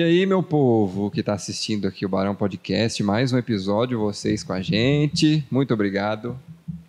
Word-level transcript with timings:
E 0.00 0.02
aí, 0.02 0.24
meu 0.24 0.42
povo 0.42 1.10
que 1.10 1.20
está 1.20 1.34
assistindo 1.34 1.86
aqui 1.86 2.06
o 2.06 2.08
Barão 2.08 2.34
Podcast, 2.34 3.02
mais 3.02 3.34
um 3.34 3.36
episódio, 3.36 3.98
vocês 4.00 4.42
com 4.42 4.54
a 4.54 4.62
gente. 4.62 5.44
Muito 5.50 5.74
obrigado 5.74 6.38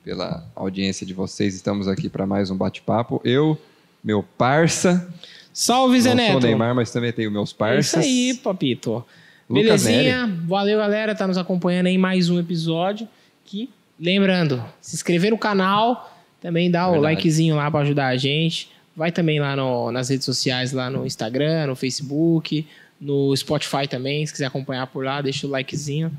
pela 0.02 0.50
audiência 0.56 1.06
de 1.06 1.14
vocês. 1.14 1.54
Estamos 1.54 1.90
aqui 1.90 2.08
para 2.08 2.26
mais 2.26 2.50
um 2.50 2.56
bate-papo. 2.56 3.20
Eu, 3.26 3.60
meu 4.02 4.24
parça. 4.24 5.14
Salve, 5.52 6.00
Zé 6.00 6.12
Não 6.12 6.16
Neto. 6.16 6.32
sou 6.32 6.40
o 6.40 6.44
Neymar, 6.44 6.74
mas 6.74 6.90
também 6.90 7.12
tenho 7.12 7.30
meus 7.30 7.52
É 7.52 7.56
parças. 7.58 7.88
isso 7.88 8.00
aí, 8.00 8.34
papito. 8.42 9.04
Lucas 9.50 9.84
Belezinha? 9.84 10.34
Valeu, 10.48 10.78
galera. 10.80 11.14
Tá 11.14 11.28
nos 11.28 11.38
acompanhando 11.38 11.88
aí 11.88 11.96
em 11.96 11.98
mais 11.98 12.30
um 12.30 12.40
episódio. 12.40 13.10
Que, 13.44 13.70
lembrando, 14.00 14.64
se 14.80 14.96
inscrever 14.96 15.32
no 15.32 15.38
canal, 15.38 16.18
também 16.40 16.72
dá 16.72 16.88
o 16.90 16.96
likezinho 16.96 17.58
lá 17.58 17.70
para 17.70 17.82
ajudar 17.82 18.08
a 18.08 18.16
gente. 18.16 18.70
Vai 18.96 19.12
também 19.12 19.38
lá 19.38 19.54
no- 19.54 19.92
nas 19.92 20.08
redes 20.08 20.24
sociais, 20.24 20.72
lá 20.72 20.90
no 20.90 21.06
Instagram, 21.06 21.68
no 21.68 21.76
Facebook, 21.76 22.66
no 23.02 23.36
Spotify 23.36 23.88
também. 23.90 24.24
Se 24.26 24.32
quiser 24.32 24.46
acompanhar 24.46 24.86
por 24.88 25.04
lá, 25.04 25.20
deixa 25.22 25.48
o 25.48 25.50
likezinho. 25.50 26.12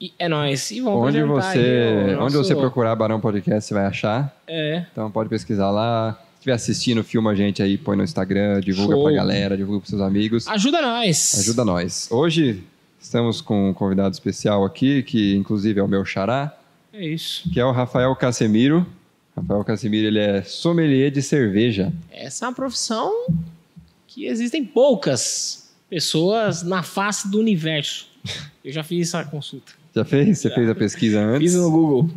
E 0.00 0.12
é 0.18 0.28
nóis. 0.28 0.70
E 0.70 0.80
vamos 0.80 1.08
Onde 1.08 1.22
você, 1.24 1.58
aí 1.58 2.14
o 2.14 2.22
onde 2.24 2.34
nosso- 2.36 2.44
você 2.48 2.54
procurar 2.54 2.94
Barão 2.96 3.20
Podcast, 3.20 3.66
você 3.68 3.74
vai 3.74 3.86
achar. 3.86 4.34
É. 4.46 4.84
Então 4.92 5.10
pode 5.10 5.28
pesquisar 5.28 5.70
lá. 5.70 6.12
Se 6.34 6.38
estiver 6.38 6.52
assistindo, 6.54 7.04
filma 7.04 7.30
a 7.30 7.34
gente 7.36 7.62
aí, 7.62 7.78
põe 7.78 7.96
no 7.96 8.02
Instagram, 8.02 8.60
divulga 8.60 8.94
Show. 8.94 9.04
pra 9.04 9.12
galera, 9.12 9.56
divulga 9.56 9.80
pros 9.80 9.90
seus 9.90 10.02
amigos. 10.02 10.48
Ajuda 10.48 10.80
nós. 10.82 11.38
Ajuda 11.38 11.64
nós. 11.64 12.08
Hoje 12.10 12.64
estamos 13.00 13.40
com 13.40 13.70
um 13.70 13.74
convidado 13.74 14.12
especial 14.12 14.64
aqui, 14.64 15.02
que 15.04 15.36
inclusive 15.36 15.78
é 15.78 15.82
o 15.84 15.88
meu 15.88 16.04
xará, 16.04 16.52
É 16.92 17.04
isso. 17.06 17.48
que 17.52 17.60
é 17.60 17.64
o 17.64 17.70
Rafael 17.70 18.14
Casemiro. 18.16 18.84
Rafael 19.36 19.62
Casemiro, 19.64 20.08
ele 20.08 20.18
é 20.18 20.42
sommelier 20.42 21.12
de 21.12 21.22
cerveja. 21.22 21.92
Essa 22.10 22.44
é 22.44 22.48
uma 22.48 22.54
profissão 22.54 23.12
que 24.08 24.26
existem 24.26 24.64
poucas 24.64 25.61
pessoas 25.96 26.62
na 26.62 26.82
face 26.82 27.30
do 27.30 27.38
universo. 27.38 28.08
Eu 28.64 28.72
já 28.72 28.82
fiz 28.82 29.08
essa 29.08 29.22
consulta. 29.26 29.72
Já 29.94 30.06
fez? 30.06 30.38
Você 30.38 30.48
fez 30.48 30.66
a 30.70 30.74
pesquisa 30.74 31.20
antes? 31.20 31.52
Fiz 31.52 31.54
no 31.60 31.70
Google. 31.70 32.08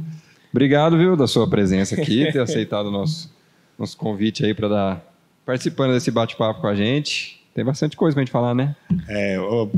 Obrigado, 0.50 0.98
viu, 0.98 1.18
da 1.18 1.28
sua 1.28 1.46
presença 1.50 1.94
aqui, 1.94 2.32
ter 2.32 2.40
aceitado 2.40 2.86
o 2.86 2.92
nosso, 2.92 3.30
nosso 3.78 3.98
convite 3.98 4.46
aí 4.46 4.54
para 4.54 4.70
dar 4.70 5.16
participando 5.46 5.92
desse 5.92 6.10
bate-papo 6.10 6.62
com 6.62 6.68
a 6.68 6.74
gente. 6.76 7.44
Tem 7.54 7.66
bastante 7.66 7.98
coisa 7.98 8.16
pra 8.16 8.22
gente 8.24 8.32
falar, 8.32 8.56
né? 8.56 8.74
É, 9.10 9.36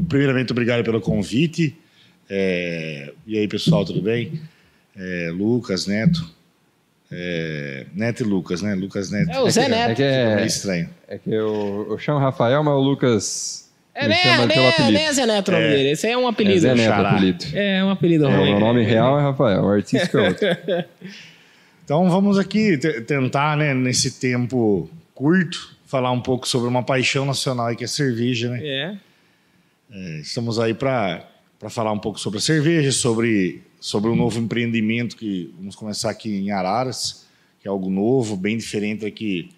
primeiramente, 0.07 0.51
obrigado 0.51 0.83
pelo 0.83 1.01
convite. 1.01 1.75
É, 2.29 3.11
e 3.25 3.35
aí, 3.35 3.47
pessoal, 3.47 3.83
tudo 3.83 3.99
bem? 4.03 4.39
É, 4.95 5.31
Lucas, 5.33 5.87
Neto. 5.87 6.29
É, 7.11 7.87
Neto 7.95 8.21
e 8.21 8.25
Lucas, 8.27 8.61
né? 8.61 8.75
Lucas 8.75 9.09
Neto. 9.09 9.31
É 9.31 9.41
o 9.41 9.49
Zé 9.49 9.63
que- 9.63 9.69
Neto. 9.71 9.89
É 9.91 9.95
que, 9.95 10.03
É 10.03 10.41
é, 10.41 10.45
estranho. 10.45 10.89
é 11.07 11.17
que 11.17 11.31
eu, 11.31 11.87
eu 11.89 11.97
chamo 11.97 12.19
Rafael, 12.19 12.63
mas 12.63 12.73
o 12.75 12.79
Lucas 12.79 13.66
É, 13.99 14.03
me 14.03 14.09
nem, 14.09 14.17
chama 14.23 14.45
nem, 14.45 14.67
apelido. 14.67 14.91
nem 14.93 15.05
é 15.07 15.13
Zé 15.13 15.25
Neto 15.25 15.47
o 15.47 15.51
nome 15.51 15.63
É. 15.65 15.69
dele. 15.71 15.89
Esse 15.91 16.07
aí 16.07 16.13
é 16.13 16.17
um 16.17 16.25
É 16.25 16.29
apelido. 16.29 16.59
Zé 16.59 16.75
Neto, 16.75 16.87
Xará. 16.89 17.09
apelido. 17.11 17.45
É, 17.53 17.83
um 17.83 17.89
apelido 17.89 18.25
É, 18.25 18.27
o 18.27 18.37
ruim. 18.39 18.51
meu 18.51 18.59
nome 18.59 18.83
real 18.83 19.19
é 19.19 19.23
Rafael, 19.23 19.63
o 19.63 19.69
artístico 19.69 20.17
é 20.17 20.27
outro. 20.29 20.47
Então, 21.83 22.09
vamos 22.09 22.37
aqui 22.37 22.77
te- 22.77 22.99
tentar, 23.01 23.55
né, 23.55 23.73
nesse 23.73 24.19
tempo 24.19 24.89
curto, 25.15 25.73
falar 25.85 26.11
um 26.11 26.19
pouco 26.19 26.45
sobre 26.45 26.67
uma 26.67 26.83
paixão 26.83 27.25
nacional 27.25 27.73
que 27.77 27.83
é 27.83 27.85
a 27.85 27.87
cerveja, 27.87 28.49
né? 28.49 28.59
É. 28.61 28.95
É, 29.89 30.19
Estamos 30.19 30.59
aí 30.59 30.73
para 30.73 31.25
falar 31.69 31.93
um 31.93 31.97
pouco 31.99 32.19
sobre 32.19 32.39
a 32.39 32.41
cerveja, 32.41 32.91
sobre, 32.91 33.61
sobre 33.79 34.09
um 34.11 34.17
novo 34.17 34.37
empreendimento 34.37 35.15
que 35.15 35.53
vamos 35.57 35.77
começar 35.77 36.09
aqui 36.09 36.29
em 36.29 36.51
Araras, 36.51 37.25
que 37.61 37.69
é 37.69 37.71
algo 37.71 37.89
novo, 37.89 38.35
bem 38.35 38.57
diferente 38.57 39.05
aqui 39.05 39.49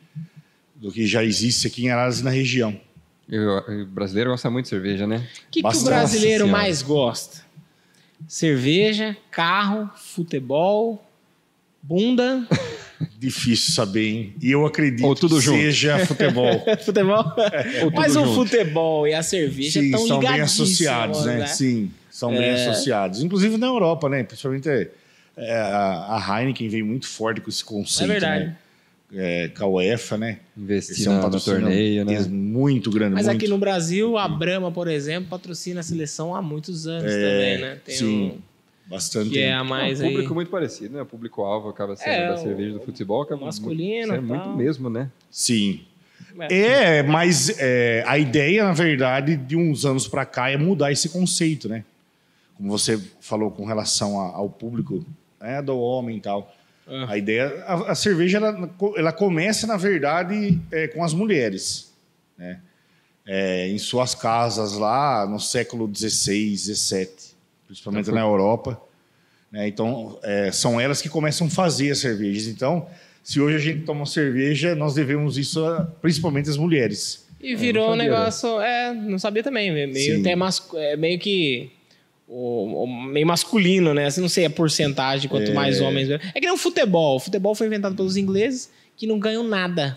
do 0.75 0.91
que 0.91 1.07
já 1.07 1.23
existe 1.23 1.65
aqui 1.65 1.85
em 1.85 1.89
Araras 1.89 2.19
e 2.19 2.23
na 2.23 2.29
região. 2.29 2.79
E 3.29 3.37
o, 3.37 3.85
brasileiro 3.85 4.31
gosta 4.31 4.49
muito 4.49 4.65
de 4.65 4.69
cerveja, 4.69 5.05
né? 5.05 5.17
O 5.17 5.51
que, 5.51 5.61
que 5.61 5.67
o 5.77 5.83
brasileiro 5.83 6.45
senhora. 6.45 6.51
mais 6.63 6.81
gosta? 6.81 7.41
Cerveja, 8.27 9.15
carro, 9.31 9.89
futebol, 9.95 11.03
bunda, 11.81 12.45
Difícil 13.17 13.73
saber, 13.73 14.07
hein? 14.07 14.33
E 14.41 14.51
eu 14.51 14.65
acredito 14.65 15.05
Ou 15.05 15.15
tudo 15.15 15.35
que 15.35 15.41
junto. 15.41 15.57
seja 15.57 16.05
futebol. 16.05 16.65
futebol. 16.83 17.23
Ou 17.83 17.91
Mas 17.91 18.15
o 18.17 18.25
junto. 18.25 18.33
futebol 18.35 19.07
e 19.07 19.13
a 19.13 19.23
cerveja 19.23 19.79
Sim, 19.79 19.85
estão 19.85 20.05
são 20.07 20.19
bem 20.19 20.41
associados, 20.41 21.25
né? 21.25 21.45
Sim, 21.47 21.91
são 22.09 22.31
bem 22.31 22.43
É. 22.43 22.53
associados. 22.67 23.23
Inclusive 23.23 23.57
na 23.57 23.67
Europa, 23.67 24.09
né? 24.09 24.23
Principalmente 24.23 24.67
é, 24.67 24.91
é, 25.37 25.55
a, 25.61 26.39
Heineken 26.41 26.67
vem 26.67 26.83
muito 26.83 27.07
forte 27.07 27.39
com 27.39 27.49
esse 27.49 27.63
É 27.63 27.65
conceito, 27.65 28.09
verdade. 28.09 28.45
né? 28.47 28.57
É, 29.11 29.47
com 29.47 29.63
a 29.63 29.67
UEFA, 29.67 30.17
né? 30.19 30.39
Investir 30.55 30.95
Esse 30.95 31.07
é 31.07 31.11
um 31.11 31.15
no 31.15 31.21
patrocínio 31.23 31.61
torneio, 31.61 32.05
né? 32.05 32.19
muito 32.29 32.91
grande. 32.91 33.15
Mas 33.15 33.25
muito. 33.25 33.37
aqui 33.37 33.47
no 33.49 33.57
Brasil, 33.57 34.17
a 34.17 34.27
Brahma, 34.27 34.71
por 34.71 34.87
exemplo, 34.87 35.29
patrocina 35.29 35.79
a 35.79 35.83
seleção 35.83 36.35
há 36.35 36.41
muitos 36.43 36.85
anos 36.85 37.11
É, 37.11 37.15
também, 37.19 37.57
né? 37.61 37.77
Tem 37.83 37.95
sim. 37.95 38.05
um 38.33 38.37
Bastante. 38.87 39.31
que 39.31 39.39
é 39.39 39.51
a 39.53 39.57
É 39.57 39.61
um 39.61 39.65
mais 39.65 39.99
aí. 40.01 40.09
público 40.11 40.33
muito 40.35 40.51
parecido, 40.51 40.95
né? 40.95 41.01
O 41.01 41.05
público-alvo 41.07 41.69
acaba 41.69 41.95
sendo 41.95 42.09
É, 42.11 42.27
da 42.27 42.35
o- 42.35 42.37
cerveja 42.37 42.73
do 42.73 42.81
futebol. 42.81 43.23
Acaba 43.23 43.45
masculino 43.45 44.13
É 44.13 44.17
e 44.17 44.21
muito 44.21 44.49
mesmo, 44.49 44.89
né? 44.91 45.09
Sim. 45.31 45.81
É. 46.41 46.97
É, 46.99 47.03
mas 47.03 47.57
é, 47.59 48.03
a 48.05 48.17
ideia, 48.19 48.63
na 48.63 48.73
verdade, 48.73 49.35
de 49.35 49.55
uns 49.55 49.85
anos 49.85 50.07
para 50.07 50.23
cá 50.25 50.49
é 50.51 50.57
mudar 50.57 50.91
esse 50.91 51.09
conceito, 51.09 51.67
né? 51.67 51.83
Como 52.55 52.69
você 52.69 53.01
falou 53.19 53.49
com 53.49 53.65
relação 53.65 54.19
a- 54.21 54.35
ao 54.35 54.49
público 54.49 55.03
né, 55.41 55.61
do 55.63 55.77
homem 55.79 56.17
e 56.17 56.21
tal. 56.21 56.53
Ah. 56.89 57.11
A 57.13 57.17
ideia, 57.17 57.63
a, 57.67 57.91
a 57.91 57.95
cerveja, 57.95 58.37
ela, 58.37 58.69
ela 58.97 59.11
começa, 59.13 59.67
na 59.67 59.77
verdade, 59.77 60.59
é, 60.71 60.87
com 60.87 61.03
as 61.03 61.13
mulheres, 61.13 61.93
né? 62.37 62.59
É, 63.31 63.67
em 63.67 63.77
suas 63.77 64.15
casas 64.15 64.73
lá 64.73 65.27
no 65.27 65.39
século 65.39 65.87
XVI, 65.93 66.57
XVII, 66.57 67.07
principalmente 67.67 68.09
na 68.11 68.21
Europa. 68.21 68.81
né? 69.51 69.67
Então, 69.67 70.17
é, 70.23 70.51
são 70.51 70.81
elas 70.81 70.99
que 70.99 71.09
começam 71.09 71.45
a 71.45 71.49
fazer 71.49 71.91
as 71.91 71.99
cervejas. 71.99 72.47
Então, 72.47 72.87
se 73.23 73.39
hoje 73.39 73.55
a 73.55 73.59
gente 73.59 73.85
toma 73.85 74.05
cerveja, 74.07 74.73
nós 74.73 74.95
devemos 74.95 75.37
isso 75.37 75.63
a, 75.63 75.83
principalmente 76.01 76.49
às 76.49 76.57
mulheres. 76.57 77.27
E 77.39 77.55
virou 77.55 77.89
um 77.89 77.97
sabia, 77.97 78.03
negócio. 78.03 78.59
É, 78.61 78.93
não 78.95 79.19
sabia 79.19 79.43
também. 79.43 79.71
Meio, 79.71 80.19
até 80.21 80.35
mascu- 80.35 80.77
é, 80.77 80.97
meio 80.97 81.19
que. 81.19 81.69
O, 82.31 82.83
o- 82.83 82.87
meio 82.87 83.25
masculino, 83.25 83.91
né? 83.93 84.05
Assim, 84.05 84.21
não 84.21 84.29
sei 84.29 84.45
a 84.45 84.49
porcentagem, 84.49 85.27
quanto 85.29 85.51
mais 85.53 85.81
homens. 85.81 86.09
É 86.11 86.19
que 86.33 86.41
nem 86.41 86.51
o 86.51 86.57
futebol. 86.57 87.15
O 87.15 87.19
futebol 87.19 87.55
foi 87.55 87.65
inventado 87.67 87.95
pelos 87.95 88.15
ingleses 88.17 88.69
que 88.95 89.07
não 89.07 89.17
ganham 89.17 89.43
nada. 89.43 89.95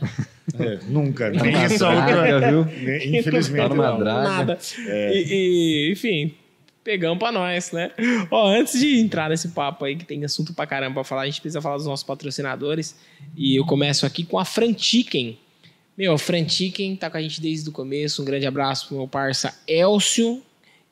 É, 0.58 0.78
nunca. 0.88 1.30
Tá 1.30 1.42
Nem 1.44 1.54
essa 1.54 1.90
draga, 1.90 2.50
viu? 2.50 2.64
né, 2.64 3.04
Infelizmente. 3.18 3.68
Tá 3.68 3.74
não. 3.74 3.98
Nada. 3.98 4.58
É. 4.86 5.12
E, 5.14 5.26
e, 5.88 5.92
enfim, 5.92 6.34
pegamos 6.82 7.18
pra 7.18 7.30
nós, 7.30 7.70
né? 7.72 7.90
Ó, 8.30 8.48
antes 8.48 8.80
de 8.80 8.98
entrar 8.98 9.28
nesse 9.28 9.48
papo 9.48 9.84
aí, 9.84 9.94
que 9.96 10.04
tem 10.04 10.24
assunto 10.24 10.54
pra 10.54 10.66
caramba 10.66 10.94
pra 10.94 11.04
falar, 11.04 11.22
a 11.22 11.26
gente 11.26 11.40
precisa 11.40 11.60
falar 11.60 11.76
dos 11.76 11.86
nossos 11.86 12.04
patrocinadores. 12.04 12.96
E 13.36 13.56
eu 13.58 13.64
começo 13.66 14.06
aqui 14.06 14.24
com 14.24 14.38
a 14.38 14.44
Frantiken. 14.44 15.36
Meu, 15.98 16.14
a 16.14 16.18
Frantiken 16.18 16.96
tá 16.96 17.10
com 17.10 17.18
a 17.18 17.20
gente 17.22 17.40
desde 17.42 17.68
o 17.68 17.72
começo. 17.72 18.22
Um 18.22 18.24
grande 18.24 18.46
abraço 18.46 18.88
pro 18.88 18.96
meu 18.96 19.06
parça 19.08 19.54
Elcio, 19.68 20.42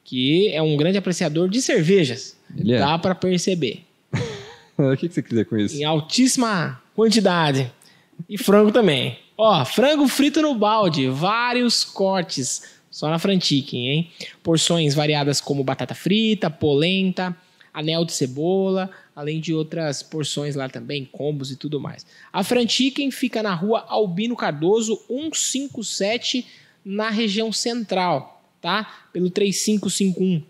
que 0.05 0.49
é 0.49 0.61
um 0.63 0.77
grande 0.77 0.99
apreciador 0.99 1.49
de 1.49 1.61
cervejas. 1.61 2.37
Ele 2.57 2.75
é. 2.75 2.79
Dá 2.79 2.99
pra 2.99 3.15
perceber. 3.15 3.85
O 4.79 4.97
que 4.97 5.09
que 5.09 5.15
você 5.15 5.21
quer 5.21 5.29
dizer 5.29 5.45
com 5.45 5.59
isso? 5.59 5.77
Em 5.77 5.85
altíssima 5.85 6.81
quantidade. 6.97 7.71
E 8.27 8.39
frango 8.39 8.73
também. 8.73 9.19
Ó, 9.37 9.63
frango 9.63 10.09
frito 10.09 10.41
no 10.41 10.55
balde, 10.55 11.07
vários 11.07 11.85
cortes. 11.85 12.81
Só 12.91 13.11
na 13.11 13.19
Frantiquem, 13.19 13.89
hein? 13.89 14.11
Porções 14.43 14.95
variadas 14.95 15.41
como 15.41 15.63
batata 15.63 15.95
frita, 15.95 16.49
polenta, 16.49 17.37
anel 17.73 18.05
de 18.05 18.13
cebola, 18.13 18.91
além 19.15 19.41
de 19.41 19.55
outras 19.55 20.03
porções 20.03 20.57
lá 20.57 20.69
também, 20.69 21.05
combos 21.05 21.51
e 21.51 21.57
tudo 21.57 21.81
mais. 21.81 22.05
A 22.33 22.43
Frantiquem 22.43 23.11
fica 23.11 23.43
na 23.43 23.55
rua 23.55 23.85
Albino 23.89 24.35
Cardoso, 24.35 24.99
157, 25.09 26.47
na 26.85 27.11
região 27.11 27.53
central, 27.53 28.40
tá? 28.61 29.07
Pelo 29.13 29.31
3551 29.31 30.43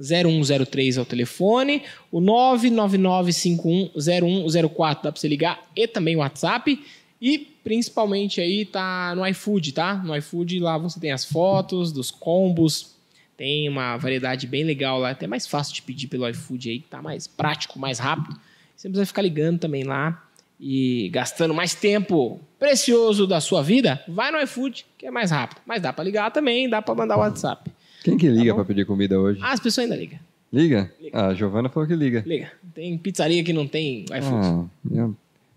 0103 0.00 0.96
é 0.96 1.00
o 1.00 1.04
telefone, 1.04 1.82
o 2.10 2.18
999510104 2.20 5.02
dá 5.02 5.12
para 5.12 5.20
você 5.20 5.28
ligar 5.28 5.60
e 5.76 5.86
também 5.86 6.16
o 6.16 6.20
WhatsApp 6.20 6.82
e 7.20 7.38
principalmente 7.62 8.40
aí 8.40 8.64
tá 8.64 9.14
no 9.14 9.26
iFood, 9.26 9.72
tá? 9.72 9.96
No 9.96 10.16
iFood 10.16 10.58
lá 10.58 10.78
você 10.78 10.98
tem 10.98 11.12
as 11.12 11.26
fotos 11.26 11.92
dos 11.92 12.10
combos, 12.10 12.96
tem 13.36 13.68
uma 13.68 13.98
variedade 13.98 14.46
bem 14.46 14.64
legal 14.64 14.98
lá, 14.98 15.10
até 15.10 15.26
mais 15.26 15.46
fácil 15.46 15.74
de 15.74 15.82
pedir 15.82 16.06
pelo 16.06 16.26
iFood 16.28 16.70
aí, 16.70 16.80
tá 16.80 17.02
mais 17.02 17.26
prático, 17.26 17.78
mais 17.78 17.98
rápido. 17.98 18.40
Você 18.74 18.88
precisa 18.88 19.04
ficar 19.04 19.20
ligando 19.20 19.58
também 19.58 19.84
lá 19.84 20.26
e 20.60 21.08
gastando 21.08 21.54
mais 21.54 21.74
tempo 21.74 22.38
precioso 22.58 23.26
da 23.26 23.40
sua 23.40 23.62
vida, 23.62 24.02
vai 24.06 24.30
no 24.30 24.38
iFood 24.42 24.84
que 24.98 25.06
é 25.06 25.10
mais 25.10 25.30
rápido. 25.30 25.62
Mas 25.66 25.80
dá 25.80 25.92
para 25.92 26.04
ligar 26.04 26.30
também, 26.30 26.68
dá 26.68 26.82
para 26.82 26.94
mandar 26.94 27.16
o 27.16 27.20
WhatsApp. 27.20 27.70
Quem 28.04 28.18
que 28.18 28.28
liga 28.28 28.50
Tá 28.50 28.56
pra 28.56 28.64
pedir 28.64 28.84
comida 28.84 29.18
hoje? 29.18 29.40
Ah, 29.42 29.52
as 29.52 29.60
pessoas 29.60 29.84
ainda 29.84 29.96
ligam. 29.96 30.18
Liga? 30.52 30.92
Liga. 31.00 31.18
Ah, 31.18 31.28
a 31.28 31.34
Giovana 31.34 31.68
falou 31.68 31.88
que 31.88 31.94
liga. 31.94 32.22
Liga. 32.26 32.50
Tem 32.74 32.96
pizzaria 32.98 33.42
que 33.42 33.52
não 33.52 33.66
tem 33.66 34.04
iFood. 34.04 34.68
Ah, 34.96 35.08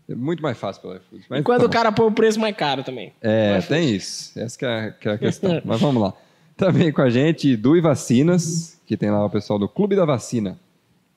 é, 0.09 0.15
muito 0.15 0.41
mais 0.41 0.57
fácil 0.57 0.81
pelo 0.81 0.95
iFood. 0.95 1.25
Mas 1.29 1.39
e 1.41 1.43
quando 1.43 1.61
tá 1.61 1.65
o 1.65 1.69
cara 1.69 1.91
põe 1.91 2.07
o 2.07 2.11
preço 2.11 2.39
mais 2.39 2.55
caro 2.55 2.83
também. 2.83 3.11
É, 3.21 3.59
tem 3.61 3.93
isso. 3.93 4.37
Essa 4.39 4.57
que 4.57 4.65
é, 4.65 4.91
que 4.99 5.09
é 5.09 5.11
a 5.11 5.17
questão. 5.17 5.61
Mas 5.65 5.81
vamos 5.81 6.01
lá. 6.01 6.13
Também 6.55 6.91
com 6.91 7.01
a 7.01 7.09
gente, 7.09 7.57
Dui 7.57 7.81
Vacinas, 7.81 8.79
que 8.85 8.95
tem 8.95 9.09
lá 9.09 9.25
o 9.25 9.29
pessoal 9.29 9.57
do 9.57 9.67
Clube 9.67 9.95
da 9.95 10.05
Vacina. 10.05 10.57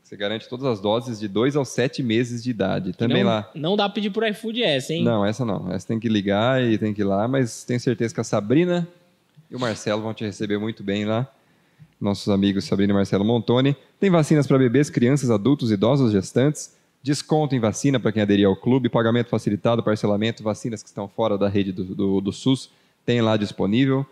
Você 0.06 0.17
garante 0.17 0.49
todas 0.49 0.64
as 0.67 0.81
doses 0.81 1.19
de 1.19 1.26
2 1.26 1.56
aos 1.56 1.69
7 1.70 2.00
meses 2.00 2.41
de 2.41 2.49
idade. 2.49 2.93
Também 2.93 3.25
não, 3.25 3.31
lá. 3.31 3.50
Não 3.56 3.76
dá 3.76 3.88
pra 3.88 3.94
pedir 3.94 4.11
por 4.11 4.25
iFood 4.25 4.62
essa, 4.62 4.94
hein? 4.94 5.03
Não, 5.03 5.26
essa 5.26 5.44
não. 5.44 5.73
Essa 5.73 5.88
tem 5.88 5.99
que 5.99 6.08
ligar 6.08 6.62
e 6.62 6.79
tem 6.79 6.94
que 6.94 7.00
ir 7.00 7.05
lá, 7.05 7.26
mas 7.26 7.64
tenho 7.64 7.81
certeza 7.81 8.14
que 8.14 8.20
a 8.20 8.25
Sabrina 8.25 8.87
e 9.50 9.56
o 9.56 9.58
Marcelo 9.58 10.00
vão 10.00 10.14
te 10.14 10.25
receber 10.25 10.58
muito 10.58 10.85
bem 10.85 11.05
lá. 11.05 11.29
Nossos 12.00 12.29
amigos 12.29 12.67
Sabrina 12.67 12.93
e 12.93 12.94
Marcelo 12.94 13.25
Montoni. 13.25 13.75
Tem 13.99 14.08
vacinas 14.08 14.47
para 14.47 14.56
bebês, 14.58 14.88
crianças, 14.88 15.29
adultos, 15.29 15.73
idosos, 15.73 16.12
gestantes. 16.12 16.73
Desconto 17.03 17.56
em 17.56 17.58
vacina 17.58 17.99
para 17.99 18.12
quem 18.12 18.23
aderir 18.23 18.47
ao 18.47 18.55
clube, 18.55 18.88
pagamento 18.88 19.29
facilitado, 19.29 19.82
parcelamento, 19.82 20.41
vacinas 20.41 20.85
que 20.85 20.88
estão 20.88 21.08
fora 21.08 21.37
da 21.37 21.49
rede 21.49 21.73
do, 21.73 21.82
do, 21.82 22.20
do 22.20 22.32
SUS, 22.32 22.70
tem 23.05 23.20
lá 23.20 23.37
disponível. 23.37 24.06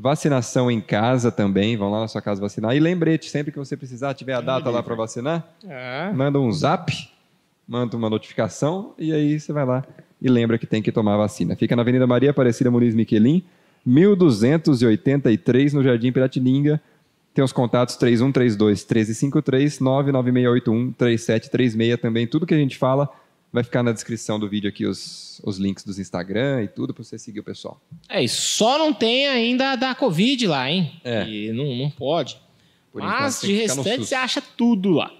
Vacinação 0.00 0.70
em 0.70 0.80
casa 0.80 1.30
também, 1.30 1.76
vão 1.76 1.90
lá 1.90 2.00
na 2.00 2.08
sua 2.08 2.22
casa 2.22 2.40
vacinar. 2.40 2.74
E 2.74 2.80
lembrete, 2.80 3.28
sempre 3.28 3.52
que 3.52 3.58
você 3.58 3.76
precisar, 3.76 4.14
tiver 4.14 4.32
a 4.32 4.40
data 4.40 4.70
lá 4.70 4.82
para 4.82 4.94
vacinar, 4.94 5.46
Ah, 5.68 6.10
manda 6.14 6.40
um 6.40 6.50
zap, 6.50 6.90
manda 7.68 7.96
uma 7.96 8.08
notificação 8.08 8.94
e 8.98 9.12
aí 9.12 9.38
você 9.38 9.52
vai 9.52 9.66
lá 9.66 9.84
e 10.20 10.28
lembra 10.28 10.56
que 10.58 10.66
tem 10.66 10.80
que 10.80 10.90
tomar 10.90 11.14
a 11.14 11.18
vacina. 11.18 11.54
Fica 11.54 11.76
na 11.76 11.82
Avenida 11.82 12.06
Maria 12.06 12.30
Aparecida 12.30 12.70
Muniz 12.70 12.94
Miquelin, 12.94 13.44
1283, 13.84 15.74
no 15.74 15.82
Jardim 15.82 16.12
Piratininga. 16.12 16.80
Tem 17.34 17.44
os 17.44 17.52
contatos 17.52 17.96
3132 17.96 18.80
1353 18.80 19.80
99681 19.80 20.92
3736 20.92 22.00
também. 22.00 22.26
Tudo 22.26 22.46
que 22.46 22.54
a 22.54 22.58
gente 22.58 22.78
fala 22.78 23.08
vai 23.52 23.64
ficar 23.64 23.82
na 23.82 23.92
descrição 23.92 24.38
do 24.38 24.48
vídeo 24.48 24.68
aqui 24.68 24.86
os, 24.86 25.40
os 25.44 25.58
links 25.58 25.84
dos 25.84 25.98
Instagram 25.98 26.62
e 26.62 26.68
tudo 26.68 26.94
para 26.94 27.02
você 27.02 27.18
seguir 27.18 27.40
o 27.40 27.44
pessoal. 27.44 27.80
É 28.08 28.22
isso. 28.22 28.40
Só 28.40 28.78
não 28.78 28.92
tem 28.92 29.28
ainda 29.28 29.76
da 29.76 29.94
Covid 29.94 30.46
lá, 30.46 30.70
hein? 30.70 30.92
É. 31.04 31.26
E 31.28 31.52
não, 31.52 31.74
não 31.76 31.90
pode. 31.90 32.36
Por 32.92 33.02
Mas 33.02 33.40
de 33.40 33.52
restante 33.52 34.04
você 34.04 34.14
acha 34.14 34.40
tudo 34.40 34.90
lá, 34.90 35.12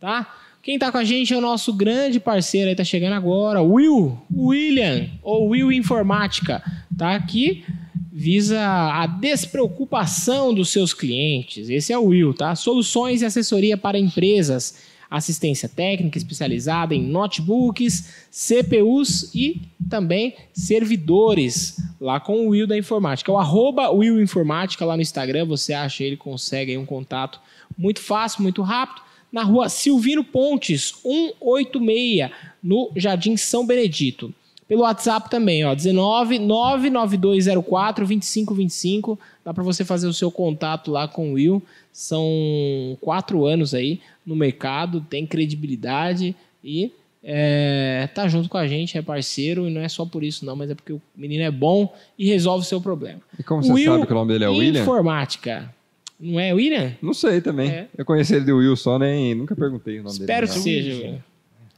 tá? 0.00 0.34
Quem 0.62 0.78
tá 0.78 0.90
com 0.90 0.98
a 0.98 1.04
gente 1.04 1.32
é 1.32 1.36
o 1.36 1.40
nosso 1.40 1.72
grande 1.72 2.18
parceiro 2.18 2.68
aí, 2.68 2.76
tá 2.76 2.84
chegando 2.84 3.14
agora, 3.14 3.62
Will, 3.62 4.20
William, 4.34 5.08
ou 5.22 5.48
Will 5.50 5.72
Informática, 5.72 6.62
tá? 6.96 7.14
Aqui 7.14 7.64
visa 8.12 8.60
a 8.60 9.06
despreocupação 9.06 10.52
dos 10.52 10.70
seus 10.70 10.92
clientes. 10.92 11.70
Esse 11.70 11.92
é 11.92 11.98
o 11.98 12.06
Will, 12.06 12.34
tá? 12.34 12.54
Soluções 12.56 13.22
e 13.22 13.24
assessoria 13.24 13.76
para 13.76 13.98
empresas, 13.98 14.87
assistência 15.10 15.68
técnica 15.68 16.18
especializada 16.18 16.94
em 16.94 17.02
notebooks, 17.02 18.26
CPUs 18.30 19.34
e 19.34 19.62
também 19.88 20.34
servidores, 20.52 21.76
lá 22.00 22.20
com 22.20 22.46
o 22.46 22.50
Will 22.50 22.66
da 22.66 22.76
Informática. 22.76 23.32
O 23.32 23.38
arroba 23.38 23.90
Will 23.90 24.20
Informática 24.20 24.84
lá 24.84 24.96
no 24.96 25.02
Instagram, 25.02 25.46
você 25.46 25.72
acha 25.72 26.04
ele, 26.04 26.16
consegue 26.16 26.76
um 26.76 26.84
contato 26.84 27.40
muito 27.76 28.00
fácil, 28.00 28.42
muito 28.42 28.62
rápido. 28.62 29.02
Na 29.30 29.42
rua 29.42 29.68
Silvino 29.68 30.24
Pontes, 30.24 30.94
186, 31.02 32.30
no 32.62 32.90
Jardim 32.96 33.36
São 33.36 33.66
Benedito. 33.66 34.32
Pelo 34.66 34.82
WhatsApp 34.82 35.30
também, 35.30 35.64
ó, 35.64 35.74
19 35.74 36.38
99204 36.38 38.06
2525. 38.06 39.18
Dá 39.42 39.54
para 39.54 39.64
você 39.64 39.82
fazer 39.82 40.06
o 40.06 40.12
seu 40.12 40.30
contato 40.30 40.90
lá 40.90 41.08
com 41.08 41.30
o 41.30 41.32
Will. 41.34 41.62
São 41.90 42.96
quatro 43.00 43.46
anos 43.46 43.72
aí 43.72 43.98
no 44.28 44.36
mercado, 44.36 45.00
tem 45.00 45.26
credibilidade 45.26 46.36
e 46.62 46.92
é, 47.24 48.08
tá 48.14 48.28
junto 48.28 48.48
com 48.48 48.58
a 48.58 48.66
gente, 48.66 48.98
é 48.98 49.02
parceiro. 49.02 49.66
E 49.66 49.72
não 49.72 49.80
é 49.80 49.88
só 49.88 50.04
por 50.04 50.22
isso, 50.22 50.44
não, 50.44 50.54
mas 50.54 50.70
é 50.70 50.74
porque 50.74 50.92
o 50.92 51.00
menino 51.16 51.42
é 51.42 51.50
bom 51.50 51.92
e 52.18 52.28
resolve 52.28 52.64
o 52.64 52.68
seu 52.68 52.80
problema. 52.80 53.20
E 53.38 53.42
como 53.42 53.62
você 53.62 53.72
Will 53.72 53.92
sabe 53.92 54.06
que 54.06 54.12
o 54.12 54.14
nome 54.14 54.32
dele 54.32 54.44
é 54.44 54.48
William? 54.48 54.82
Informática. 54.82 55.74
Não 56.20 56.38
é 56.38 56.52
William? 56.52 56.92
Não 57.00 57.14
sei 57.14 57.40
também. 57.40 57.70
É. 57.70 57.88
Eu 57.96 58.04
conheci 58.04 58.34
ele 58.34 58.44
de 58.44 58.52
Will 58.52 58.76
só, 58.76 58.98
nem 58.98 59.34
nunca 59.34 59.56
perguntei 59.56 60.00
o 60.00 60.02
nome 60.02 60.18
Espero 60.18 60.46
dele. 60.46 60.52
que 60.52 60.56
não. 60.58 60.62
seja. 60.62 60.92
William. 60.92 61.18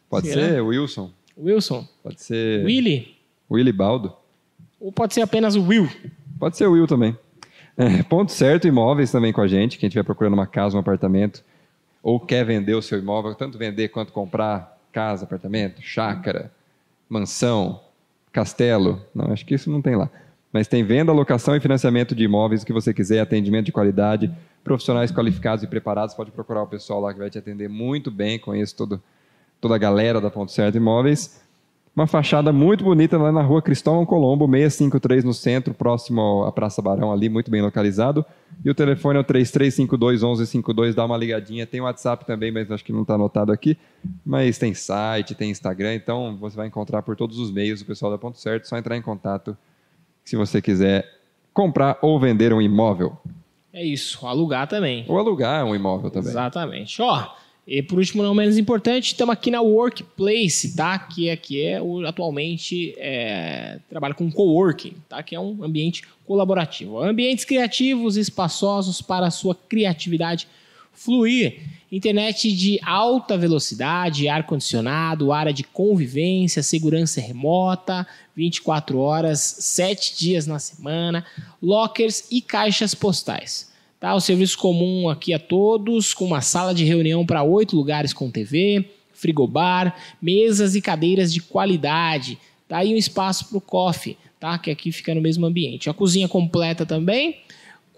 Pode 0.08 0.29
Será? 0.29 0.49
ser 0.49 0.61
Wilson, 0.61 1.11
Wilson. 1.38 1.88
pode 2.02 2.20
ser 2.20 2.64
Willy. 2.64 3.14
Willy 3.49 3.73
Baldo. 3.73 4.12
Ou 4.81 4.91
pode 4.91 5.14
ser 5.14 5.20
apenas 5.20 5.55
o 5.55 5.62
Will. 5.62 5.88
Pode 6.38 6.56
ser 6.56 6.67
o 6.67 6.73
Will 6.73 6.88
também. 6.88 7.17
É, 7.76 8.02
ponto 8.02 8.32
certo, 8.32 8.67
imóveis 8.67 9.12
também 9.12 9.32
com 9.32 9.41
a 9.41 9.47
gente. 9.47 9.79
Quem 9.79 9.87
estiver 9.87 10.02
procurando 10.02 10.35
uma 10.35 10.47
casa, 10.47 10.76
um 10.76 10.81
apartamento, 10.81 11.44
ou 12.02 12.19
quer 12.19 12.44
vender 12.44 12.75
o 12.75 12.82
seu 12.82 12.99
imóvel, 12.99 13.35
tanto 13.35 13.58
vender 13.58 13.88
quanto 13.88 14.12
comprar 14.12 14.79
casa, 14.93 15.25
apartamento, 15.25 15.82
chácara, 15.82 16.50
mansão, 17.08 17.81
castelo. 18.32 19.05
Não, 19.14 19.32
acho 19.32 19.44
que 19.44 19.55
isso 19.55 19.70
não 19.70 19.82
tem 19.82 19.97
lá. 19.97 20.11
Mas 20.52 20.67
tem 20.67 20.82
venda, 20.82 21.12
locação 21.12 21.55
e 21.55 21.61
financiamento 21.61 22.14
de 22.14 22.25
imóveis, 22.25 22.62
o 22.62 22.67
que 22.67 22.73
você 22.73 22.93
quiser, 22.93 23.20
atendimento 23.20 23.67
de 23.67 23.73
qualidade, 23.73 24.32
profissionais 24.64 25.12
qualificados 25.12 25.62
e 25.62 25.67
preparados. 25.67 26.14
Pode 26.14 26.31
procurar 26.32 26.62
o 26.62 26.67
pessoal 26.67 27.00
lá 27.00 27.12
que 27.12 27.19
vai 27.19 27.31
te 27.31 27.38
atender 27.38 27.69
muito 27.69 28.11
bem. 28.11 28.38
Conheço 28.38 28.76
todo, 28.76 29.00
toda 29.61 29.76
a 29.76 29.79
galera 29.79 30.20
da 30.20 30.31
Ponto 30.31 30.50
Certo 30.50 30.76
Imóveis. 30.76 31.41
Uma 31.94 32.06
fachada 32.06 32.52
muito 32.52 32.84
bonita 32.84 33.19
lá 33.19 33.32
na 33.32 33.42
rua 33.42 33.60
Cristóvão 33.60 34.06
Colombo, 34.06 34.46
653 34.46 35.25
no 35.25 35.34
centro, 35.34 35.75
próximo 35.75 36.44
à 36.44 36.52
Praça 36.52 36.81
Barão 36.81 37.12
ali, 37.12 37.28
muito 37.28 37.50
bem 37.50 37.60
localizado. 37.60 38.25
E 38.64 38.70
o 38.70 38.75
telefone 38.75 39.19
é 39.19 39.20
o 39.20 39.25
3352-1152, 39.25 40.94
dá 40.94 41.04
uma 41.04 41.16
ligadinha. 41.16 41.66
Tem 41.66 41.81
o 41.81 41.84
WhatsApp 41.84 42.25
também, 42.25 42.52
mas 42.52 42.70
acho 42.70 42.84
que 42.84 42.92
não 42.92 43.02
está 43.02 43.14
anotado 43.14 43.50
aqui. 43.50 43.76
Mas 44.25 44.56
tem 44.56 44.72
site, 44.72 45.34
tem 45.34 45.50
Instagram, 45.50 45.94
então 45.94 46.37
você 46.37 46.56
vai 46.56 46.69
encontrar 46.69 47.02
por 47.02 47.16
todos 47.16 47.38
os 47.38 47.50
meios 47.50 47.81
o 47.81 47.87
pessoal 47.87 48.12
da 48.12 48.19
Ponto 48.19 48.38
Certo. 48.38 48.69
Só 48.69 48.78
entrar 48.78 48.96
em 48.96 49.02
contato 49.02 49.56
se 50.25 50.37
você 50.37 50.62
quiser 50.62 51.04
comprar 51.52 51.98
ou 52.00 52.20
vender 52.20 52.52
um 52.52 52.62
imóvel. 52.62 53.16
É 53.72 53.84
isso, 53.84 54.26
alugar 54.26 54.69
também. 54.69 55.04
Ou 55.08 55.19
alugar 55.19 55.64
um 55.64 55.75
imóvel 55.75 56.10
também. 56.10 56.31
Exatamente. 56.31 57.02
Ó, 57.02 57.26
e 57.67 57.83
por 57.83 57.99
último, 57.99 58.23
não 58.23 58.35
menos 58.35 58.59
importante, 58.59 59.09
estamos 59.09 59.33
aqui 59.33 59.51
na 59.51 59.61
Workplace, 59.61 60.75
tá? 60.75 60.99
Que 60.99 61.31
aqui 61.31 61.62
é 61.62 61.81
o, 61.81 62.05
atualmente 62.07 62.95
é, 62.99 63.79
trabalha 63.89 64.15
com 64.15 64.31
coworking, 64.31 64.97
tá? 65.09 65.23
Que 65.23 65.37
é 65.37 65.41
um 65.41 65.62
ambiente 65.62 66.03
colaborativo. 66.27 67.01
Ambientes 67.01 67.45
criativos, 67.45 68.17
espaçosos 68.17 69.01
para 69.01 69.27
a 69.27 69.31
sua 69.31 69.55
criatividade 69.55 70.49
fluir. 70.93 71.61
Internet 71.93 72.53
de 72.53 72.81
alta 72.85 73.37
velocidade, 73.37 74.29
ar-condicionado, 74.29 75.33
área 75.33 75.52
de 75.52 75.64
convivência, 75.64 76.62
segurança 76.62 77.21
remota, 77.21 78.07
24 78.35 78.99
horas, 78.99 79.40
7 79.40 80.19
dias 80.19 80.47
na 80.47 80.59
semana, 80.59 81.25
lockers 81.62 82.25
e 82.31 82.40
caixas 82.40 82.95
postais. 82.95 83.70
Tá? 84.00 84.14
O 84.14 84.21
serviço 84.21 84.57
comum 84.59 85.09
aqui 85.11 85.35
a 85.35 85.38
todos, 85.38 86.14
com 86.14 86.25
uma 86.25 86.40
sala 86.40 86.75
de 86.75 86.85
reunião 86.85 87.25
para 87.26 87.42
oito 87.42 87.76
lugares 87.76 88.12
com 88.14 88.30
TV, 88.30 88.88
frigobar, 89.12 89.95
mesas 90.21 90.75
e 90.75 90.80
cadeiras 90.80 91.33
de 91.33 91.40
qualidade. 91.42 92.38
Tá? 92.66 92.83
E 92.83 92.95
um 92.95 92.97
espaço 92.97 93.49
para 93.49 93.59
o 93.59 93.61
coffee, 93.61 94.16
tá? 94.40 94.59
que 94.59 94.71
aqui 94.71 94.90
fica 94.90 95.14
no 95.14 95.21
mesmo 95.21 95.45
ambiente. 95.45 95.90
A 95.90 95.95
cozinha 95.95 96.26
completa 96.26 96.87
também, 96.87 97.40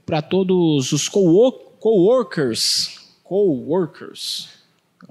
para 0.04 0.20
todos 0.20 0.90
os 0.90 1.08
co- 1.08 1.52
coworkers. 1.78 2.98
Coworkers. 3.22 4.48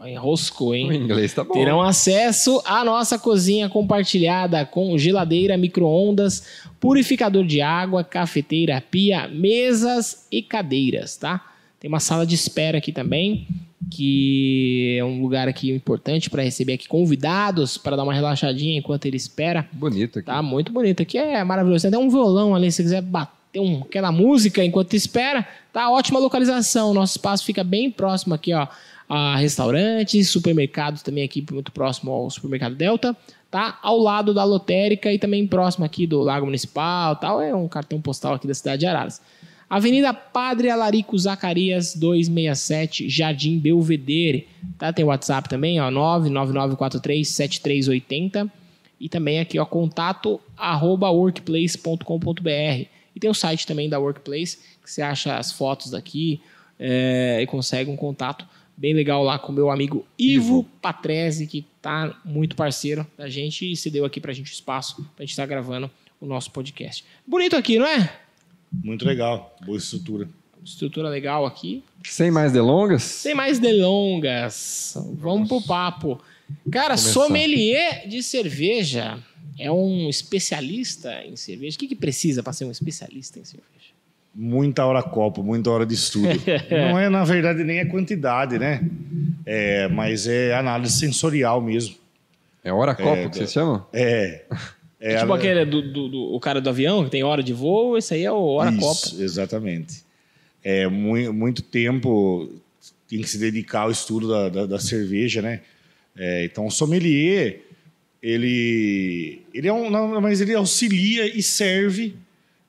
Enroscou, 0.05 0.73
hein? 0.73 0.87
O 0.91 0.93
inglês 0.93 1.33
tá 1.33 1.43
bom. 1.43 1.53
Terão 1.53 1.81
acesso 1.81 2.61
à 2.65 2.83
nossa 2.83 3.19
cozinha 3.19 3.69
compartilhada 3.69 4.65
com 4.65 4.97
geladeira, 4.97 5.57
micro-ondas, 5.57 6.43
purificador 6.79 7.45
de 7.45 7.61
água, 7.61 8.03
cafeteira, 8.03 8.81
pia, 8.89 9.27
mesas 9.27 10.27
e 10.31 10.41
cadeiras, 10.41 11.17
tá? 11.17 11.41
Tem 11.79 11.89
uma 11.89 11.99
sala 11.99 12.25
de 12.25 12.35
espera 12.35 12.77
aqui 12.77 12.91
também, 12.91 13.47
que 13.89 14.97
é 14.99 15.03
um 15.03 15.21
lugar 15.21 15.47
aqui 15.47 15.71
importante 15.71 16.29
para 16.29 16.43
receber 16.43 16.73
aqui 16.73 16.87
convidados 16.87 17.77
para 17.77 17.95
dar 17.95 18.03
uma 18.03 18.13
relaxadinha 18.13 18.77
enquanto 18.77 19.05
ele 19.07 19.17
espera. 19.17 19.67
Bonito 19.71 20.19
aqui. 20.19 20.27
Tá 20.27 20.41
muito 20.41 20.71
bonito. 20.71 21.01
Aqui 21.01 21.17
é 21.17 21.43
maravilhoso. 21.43 21.81
Tem 21.81 21.89
até 21.89 21.97
um 21.97 22.09
violão 22.09 22.53
ali, 22.53 22.71
se 22.71 22.77
você 22.77 22.83
quiser 22.83 23.01
bater 23.01 23.59
um, 23.59 23.81
aquela 23.81 24.11
música 24.11 24.63
enquanto 24.63 24.93
espera. 24.93 25.45
Tá 25.73 25.89
ótima 25.89 26.19
localização. 26.19 26.93
Nosso 26.93 27.17
espaço 27.17 27.43
fica 27.43 27.63
bem 27.63 27.89
próximo 27.89 28.35
aqui, 28.35 28.53
ó. 28.53 28.67
A 29.13 29.35
restaurantes, 29.35 30.29
supermercados 30.29 31.01
também 31.01 31.25
aqui 31.25 31.45
muito 31.51 31.69
próximo 31.69 32.13
ao 32.13 32.29
supermercado 32.29 32.75
Delta. 32.75 33.13
Tá 33.49 33.77
ao 33.83 33.97
lado 33.97 34.33
da 34.33 34.45
lotérica 34.45 35.11
e 35.11 35.19
também 35.19 35.45
próximo 35.45 35.83
aqui 35.83 36.07
do 36.07 36.21
Lago 36.21 36.45
Municipal. 36.45 37.17
Tal. 37.17 37.41
É 37.41 37.53
um 37.53 37.67
cartão 37.67 37.99
postal 37.99 38.35
aqui 38.35 38.47
da 38.47 38.53
cidade 38.53 38.79
de 38.79 38.85
Araras. 38.85 39.21
Avenida 39.69 40.13
Padre 40.13 40.69
Alarico 40.69 41.17
Zacarias 41.17 41.93
267, 41.93 43.09
Jardim 43.09 43.59
Belvedere. 43.59 44.47
Tá? 44.77 44.93
Tem 44.93 45.03
WhatsApp 45.03 45.49
também, 45.49 45.81
ó, 45.81 45.91
999437380. 45.91 48.49
E 48.97 49.09
também 49.09 49.41
aqui, 49.41 49.59
ó, 49.59 49.65
contato 49.65 50.39
arroba 50.55 51.09
workplace.com.br. 51.09 52.85
E 53.13 53.19
tem 53.19 53.29
o 53.29 53.33
site 53.33 53.67
também 53.67 53.89
da 53.89 53.99
Workplace, 53.99 54.57
que 54.81 54.89
você 54.89 55.01
acha 55.01 55.37
as 55.37 55.51
fotos 55.51 55.91
daqui 55.91 56.39
é, 56.79 57.41
e 57.41 57.45
consegue 57.45 57.91
um 57.91 57.97
contato 57.97 58.47
bem 58.81 58.95
legal 58.95 59.23
lá 59.23 59.37
com 59.37 59.51
o 59.51 59.55
meu 59.55 59.69
amigo 59.69 60.07
Ivo, 60.17 60.59
Ivo. 60.59 60.63
Patrese, 60.81 61.45
que 61.45 61.63
tá 61.79 62.19
muito 62.25 62.55
parceiro 62.55 63.05
da 63.15 63.29
gente 63.29 63.71
e 63.71 63.77
cedeu 63.77 64.03
aqui 64.03 64.19
pra 64.19 64.33
gente 64.33 64.51
o 64.51 64.53
espaço 64.53 64.95
pra 65.15 65.23
gente 65.23 65.29
estar 65.29 65.45
gravando 65.45 65.89
o 66.19 66.25
nosso 66.25 66.49
podcast. 66.49 67.05
Bonito 67.25 67.55
aqui, 67.55 67.77
não 67.77 67.85
é? 67.85 68.11
Muito 68.71 69.05
legal, 69.05 69.55
boa 69.63 69.77
estrutura. 69.77 70.27
Estrutura 70.65 71.09
legal 71.09 71.45
aqui. 71.45 71.83
Sem 72.03 72.31
mais 72.31 72.51
delongas, 72.51 73.03
Sem 73.03 73.35
mais 73.35 73.59
delongas, 73.59 74.95
vamos 75.13 75.47
pro 75.47 75.61
papo. 75.61 76.19
Cara, 76.71 76.95
Começar. 76.95 77.11
sommelier 77.13 78.07
de 78.07 78.23
cerveja 78.23 79.19
é 79.59 79.71
um 79.71 80.09
especialista 80.09 81.23
em 81.23 81.35
cerveja. 81.35 81.75
O 81.75 81.79
que, 81.79 81.87
que 81.87 81.95
precisa 81.95 82.41
para 82.41 82.51
ser 82.53 82.65
um 82.65 82.71
especialista 82.71 83.39
em 83.39 83.45
cerveja? 83.45 83.90
Muita 84.33 84.85
hora 84.85 85.03
copo, 85.03 85.43
muita 85.43 85.69
hora 85.69 85.85
de 85.85 85.93
estudo. 85.93 86.27
Não 86.71 86.97
é, 86.97 87.09
na 87.09 87.23
verdade, 87.25 87.63
nem 87.63 87.79
a 87.81 87.85
quantidade, 87.85 88.57
né? 88.57 88.81
É, 89.45 89.87
mas 89.89 90.25
é 90.27 90.53
análise 90.55 90.97
sensorial 90.97 91.59
mesmo. 91.61 91.95
é 92.63 92.71
hora 92.71 92.95
copo 92.95 93.09
É, 93.09 93.29
que 93.29 93.35
vocês 93.37 93.51
chamam? 93.51 93.85
É. 93.91 94.43
é 94.99 95.17
tipo 95.19 95.33
a- 95.33 95.35
aquele 95.35 95.65
do, 95.65 95.81
do- 95.81 96.07
do- 96.09 96.33
o 96.35 96.39
cara 96.39 96.61
do 96.61 96.69
avião 96.69 97.03
que 97.03 97.09
tem 97.09 97.23
hora 97.23 97.43
de 97.43 97.51
voo, 97.51 97.97
esse 97.97 98.13
aí 98.13 98.23
é 98.23 98.31
o 98.31 98.37
hora 98.41 98.71
Isso. 98.71 99.21
Exatamente. 99.21 100.01
É 100.63 100.87
muito, 100.87 101.33
muito 101.33 101.61
tempo 101.61 102.49
tem 103.09 103.19
que 103.19 103.27
se 103.29 103.37
dedicar 103.37 103.81
ao 103.81 103.91
estudo 103.91 104.29
da, 104.29 104.47
da, 104.47 104.65
da 104.65 104.79
cerveja, 104.79 105.41
né? 105.41 105.59
É, 106.15 106.45
então, 106.45 106.65
o 106.67 106.71
sommelier, 106.71 107.61
ele, 108.23 109.41
ele 109.53 109.67
é 109.67 109.73
um, 109.73 109.89
não, 109.89 110.21
mas 110.21 110.39
ele 110.39 110.53
auxilia 110.53 111.25
e 111.25 111.41
serve, 111.43 112.15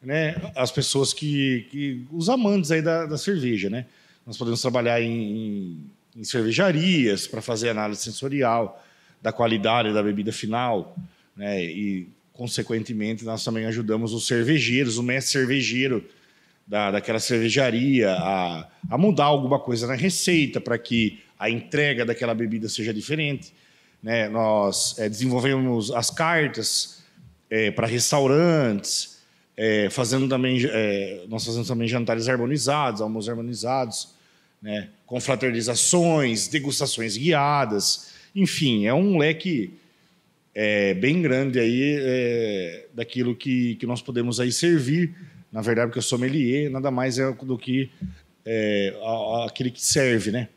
né, 0.02 0.34
as 0.56 0.72
pessoas 0.72 1.12
que, 1.12 1.66
que 1.70 2.06
os 2.10 2.28
amantes 2.28 2.70
aí 2.70 2.82
da, 2.82 3.06
da 3.06 3.16
cerveja, 3.16 3.70
né? 3.70 3.86
Nós 4.26 4.36
podemos 4.36 4.60
trabalhar 4.60 5.00
em, 5.00 5.84
em, 6.16 6.24
cervejarias 6.24 7.26
para 7.26 7.40
fazer 7.40 7.70
análise 7.70 8.02
sensorial 8.02 8.84
da 9.20 9.32
qualidade 9.32 9.92
da 9.92 10.02
bebida 10.02 10.32
final, 10.32 10.96
né? 11.36 11.64
E 11.64 12.08
consequentemente 12.32 13.24
nós 13.24 13.44
também 13.44 13.66
ajudamos 13.66 14.12
os 14.12 14.26
cervejeiros, 14.26 14.98
o 14.98 15.02
mestre 15.02 15.32
cervejeiro 15.32 16.04
da, 16.66 16.90
daquela 16.90 17.20
cervejaria 17.20 18.12
a, 18.12 18.68
a 18.90 18.98
mudar 18.98 19.26
alguma 19.26 19.60
coisa 19.60 19.86
na 19.86 19.94
receita 19.94 20.60
para 20.60 20.78
que 20.78 21.20
a 21.38 21.50
entrega 21.50 22.04
daquela 22.04 22.34
bebida 22.34 22.68
seja 22.68 22.92
diferente. 22.92 23.52
Né? 24.02 24.28
Nós 24.28 24.98
eh, 24.98 25.08
desenvolvemos 25.08 25.90
as 25.92 26.10
cartas 26.10 27.02
para 27.76 27.86
restaurantes, 27.86 29.11
eh, 29.64 29.88
fazendo 29.90 30.28
também, 30.28 30.60
eh, 30.64 31.24
nós 31.28 31.46
fazemos 31.46 31.68
também 31.68 31.86
jantares 31.86 32.28
harmonizados, 32.28 33.00
almoços 33.00 33.28
harmonizados, 33.28 34.08
né? 34.60 34.88
confraternizações, 35.06 36.48
degustações 36.48 37.16
guiadas, 37.16 38.12
enfim, 38.34 38.86
é 38.86 38.92
um 38.92 39.18
leque 39.18 39.72
é, 40.52 40.94
bem 40.94 41.22
grande 41.22 41.60
aí 41.60 41.96
é, 41.96 42.86
daquilo 42.92 43.36
que, 43.36 43.76
que 43.76 43.86
nós 43.86 44.02
podemos 44.02 44.40
aí 44.40 44.50
servir. 44.50 45.14
Na 45.52 45.60
verdade, 45.60 45.86
porque 45.86 45.98
eu 46.00 46.02
sou 46.02 46.18
sommelier, 46.18 46.68
nada 46.68 46.90
mais 46.90 47.20
é 47.20 47.30
do 47.30 47.56
que 47.56 47.88
é, 48.44 48.96
aquele 49.46 49.70
que 49.70 49.80
serve, 49.80 50.32
né? 50.32 50.48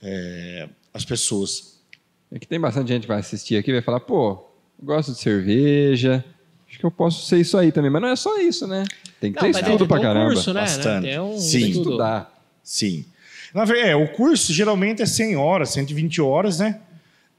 É, 0.00 0.68
as 0.94 1.04
pessoas. 1.04 1.80
É 2.30 2.38
que 2.38 2.46
tem 2.46 2.60
bastante 2.60 2.88
gente 2.92 3.02
que 3.02 3.08
vai 3.08 3.18
assistir 3.18 3.56
aqui 3.56 3.72
vai 3.72 3.82
falar, 3.82 3.98
pô, 3.98 4.46
gosto 4.80 5.10
de 5.12 5.18
cerveja, 5.18 6.24
que 6.80 6.86
eu 6.86 6.90
posso 6.90 7.26
ser 7.26 7.38
isso 7.38 7.56
aí 7.56 7.70
também. 7.70 7.90
Mas 7.90 8.02
não 8.02 8.08
é 8.08 8.16
só 8.16 8.38
isso, 8.38 8.66
né? 8.66 8.84
Tem 9.20 9.32
que 9.32 9.36
Não, 9.40 9.52
ter 9.52 9.58
ter 9.58 9.64
estudo 9.64 9.84
que 9.84 9.88
pra 9.88 9.98
ter 9.98 10.06
um 10.06 10.08
caramba. 10.08 10.32
curso, 10.32 10.52
né? 10.52 10.60
Bastante. 10.62 11.06
Tem 11.06 11.20
um 11.20 11.38
Sim. 11.38 11.58
estudo. 11.58 11.90
Estudar. 11.90 12.42
Sim. 12.62 13.04
Na 13.54 13.64
verdade, 13.64 13.90
é, 13.90 13.96
o 13.96 14.08
curso 14.08 14.52
geralmente 14.52 15.02
é 15.02 15.06
100 15.06 15.36
horas, 15.36 15.70
120 15.70 16.20
horas, 16.20 16.58
né? 16.58 16.80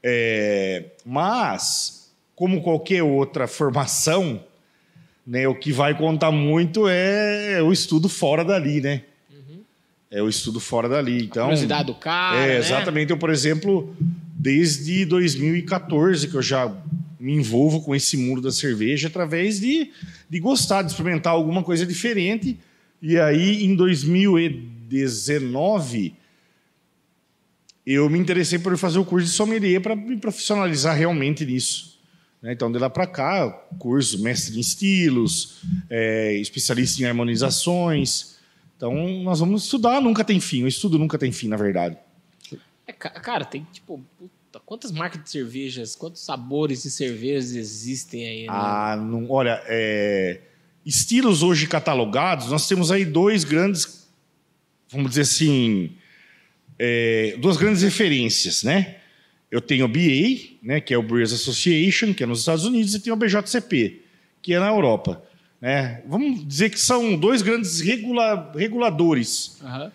É, 0.02 0.84
mas, 1.04 2.12
como 2.34 2.62
qualquer 2.62 3.02
outra 3.02 3.46
formação, 3.46 4.42
né, 5.26 5.46
o 5.48 5.54
que 5.54 5.72
vai 5.72 5.96
contar 5.96 6.30
muito 6.30 6.88
é 6.88 7.62
o 7.62 7.72
estudo 7.72 8.08
fora 8.08 8.44
dali, 8.44 8.80
né? 8.80 9.02
É 10.10 10.22
o 10.22 10.28
estudo 10.28 10.60
fora 10.60 10.90
dali. 10.90 11.24
Então, 11.24 11.44
Curiosidade 11.44 11.86
do 11.86 11.94
cara. 11.94 12.36
É, 12.36 12.48
né? 12.48 12.58
exatamente. 12.58 13.10
Eu, 13.10 13.16
por 13.16 13.30
exemplo, 13.30 13.96
desde 13.98 15.06
2014 15.06 16.28
que 16.28 16.34
eu 16.34 16.42
já 16.42 16.70
me 17.22 17.32
envolvo 17.34 17.80
com 17.82 17.94
esse 17.94 18.16
mundo 18.16 18.40
da 18.42 18.50
cerveja 18.50 19.08
através 19.08 19.60
de, 19.60 19.90
de 20.28 20.40
gostar 20.40 20.82
de 20.82 20.90
experimentar 20.90 21.32
alguma 21.32 21.62
coisa 21.62 21.86
diferente. 21.86 22.58
E 23.00 23.18
aí, 23.18 23.64
em 23.64 23.74
2019, 23.74 26.14
eu 27.84 28.08
me 28.08 28.18
interessei 28.18 28.58
por 28.58 28.76
fazer 28.78 28.98
o 28.98 29.04
curso 29.04 29.26
de 29.26 29.32
sommelier 29.32 29.80
para 29.80 29.96
me 29.96 30.16
profissionalizar 30.16 30.96
realmente 30.96 31.44
nisso. 31.44 31.98
né? 32.40 32.52
Então, 32.52 32.70
de 32.70 32.78
lá 32.78 32.88
para 32.88 33.06
cá, 33.06 33.50
curso 33.78 34.22
mestre 34.22 34.56
em 34.56 34.60
estilos, 34.60 35.60
é, 35.90 36.34
especialista 36.36 37.02
em 37.02 37.06
harmonizações. 37.06 38.36
Então, 38.76 38.94
nós 39.22 39.40
vamos 39.40 39.64
estudar, 39.64 40.00
nunca 40.00 40.24
tem 40.24 40.40
fim. 40.40 40.62
O 40.64 40.68
estudo 40.68 40.98
nunca 40.98 41.18
tem 41.18 41.32
fim, 41.32 41.48
na 41.48 41.56
verdade. 41.56 41.96
É, 42.86 42.92
ca- 42.92 43.10
cara, 43.10 43.44
tem 43.44 43.66
tipo. 43.72 44.00
Quantas 44.72 44.90
marcas 44.90 45.22
de 45.22 45.28
cervejas, 45.28 45.94
quantos 45.94 46.24
sabores 46.24 46.82
de 46.82 46.90
cervejas 46.90 47.54
existem 47.54 48.26
aí, 48.26 48.40
né? 48.44 48.48
Ah, 48.48 48.96
não, 48.96 49.30
olha, 49.30 49.62
é, 49.66 50.40
estilos 50.82 51.42
hoje 51.42 51.66
catalogados, 51.66 52.46
nós 52.48 52.66
temos 52.66 52.90
aí 52.90 53.04
dois 53.04 53.44
grandes, 53.44 54.08
vamos 54.90 55.10
dizer 55.10 55.20
assim, 55.22 55.92
é, 56.78 57.36
duas 57.38 57.58
grandes 57.58 57.82
referências, 57.82 58.62
né? 58.62 58.96
Eu 59.50 59.60
tenho 59.60 59.84
o 59.84 59.88
BA, 59.88 60.56
né, 60.62 60.80
que 60.80 60.94
é 60.94 60.96
o 60.96 61.02
Brewers 61.02 61.34
Association, 61.34 62.14
que 62.14 62.22
é 62.22 62.26
nos 62.26 62.38
Estados 62.38 62.64
Unidos, 62.64 62.94
e 62.94 63.00
tenho 63.00 63.14
o 63.14 63.18
BJCP, 63.18 64.00
que 64.40 64.54
é 64.54 64.58
na 64.58 64.68
Europa. 64.68 65.22
Né? 65.60 66.02
Vamos 66.06 66.48
dizer 66.48 66.70
que 66.70 66.80
são 66.80 67.14
dois 67.14 67.42
grandes 67.42 67.78
regula- 67.82 68.50
reguladores. 68.56 69.58
Aham. 69.62 69.92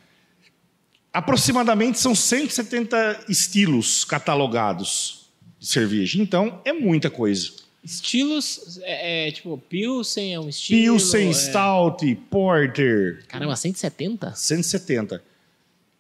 Aproximadamente 1.18 2.00
são 2.00 2.14
170 2.14 3.26
estilos 3.28 4.06
catalogados 4.06 5.26
de 5.60 5.66
cerveja. 5.66 6.22
Então, 6.22 6.62
é 6.64 6.72
muita 6.72 7.10
coisa. 7.10 7.50
Estilos, 7.84 8.80
é, 8.84 9.28
é, 9.28 9.32
tipo, 9.32 9.58
Pilsen 9.58 10.36
é 10.36 10.40
um 10.40 10.48
estilo. 10.48 10.80
Pilsen, 10.80 11.30
é... 11.30 11.34
Stout, 11.34 12.16
Porter, 12.30 13.24
Caramba, 13.28 13.56
170? 13.56 14.36
170. 14.36 15.24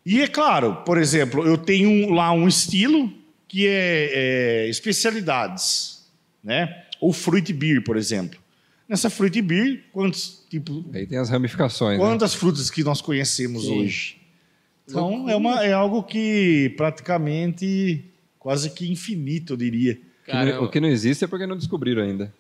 E 0.05 0.21
é 0.21 0.27
claro, 0.27 0.83
por 0.85 0.99
exemplo, 0.99 1.47
eu 1.47 1.57
tenho 1.57 2.13
lá 2.13 2.31
um 2.31 2.47
estilo 2.47 3.11
que 3.47 3.65
é, 3.65 4.11
é 4.13 4.69
especialidades, 4.69 6.05
né? 6.43 6.83
Ou 7.01 7.11
fruit 7.11 7.51
beer, 7.53 7.83
por 7.83 7.97
exemplo. 7.97 8.39
Nessa 8.87 9.09
fruit 9.09 9.41
beer, 9.41 9.83
quantos 9.91 10.45
tipo, 10.47 10.85
Aí 10.93 11.07
tem 11.07 11.17
as 11.17 11.31
ramificações. 11.31 11.97
né? 11.97 12.05
quantas 12.05 12.35
frutas 12.35 12.69
que 12.69 12.83
nós 12.83 13.01
conhecemos 13.01 13.63
Sim. 13.63 13.79
hoje? 13.79 14.16
Então 14.87 15.29
é, 15.29 15.35
uma, 15.35 15.65
é 15.65 15.73
algo 15.73 16.01
que 16.03 16.73
praticamente 16.77 18.05
quase 18.39 18.69
que 18.69 18.89
infinito, 18.91 19.53
eu 19.53 19.57
diria. 19.57 19.95
Que 20.25 20.31
não- 20.33 20.63
o 20.63 20.69
que 20.69 20.79
não 20.79 20.87
existe 20.87 21.23
é 21.23 21.27
porque 21.27 21.45
não 21.45 21.57
descobriram 21.57 22.01
ainda. 22.03 22.33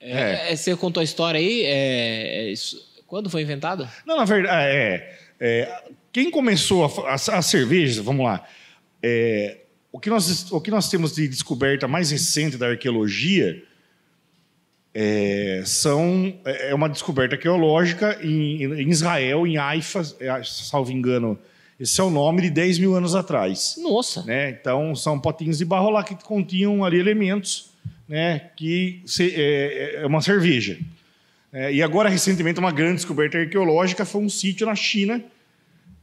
É, 0.00 0.52
é, 0.52 0.56
Você 0.56 0.76
contou 0.76 1.00
a 1.00 1.04
história 1.04 1.38
aí? 1.40 1.62
é, 1.64 2.46
é 2.48 2.52
isso- 2.52 2.92
quando 3.06 3.30
foi 3.30 3.42
inventado? 3.42 3.88
Não, 4.06 4.16
na 4.16 4.24
verdade, 4.24 4.66
é, 4.76 5.18
é, 5.40 5.82
quem 6.12 6.30
começou 6.30 6.84
a, 6.84 7.10
a, 7.12 7.14
a 7.14 7.42
cerveja, 7.42 8.02
vamos 8.02 8.24
lá, 8.26 8.46
é, 9.02 9.58
o, 9.92 9.98
que 10.00 10.10
nós, 10.10 10.50
o 10.52 10.60
que 10.60 10.70
nós 10.70 10.90
temos 10.90 11.14
de 11.14 11.26
descoberta 11.28 11.86
mais 11.88 12.10
recente 12.10 12.56
da 12.58 12.68
arqueologia 12.68 13.62
é, 14.92 15.62
são, 15.64 16.38
é 16.44 16.74
uma 16.74 16.88
descoberta 16.88 17.34
arqueológica 17.34 18.18
em, 18.22 18.62
em 18.64 18.90
Israel, 18.90 19.46
em 19.46 19.56
Haifa, 19.56 20.02
é, 20.20 20.42
salvo 20.44 20.92
engano, 20.92 21.38
esse 21.78 22.00
é 22.00 22.04
o 22.04 22.10
nome 22.10 22.42
de 22.42 22.50
10 22.50 22.78
mil 22.78 22.94
anos 22.94 23.14
atrás. 23.14 23.76
Nossa. 23.78 24.22
né? 24.24 24.50
Então, 24.50 24.94
são 24.94 25.18
potinhos 25.18 25.58
de 25.58 25.64
barro 25.64 25.90
lá 25.90 26.02
que 26.04 26.14
continham 26.14 26.84
ali 26.84 26.98
elementos 26.98 27.70
né? 28.08 28.50
que 28.56 29.02
se- 29.06 29.32
é, 29.34 29.96
é 30.02 30.06
uma 30.06 30.20
cerveja. 30.20 30.78
É, 31.52 31.72
e 31.72 31.82
agora, 31.82 32.08
recentemente, 32.08 32.58
uma 32.60 32.72
grande 32.72 32.96
descoberta 32.96 33.38
arqueológica 33.38 34.04
foi 34.04 34.20
um 34.22 34.28
sítio 34.28 34.66
na 34.66 34.74
China 34.74 35.22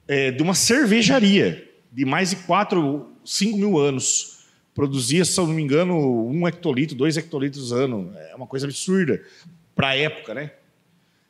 é, 0.07 0.31
de 0.31 0.41
uma 0.41 0.53
cervejaria 0.55 1.67
de 1.91 2.05
mais 2.05 2.29
de 2.31 2.37
4, 2.37 3.07
5 3.25 3.57
mil 3.57 3.77
anos. 3.77 4.45
Produzia, 4.73 5.25
se 5.25 5.37
eu 5.37 5.45
não 5.45 5.53
me 5.53 5.61
engano, 5.61 6.25
um 6.27 6.47
hectolitro, 6.47 6.95
dois 6.95 7.17
hectolitros 7.17 7.71
ano. 7.73 8.13
É 8.31 8.35
uma 8.35 8.47
coisa 8.47 8.65
absurda 8.65 9.21
para 9.75 9.89
a 9.89 9.95
época, 9.97 10.33
né? 10.33 10.51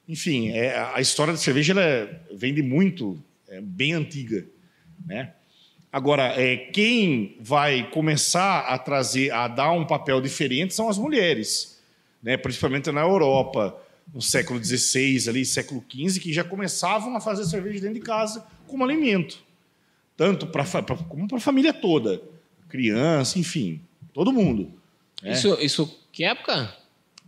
Enfim, 0.08 0.50
é, 0.50 0.78
a 0.94 1.02
história 1.02 1.34
da 1.34 1.40
cerveja 1.40 1.74
ela 1.74 1.82
é- 1.84 2.20
vem 2.34 2.54
de 2.54 2.62
muito, 2.62 3.22
é 3.52 3.60
bem 3.60 3.94
antiga, 3.94 4.46
né? 5.06 5.34
Agora, 5.92 6.24
é, 6.42 6.56
quem 6.56 7.36
vai 7.42 7.90
começar 7.92 8.62
a 8.62 8.78
trazer, 8.78 9.30
a 9.32 9.50
dar 9.50 9.74
um 9.74 9.86
papel 9.86 10.22
diferente 10.22 10.74
são 10.74 10.88
as 10.88 10.98
mulheres, 10.98 11.82
né? 12.24 12.38
principalmente 12.38 12.90
na 12.92 13.02
Europa, 13.02 13.78
no 14.14 14.22
século 14.22 14.64
XVI, 14.64 15.28
ali, 15.28 15.46
século 15.46 15.84
XV, 15.92 16.22
que 16.22 16.32
já 16.32 16.46
começavam 16.46 17.14
a 17.16 17.20
fazer 17.20 17.44
cerveja 17.44 17.82
dentro 17.82 17.96
de 17.96 18.06
casa 18.06 18.46
como 18.68 18.86
alimento, 18.86 19.44
tanto 20.16 20.48
para 20.48 20.64
como 21.10 21.28
para 21.28 21.38
a 21.38 21.42
família 21.42 21.74
toda, 21.74 22.22
criança, 22.70 23.38
enfim, 23.38 23.82
todo 24.14 24.32
mundo. 24.32 24.72
né? 25.22 25.34
Isso, 25.34 25.58
isso 25.60 26.00
que 26.14 26.24
época? 26.24 26.74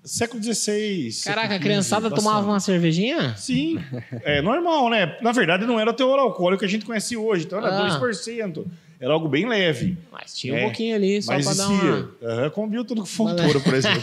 Século 0.03 0.43
XVI. 0.43 1.09
Caraca, 1.23 1.55
a 1.55 1.59
criançada 1.59 2.09
tomava 2.09 2.45
uma 2.47 2.59
cervejinha? 2.59 3.35
Sim, 3.37 3.79
é 4.23 4.41
normal, 4.41 4.89
né? 4.89 5.17
Na 5.21 5.31
verdade, 5.31 5.65
não 5.65 5.79
era 5.79 5.89
o 5.89 5.93
teor 5.93 6.19
alcoólico 6.19 6.59
que 6.59 6.65
a 6.65 6.69
gente 6.69 6.85
conhece 6.85 7.15
hoje, 7.15 7.45
então 7.45 7.57
era 7.59 7.69
Ah. 7.69 7.99
2%. 7.99 8.65
Era 9.03 9.11
algo 9.11 9.27
bem 9.27 9.45
leve. 9.45 9.97
Mas 10.09 10.33
tinha 10.33 10.53
um 10.53 10.57
É, 10.57 10.61
pouquinho 10.61 10.95
ali, 10.95 11.21
só 11.21 11.33
Mas 11.33 11.45
pra 11.45 11.53
dar 11.55 11.67
uma... 11.67 12.09
Aham, 12.23 12.49
com 12.51 12.65
Milton 12.67 12.95
com 12.95 13.05
Fontoura, 13.05 13.59
por 13.59 13.73
exemplo. 13.73 14.01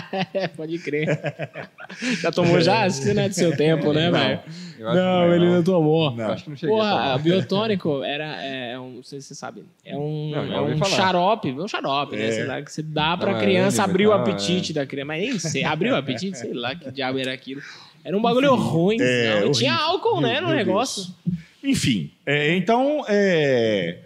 Pode 0.56 0.78
crer. 0.78 1.20
Já 2.22 2.32
tomou 2.32 2.58
já? 2.58 2.84
Acho 2.86 3.02
que 3.02 3.12
não 3.12 3.22
é 3.24 3.28
do 3.28 3.34
seu 3.34 3.54
tempo, 3.54 3.92
né, 3.92 4.10
Não. 4.10 4.18
velho? 4.18 4.40
Não, 4.78 5.22
é, 5.24 5.36
ele 5.36 5.46
não 5.50 5.62
tomou. 5.62 6.12
Não. 6.16 6.30
Acho 6.30 6.44
que 6.44 6.50
não 6.50 6.56
cheguei 6.56 6.74
Porra, 6.74 7.12
a 7.12 7.18
biotônico 7.18 8.02
era, 8.02 8.42
é, 8.42 8.72
é 8.72 8.80
um, 8.80 8.90
não 8.92 9.02
sei 9.02 9.20
se 9.20 9.28
você 9.28 9.34
sabe, 9.34 9.64
é 9.84 9.94
um, 9.94 10.30
Não, 10.30 10.68
é 10.70 10.74
um 10.74 10.84
xarope, 10.84 11.50
é 11.50 11.52
um 11.52 11.68
xarope, 11.68 12.16
né? 12.16 12.28
É. 12.28 12.32
Sei 12.32 12.44
lá, 12.46 12.62
que 12.62 12.72
você 12.72 12.82
dá 12.82 13.18
pra 13.18 13.32
Não, 13.32 13.38
é 13.38 13.42
criança 13.42 13.84
abrir 13.84 14.06
o 14.06 14.12
apetite 14.12 14.72
da 14.72 14.86
criança, 14.86 15.06
mas 15.08 15.20
nem 15.20 15.38
sei, 15.38 15.62
abriu 15.64 15.92
o 15.92 15.96
apetite, 15.96 16.38
sei 16.38 16.54
lá 16.54 16.74
que 16.74 16.90
diabo 16.90 17.18
era 17.18 17.34
aquilo. 17.34 17.60
Era 18.02 18.16
um 18.16 18.22
bagulho 18.22 18.54
ruim, 18.54 18.96
é, 18.98 19.42
não, 19.42 19.52
tinha 19.52 19.74
álcool, 19.74 20.22
né, 20.22 20.34
Meu- 20.34 20.42
no 20.42 20.48
meu 20.48 20.56
negócio. 20.56 21.12
Deus. 21.26 21.38
Enfim, 21.62 22.10
é, 22.24 22.54
então, 22.56 23.04
é, 23.08 23.98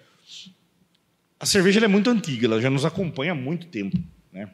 a 1.43 1.45
cerveja 1.45 1.85
é 1.85 1.89
muito 1.89 2.09
antiga, 2.09 2.47
ela 2.47 2.61
já 2.61 2.71
nos 2.71 2.85
acompanha 2.85 3.33
há 3.33 3.35
muito 3.35 3.67
tempo, 3.67 3.99
né? 4.33 4.49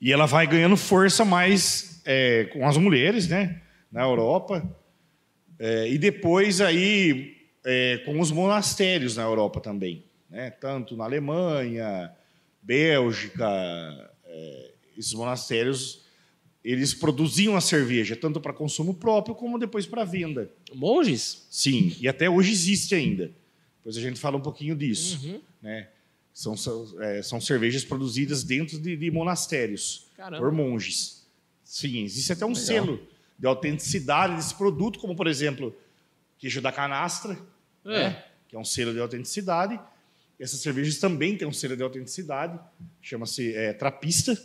E 0.00 0.10
ela 0.10 0.24
vai 0.24 0.46
ganhando 0.46 0.78
força 0.78 1.26
mais 1.26 2.00
é, 2.06 2.44
com 2.44 2.66
as 2.66 2.78
mulheres, 2.78 3.28
né? 3.28 3.60
Na 3.92 4.00
Europa. 4.00 4.66
É, 5.58 5.86
e 5.90 5.98
depois 5.98 6.62
aí 6.62 7.36
é, 7.62 7.98
com 8.06 8.18
os 8.18 8.30
monastérios 8.30 9.14
na 9.14 9.24
Europa 9.24 9.60
também, 9.60 10.06
né? 10.30 10.48
Tanto 10.52 10.96
na 10.96 11.04
Alemanha, 11.04 12.10
Bélgica, 12.62 13.46
é, 14.24 14.70
esses 14.96 15.12
monastérios 15.12 16.02
eles 16.64 16.94
produziam 16.94 17.56
a 17.56 17.60
cerveja 17.60 18.16
tanto 18.16 18.40
para 18.40 18.54
consumo 18.54 18.94
próprio 18.94 19.34
como 19.34 19.58
depois 19.58 19.84
para 19.84 20.02
venda. 20.02 20.50
Monges? 20.74 21.46
Sim, 21.50 21.94
e 22.00 22.08
até 22.08 22.30
hoje 22.30 22.52
existe 22.52 22.94
ainda. 22.94 23.30
Depois 23.80 23.96
a 23.96 24.00
gente 24.00 24.20
fala 24.20 24.36
um 24.36 24.40
pouquinho 24.40 24.76
disso. 24.76 25.18
Uhum. 25.26 25.40
Né? 25.62 25.88
São, 26.32 26.56
são, 26.56 27.02
é, 27.02 27.22
são 27.22 27.40
cervejas 27.40 27.84
produzidas 27.84 28.44
dentro 28.44 28.78
de, 28.78 28.96
de 28.96 29.10
monastérios 29.10 30.06
Caramba. 30.16 30.38
por 30.38 30.52
monges. 30.52 31.26
Sim, 31.64 32.04
existe 32.04 32.32
até 32.32 32.44
um 32.44 32.48
Legal. 32.48 32.64
selo 32.64 33.08
de 33.38 33.46
autenticidade 33.46 34.36
desse 34.36 34.54
produto, 34.54 34.98
como 34.98 35.16
por 35.16 35.26
exemplo, 35.26 35.74
queijo 36.38 36.60
da 36.60 36.70
canastra, 36.70 37.38
É. 37.84 38.08
né? 38.08 38.24
que 38.48 38.56
é 38.56 38.58
um 38.58 38.64
selo 38.64 38.92
de 38.92 39.00
autenticidade. 39.00 39.80
Essas 40.38 40.60
cervejas 40.60 40.98
também 40.98 41.36
têm 41.36 41.46
um 41.46 41.52
selo 41.52 41.76
de 41.76 41.82
autenticidade, 41.82 42.58
chama-se 43.00 43.54
é, 43.54 43.72
trapista. 43.72 44.36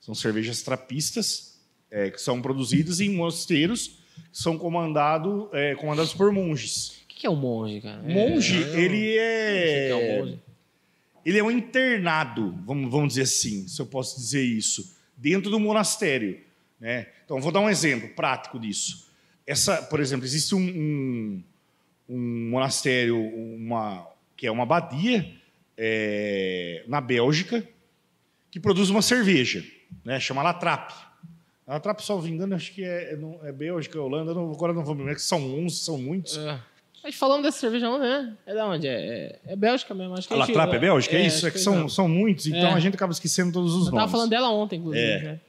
São 0.00 0.14
cervejas 0.14 0.62
trapistas, 0.62 1.58
é, 1.90 2.10
que 2.10 2.20
são 2.20 2.40
produzidas 2.40 3.00
em 3.00 3.10
mosteiros, 3.10 3.98
que 4.32 4.38
são 4.38 4.56
comandado, 4.58 5.50
é, 5.52 5.74
comandados 5.74 6.14
por 6.14 6.32
monges. 6.32 7.04
O 7.16 7.18
que 7.18 7.26
é 7.26 7.30
um 7.30 7.36
monge, 7.36 7.80
cara? 7.80 8.02
Monge, 8.02 8.62
É, 8.62 8.78
ele 8.78 8.96
O 8.96 9.00
que 9.00 9.18
é 9.18 9.94
um 9.94 10.00
é, 10.00 10.18
monge? 10.20 10.38
ele 11.24 11.38
é 11.38 11.42
um 11.42 11.50
internado, 11.50 12.54
vamos, 12.66 12.90
vamos 12.90 13.08
dizer 13.08 13.22
assim, 13.22 13.66
se 13.66 13.80
eu 13.80 13.86
posso 13.86 14.16
dizer 14.20 14.42
isso, 14.44 14.94
dentro 15.16 15.50
do 15.50 15.58
monastério. 15.58 16.38
Né? 16.78 17.06
Então, 17.24 17.40
vou 17.40 17.50
dar 17.50 17.60
um 17.60 17.70
exemplo 17.70 18.10
prático 18.10 18.60
disso. 18.60 19.08
Essa, 19.46 19.80
por 19.80 19.98
exemplo, 19.98 20.26
existe 20.26 20.54
um, 20.54 20.60
um, 20.60 21.42
um 22.06 22.50
monastério, 22.50 23.18
uma, 23.18 24.06
que 24.36 24.46
é 24.46 24.50
uma 24.50 24.64
abadia 24.64 25.26
é, 25.74 26.84
na 26.86 27.00
Bélgica, 27.00 27.66
que 28.50 28.60
produz 28.60 28.90
uma 28.90 29.00
cerveja, 29.00 29.64
né? 30.04 30.20
chama 30.20 30.42
Latrap. 30.42 30.90
A 31.66 31.72
Latrap, 31.74 32.00
só 32.00 32.20
me 32.20 32.28
engano, 32.30 32.54
acho 32.54 32.72
que 32.74 32.84
é, 32.84 33.14
é, 33.14 33.48
é 33.48 33.52
Bélgica, 33.52 33.98
Holanda, 34.00 34.34
não- 34.34 34.52
agora 34.52 34.74
não 34.74 34.84
vou 34.84 34.94
me 34.94 35.00
lembrar, 35.00 35.14
que 35.14 35.22
são 35.22 35.42
11, 35.64 35.76
são 35.78 35.96
muitos. 35.96 36.36
É. 36.36 36.60
A 37.06 37.08
gente 37.08 37.18
falando 37.20 37.44
dessa 37.44 37.60
cerveja 37.60 37.88
onde, 37.88 38.00
né? 38.04 38.36
É 38.44 38.52
da 38.52 38.66
onde? 38.66 38.88
É, 38.88 39.38
é, 39.46 39.52
é 39.52 39.56
Bélgica 39.56 39.94
mesmo, 39.94 40.14
acho 40.14 40.26
que 40.26 40.34
A 40.34 40.38
a 40.38 40.40
Latrap 40.40 40.74
é 40.74 40.78
Bélgica? 40.80 41.16
É, 41.16 41.24
isso? 41.24 41.36
acho 41.36 41.46
É 41.46 41.50
que 41.52 41.58
que 41.58 41.62
são, 41.62 41.78
não. 41.78 41.88
são 41.88 42.08
muitos, 42.08 42.48
então 42.48 42.70
É. 42.70 42.72
a 42.72 42.80
gente 42.80 42.94
acaba 42.94 43.12
esquecendo 43.12 43.52
todos 43.52 43.74
os 43.74 43.86
Eu 43.86 43.92
nomes. 43.92 44.00
tava 44.00 44.10
falando 44.10 44.30
dela 44.30 44.50
ontem, 44.50 44.80
inclusive. 44.80 45.04
É. 45.04 45.22
né? 45.22 45.40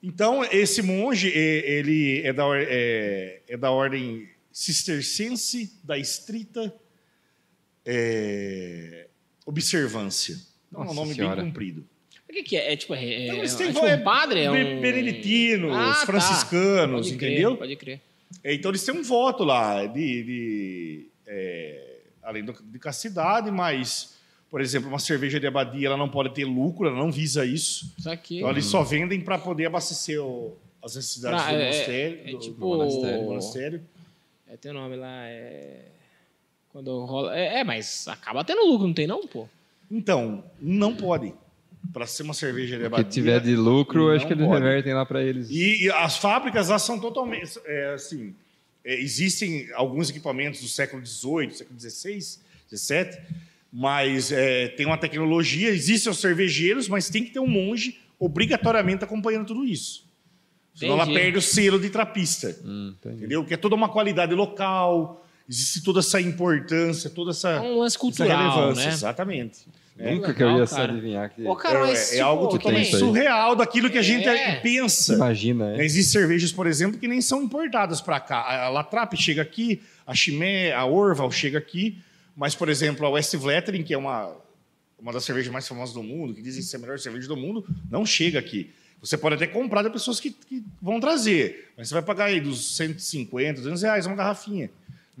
Então, 0.00 0.44
esse 0.44 0.82
monge, 0.82 1.26
ele 1.26 2.22
é 2.24 2.32
da, 2.32 2.44
é, 2.54 3.40
é 3.48 3.56
da 3.56 3.72
ordem 3.72 4.28
cistercense 4.52 5.76
da 5.82 5.98
estrita 5.98 6.72
é, 7.84 9.08
observância. 9.44 10.36
Então, 10.68 10.82
é 10.82 10.84
um 10.84 10.86
Nossa 10.86 11.00
nome 11.00 11.14
Senhora. 11.14 11.36
bem 11.42 11.44
comprido. 11.46 11.84
O 12.28 12.32
que, 12.32 12.42
que 12.44 12.56
é? 12.56 12.72
É 12.72 12.76
tipo, 12.76 12.94
é, 12.94 13.04
é, 13.04 13.24
Então, 13.26 13.36
é, 13.42 13.48
têm 13.48 13.72
tipo 13.72 13.84
um 13.84 14.02
padre? 14.04 14.42
É 14.42 14.50
um... 14.50 14.80
beneditinos, 14.80 15.72
Ah, 15.74 15.96
tá. 15.98 16.06
franciscanos, 16.06 17.06
Pode 17.08 17.18
crer, 17.18 17.30
entendeu? 17.32 17.56
Pode 17.56 17.74
crer. 17.76 18.00
É, 18.44 18.54
Então, 18.54 18.70
eles 18.70 18.84
têm 18.84 18.94
um 18.94 19.02
voto 19.02 19.44
lá 19.44 19.84
de, 19.86 20.22
de, 20.24 21.06
é, 21.26 21.98
além 22.22 22.44
de 22.44 22.78
castidade, 22.78 23.50
mas, 23.50 24.14
por 24.50 24.60
exemplo, 24.60 24.88
uma 24.88 24.98
cerveja 24.98 25.38
de 25.40 25.46
abadia 25.46 25.88
ela 25.88 25.96
não 25.96 26.08
pode 26.08 26.32
ter 26.34 26.44
lucro, 26.44 26.86
ela 26.88 26.96
não 26.96 27.10
visa 27.10 27.44
isso. 27.44 27.92
Isso 27.98 28.10
aqui. 28.10 28.38
Então, 28.38 28.50
eles 28.50 28.64
só 28.66 28.82
vendem 28.82 29.20
para 29.20 29.38
poder 29.38 29.66
abastecer 29.66 30.22
o- 30.22 30.56
as 30.82 30.94
necessidades 30.96 31.42
Pra- 31.42 31.52
do 31.52 31.58
é- 31.58 31.64
monastério. 31.64 32.20
é 32.24 32.30
do- 32.32 32.38
tipo- 32.38 32.60
do 32.60 32.66
monastério, 32.66 33.18
do 33.20 33.24
monastério. 33.28 33.82
É, 34.48 34.56
tem 34.56 34.70
o 34.70 34.74
nome 34.74 34.96
lá, 34.96 35.26
é... 35.28 35.84
Quando 36.72 37.04
rola... 37.04 37.36
É, 37.36 37.60
é, 37.60 37.64
mas 37.64 38.06
acaba 38.08 38.44
tendo 38.44 38.64
lucro, 38.64 38.86
não 38.86 38.94
tem 38.94 39.06
não, 39.06 39.26
pô? 39.26 39.48
Então, 39.90 40.44
não 40.60 40.94
pode. 40.94 41.34
Para 41.92 42.06
ser 42.06 42.22
uma 42.22 42.34
cerveja 42.34 42.76
de 42.76 42.84
O 42.84 42.86
abadia. 42.86 43.04
que 43.04 43.10
tiver 43.10 43.40
de 43.40 43.56
lucro, 43.56 44.10
acho 44.14 44.26
que 44.26 44.32
eles 44.32 44.46
pode. 44.46 44.62
revertem 44.62 44.94
lá 44.94 45.04
pra 45.06 45.22
eles. 45.22 45.48
E, 45.50 45.84
e 45.84 45.90
as 45.90 46.16
fábricas 46.18 46.68
lá 46.68 46.78
são 46.78 46.98
totalmente. 47.00 47.58
é, 47.66 47.94
assim, 47.94 48.34
é, 48.84 49.00
existem 49.00 49.68
alguns 49.74 50.10
equipamentos 50.10 50.60
do 50.60 50.68
século 50.68 51.04
XVIII, 51.04 51.50
século 51.52 51.80
XVI, 51.80 52.20
XVII, 52.72 53.18
mas 53.72 54.30
é, 54.30 54.68
tem 54.68 54.86
uma 54.86 54.98
tecnologia. 54.98 55.70
Existem 55.70 56.10
os 56.12 56.18
cervejeiros, 56.20 56.88
mas 56.88 57.08
tem 57.08 57.24
que 57.24 57.30
ter 57.30 57.40
um 57.40 57.46
monge 57.48 57.98
obrigatoriamente 58.18 59.02
acompanhando 59.02 59.46
tudo 59.46 59.64
isso. 59.64 60.04
Senão 60.74 60.94
ela 60.94 61.02
Entendi. 61.04 61.18
perde 61.20 61.38
o 61.38 61.42
selo 61.42 61.78
de 61.80 61.90
trapista. 61.90 62.56
Hum. 62.64 62.94
Entendeu? 63.04 63.44
Que 63.44 63.54
é 63.54 63.56
toda 63.56 63.74
uma 63.74 63.88
qualidade 63.88 64.34
local, 64.34 65.26
existe 65.48 65.82
toda 65.82 65.98
essa 66.00 66.20
importância, 66.20 67.10
toda 67.10 67.30
É 67.30 67.32
essa, 67.32 67.60
um 67.62 67.78
lance 67.78 67.96
essa 67.96 67.98
cultural, 67.98 68.50
relevância. 68.52 68.86
né? 68.86 68.92
Exatamente. 68.92 69.58
Nunca 70.00 70.32
que 70.34 70.42
eu 70.42 70.46
Legal, 70.48 70.60
ia 70.62 70.66
cara. 70.66 70.92
adivinhar 70.92 71.30
que. 71.30 71.42
Pô, 71.42 71.54
cara, 71.56 71.78
é, 71.78 71.82
mas, 71.82 72.08
é 72.08 72.14
tipo, 72.16 72.24
algo 72.24 72.48
totalmente 72.48 72.96
surreal 72.96 73.54
daquilo 73.54 73.90
que 73.90 73.98
a 73.98 74.02
gente 74.02 74.26
É. 74.26 74.56
pensa. 74.56 75.14
Imagina, 75.14 75.72
né? 75.76 75.84
Existem 75.84 76.20
cervejas, 76.20 76.52
por 76.52 76.66
exemplo, 76.66 76.98
que 76.98 77.06
nem 77.06 77.20
são 77.20 77.42
importadas 77.42 78.00
para 78.00 78.18
cá. 78.20 78.64
A 78.64 78.68
Latrap 78.68 79.14
chega 79.16 79.42
aqui, 79.42 79.82
a 80.06 80.14
Chimé, 80.14 80.72
a 80.72 80.84
Orval 80.86 81.30
chega 81.30 81.58
aqui, 81.58 81.98
mas, 82.36 82.54
por 82.54 82.68
exemplo, 82.68 83.04
a 83.06 83.10
West 83.10 83.34
Vletering, 83.36 83.82
que 83.82 83.92
é 83.92 83.98
uma, 83.98 84.34
uma 84.98 85.12
das 85.12 85.24
cervejas 85.24 85.52
mais 85.52 85.66
famosas 85.68 85.94
do 85.94 86.02
mundo, 86.02 86.32
que 86.34 86.40
dizem 86.42 86.62
ser 86.62 86.76
a 86.76 86.78
melhor 86.80 86.98
cerveja 86.98 87.28
do 87.28 87.36
mundo, 87.36 87.64
não 87.90 88.06
chega 88.06 88.38
aqui. 88.38 88.70
Você 89.02 89.16
pode 89.16 89.34
até 89.36 89.46
comprar 89.46 89.82
de 89.82 89.90
pessoas 89.90 90.20
que, 90.20 90.30
que 90.30 90.62
vão 90.80 91.00
trazer, 91.00 91.70
mas 91.76 91.88
você 91.88 91.94
vai 91.94 92.02
pagar 92.02 92.26
aí 92.26 92.38
dos 92.40 92.76
150, 92.76 93.60
200 93.62 93.82
reais 93.82 94.06
uma 94.06 94.14
garrafinha. 94.14 94.70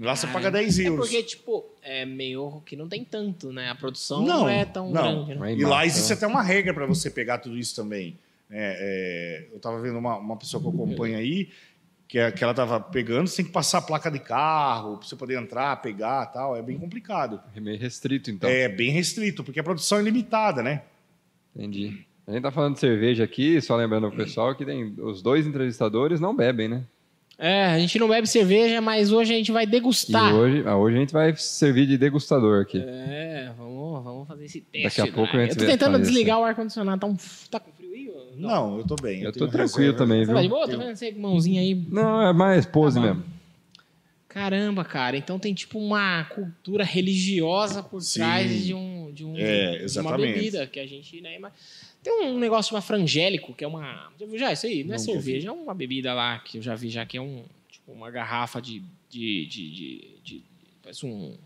Lá 0.00 0.16
você 0.16 0.26
Ah, 0.26 0.32
paga 0.32 0.50
10 0.50 0.78
É 0.78 0.88
euros. 0.88 1.06
porque, 1.06 1.22
tipo, 1.22 1.64
é 1.82 2.06
meio 2.06 2.62
que 2.64 2.74
não 2.74 2.88
tem 2.88 3.04
tanto, 3.04 3.52
né? 3.52 3.68
A 3.68 3.74
produção 3.74 4.22
Não, 4.22 4.40
não, 4.40 4.48
é 4.48 4.64
tão 4.64 4.90
não. 4.90 5.26
grande, 5.26 5.38
né? 5.38 5.54
E 5.54 5.64
lá 5.64 5.84
existe 5.84 6.12
até 6.12 6.26
uma 6.26 6.42
regra 6.42 6.72
para 6.72 6.86
você 6.86 7.10
pegar 7.10 7.38
tudo 7.38 7.58
isso 7.58 7.76
também. 7.76 8.16
É, 8.50 9.46
é, 9.50 9.52
eu 9.52 9.56
estava 9.58 9.78
vendo 9.80 9.98
uma, 9.98 10.16
uma 10.16 10.36
pessoa 10.36 10.60
que 10.60 10.66
eu 10.66 10.72
acompanho 10.72 11.18
aí, 11.18 11.50
que, 12.08 12.18
é, 12.18 12.32
que 12.32 12.42
ela 12.42 12.52
estava 12.52 12.80
pegando, 12.80 13.28
você 13.28 13.36
tem 13.36 13.44
que 13.44 13.52
passar 13.52 13.78
a 13.78 13.82
placa 13.82 14.10
de 14.10 14.18
carro 14.18 14.96
para 14.96 15.06
você 15.06 15.14
poder 15.14 15.38
entrar, 15.38 15.76
pegar 15.82 16.26
tal. 16.26 16.56
É 16.56 16.62
bem 16.62 16.78
complicado. 16.78 17.40
É 17.54 17.60
meio 17.60 17.78
restrito, 17.78 18.30
então. 18.30 18.48
É 18.48 18.68
bem 18.68 18.90
restrito, 18.90 19.44
porque 19.44 19.60
a 19.60 19.62
produção 19.62 19.98
é 19.98 20.02
limitada, 20.02 20.62
né? 20.62 20.82
Entendi. 21.54 22.04
A 22.26 22.32
gente 22.32 22.42
tá 22.42 22.50
falando 22.50 22.74
de 22.74 22.80
cerveja 22.80 23.24
aqui, 23.24 23.60
só 23.60 23.76
lembrando 23.76 24.06
o 24.06 24.12
pessoal 24.12 24.54
que 24.54 24.64
tem 24.64 24.94
os 24.98 25.20
dois 25.20 25.46
entrevistadores 25.46 26.20
não 26.20 26.34
bebem, 26.34 26.68
né? 26.68 26.84
É, 27.42 27.64
a 27.68 27.78
gente 27.78 27.98
não 27.98 28.06
bebe 28.06 28.26
cerveja, 28.26 28.82
mas 28.82 29.10
hoje 29.10 29.32
a 29.32 29.36
gente 29.36 29.50
vai 29.50 29.64
degustar. 29.66 30.30
E 30.30 30.34
hoje, 30.34 30.62
ah, 30.66 30.76
hoje 30.76 30.96
a 30.96 31.00
gente 31.00 31.12
vai 31.12 31.34
servir 31.34 31.86
de 31.86 31.96
degustador 31.96 32.60
aqui. 32.60 32.76
É, 32.86 33.50
vamos, 33.56 34.04
vamos 34.04 34.28
fazer 34.28 34.44
esse 34.44 34.60
teste. 34.60 34.84
Daqui 34.88 35.00
a 35.00 35.04
né? 35.06 35.10
pouco 35.12 35.34
a 35.36 35.40
gente 35.40 35.52
Eu 35.52 35.56
tô 35.56 35.64
tentando 35.64 35.98
desligar 35.98 36.38
o 36.38 36.44
ar-condicionado. 36.44 37.00
Tá, 37.00 37.06
um... 37.06 37.16
tá 37.50 37.58
com 37.58 37.72
frio 37.72 37.94
aí? 37.94 38.08
ou 38.10 38.32
Não, 38.36 38.76
eu 38.76 38.86
tô 38.86 38.94
bem. 38.96 39.22
Eu 39.22 39.32
tenho 39.32 39.46
tô 39.46 39.50
tranquilo 39.50 39.92
reserva. 39.92 39.96
também, 39.98 40.26
Você 40.26 40.32
tá 40.34 40.42
de 40.42 40.48
viu? 40.48 40.50
boa? 40.54 40.68
Tô 40.68 40.76
vendo 40.76 40.94
você 40.94 41.12
com 41.12 41.20
mãozinha 41.20 41.62
aí. 41.62 41.74
Não, 41.74 42.20
é 42.20 42.32
mais 42.34 42.66
pose 42.66 43.00
Tá 43.00 43.06
mesmo. 43.06 43.24
Caramba, 44.28 44.84
cara. 44.84 45.16
Então 45.16 45.38
tem 45.38 45.54
tipo 45.54 45.78
uma 45.78 46.24
cultura 46.24 46.84
religiosa 46.84 47.82
por 47.82 48.00
Sim. 48.02 48.20
trás 48.20 48.64
de 48.64 48.74
um, 48.74 49.10
de, 49.12 49.24
um, 49.24 49.34
É, 49.36 49.86
de 49.86 49.98
uma 49.98 50.16
bebida 50.16 50.66
que 50.66 50.78
a 50.78 50.86
gente, 50.86 51.20
né? 51.22 51.38
mas- 51.40 51.52
Tem 52.02 52.24
um 52.26 52.38
negócio 52.38 52.70
chamado 52.70 52.84
frangélico, 52.84 53.52
que 53.54 53.62
é 53.64 53.68
uma. 53.68 54.10
Já 54.18 54.26
viu 54.26 54.38
já 54.38 54.52
isso 54.52 54.66
aí? 54.66 54.84
Não 54.84 54.94
é 54.94 54.98
Nunca 54.98 55.12
cerveja, 55.12 55.48
é 55.48 55.52
uma 55.52 55.74
bebida 55.74 56.14
lá 56.14 56.38
que 56.38 56.58
eu 56.58 56.62
já 56.62 56.74
vi 56.74 56.88
já 56.88 57.04
que 57.04 57.16
é 57.16 57.20
um 57.20 57.44
tipo 57.70 57.92
uma 57.92 58.10
garrafa 58.10 58.60
de 58.60 58.82
de, 59.10 59.46
de, 59.46 59.70
de, 59.70 60.08
de- 60.22 60.44
parece 60.82 61.04
um 61.04 61.36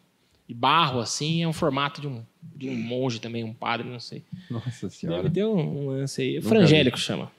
de 0.46 0.52
barro, 0.54 1.00
assim, 1.00 1.42
é 1.42 1.48
um 1.48 1.52
formato 1.54 2.02
de 2.02 2.06
um, 2.06 2.22
de 2.54 2.68
um 2.68 2.76
monge 2.76 3.18
também, 3.18 3.42
um 3.42 3.54
padre, 3.54 3.88
não 3.88 3.98
sei. 3.98 4.22
Nossa 4.50 4.86
Deve 4.88 4.94
senhora. 4.94 5.30
ter 5.30 5.42
um, 5.44 5.56
um 5.58 5.86
lance 5.88 6.20
aí. 6.20 6.40
Frangélico 6.42 6.98
chama. 6.98 7.32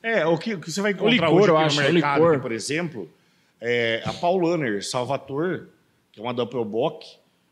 É, 0.00 0.24
o 0.24 0.38
que, 0.38 0.54
o 0.54 0.60
que 0.60 0.70
você 0.70 0.80
vai 0.80 0.92
encontrar 0.92 1.10
licor, 1.26 1.32
hoje 1.40 1.48
eu 1.48 1.56
aqui 1.56 1.66
acho, 1.66 1.82
no 1.82 1.88
o 1.88 1.92
mercado, 1.92 2.18
licor. 2.20 2.32
aqui, 2.34 2.42
por 2.42 2.52
exemplo, 2.52 3.10
é 3.60 4.00
a 4.04 4.12
Paulaner 4.12 4.84
Salvatore, 4.84 5.64
que 6.12 6.20
é 6.20 6.22
uma 6.22 6.32
Doppelbock. 6.32 7.04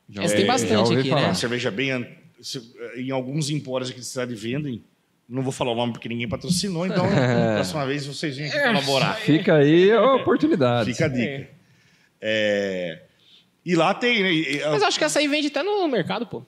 Já 0.09 0.23
Essa 0.23 0.35
ouvi- 0.35 0.37
tem 0.37 0.47
bastante 0.47 0.97
aqui, 0.97 1.09
falar. 1.09 1.21
né? 1.23 1.27
Uma 1.29 1.35
cerveja 1.35 1.71
bem... 1.73 2.17
se- 2.41 2.73
Em 2.97 3.11
alguns 3.11 3.51
empórios 3.51 3.91
aqui 3.91 3.99
da 3.99 4.05
cidade 4.07 4.35
vendem. 4.37 4.81
Não 5.31 5.43
vou 5.43 5.53
falar 5.53 5.71
o 5.71 5.75
nome 5.77 5.93
porque 5.93 6.09
ninguém 6.09 6.29
patrocinou, 6.29 6.85
então 6.87 7.07
É. 7.15 7.55
próxima 7.55 7.87
vez 7.87 8.05
vocês 8.05 8.37
vêm 8.37 8.49
aqui 8.49 8.61
colaborar. 8.61 9.15
Fica 9.15 9.55
aí 9.57 9.93
a 9.93 10.03
oportunidade. 10.17 10.93
Fica 10.93 11.05
a 11.05 11.09
dica. 11.09 11.49
É, 12.21 13.03
E 13.65 13.75
lá 13.77 13.95
tem... 13.95 14.23
né, 14.23 14.65
Mas 14.71 14.83
acho 14.83 14.99
que 14.99 15.05
essa 15.05 15.19
aí 15.21 15.29
vende 15.29 15.47
até 15.49 15.63
no 15.63 15.87
mercado, 15.89 16.27
pô. 16.27 16.43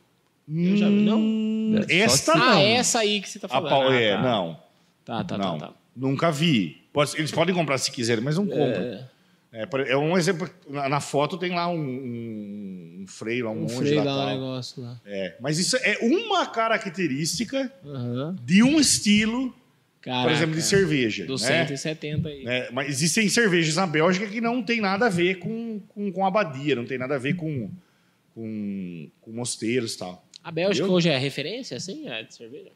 Eu 0.48 0.76
já 0.76 0.88
vi, 0.88 0.94
não? 1.02 1.18
Hum, 1.20 1.80
É, 1.88 1.98
Esta 2.00 2.34
não. 2.34 2.52
Ah, 2.58 2.60
essa 2.60 2.98
aí 2.98 3.20
que 3.20 3.28
você 3.28 3.38
tá 3.38 3.46
A 3.46 3.50
falando. 3.50 3.70
Paul- 3.70 3.88
Ah, 3.88 3.94
é, 3.94 4.16
tá. 4.16 4.22
não. 4.22 4.60
Tá, 5.04 5.24
tá, 5.24 5.38
não. 5.38 5.58
tá, 5.58 5.66
tá. 5.68 5.72
Nunca 5.96 6.30
vi. 6.32 6.82
Eles 7.16 7.30
podem 7.30 7.54
comprar 7.54 7.78
se 7.78 7.90
quiserem, 7.92 8.22
mas 8.24 8.36
não 8.36 8.46
compram. 8.46 9.06
É, 9.52 9.66
é 9.92 9.96
um 9.96 10.16
exemplo. 10.18 10.48
Na, 10.68 10.88
na 10.88 11.00
foto 11.00 11.38
tem 11.38 11.54
lá 11.54 11.68
um, 11.68 11.78
um, 11.78 12.81
um 13.02 13.06
freio, 13.06 13.44
lá, 13.46 13.50
um, 13.50 13.54
Um 13.58 13.60
monge 13.62 13.74
freio 13.76 14.04
lá. 14.04 14.14
lá, 14.14 14.26
um 14.26 14.34
negócio 14.34 14.82
lá. 14.82 15.00
É, 15.04 15.36
mas 15.40 15.58
isso 15.58 15.76
é 15.76 15.98
uma 16.02 16.46
característica 16.46 17.72
Aham. 17.84 18.36
de 18.44 18.62
um 18.62 18.78
estilo, 18.80 19.54
Caraca. 20.00 20.22
por 20.28 20.32
exemplo, 20.32 20.54
de 20.54 20.62
cerveja. 20.62 21.24
Do 21.26 21.32
né? 21.34 21.38
170 21.66 22.28
aí. 22.28 22.44
É, 22.46 22.70
mas 22.72 22.88
existem 22.88 23.28
cervejas 23.28 23.76
na 23.76 23.86
Bélgica 23.86 24.26
que 24.26 24.40
não 24.40 24.62
tem 24.62 24.80
nada 24.80 25.06
a 25.06 25.08
ver 25.08 25.36
com, 25.38 25.80
com, 25.88 26.10
com 26.12 26.26
abadia, 26.26 26.74
não 26.76 26.84
tem 26.84 26.98
nada 26.98 27.14
a 27.16 27.18
ver 27.18 27.34
com, 27.36 27.70
com, 28.34 29.08
com 29.20 29.32
mosteiros 29.32 29.94
e 29.94 29.98
tal. 29.98 30.24
A 30.42 30.50
Bélgica 30.50 30.86
Eu- 30.86 30.92
hoje 30.92 31.08
é 31.08 31.16
referência, 31.18 31.76
assim, 31.76 32.08
é 32.08 32.22
de 32.22 32.34
cerveja? 32.34 32.70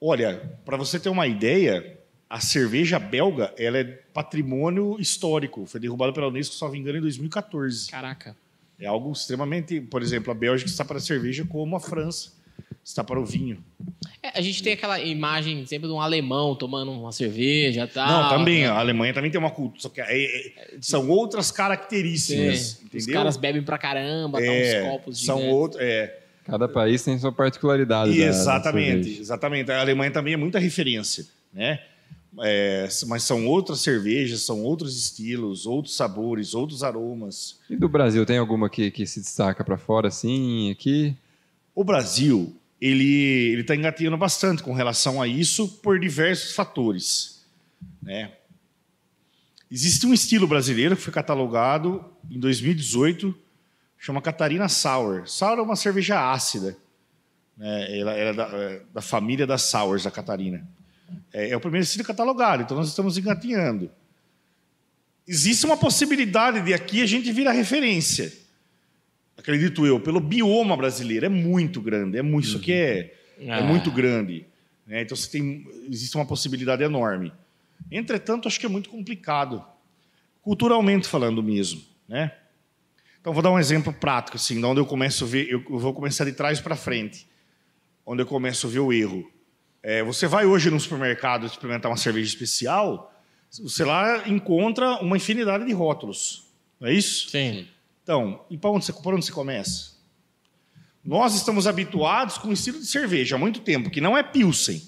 Olha, 0.00 0.40
para 0.64 0.76
você 0.76 1.00
ter 1.00 1.08
uma 1.08 1.26
ideia, 1.26 1.98
a 2.30 2.38
cerveja 2.40 2.98
belga 2.98 3.52
ela 3.58 3.78
é 3.78 3.84
patrimônio 4.12 4.96
histórico. 5.00 5.64
Foi 5.66 5.80
derrubada 5.80 6.12
pela 6.12 6.28
Unesco, 6.28 6.54
não 6.64 6.70
me 6.70 6.78
engano, 6.78 6.98
em 6.98 7.00
2014. 7.00 7.90
Caraca. 7.90 8.36
É 8.80 8.86
algo 8.86 9.10
extremamente. 9.12 9.80
Por 9.80 10.02
exemplo, 10.02 10.30
a 10.30 10.34
Bélgica 10.34 10.70
está 10.70 10.84
para 10.84 10.98
a 10.98 11.00
cerveja 11.00 11.44
como 11.44 11.74
a 11.76 11.80
França 11.80 12.32
está 12.84 13.02
para 13.04 13.20
o 13.20 13.24
vinho. 13.24 13.58
É, 14.22 14.38
a 14.38 14.40
gente 14.40 14.62
tem 14.62 14.72
aquela 14.72 14.98
imagem 15.00 15.64
sempre 15.66 15.88
de 15.88 15.92
um 15.94 16.00
alemão 16.00 16.54
tomando 16.54 16.90
uma 16.92 17.12
cerveja 17.12 17.84
e 17.84 17.86
tal. 17.88 18.08
Não, 18.08 18.28
também. 18.30 18.62
né? 18.62 18.68
A 18.68 18.78
Alemanha 18.78 19.12
também 19.12 19.30
tem 19.30 19.38
uma 19.38 19.50
cultura. 19.50 19.80
Só 19.80 19.88
que 19.88 20.00
é- 20.00 20.06
é- 20.46 20.52
são 20.80 21.08
outras 21.08 21.50
características. 21.50 22.80
Entendeu? 22.82 22.98
Os 22.98 23.06
caras 23.06 23.36
bebem 23.36 23.62
pra 23.62 23.78
caramba, 23.78 24.40
é, 24.42 24.80
tá 24.80 24.86
uns 24.86 24.90
copos 24.92 25.24
são 25.24 25.36
gigantes. 25.38 25.56
outros. 25.58 25.82
É, 25.82 26.18
Cada 26.44 26.66
país 26.68 27.02
tem 27.04 27.18
sua 27.18 27.30
particularidade. 27.32 28.10
da- 28.12 28.24
da 28.24 28.30
exatamente, 28.30 29.04
cerveja. 29.04 29.20
exatamente. 29.20 29.70
A 29.70 29.80
Alemanha 29.80 30.10
também 30.10 30.32
é 30.34 30.36
muita 30.36 30.58
referência, 30.58 31.26
né? 31.52 31.80
É, 32.40 32.88
mas 33.06 33.22
são 33.22 33.46
outras 33.46 33.80
cervejas, 33.80 34.42
são 34.42 34.62
outros 34.62 34.96
estilos, 34.96 35.66
outros 35.66 35.96
sabores, 35.96 36.54
outros 36.54 36.84
aromas. 36.84 37.58
E 37.68 37.76
do 37.76 37.88
Brasil, 37.88 38.24
tem 38.26 38.38
alguma 38.38 38.68
que, 38.68 38.90
que 38.90 39.06
se 39.06 39.20
destaca 39.20 39.64
pra 39.64 39.78
fora, 39.78 40.08
assim, 40.08 40.70
aqui? 40.70 41.16
O 41.74 41.82
Brasil, 41.82 42.54
ele 42.80 43.60
está 43.60 43.74
engatinhando 43.74 44.16
bastante 44.16 44.62
com 44.62 44.72
relação 44.72 45.22
a 45.22 45.26
isso 45.26 45.68
por 45.82 45.98
diversos 45.98 46.54
fatores, 46.54 47.44
né? 48.02 48.32
Existe 49.70 50.06
um 50.06 50.14
estilo 50.14 50.46
brasileiro 50.46 50.96
que 50.96 51.02
foi 51.02 51.12
catalogado 51.12 52.04
em 52.30 52.38
2018, 52.38 53.34
chama 53.98 54.22
Catarina 54.22 54.68
Sour. 54.68 55.28
Sour 55.28 55.58
é 55.58 55.62
uma 55.62 55.76
cerveja 55.76 56.32
ácida, 56.32 56.76
né? 57.56 57.98
Ela 57.98 58.12
era 58.12 58.32
da, 58.32 58.44
é, 58.44 58.82
da 58.94 59.02
família 59.02 59.46
das 59.46 59.62
sours 59.62 60.04
da 60.04 60.10
Catarina. 60.10 60.66
É, 61.32 61.50
é 61.50 61.56
o 61.56 61.60
primeiro 61.60 61.84
estilo 61.84 62.04
catalogado, 62.04 62.62
então 62.62 62.76
nós 62.76 62.88
estamos 62.88 63.16
engatinhando. 63.18 63.90
Existe 65.26 65.66
uma 65.66 65.76
possibilidade 65.76 66.60
de 66.62 66.72
aqui 66.72 67.02
a 67.02 67.06
gente 67.06 67.30
vir 67.32 67.46
a 67.46 67.52
referência 67.52 68.32
acredito 69.38 69.86
eu, 69.86 69.98
pelo 70.00 70.20
bioma 70.20 70.76
brasileiro. 70.76 71.24
É 71.24 71.28
muito 71.28 71.80
grande. 71.80 72.18
É 72.18 72.22
muito, 72.22 72.44
Isso 72.48 72.58
aqui 72.58 72.72
é, 72.72 73.14
é 73.38 73.52
Ah. 73.54 73.62
muito 73.62 73.90
grande. 73.90 74.44
né? 74.86 75.02
Então 75.02 75.16
você 75.16 75.30
tem, 75.30 75.66
existe 75.90 76.16
uma 76.16 76.26
possibilidade 76.26 76.82
enorme. 76.82 77.32
Entretanto, 77.90 78.48
acho 78.48 78.58
que 78.58 78.66
é 78.66 78.68
muito 78.68 78.88
complicado, 78.88 79.64
culturalmente 80.42 81.06
falando 81.06 81.42
mesmo. 81.42 81.82
Né? 82.08 82.32
Então, 83.20 83.32
vou 83.34 83.42
dar 83.42 83.50
um 83.50 83.58
exemplo 83.58 83.92
prático, 83.92 84.36
assim, 84.36 84.58
de 84.58 84.64
onde 84.64 84.80
eu 84.80 84.86
começo 84.86 85.24
a 85.24 85.26
ver, 85.26 85.50
eu 85.50 85.78
vou 85.78 85.92
começar 85.92 86.24
de 86.24 86.32
trás 86.32 86.58
para 86.60 86.74
frente, 86.74 87.28
onde 88.06 88.22
eu 88.22 88.26
começo 88.26 88.66
a 88.66 88.70
ver 88.70 88.78
o 88.78 88.92
erro. 88.92 89.30
É, 89.82 90.02
você 90.02 90.26
vai 90.26 90.44
hoje 90.44 90.70
no 90.70 90.78
supermercado 90.80 91.46
experimentar 91.46 91.90
uma 91.90 91.96
cerveja 91.96 92.26
especial, 92.28 93.12
você 93.62 93.84
lá 93.84 94.28
encontra 94.28 94.96
uma 95.00 95.16
infinidade 95.16 95.64
de 95.64 95.72
rótulos. 95.72 96.46
Não 96.80 96.88
é 96.88 96.92
isso? 96.92 97.28
Sim. 97.30 97.66
Então, 98.02 98.44
e 98.50 98.56
para 98.56 98.70
onde, 98.70 98.84
você- 98.84 98.92
por 98.92 99.14
onde 99.14 99.24
você 99.24 99.32
começa? 99.32 99.96
Nós 101.04 101.34
estamos 101.34 101.66
habituados 101.66 102.36
com 102.38 102.48
um 102.48 102.52
estilo 102.52 102.78
de 102.78 102.86
cerveja 102.86 103.36
há 103.36 103.38
muito 103.38 103.60
tempo, 103.60 103.88
que 103.90 104.00
não 104.00 104.16
é 104.16 104.22
Pilsen. 104.22 104.82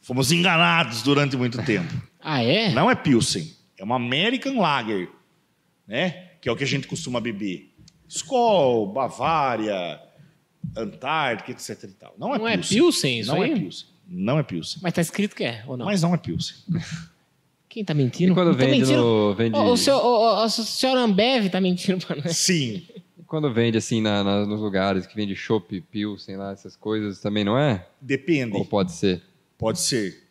Fomos 0.00 0.30
enganados 0.32 1.02
durante 1.02 1.36
muito 1.36 1.62
tempo. 1.64 1.92
Ah, 2.26 2.42
é? 2.42 2.70
Não 2.72 2.90
é 2.90 2.94
Pilsen, 2.94 3.54
é 3.76 3.84
uma 3.84 3.96
American 3.96 4.58
Lager, 4.58 5.10
né? 5.86 6.30
que 6.40 6.48
é 6.48 6.52
o 6.52 6.56
que 6.56 6.64
a 6.64 6.66
gente 6.66 6.86
costuma 6.88 7.20
beber. 7.20 7.70
Skol, 8.08 8.90
Bavária, 8.90 10.00
Antártica, 10.76 11.52
etc. 11.52 11.84
E 11.84 11.86
tal. 11.88 12.14
Não 12.18 12.34
é 12.34 12.38
Não 12.38 12.48
é 12.48 12.52
Pilsen. 12.56 12.78
Pilsen 12.78 13.20
isso 13.20 13.32
Não 13.34 13.42
aí? 13.42 13.52
é 13.52 13.54
Pilsen. 13.58 13.86
Não 14.08 14.38
é 14.38 14.42
Pilsen. 14.42 14.80
Mas 14.82 14.92
tá 14.92 15.00
escrito 15.00 15.34
que 15.34 15.44
é, 15.44 15.64
ou 15.66 15.76
não? 15.76 15.86
Mas 15.86 16.02
não 16.02 16.14
é 16.14 16.16
Pilsen. 16.18 16.56
Quem 17.68 17.84
tá 17.84 17.92
mentindo? 17.92 18.32
E 18.32 18.34
quando 18.34 18.48
Não 18.48 18.54
tô 18.54 18.58
vende 18.64 18.80
mentindo. 18.80 19.00
no- 19.02 19.34
vende- 19.34 19.56
Ô, 19.56 19.72
O, 19.72 19.76
seu, 19.76 19.96
o, 19.96 20.40
o, 20.42 20.44
o 20.44 20.48
senhor 20.48 20.96
Ambev 20.96 21.48
tá 21.48 21.60
mentindo 21.60 22.06
pra 22.06 22.14
nós. 22.16 22.36
Sim. 22.36 22.82
Quando 23.26 23.52
vende, 23.52 23.76
assim, 23.78 24.00
na- 24.00 24.22
na- 24.22 24.46
nos 24.46 24.60
lugares 24.60 25.06
que 25.08 25.16
vende 25.16 25.34
chopp, 25.34 25.80
pilsen 25.90 26.36
lá, 26.36 26.52
essas 26.52 26.76
coisas, 26.76 27.18
também 27.20 27.42
não 27.42 27.58
é? 27.58 27.84
Depende. 28.00 28.56
Ou 28.56 28.64
pode 28.64 28.92
ser? 28.92 29.22
Pode 29.58 29.80
ser. 29.80 30.23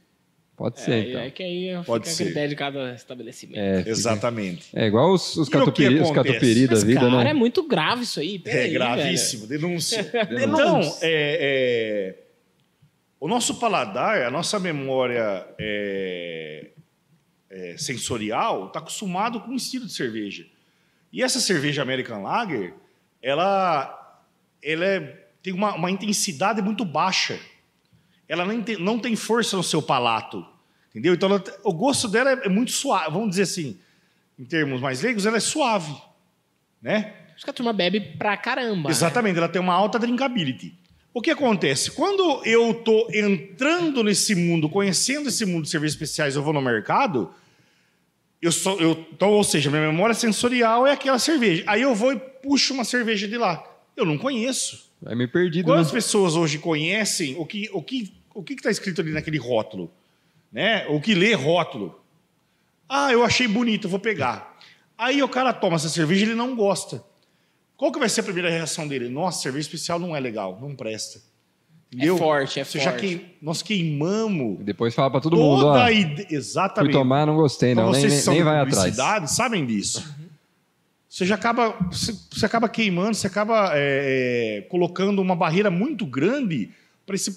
Pode 0.55 0.79
ser, 0.79 0.91
É, 0.91 1.09
então. 1.09 1.21
é 1.21 1.31
que 1.31 1.41
aí 1.43 1.83
Pode 1.83 2.03
fica 2.05 2.13
a 2.13 2.15
ser. 2.17 2.23
critério 2.25 2.49
de 2.49 2.55
cada 2.55 2.93
estabelecimento. 2.93 3.57
É, 3.59 3.77
fica- 3.79 3.89
Exatamente. 3.89 4.69
é 4.73 4.85
igual 4.85 5.11
os, 5.11 5.35
os 5.35 5.47
o 5.47 5.51
que 5.51 5.57
catupiry, 5.57 5.99
os 5.99 6.11
catupiry 6.11 6.67
da 6.67 6.73
Mas, 6.73 6.83
vida, 6.83 6.99
cara, 6.99 7.23
né? 7.23 7.29
é 7.31 7.33
muito 7.33 7.67
grave 7.67 8.03
isso 8.03 8.19
aí. 8.19 8.35
É 8.35 8.39
peraí, 8.39 8.71
gravíssimo, 8.71 9.47
denúncia. 9.47 10.03
Denúncia. 10.29 10.43
então, 10.45 10.79
é, 11.01 12.15
é, 12.19 12.23
o 13.19 13.27
nosso 13.27 13.55
paladar, 13.59 14.21
a 14.21 14.29
nossa 14.29 14.59
memória 14.59 15.45
é, 15.59 16.67
é, 17.49 17.75
sensorial 17.77 18.67
está 18.67 18.79
acostumado 18.79 19.41
com 19.41 19.51
um 19.51 19.55
estilo 19.55 19.85
de 19.87 19.93
cerveja. 19.93 20.45
E 21.11 21.23
essa 21.23 21.39
cerveja 21.39 21.81
American 21.81 22.21
Lager, 22.21 22.73
ela, 23.21 24.19
ela 24.63 24.85
é- 24.85 25.19
tem 25.41 25.51
uma, 25.53 25.73
uma 25.75 25.89
intensidade 25.91 26.61
muito 26.61 26.85
baixa. 26.85 27.39
Ela 28.33 28.45
nem 28.45 28.61
tem, 28.63 28.77
não 28.79 28.97
tem 28.97 29.15
força 29.15 29.55
no 29.55 29.63
seu 29.63 29.81
palato. 29.81 30.43
Entendeu? 30.89 31.13
Então, 31.13 31.29
ela- 31.29 31.43
o 31.63 31.71
gosto 31.71 32.07
dela 32.07 32.31
é, 32.31 32.45
é 32.45 32.49
muito 32.49 32.71
suave. 32.71 33.11
Vamos 33.11 33.29
dizer 33.29 33.43
assim, 33.43 33.77
em 34.39 34.43
termos 34.43 34.81
mais 34.81 35.01
leigos, 35.01 35.25
ela 35.25 35.37
é 35.37 35.39
suave. 35.39 35.93
Né? 36.81 37.13
Acho 37.35 37.43
que 37.45 37.49
a 37.49 37.53
turma 37.53 37.71
bebe 37.73 37.99
pra 38.17 38.35
caramba. 38.35 38.89
né? 38.89 38.91
Exatamente, 38.91 39.37
ela 39.37 39.47
tem 39.49 39.61
uma 39.61 39.73
alta 39.73 39.97
drinkability. 39.99 40.73
O 41.13 41.21
que 41.21 41.29
acontece? 41.29 41.91
Quando 41.91 42.41
eu 42.43 42.71
estou 42.71 43.07
entrando 43.13 44.03
nesse 44.03 44.33
mundo, 44.33 44.67
conhecendo 44.67 45.29
esse 45.29 45.45
mundo 45.45 45.63
de 45.65 45.69
cervejas 45.69 45.93
especiais, 45.93 46.35
eu 46.35 46.41
vou 46.41 46.53
no 46.53 46.61
mercado, 46.61 47.31
eu 48.41 48.51
só, 48.51 48.73
eu, 48.77 49.05
então, 49.13 49.29
ou 49.29 49.43
seja, 49.43 49.69
minha 49.69 49.83
memória 49.91 50.15
sensorial 50.15 50.85
é 50.87 50.91
aquela 50.91 51.19
cerveja. 51.19 51.63
Aí 51.67 51.81
eu 51.83 51.93
vou 51.93 52.11
e 52.13 52.17
puxo 52.19 52.73
uma 52.73 52.83
cerveja 52.83 53.27
de 53.27 53.37
lá. 53.37 53.63
Eu 53.95 54.05
não 54.05 54.17
conheço. 54.17 54.91
É 55.05 55.13
meio 55.15 55.29
perdido, 55.29 55.65
Quantas 55.65 55.87
né? 55.87 55.93
pessoas 55.93 56.35
hoje 56.35 56.57
conhecem 56.57 57.35
o 57.37 57.45
que 57.45 57.69
o 57.73 57.81
que 57.81 58.11
o 58.33 58.43
que 58.43 58.53
está 58.53 58.69
escrito 58.71 59.01
ali 59.01 59.11
naquele 59.11 59.37
rótulo, 59.37 59.91
né? 60.51 60.85
O 60.87 60.99
que 61.01 61.13
lê 61.15 61.33
rótulo? 61.33 61.99
Ah, 62.87 63.11
eu 63.11 63.23
achei 63.23 63.47
bonito, 63.47 63.87
vou 63.89 63.99
pegar. 63.99 64.57
Aí 64.97 65.21
o 65.23 65.27
cara 65.29 65.51
toma 65.53 65.75
essa 65.75 65.89
cerveja 65.89 66.25
e 66.25 66.29
ele 66.29 66.35
não 66.35 66.55
gosta. 66.55 67.03
Qual 67.75 67.91
que 67.91 67.99
vai 67.99 68.07
ser 68.09 68.21
a 68.21 68.23
primeira 68.23 68.49
reação 68.49 68.87
dele? 68.87 69.09
Nossa, 69.09 69.41
cerveja 69.41 69.65
especial 69.67 69.97
não 69.99 70.15
é 70.15 70.19
legal, 70.19 70.57
não 70.61 70.75
presta. 70.75 71.19
Entendeu? 71.91 72.17
forte, 72.17 72.59
é 72.59 72.63
Você 72.63 72.79
já 72.79 72.89
forte. 72.91 73.01
queim- 73.07 73.25
nós 73.39 73.61
queimamos 73.61 74.59
E 74.59 74.63
depois 74.63 74.95
fala 74.95 75.11
pra 75.11 75.19
todo 75.19 75.35
mundo, 75.37 75.61
toda 75.61 75.79
ó, 75.83 75.89
ide- 75.89 76.25
fui 76.25 76.35
exatamente. 76.35 76.91
tomar, 76.91 77.25
não 77.27 77.35
gostei, 77.35 77.71
Então 77.73 77.85
não, 77.85 77.91
nem, 77.91 78.01
vocês 78.01 78.13
nem, 78.13 78.21
são 78.21 78.33
nem 78.33 78.43
vai 78.43 78.57
atrás. 78.59 78.95
sabem 79.29 79.63
disso. 79.63 80.03
Você 81.07 81.23
já 81.27 81.35
acaba, 81.35 81.69
você, 81.91 82.17
você 82.31 82.45
acaba 82.47 82.67
queimando, 82.67 83.13
você 83.13 83.27
acaba 83.27 83.69
é, 83.75 84.57
é, 84.57 84.61
colocando 84.69 85.21
uma 85.21 85.35
barreira 85.35 85.69
muito 85.69 86.03
grande 86.07 86.71
para 87.05 87.15
esse, 87.15 87.35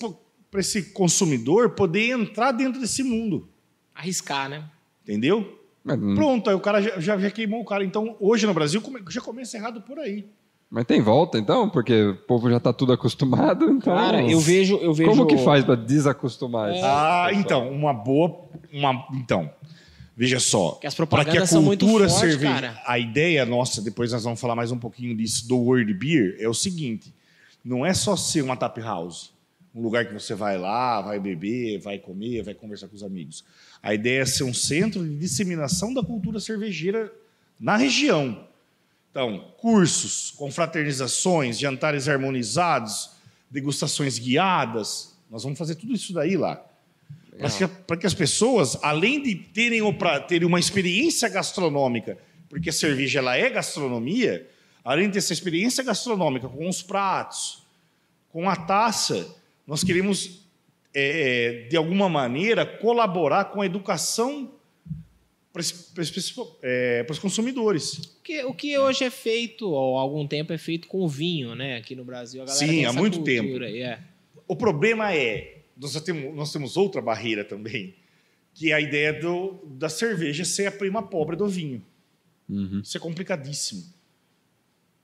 pra 0.50 0.60
esse 0.60 0.90
consumidor 0.92 1.70
poder 1.70 2.10
entrar 2.10 2.52
dentro 2.52 2.80
desse 2.80 3.02
mundo. 3.02 3.48
Arriscar, 3.94 4.48
né? 4.48 4.64
Entendeu? 5.02 5.58
Mas, 5.84 5.98
Pronto, 5.98 6.50
aí 6.50 6.56
o 6.56 6.60
cara 6.60 6.80
já, 6.82 6.98
já, 7.00 7.18
já 7.18 7.30
queimou 7.30 7.60
o 7.60 7.64
cara. 7.64 7.84
Então, 7.84 8.16
hoje 8.20 8.46
no 8.46 8.52
Brasil, 8.54 8.80
come- 8.80 9.00
já 9.08 9.20
começa 9.20 9.56
errado 9.56 9.80
por 9.80 9.98
aí. 9.98 10.26
Mas 10.68 10.84
tem 10.84 11.00
volta, 11.00 11.38
então? 11.38 11.70
Porque 11.70 12.02
o 12.06 12.16
povo 12.16 12.50
já 12.50 12.58
tá 12.58 12.72
tudo 12.72 12.92
acostumado, 12.92 13.66
então... 13.70 13.94
Cara, 13.94 14.20
eu 14.28 14.40
vejo, 14.40 14.76
eu 14.78 14.92
vejo. 14.92 15.08
Como 15.08 15.26
que 15.26 15.38
faz 15.38 15.64
para 15.64 15.76
desacostumar 15.76 16.74
isso? 16.74 16.84
Ah, 16.84 17.28
então, 17.32 17.70
uma 17.70 17.92
boa. 17.94 18.46
Uma, 18.72 19.06
então, 19.14 19.48
veja 20.16 20.40
só. 20.40 20.72
Que 20.80 20.88
as 20.88 20.94
Para 20.94 21.06
propagandas 21.06 21.32
que 21.34 21.44
a 21.44 21.46
são 21.46 21.62
muito 21.62 21.86
cultura 21.86 22.08
fortes, 22.08 22.30
cerveja. 22.32 22.52
cara. 22.52 22.82
A 22.84 22.98
ideia 22.98 23.46
nossa, 23.46 23.80
depois 23.80 24.10
nós 24.12 24.24
vamos 24.24 24.40
falar 24.40 24.56
mais 24.56 24.72
um 24.72 24.78
pouquinho 24.78 25.16
disso, 25.16 25.46
do 25.46 25.56
World 25.56 25.94
Beer, 25.94 26.36
é 26.40 26.48
o 26.48 26.54
seguinte: 26.54 27.14
não 27.64 27.86
é 27.86 27.94
só 27.94 28.16
ser 28.16 28.42
uma 28.42 28.56
tap 28.56 28.76
house, 28.78 29.30
um 29.76 29.82
lugar 29.82 30.06
que 30.06 30.14
você 30.14 30.34
vai 30.34 30.56
lá, 30.56 31.02
vai 31.02 31.20
beber, 31.20 31.78
vai 31.78 31.98
comer, 31.98 32.42
vai 32.42 32.54
conversar 32.54 32.88
com 32.88 32.96
os 32.96 33.02
amigos. 33.02 33.44
A 33.82 33.92
ideia 33.92 34.22
é 34.22 34.24
ser 34.24 34.44
um 34.44 34.54
centro 34.54 35.06
de 35.06 35.18
disseminação 35.18 35.92
da 35.92 36.02
cultura 36.02 36.40
cervejeira 36.40 37.12
na 37.60 37.76
região. 37.76 38.48
Então, 39.10 39.52
cursos, 39.58 40.30
confraternizações, 40.30 41.58
jantares 41.58 42.08
harmonizados, 42.08 43.10
degustações 43.50 44.18
guiadas. 44.18 45.14
Nós 45.30 45.42
vamos 45.42 45.58
fazer 45.58 45.74
tudo 45.74 45.92
isso 45.92 46.14
daí 46.14 46.38
lá. 46.38 46.64
Para 47.38 47.50
que, 47.50 48.00
que 48.00 48.06
as 48.06 48.14
pessoas, 48.14 48.78
além 48.82 49.22
de 49.22 49.34
terem, 49.34 49.82
terem 50.26 50.48
uma 50.48 50.58
experiência 50.58 51.28
gastronômica, 51.28 52.16
porque 52.48 52.70
a 52.70 52.72
cerveja 52.72 53.18
ela 53.18 53.36
é 53.36 53.50
gastronomia, 53.50 54.48
além 54.82 55.08
de 55.08 55.12
ter 55.12 55.18
essa 55.18 55.34
experiência 55.34 55.84
gastronômica 55.84 56.48
com 56.48 56.66
os 56.66 56.80
pratos, 56.80 57.62
com 58.30 58.48
a 58.48 58.56
taça, 58.56 59.35
nós 59.66 59.82
queremos, 59.82 60.46
é, 60.94 61.64
é, 61.64 61.68
de 61.68 61.76
alguma 61.76 62.08
maneira, 62.08 62.64
colaborar 62.64 63.46
com 63.46 63.60
a 63.60 63.66
educação 63.66 64.52
para 65.52 65.62
é, 66.62 67.02
para 67.02 67.12
os 67.12 67.18
consumidores. 67.18 67.94
O 67.94 68.22
que, 68.22 68.44
o 68.44 68.54
que 68.54 68.78
hoje 68.78 69.04
é 69.04 69.10
feito, 69.10 69.68
ou 69.68 69.96
há 69.96 70.02
algum 70.02 70.26
tempo 70.26 70.52
é 70.52 70.58
feito 70.58 70.86
com 70.86 71.00
o 71.00 71.08
vinho, 71.08 71.54
né? 71.54 71.76
Aqui 71.76 71.96
no 71.96 72.04
Brasil. 72.04 72.42
A 72.42 72.44
galera 72.44 72.66
Sim, 72.66 72.72
tem 72.72 72.84
há 72.84 72.92
muito 72.92 73.18
cultura, 73.20 73.70
é. 73.70 73.98
O 74.46 74.54
problema 74.54 75.14
é, 75.14 75.62
nós 75.76 75.92
já 75.92 76.00
temos, 76.00 76.34
nós 76.34 76.52
temos 76.52 76.76
outra 76.76 77.00
barreira 77.00 77.44
também, 77.44 77.94
que 78.54 78.70
é 78.70 78.74
a 78.74 78.80
ideia 78.80 79.12
do, 79.12 79.58
da 79.64 79.88
cerveja 79.88 80.44
ser 80.44 80.66
a 80.66 80.72
prima 80.72 81.02
pobre 81.02 81.36
do 81.36 81.48
vinho. 81.48 81.82
Uhum. 82.48 82.80
Isso 82.82 82.96
é 82.96 83.00
complicadíssimo. 83.00 83.82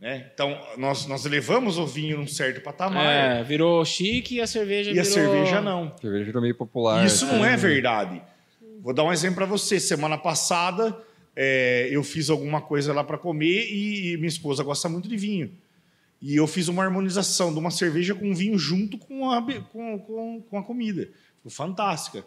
Né? 0.03 0.27
Então, 0.35 0.61
nós, 0.77 1.07
nós 1.07 1.25
elevamos 1.25 1.79
o 1.79 1.87
vinho 1.87 2.19
num 2.19 2.27
certo 2.27 2.61
patamar 2.61 3.07
É, 3.07 3.45
virou 3.45 3.85
chique 3.85 4.35
e 4.35 4.41
a 4.41 4.49
cerveja 4.49 4.91
e 4.91 4.99
a 4.99 5.05
virou... 5.05 5.15
cerveja 5.15 5.61
não. 5.61 5.97
Cerveja 5.97 6.25
virou 6.25 6.43
meio 6.43 6.57
popular. 6.57 7.07
Isso 7.07 7.25
não 7.25 7.45
assim. 7.45 7.53
é 7.53 7.57
verdade. 7.57 8.23
Vou 8.81 8.93
dar 8.93 9.05
um 9.05 9.13
exemplo 9.13 9.37
para 9.37 9.47
você. 9.47 9.79
Semana 9.79 10.19
passada, 10.19 10.99
é, 11.37 11.89
eu 11.89 12.03
fiz 12.03 12.31
alguma 12.31 12.61
coisa 12.61 12.93
lá 12.93 13.05
para 13.05 13.17
comer 13.17 13.69
e, 13.71 14.11
e 14.11 14.17
minha 14.17 14.27
esposa 14.27 14.65
gosta 14.65 14.89
muito 14.89 15.09
de 15.09 15.17
vinho. 15.17 15.53
E 16.21 16.35
eu 16.35 16.49
fiz 16.49 16.67
uma 16.67 16.83
harmonização 16.83 17.53
de 17.53 17.61
uma 17.61 17.71
cerveja 17.71 18.13
com 18.13 18.35
vinho 18.35 18.59
junto 18.59 18.99
com 18.99 19.31
a, 19.31 19.41
com, 19.73 20.01
com, 20.01 20.43
com 20.51 20.59
a 20.59 20.65
comida. 20.65 21.09
Ficou 21.37 21.53
fantástica. 21.53 22.25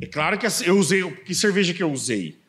É 0.00 0.06
claro 0.06 0.36
que 0.36 0.46
eu 0.66 0.76
usei. 0.76 1.08
Que 1.24 1.32
cerveja 1.32 1.72
que 1.72 1.82
eu 1.82 1.92
usei? 1.92 2.40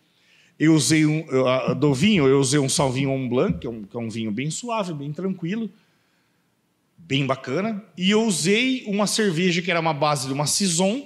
Eu 0.59 0.73
usei 0.73 1.05
um. 1.05 1.25
eu, 1.29 1.75
Do 1.75 1.93
vinho, 1.93 2.27
eu 2.27 2.39
usei 2.39 2.59
um 2.59 2.69
Salvinho 2.69 3.29
Blanc, 3.29 3.59
que 3.59 3.67
é 3.67 3.69
um, 3.69 3.83
que 3.83 3.95
é 3.95 3.99
um 3.99 4.09
vinho 4.09 4.31
bem 4.31 4.49
suave, 4.49 4.93
bem 4.93 5.11
tranquilo, 5.11 5.69
bem 6.97 7.25
bacana. 7.25 7.83
E 7.97 8.09
eu 8.11 8.23
usei 8.23 8.83
uma 8.85 9.05
cerveja 9.07 9.61
que 9.61 9.69
era 9.69 9.79
uma 9.79 9.93
base 9.93 10.27
de 10.27 10.33
uma 10.33 10.45
Saison, 10.45 11.05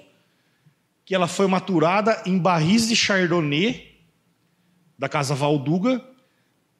que 1.03 1.15
ela 1.15 1.27
foi 1.27 1.47
maturada 1.47 2.21
em 2.25 2.37
barris 2.37 2.87
de 2.87 2.95
Chardonnay 2.95 3.89
da 4.97 5.09
casa 5.09 5.33
Valduga. 5.33 6.03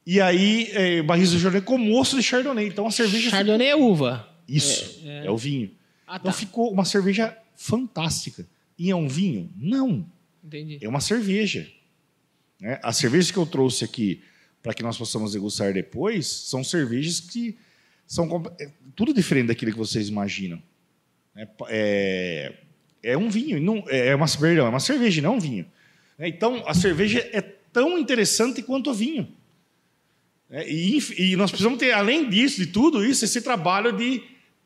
E 0.06 0.20
aí, 0.22 0.70
é, 0.74 1.02
barris 1.02 1.32
de 1.32 1.40
Chardonnay 1.40 1.62
com 1.62 1.78
moço 1.78 2.16
de 2.16 2.24
Chardonnay. 2.24 2.68
Então 2.68 2.86
a 2.86 2.92
cerveja. 2.92 3.32
Chardonnay 3.32 3.70
é 3.70 3.76
uva. 3.76 4.28
Isso, 4.48 5.02
é, 5.06 5.30
o 5.30 5.38
vinho. 5.38 5.72
Ah, 6.08 6.18
Então 6.18 6.32
tá. 6.32 6.38
ficou 6.38 6.72
uma 6.72 6.86
cerveja 6.86 7.36
fantástica. 7.56 8.48
E 8.78 8.90
é 8.90 8.96
um 8.96 9.08
vinho? 9.08 9.50
Não. 9.58 10.06
Entendi. 10.44 10.80
É 10.82 10.88
uma 10.88 11.00
cerveja. 11.02 11.68
Né? 12.60 12.80
As 12.84 12.98
cervejas 12.98 13.32
que 13.32 13.38
eu 13.38 13.46
trouxe 13.46 13.84
aqui 13.84 14.22
para 14.62 14.74
que 14.74 14.84
nós 14.84 14.98
possamos 14.98 15.32
degustar 15.32 15.74
depois 15.74 16.28
são 16.28 16.64
cervejas 16.64 17.20
que 17.20 17.58
são 18.06 18.44
é 18.60 18.72
tudo 18.96 19.14
diferente 19.14 19.48
daquilo 19.48 19.72
que 19.72 19.78
vocês 19.78 20.10
imaginam. 20.10 20.62
É, 21.36 21.48
É, 21.68 22.54
é 23.02 23.18
um 23.18 23.30
vinho, 23.30 23.62
não, 23.62 23.84
é 23.88 24.14
uma, 24.14 24.28
perdão, 24.28 24.66
é 24.66 24.70
uma 24.70 24.80
cerveja, 24.80 25.22
não 25.22 25.36
um 25.36 25.40
vinho. 25.40 25.66
Né? 26.18 26.28
Então, 26.28 26.64
a 26.68 26.74
cerveja 26.74 27.20
é 27.32 27.40
tão 27.42 27.98
interessante 27.98 28.62
quanto 28.62 28.90
o 28.90 28.94
vinho. 28.94 29.32
É, 30.50 30.70
E, 30.70 30.98
e 31.18 31.36
nós 31.36 31.52
precisamos 31.52 31.80
ter, 31.80 31.92
além 31.92 32.30
disso, 32.30 32.58
de 32.58 32.68
tudo 32.68 33.06
isso, 33.06 33.24
esse 33.24 33.42
trabalho 33.42 33.96
de 33.96 34.24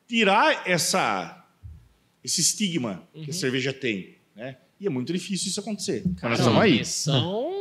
tirar 0.08 0.68
essa, 0.68 1.46
esse 2.24 2.42
estigma 2.42 3.08
que 3.14 3.30
a 3.30 3.34
cerveja 3.34 3.74
tem. 3.74 4.16
Né? 4.36 4.58
E 4.80 4.88
é 4.88 4.90
muito 4.90 5.14
difícil 5.14 5.50
isso 5.50 5.60
acontecer. 5.60 6.04
Mas 6.06 6.24
nós 6.24 6.40
estamos 6.40 6.62
aí. 6.62 6.84
São... 6.86 7.53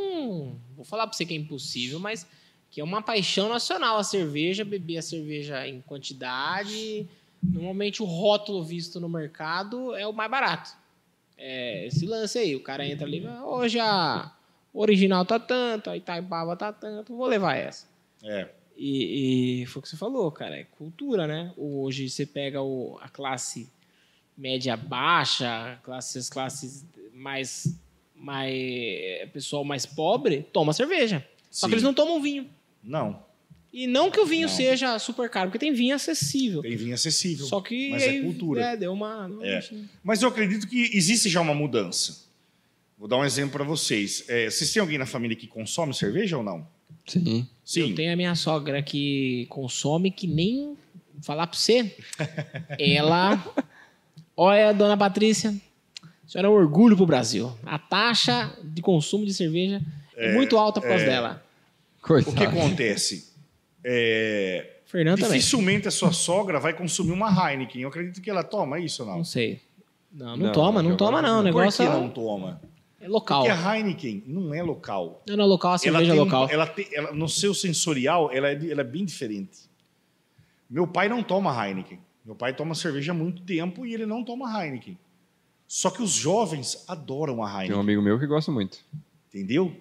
Vou 0.83 0.89
falar 0.89 1.07
pra 1.07 1.15
você 1.15 1.25
que 1.25 1.33
é 1.33 1.37
impossível, 1.37 1.97
mas 1.99 2.27
que 2.69 2.81
é 2.81 2.83
uma 2.83 3.01
paixão 3.01 3.47
nacional 3.47 3.97
a 3.97 4.03
cerveja, 4.03 4.65
beber 4.65 4.97
a 4.97 5.01
cerveja 5.01 5.65
em 5.67 5.79
quantidade. 5.81 7.07
Normalmente 7.41 8.01
o 8.03 8.05
rótulo 8.05 8.63
visto 8.63 8.99
no 8.99 9.07
mercado 9.07 9.95
é 9.95 10.05
o 10.05 10.11
mais 10.13 10.29
barato. 10.29 10.71
É 11.37 11.87
esse 11.87 12.05
lance 12.05 12.37
aí, 12.37 12.55
o 12.55 12.61
cara 12.61 12.85
entra 12.85 13.05
ali, 13.05 13.25
hoje 13.27 13.79
a 13.79 14.31
original 14.73 15.25
tá 15.25 15.39
tanto, 15.39 15.89
a 15.89 15.95
Itaipava 15.97 16.55
tá 16.55 16.71
tanto, 16.73 17.15
vou 17.15 17.27
levar 17.27 17.55
essa. 17.55 17.87
É. 18.23 18.49
E, 18.75 19.61
e 19.61 19.65
foi 19.67 19.79
o 19.79 19.83
que 19.83 19.89
você 19.89 19.97
falou, 19.97 20.31
cara, 20.31 20.57
é 20.57 20.63
cultura, 20.63 21.27
né? 21.27 21.53
Hoje 21.55 22.09
você 22.09 22.25
pega 22.25 22.61
o- 22.61 22.97
a 23.01 23.07
classe 23.07 23.69
média 24.37 24.75
baixa, 24.75 25.79
classe, 25.83 26.17
as 26.17 26.29
classes 26.29 26.83
mais, 27.13 27.77
mais 28.23 29.29
pessoal 29.31 29.63
mais 29.65 29.85
pobre, 29.85 30.45
toma 30.53 30.71
cerveja. 30.73 31.25
Só 31.51 31.67
Sim. 31.67 31.69
que 31.69 31.73
eles 31.75 31.83
não 31.83 31.93
tomam 31.93 32.21
vinho. 32.21 32.47
Não, 32.83 33.23
E 33.71 33.87
não 33.87 34.09
que 34.11 34.19
o 34.19 34.25
vinho 34.25 34.47
Não. 34.47 34.53
seja 34.55 34.97
super 34.99 35.29
caro, 35.29 35.49
porque 35.49 35.59
tem 35.59 35.73
vinho 35.73 35.95
acessível. 35.95 36.61
tem 36.61 36.75
vinho 36.75 36.93
acessível. 36.93 37.45
Só 37.45 37.59
que 37.61 37.89
mas 37.89 38.03
aí, 38.03 38.17
é 38.17 38.21
cultura. 38.21 38.61
É, 38.61 38.77
deu 38.77 38.93
uma. 38.93 39.27
deu 39.27 39.37
uma 39.39 39.45
É. 39.47 39.63
Mas 40.03 40.21
eu 40.21 40.29
acredito 40.29 40.67
que 40.67 40.89
existe 40.93 41.27
já 41.29 41.41
uma 41.41 41.53
mudança. 41.53 42.23
Vou 42.97 43.07
dar 43.07 43.17
um 43.17 43.25
exemplo 43.25 43.51
para 43.51 43.63
vocês. 43.63 44.23
É, 44.27 44.49
vocês 44.49 44.71
têm 44.71 44.79
alguém 44.79 44.97
na 44.97 45.05
família 45.05 45.35
que 45.35 45.47
consome 45.47 45.93
cerveja 45.93 46.37
ou 46.37 46.43
não? 46.43 46.65
Sim. 47.05 47.47
Eu 47.75 47.95
tenho 47.95 48.13
a 48.13 48.15
minha 48.15 48.35
sogra 48.35 48.81
que 48.81 49.45
consome 49.49 50.09
que 50.11 50.27
nem 50.27 50.77
falar 51.21 51.47
pra 51.47 51.57
você. 51.59 51.95
Ela. 52.79 53.43
Olha, 54.37 54.71
dona 54.73 54.95
Patrícia, 54.97 55.53
a 56.25 56.27
senhora 56.29 56.47
é 56.47 56.51
um 56.51 56.53
orgulho 56.55 56.95
pro 56.95 57.05
Brasil. 57.05 57.51
A 57.65 57.77
taxa 57.77 58.55
de 58.63 58.81
consumo 58.81 59.25
de 59.25 59.33
cerveja 59.33 59.81
é, 60.15 60.33
muito 60.33 60.57
alta 60.57 60.79
por 60.81 60.87
causa 60.87 61.05
dela. 61.05 61.43
O 61.99 62.07
Coitado. 62.07 62.35
que 62.35 62.43
acontece? 62.43 63.31
É, 63.83 64.77
Fernando 64.85 65.19
também. 65.19 65.37
dificilmente 65.37 65.87
a 65.87 65.91
sua 65.91 66.11
sogra 66.11 66.59
vai 66.59 66.73
consumir 66.73 67.11
uma 67.11 67.29
Heineken. 67.29 67.81
Eu 67.81 67.89
acredito 67.89 68.21
que 68.21 68.29
ela 68.29 68.43
toma 68.43 68.79
isso 68.79 69.03
ou 69.03 69.09
não? 69.09 69.17
Não 69.17 69.23
sei. 69.23 69.61
Não, 70.11 70.37
não, 70.37 70.37
Não, 70.37 70.51
toma, 70.51 70.81
não 70.83 70.95
toma, 70.95 71.21
gosto 71.21 71.23
não. 71.31 71.39
O 71.39 71.43
de- 71.43 71.51
Por 71.51 71.57
negócio 71.59 71.85
que 71.85 71.91
é- 71.91 71.93
não 71.93 72.09
toma? 72.09 72.61
é 73.01 73.07
local. 73.07 73.43
Porque 73.45 73.51
a 73.57 73.75
Heineken 73.77 74.23
não 74.27 74.53
é 74.53 74.61
local. 74.63 75.23
Não, 75.27 75.35
não, 75.35 75.45
local, 75.45 75.73
a 75.73 75.77
cerveja 75.77 76.03
é 76.03 76.13
tem 76.13 76.21
um- 76.21 76.23
local. 76.23 76.47
ela 76.49 76.67
tem, 76.67 76.87
ela- 76.93 77.11
no 77.11 77.27
seu 77.27 77.53
sensorial, 77.53 78.31
ela 78.31 78.49
é, 78.49 78.69
ela 78.71 78.81
é 78.81 78.83
bem 78.83 79.03
diferente. 79.03 79.59
Meu 80.69 80.87
pai 80.87 81.09
não 81.09 81.21
toma 81.23 81.51
Heineken. 81.67 81.99
Meu 82.23 82.35
pai 82.35 82.53
toma 82.55 82.73
cerveja 82.75 83.11
há 83.11 83.15
muito 83.15 83.41
tempo 83.41 83.85
e 83.85 83.93
ele 83.93 84.05
não 84.05 84.23
toma 84.23 84.63
Heineken. 84.63 84.97
Só 85.67 85.89
que 85.89 86.01
os 86.01 86.11
jovens 86.11 86.83
adoram 86.87 87.43
a 87.43 87.47
Tem 87.47 87.55
um 87.55 87.61
Heineken, 87.61 87.79
amigo 87.79 88.01
meu 88.01 88.19
que 88.19 88.27
gosta 88.27 88.51
muito. 88.51 88.79
entendeu? 89.33 89.75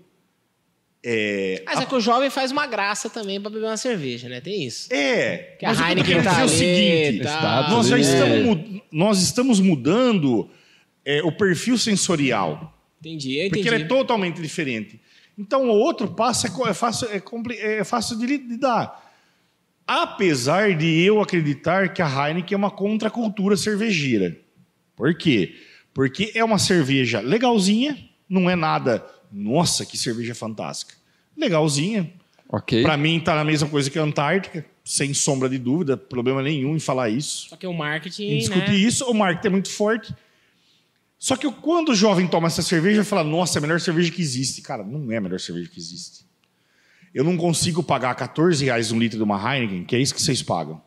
É, 1.05 1.63
Mas 1.67 1.81
é 1.81 1.85
que 1.85 1.95
o 1.97 2.01
jovem 2.01 2.31
faz 2.31 2.53
uma 2.53 2.65
graça 2.67 3.11
também 3.11 3.41
pra 3.41 3.51
beber 3.51 3.67
uma 3.67 3.77
cerveja, 3.77 4.29
né? 4.29 4.41
Tem 4.41 4.65
isso. 4.65 4.87
é 4.93 5.57
Que 5.59 5.67
a 5.67 5.73
Heineken 5.73 6.23
tá 6.23 6.37
ali, 6.37 6.45
o 6.45 6.49
seguinte, 6.49 7.25
tá. 7.25 7.69
Nós 7.71 7.89
já 7.89 7.99
É. 7.99 8.01
estamos, 8.01 8.81
nós 8.93 9.21
estamos 9.21 9.59
mudando 9.61 10.49
é, 11.05 11.21
o 11.25 11.33
perfil 11.33 11.77
sensorial. 11.77 12.73
Entendi, 13.01 13.37
eu 13.37 13.49
Porque 13.49 13.61
entendi. 13.63 13.75
ele 13.75 13.85
é 13.85 13.89
totalmente 13.89 14.41
diferente. 14.41 15.01
Então, 15.37 15.69
o 15.69 15.73
outro 15.73 16.07
passo 16.09 16.47
é, 16.47 16.71
é 16.71 16.75
fácil, 16.75 17.09
é, 17.11 17.21
é 17.81 17.85
fácil 17.85 18.17
de 18.17 18.27
lidar. 18.27 19.11
Apesar 19.85 20.75
de 20.77 21.03
eu 21.03 21.21
acreditar 21.21 21.93
que 21.93 22.01
a 22.01 22.07
Heineken 22.29 22.55
é 22.55 22.57
uma 22.57 22.71
contracultura 22.71 23.57
cervejeira. 23.57 24.39
Por 24.95 25.13
quê? 25.17 25.57
Porque 25.57 25.72
é 26.35 26.45
uma 26.45 26.59
cerveja 26.59 27.21
legalzinha, 27.21 27.99
não 28.29 28.49
é 28.49 28.57
nada, 28.57 29.05
nossa, 29.31 29.85
que 29.85 29.97
cerveja 29.97 30.35
fantástica. 30.35 30.95
Legalzinha. 31.37 32.13
Ok. 32.49 32.83
Para 32.83 32.97
mim, 32.97 33.19
tá 33.19 33.35
na 33.35 33.45
mesma 33.45 33.69
coisa 33.69 33.91
que 33.91 33.99
a 33.99 34.03
Antártica, 34.03 34.65
sem 34.85 35.15
sombra 35.15 35.49
de 35.49 35.59
dúvida, 35.59 35.97
problema 35.97 36.43
nenhum 36.43 36.77
em 36.77 36.81
falar 36.81 37.09
isso 37.09 37.49
Só 37.49 37.57
que 37.57 37.67
o 37.67 37.73
marketing, 37.73 38.25
em 38.25 38.39
discutir 38.39 38.73
né? 38.73 38.77
isso, 38.77 39.11
o 39.11 39.15
marketing 39.15 39.47
é 39.47 39.51
muito 39.51 39.71
forte. 39.71 40.15
Só 41.19 41.37
que 41.37 41.51
quando 41.51 41.91
o 41.91 41.95
jovem 41.95 42.27
toma 42.27 42.49
essa 42.49 42.63
cerveja, 42.63 42.99
ele 42.99 43.05
fala: 43.05 43.25
Nossa, 43.25 43.57
é 43.57 43.61
a 43.61 43.63
melhor 43.63 43.81
cerveja 43.81 44.11
que 44.11 44.21
existe. 44.21 44.61
Cara, 44.61 44.83
não 44.83 45.11
é 45.11 45.17
a 45.17 45.21
melhor 45.21 45.41
cerveja 45.41 45.71
que 45.71 45.79
existe. 45.79 46.27
Eu 47.15 47.25
não 47.25 47.37
consigo 47.37 47.83
pagar 47.83 48.15
14 48.15 48.65
reais 48.65 48.91
um 48.91 48.99
litro 48.99 49.19
de 49.19 49.23
uma 49.23 49.37
Heineken, 49.39 49.85
que 49.85 49.95
é 49.95 50.01
isso 50.01 50.15
que 50.15 50.21
vocês 50.21 50.43
pagam. 50.43 50.83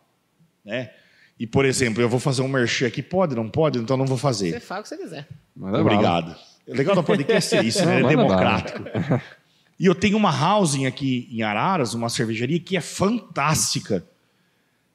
Né? 0.63 0.91
E, 1.39 1.45
por 1.45 1.65
exemplo, 1.65 2.01
eu 2.01 2.07
vou 2.07 2.19
fazer 2.19 2.41
um 2.41 2.47
merchan 2.47 2.87
aqui, 2.87 3.01
pode, 3.01 3.35
não 3.35 3.49
pode? 3.49 3.77
Então 3.79 3.97
não 3.97 4.05
vou 4.05 4.17
Você 4.17 4.21
fazer. 4.21 4.59
fala 4.61 4.79
o 4.79 4.83
que 4.83 4.89
você 4.89 4.97
quiser. 4.97 5.27
Manda 5.55 5.77
bala. 5.77 5.81
Obrigado. 5.83 6.35
O 6.67 6.73
legal 6.73 6.95
do 6.95 7.03
podcast 7.03 7.55
é 7.55 7.63
isso, 7.63 7.85
né? 7.85 7.99
É 8.01 8.07
democrático. 8.07 8.83
E 9.77 9.85
eu 9.85 9.93
tenho 9.93 10.15
uma 10.15 10.31
housing 10.31 10.85
aqui 10.85 11.27
em 11.29 11.41
Araras, 11.41 11.93
uma 11.93 12.07
cervejaria 12.07 12.57
que 12.61 12.77
é 12.77 12.81
fantástica. 12.81 14.05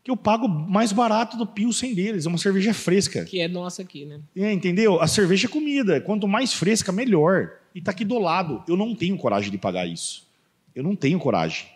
Que 0.03 0.11
eu 0.11 0.16
pago 0.16 0.48
mais 0.48 0.90
barato 0.90 1.37
do 1.37 1.46
Pilsen 1.46 1.94
deles. 1.94 2.24
É 2.24 2.29
uma 2.31 2.38
cerveja 2.38 2.72
fresca. 2.72 3.26
Que 3.26 3.40
é 3.40 3.46
nossa 3.46 3.83
aqui, 3.83 4.07
né? 4.07 4.20
É, 4.35 4.50
entendeu? 4.50 4.98
A 4.98 5.07
cerveja 5.07 5.46
é 5.46 5.50
comida. 5.50 6.00
Quanto 6.00 6.26
mais 6.26 6.55
fresca, 6.55 6.90
melhor. 6.90 7.50
E 7.74 7.83
tá 7.83 7.90
aqui 7.90 8.07
do 8.07 8.18
lado. 8.18 8.64
Eu 8.66 8.74
não 8.74 8.94
tenho 8.94 9.18
coragem 9.18 9.50
de 9.50 9.59
pagar 9.59 9.87
isso. 9.87 10.26
Eu 10.74 10.83
não 10.83 10.96
tenho 10.96 11.18
coragem. 11.18 11.66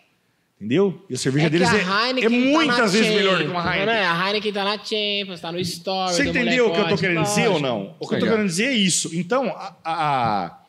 Entendeu? 0.65 1.05
E 1.07 1.13
a 1.13 1.17
cerveja 1.17 1.45
é 1.45 1.49
deles 1.51 1.69
a 1.69 1.77
é, 1.77 1.81
é 1.81 2.21
tá 2.23 2.29
muitas 2.31 2.93
vezes 2.93 3.13
melhor 3.13 3.37
do 3.37 3.43
que 3.45 3.51
uma 3.51 3.61
Heineken. 3.61 3.85
né? 3.85 4.03
A 4.07 4.27
Heineken 4.27 4.51
tá 4.51 4.63
na 4.63 4.77
Champions, 4.83 5.39
tá 5.39 5.51
no 5.51 5.59
Story. 5.59 6.13
Você 6.15 6.27
entendeu 6.27 6.67
o 6.69 6.73
que 6.73 6.79
eu 6.79 6.87
tô 6.87 6.97
querendo 6.97 7.21
dizer 7.21 7.47
ou 7.49 7.59
não? 7.59 7.95
O 7.99 8.07
que 8.07 8.15
eu 8.15 8.19
tô 8.19 8.25
querendo 8.25 8.47
dizer 8.47 8.65
é 8.65 8.71
isso. 8.73 9.11
Então, 9.13 9.49
a. 9.49 9.75
a- 9.85 10.59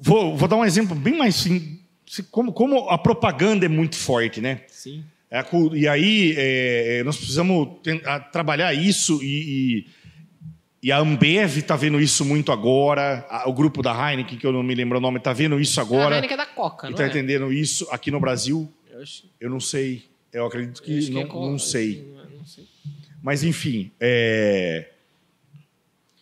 Vou, 0.00 0.36
vou 0.36 0.46
dar 0.46 0.56
um 0.56 0.64
exemplo 0.64 0.94
bem 0.94 1.16
mais 1.16 1.44
Como, 2.30 2.52
como 2.52 2.88
a 2.90 2.96
propaganda 2.98 3.64
é 3.64 3.68
muito 3.68 3.96
forte, 3.96 4.40
né? 4.42 4.60
Sim. 4.68 5.02
É 5.30 5.44
e 5.74 5.88
aí 5.88 6.34
é, 6.36 6.98
é, 6.98 7.02
nós 7.04 7.16
precisamos 7.16 7.80
ten- 7.82 8.00
a- 8.04 8.20
trabalhar 8.20 8.72
isso 8.74 9.20
e, 9.22 9.26
e- 9.26 9.86
e 10.82 10.92
a 10.92 10.98
Ambev 10.98 11.58
está 11.58 11.74
vendo 11.76 12.00
isso 12.00 12.24
muito 12.24 12.52
agora. 12.52 13.26
a- 13.28 13.48
o 13.48 13.52
grupo 13.52 13.82
da 13.82 13.92
Heineken, 13.92 14.38
que 14.38 14.46
eu 14.46 14.52
não 14.52 14.62
me 14.62 14.74
lembro 14.74 14.98
o 14.98 15.00
nome, 15.00 15.18
está 15.18 15.32
vendo 15.32 15.58
isso 15.60 15.80
A 15.80 15.82
agora. 15.82 16.14
Heineken 16.16 16.34
é 16.34 16.36
da 16.36 16.46
Coca, 16.46 16.86
E 16.86 16.90
não 16.90 16.94
está 16.94 17.04
é? 17.04 17.08
entendendo 17.08 17.52
isso 17.52 17.86
aqui 17.90 18.10
no 18.10 18.20
Brasil. 18.20 18.72
Eu 18.90 19.02
acho, 19.02 19.24
Eu 19.40 19.50
não 19.50 19.60
sei. 19.60 20.04
Eu 20.32 20.46
acredito 20.46 20.80
eu 20.80 20.84
que, 20.84 21.10
não, 21.10 21.20
é 21.22 21.24
Coca, 21.24 21.46
não 21.50 21.58
sei. 21.58 22.14
Não 22.38 22.44
sei. 22.46 22.64
Mas, 23.22 23.42
enfim. 23.42 23.90
é, 23.98 24.88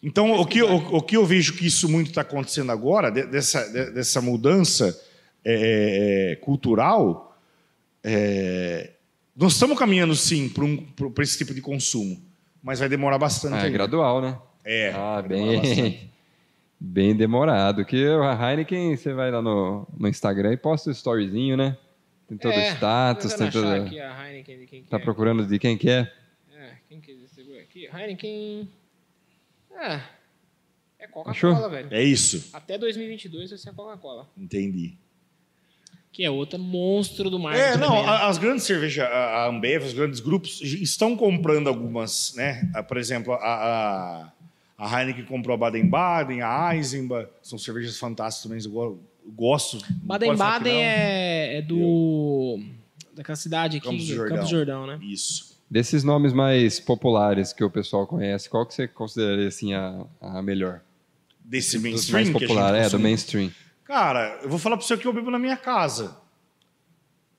Então, 0.02 0.32
o 0.40 0.46
que, 0.46 0.62
o, 0.62 0.76
o 0.96 1.02
que 1.02 1.16
eu 1.16 1.26
vejo 1.26 1.54
que 1.54 1.66
isso 1.66 1.88
muito 1.88 2.08
está 2.10 2.20
acontecendo 2.20 2.70
agora, 2.70 3.10
de- 3.10 3.26
dessa, 3.26 3.64
de- 3.70 3.90
dessa 3.92 4.20
mudança 4.20 4.98
é, 5.44 6.38
cultural, 6.42 7.36
é, 8.04 8.90
nós 9.36 9.52
estamos 9.54 9.78
caminhando, 9.78 10.14
sim, 10.14 10.48
para 10.48 10.64
um, 10.64 10.86
esse 11.20 11.38
tipo 11.38 11.52
de 11.54 11.60
consumo. 11.60 12.20
Mas 12.66 12.80
vai 12.80 12.88
demorar 12.88 13.16
bastante. 13.16 13.54
Ah, 13.54 13.66
é 13.68 13.70
gradual, 13.70 14.20
né? 14.20 14.36
É, 14.64 14.90
Ah, 14.90 15.22
bem, 15.22 16.10
bem 16.80 17.14
demorado. 17.14 17.84
Que 17.84 18.08
a 18.08 18.50
Heineken, 18.50 18.96
você 18.96 19.12
vai 19.12 19.30
lá 19.30 19.40
no, 19.40 19.86
no 19.96 20.08
Instagram 20.08 20.52
e 20.52 20.56
posta 20.56 20.90
o 20.90 20.92
storyzinho, 20.92 21.56
né? 21.56 21.78
Tem 22.26 22.36
todo 22.36 22.50
o 22.50 22.58
É, 22.58 22.72
status, 22.72 23.34
tem 23.34 23.50
todo... 23.52 23.68
aqui 23.68 24.00
a 24.00 24.28
Heineken 24.28 24.58
de 24.58 24.66
quem 24.66 24.82
que 24.82 24.88
Tá 24.90 24.96
é. 24.96 25.00
procurando 25.00 25.46
de 25.46 25.56
quem 25.60 25.78
que 25.78 25.88
é? 25.88 26.12
É, 26.52 26.72
quem 26.88 27.00
que 27.00 27.14
distribui 27.14 27.60
aqui? 27.60 27.86
Heineken... 27.86 28.68
É, 29.70 30.00
é 30.98 31.06
Coca-Cola, 31.06 31.68
velho. 31.68 31.88
É 31.92 32.02
isso. 32.02 32.50
Até 32.52 32.76
2022 32.76 33.50
vai 33.50 33.58
ser 33.60 33.70
a 33.70 33.72
Coca-Cola. 33.74 34.28
Entendi. 34.36 34.98
Que 36.16 36.24
é 36.24 36.30
outra 36.30 36.58
monstro 36.58 37.28
do 37.28 37.38
marketing. 37.38 37.66
É, 37.66 37.76
não, 37.76 37.88
também, 37.88 38.02
né? 38.04 38.08
a- 38.08 38.28
as 38.28 38.38
grandes 38.38 38.64
cervejas, 38.64 39.04
a 39.04 39.08
a 39.44 39.48
Ambev, 39.48 39.84
os 39.84 39.92
grandes 39.92 40.18
grupos, 40.18 40.62
estão 40.62 41.14
comprando 41.14 41.68
algumas, 41.68 42.32
né? 42.34 42.70
Ah, 42.74 42.82
Por 42.82 42.96
exemplo, 42.96 43.34
a, 43.34 43.38
a, 43.38 44.32
a 44.78 45.00
Heineken 45.02 45.26
comprou 45.26 45.52
a 45.54 45.58
Baden-Baden, 45.58 46.40
a 46.40 46.74
Eisenbach, 46.74 47.28
são 47.42 47.58
cervejas 47.58 47.98
fantásticas 47.98 48.42
também, 48.50 48.64
eu 48.64 48.70
go- 48.70 48.98
eu 49.26 49.32
gosto. 49.32 49.76
Baden-Baden 49.90 50.82
é, 50.82 51.58
é 51.58 51.62
do... 51.62 52.60
Daquela 53.14 53.36
cidade 53.36 53.76
aqui, 53.76 53.86
Campos 53.86 54.06
do 54.06 54.14
Jordão. 54.14 54.36
Campos 54.36 54.50
do 54.50 54.56
Jordão, 54.56 54.86
né? 54.86 54.98
Isso. 55.02 55.54
Desses 55.70 56.02
nomes 56.02 56.32
mais 56.32 56.80
populares 56.80 57.52
que 57.52 57.62
o 57.62 57.68
pessoal 57.70 58.06
conhece, 58.06 58.48
qual 58.48 58.64
que 58.64 58.72
você 58.72 58.88
consideraria 58.88 59.48
assim 59.48 59.74
a, 59.74 60.04
a 60.20 60.40
melhor? 60.40 60.80
Desse 61.44 61.76
Dos 61.76 61.82
mainstream 61.82 62.12
mais 62.14 62.28
que 62.30 62.36
a 62.36 62.38
gente 62.40 62.48
popular, 62.48 62.74
é, 62.74 62.88
do 62.88 62.98
mainstream. 62.98 63.50
Cara, 63.86 64.38
eu 64.42 64.48
vou 64.48 64.58
falar 64.58 64.76
para 64.76 64.84
você 64.86 64.94
o 64.94 64.98
que 64.98 65.06
eu 65.06 65.12
bebo 65.12 65.30
na 65.30 65.38
minha 65.38 65.56
casa. 65.56 66.16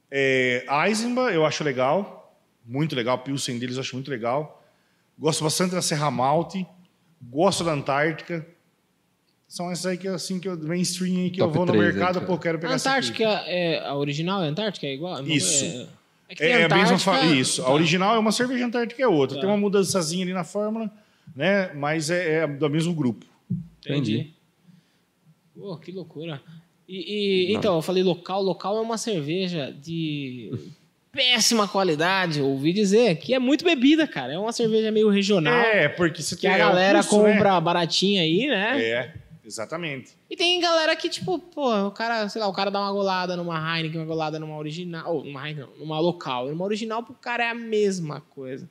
É, 0.10 0.66
Eisenbach 0.88 1.34
eu 1.34 1.46
acho 1.46 1.64
legal, 1.64 2.38
muito 2.66 2.96
legal. 2.96 3.20
Pilsen 3.20 3.60
deles 3.60 3.76
eu 3.76 3.82
acho 3.82 3.96
muito 3.96 4.10
legal. 4.10 4.64
Gosto 5.20 5.44
bastante 5.44 5.72
da 5.76 5.82
Serra 5.82 6.10
Malte. 6.10 6.66
Gosto 7.22 7.64
da 7.64 7.72
Antártica. 7.74 8.46
São 9.48 9.72
essas 9.72 9.86
aí 9.88 9.98
que, 9.98 10.08
assim, 10.08 10.40
que 10.40 10.48
eu, 10.48 10.58
mainstream 10.58 11.18
aí 11.24 11.30
que 11.32 11.42
eu 11.42 11.46
Top 11.48 11.58
vou 11.58 11.66
no 11.66 11.74
mercado, 11.74 12.16
cara. 12.16 12.26
pô, 12.26 12.38
quero 12.38 12.60
pegar 12.60 12.74
A 12.74 12.76
essa 12.76 12.90
aqui. 12.92 13.00
Antártica 13.24 13.50
é 13.50 13.80
a 13.86 13.96
original? 13.96 14.44
É 14.44 14.48
a 14.48 14.50
Antártica? 14.50 14.86
É 14.86 14.94
igual? 14.94 15.26
Isso. 15.26 15.64
É, 15.66 15.88
é 16.30 16.36
que 16.36 16.44
É, 16.44 16.48
tem 16.48 16.52
é 16.62 16.66
a 16.66 16.70
mesma 16.70 16.96
Antártica- 16.96 17.12
fa- 17.12 17.26
Isso. 17.26 17.62
A 17.62 17.66
Tá. 17.66 17.72
original 17.72 18.16
é 18.16 18.20
uma 18.20 18.32
cerveja 18.32 18.66
Antártica 18.66 19.02
é 19.02 19.08
outra. 19.08 19.36
Tá. 19.36 19.42
Tem 19.42 19.50
uma 19.50 19.58
mudançazinha 19.58 20.24
ali 20.26 20.34
na 20.34 20.44
fórmula, 20.44 20.92
né? 21.36 21.74
Mas 21.74 22.10
é, 22.10 22.40
é 22.44 22.48
do 22.48 22.70
mesmo 22.70 22.94
grupo. 22.94 23.26
Entendi. 23.80 24.34
Pô, 25.58 25.78
que 25.78 25.92
loucura. 25.92 26.42
E, 26.88 27.50
e- 27.50 27.54
então, 27.54 27.76
eu 27.76 27.82
falei 27.82 28.04
local. 28.04 28.42
Local 28.42 28.78
é 28.78 28.82
uma 28.82 28.98
cerveja 28.98 29.72
de 29.72 30.52
péssima 31.12 31.68
qualidade, 31.68 32.42
ouvi 32.42 32.72
dizer, 32.72 33.16
que 33.18 33.34
é 33.34 33.40
muito 33.40 33.66
bebida, 33.66 34.08
cara. 34.08 34.34
É 34.34 34.40
uma 34.40 34.52
cerveja 34.52 34.92
meio 34.92 35.10
regional. 35.10 35.54
É, 35.54 35.90
porque 35.90 36.22
você 36.22 36.36
Que 36.36 36.48
a 36.48 36.54
é 36.54 36.58
galera 36.58 37.00
custo, 37.00 37.22
né? 37.24 37.34
compra 37.34 37.60
baratinha 37.60 38.22
aí, 38.22 38.48
né? 38.48 38.82
É, 38.84 39.14
exatamente. 39.44 40.12
E 40.30 40.36
tem 40.36 40.60
galera 40.62 40.96
que, 40.96 41.10
tipo, 41.10 41.40
pô, 41.40 41.88
o 41.88 41.92
cara, 41.92 42.30
sei 42.30 42.40
lá, 42.42 42.48
o 42.48 42.54
cara 42.54 42.70
dá 42.70 42.80
uma 42.80 42.92
golada 42.92 43.36
numa 43.36 43.58
Heineken, 43.78 44.00
uma 44.02 44.06
golada 44.06 44.38
numa 44.40 44.58
original. 44.58 45.16
Ou 45.16 45.24
numa 45.26 45.42
Heineken, 45.50 45.68
não, 45.72 45.80
numa 45.86 46.00
local. 46.00 46.48
E 46.48 46.52
numa 46.52 46.66
original, 46.66 47.02
pro 47.04 47.16
cara 47.16 47.46
é 47.46 47.50
a 47.50 47.56
mesma 47.56 48.22
coisa. 48.22 48.70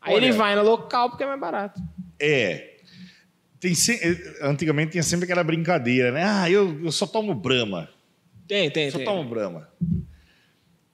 Aí 0.00 0.14
Olha- 0.14 0.24
ele 0.26 0.32
vai 0.32 0.54
no 0.56 0.62
local 0.62 1.08
porque 1.10 1.22
é 1.22 1.26
mais 1.26 1.40
barato. 1.40 1.80
É. 2.20 2.75
Tem 3.66 3.74
se- 3.74 4.00
Antigamente 4.42 4.92
tinha 4.92 5.02
sempre 5.02 5.24
aquela 5.24 5.42
brincadeira, 5.42 6.12
né? 6.12 6.22
Ah, 6.24 6.48
eu, 6.48 6.84
eu 6.84 6.92
só 6.92 7.04
tomo 7.04 7.34
Brahma. 7.34 7.88
Tem, 8.46 8.70
tem, 8.70 8.92
Só 8.92 8.98
tem. 8.98 9.04
tomo 9.04 9.28
Brahma. 9.28 9.68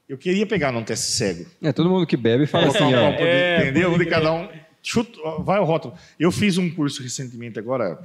Eu 0.08 0.16
queria 0.16 0.46
pegar 0.46 0.72
num 0.72 0.82
teste 0.82 1.04
cego. 1.12 1.44
É, 1.60 1.70
todo 1.70 1.90
mundo 1.90 2.06
que 2.06 2.16
bebe 2.16 2.46
fala 2.46 2.68
Colocar 2.68 2.82
assim, 2.86 2.94
um 2.94 2.98
ó. 2.98 3.10
É, 3.26 3.58
entendeu? 3.60 3.90
pode 3.90 4.04
De 4.04 4.10
cada 4.10 4.32
um. 4.32 4.48
Chuta, 4.82 5.18
vai 5.40 5.60
o 5.60 5.64
rótulo. 5.64 5.94
Eu 6.18 6.32
fiz 6.32 6.56
um 6.56 6.70
curso 6.70 7.02
recentemente 7.02 7.58
agora, 7.58 8.02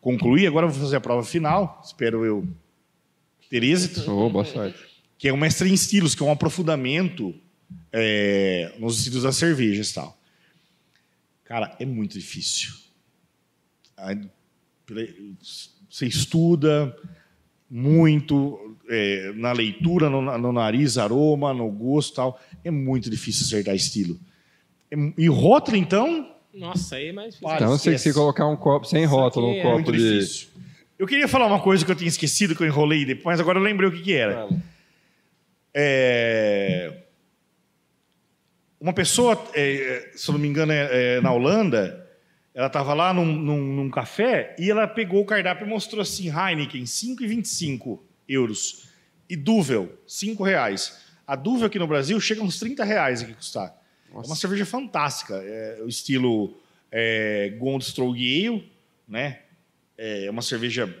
concluí, 0.00 0.46
agora 0.46 0.66
eu 0.66 0.70
vou 0.70 0.80
fazer 0.80 0.94
a 0.94 1.00
prova 1.00 1.24
final. 1.24 1.82
Espero 1.84 2.24
eu 2.24 2.46
ter 3.50 3.64
êxito. 3.64 4.08
Ô, 4.08 4.30
boa 4.30 4.44
sorte. 4.44 4.78
Que 5.18 5.26
é 5.26 5.32
o 5.32 5.36
mestre 5.36 5.68
em 5.68 5.74
estilos, 5.74 6.14
que 6.14 6.22
é 6.22 6.26
um 6.26 6.30
aprofundamento 6.30 7.34
é, 7.92 8.72
nos 8.78 8.98
estilos 8.98 9.24
das 9.24 9.34
cervejas 9.34 9.90
e 9.90 9.94
tal. 9.94 10.16
Cara, 11.44 11.74
é 11.80 11.84
muito 11.84 12.16
difícil. 12.16 12.83
Você 15.88 16.06
estuda 16.06 16.94
muito 17.70 18.76
é, 18.88 19.32
na 19.34 19.52
leitura, 19.52 20.10
no, 20.10 20.20
no 20.38 20.52
nariz, 20.52 20.98
aroma, 20.98 21.54
no 21.54 21.70
gosto 21.70 22.12
e 22.12 22.16
tal. 22.16 22.40
É 22.62 22.70
muito 22.70 23.08
difícil 23.10 23.46
acertar 23.46 23.74
estilo. 23.74 24.18
É 24.90 24.96
e 25.18 25.28
rótulo, 25.28 25.76
então, 25.76 26.34
Nossa, 26.52 26.96
aí 26.96 27.08
é 27.08 27.12
mais 27.12 27.34
difícil. 27.34 27.56
Então, 27.56 27.78
se 27.78 27.98
você 27.98 28.12
colocar 28.12 28.46
um 28.46 28.56
copo 28.56 28.86
sem 28.86 29.04
rótulo, 29.04 29.48
um 29.48 29.54
é 29.54 29.62
copo 29.62 29.74
muito 29.74 29.92
de. 29.92 29.98
difícil. 29.98 30.48
Eu 30.96 31.06
queria 31.06 31.26
falar 31.26 31.46
uma 31.46 31.60
coisa 31.60 31.84
que 31.84 31.90
eu 31.90 31.96
tinha 31.96 32.08
esquecido, 32.08 32.54
que 32.54 32.62
eu 32.62 32.66
enrolei 32.66 33.04
depois, 33.04 33.24
mas 33.24 33.40
agora 33.40 33.58
eu 33.58 33.62
lembrei 33.62 33.88
o 33.88 33.92
que, 33.92 34.02
que 34.02 34.12
era. 34.12 34.48
É, 35.74 37.02
Uma 38.80 38.92
pessoa, 38.92 39.42
é, 39.54 40.12
se 40.14 40.28
eu 40.28 40.34
não 40.34 40.40
me 40.40 40.46
engano, 40.46 40.70
é, 40.70 41.16
é, 41.16 41.20
na 41.20 41.32
Holanda, 41.32 42.03
ela 42.54 42.68
estava 42.68 42.94
lá 42.94 43.12
num, 43.12 43.26
num- 43.26 43.74
num 43.74 43.90
café 43.90 44.54
e 44.58 44.70
ela 44.70 44.86
pegou 44.86 45.20
o 45.20 45.26
cardápio 45.26 45.66
e 45.66 45.68
mostrou 45.68 46.00
assim: 46.02 46.28
Heineken, 46.28 46.84
5,25 46.84 47.98
euros. 48.28 48.88
E 49.28 49.34
Duvel, 49.36 49.92
5 50.06 50.42
reais. 50.44 51.00
A 51.26 51.34
Duvel 51.34 51.66
aqui 51.66 51.78
no 51.78 51.86
Brasil 51.86 52.20
chega 52.20 52.40
a 52.40 52.44
uns 52.44 52.58
30 52.58 52.84
reais 52.84 53.22
aqui 53.22 53.32
custar. 53.34 53.74
É 54.12 54.16
uma 54.16 54.36
cerveja 54.36 54.64
fantástica. 54.64 55.34
É 55.34 55.80
o 55.82 55.88
estilo 55.88 56.56
é, 56.92 57.56
Gondstroll 57.58 58.12
Ale, 58.12 58.70
né? 59.08 59.40
É 59.98 60.30
uma 60.30 60.42
cerveja 60.42 60.94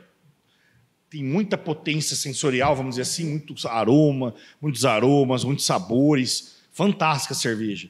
tem 1.10 1.22
muita 1.22 1.56
potência 1.56 2.16
sensorial, 2.16 2.74
vamos 2.74 2.96
dizer 2.96 3.02
assim, 3.02 3.24
muito 3.30 3.54
aroma, 3.68 4.34
muitos 4.60 4.84
aromas, 4.84 5.44
muitos 5.44 5.64
sabores. 5.64 6.56
Fantástica 6.72 7.34
a 7.34 7.36
cerveja. 7.36 7.88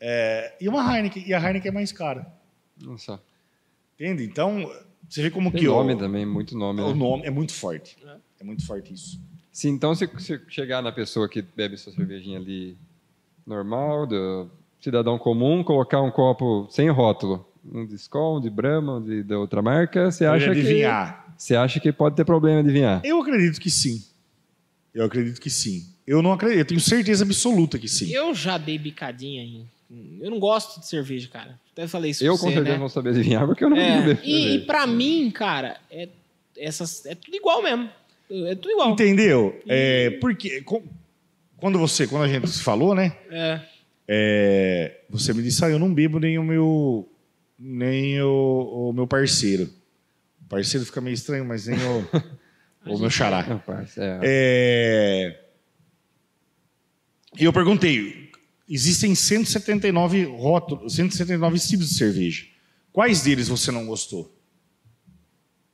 É, 0.00 0.54
e 0.60 0.68
uma 0.68 0.82
Heineken, 0.96 1.22
e 1.28 1.32
a 1.32 1.38
Heineken 1.38 1.68
é 1.68 1.72
mais 1.72 1.92
cara. 1.92 2.26
Nossa. 2.80 3.20
Entende? 3.94 4.24
Então, 4.24 4.70
você 5.08 5.22
vê 5.22 5.30
como 5.30 5.50
Tem 5.50 5.60
que 5.60 5.66
nome 5.66 5.94
o, 5.94 5.98
também, 5.98 6.26
muito 6.26 6.56
nome. 6.56 6.80
o 6.82 6.88
Né? 6.88 6.94
nome 6.94 7.22
é 7.26 7.30
muito 7.30 7.52
forte. 7.54 7.96
É 8.40 8.44
muito 8.44 8.64
forte 8.66 8.92
isso. 8.92 9.18
Sim, 9.52 9.70
então 9.70 9.94
se 9.94 10.06
você 10.06 10.38
chegar 10.48 10.82
na 10.82 10.92
pessoa 10.92 11.28
que 11.28 11.40
bebe 11.40 11.78
sua 11.78 11.92
cervejinha 11.92 12.38
ali 12.38 12.76
normal, 13.46 14.06
do 14.06 14.50
cidadão 14.80 15.18
comum, 15.18 15.64
colocar 15.64 16.02
um 16.02 16.10
copo 16.10 16.66
sem 16.70 16.90
rótulo, 16.90 17.46
um 17.64 17.86
de 17.86 17.94
Skol, 17.94 18.36
um 18.36 18.40
de 18.40 18.50
Brahma, 18.50 18.96
um 18.98 19.02
de, 19.02 19.22
da 19.22 19.38
outra 19.38 19.62
marca, 19.62 20.10
você 20.10 20.26
acha 20.26 20.44
que 20.52 20.60
adivinhar. 20.60 21.34
você 21.38 21.56
acha 21.56 21.80
que 21.80 21.90
pode 21.90 22.14
ter 22.16 22.24
problema 22.26 22.62
de 22.62 22.68
adivinhar? 22.68 23.00
Eu 23.02 23.20
acredito 23.20 23.58
que 23.58 23.70
sim. 23.70 24.04
Eu 24.92 25.04
acredito 25.06 25.40
que 25.40 25.48
sim. 25.50 25.86
Eu 26.06 26.20
não 26.22 26.32
acredito, 26.32 26.58
eu 26.60 26.64
tenho 26.66 26.80
certeza 26.80 27.24
absoluta 27.24 27.78
que 27.78 27.88
sim. 27.88 28.10
Eu 28.12 28.34
já 28.34 28.58
dei 28.58 28.78
bicadinha 28.78 29.42
em. 29.42 29.66
Eu 30.20 30.30
não 30.30 30.38
gosto 30.40 30.80
de 30.80 30.86
cerveja, 30.88 31.28
cara. 31.28 31.60
Até 31.72 31.86
falei 31.86 32.10
isso 32.10 32.24
Eu 32.24 32.34
pra 32.34 32.40
com 32.40 32.48
você, 32.48 32.54
certeza 32.54 32.74
né? 32.76 32.80
não 32.80 32.88
sabia 32.88 33.12
adivinhar, 33.12 33.46
porque 33.46 33.64
eu 33.64 33.70
não 33.70 33.76
É, 33.76 34.02
bebo 34.02 34.20
e, 34.24 34.54
e 34.56 34.58
pra 34.66 34.86
mim, 34.86 35.30
cara, 35.30 35.78
é, 35.90 36.08
essas, 36.56 37.06
é 37.06 37.14
tudo 37.14 37.36
igual 37.36 37.62
mesmo. 37.62 37.88
É 38.30 38.54
tudo 38.56 38.70
igual. 38.72 38.90
Entendeu? 38.90 39.60
É, 39.68 40.10
porque 40.20 40.60
com- 40.62 40.82
quando 41.56 41.78
você, 41.78 42.06
quando 42.06 42.24
a 42.24 42.28
gente 42.28 42.48
se 42.48 42.62
falou, 42.62 42.94
né? 42.94 43.16
É. 43.30 43.60
é, 44.08 45.00
você 45.08 45.32
me 45.32 45.42
disse, 45.42 45.64
ah, 45.64 45.68
eu 45.70 45.78
não 45.78 45.94
bebo 45.94 46.18
nem 46.18 46.36
o 46.38 46.42
meu, 46.42 47.08
nem 47.58 48.20
o, 48.22 48.88
o 48.90 48.92
meu 48.92 49.06
parceiro. 49.06 49.70
O 50.44 50.48
parceiro 50.48 50.84
fica 50.84 51.00
meio 51.00 51.14
estranho, 51.14 51.44
mas 51.44 51.66
nem 51.68 51.78
o, 51.78 52.08
o 52.94 52.98
meu 52.98 53.10
xará. 53.10 53.44
Não, 53.46 53.62
é. 54.02 54.20
É, 54.24 55.40
E 57.38 57.44
eu 57.44 57.52
perguntei, 57.52 58.25
existem 58.68 59.14
179 59.14 60.24
rótulos, 60.24 60.94
179 60.94 61.56
estilos 61.56 61.88
de 61.90 61.94
cerveja. 61.94 62.46
Quais 62.92 63.22
deles 63.22 63.48
você 63.48 63.70
não 63.70 63.86
gostou? 63.86 64.32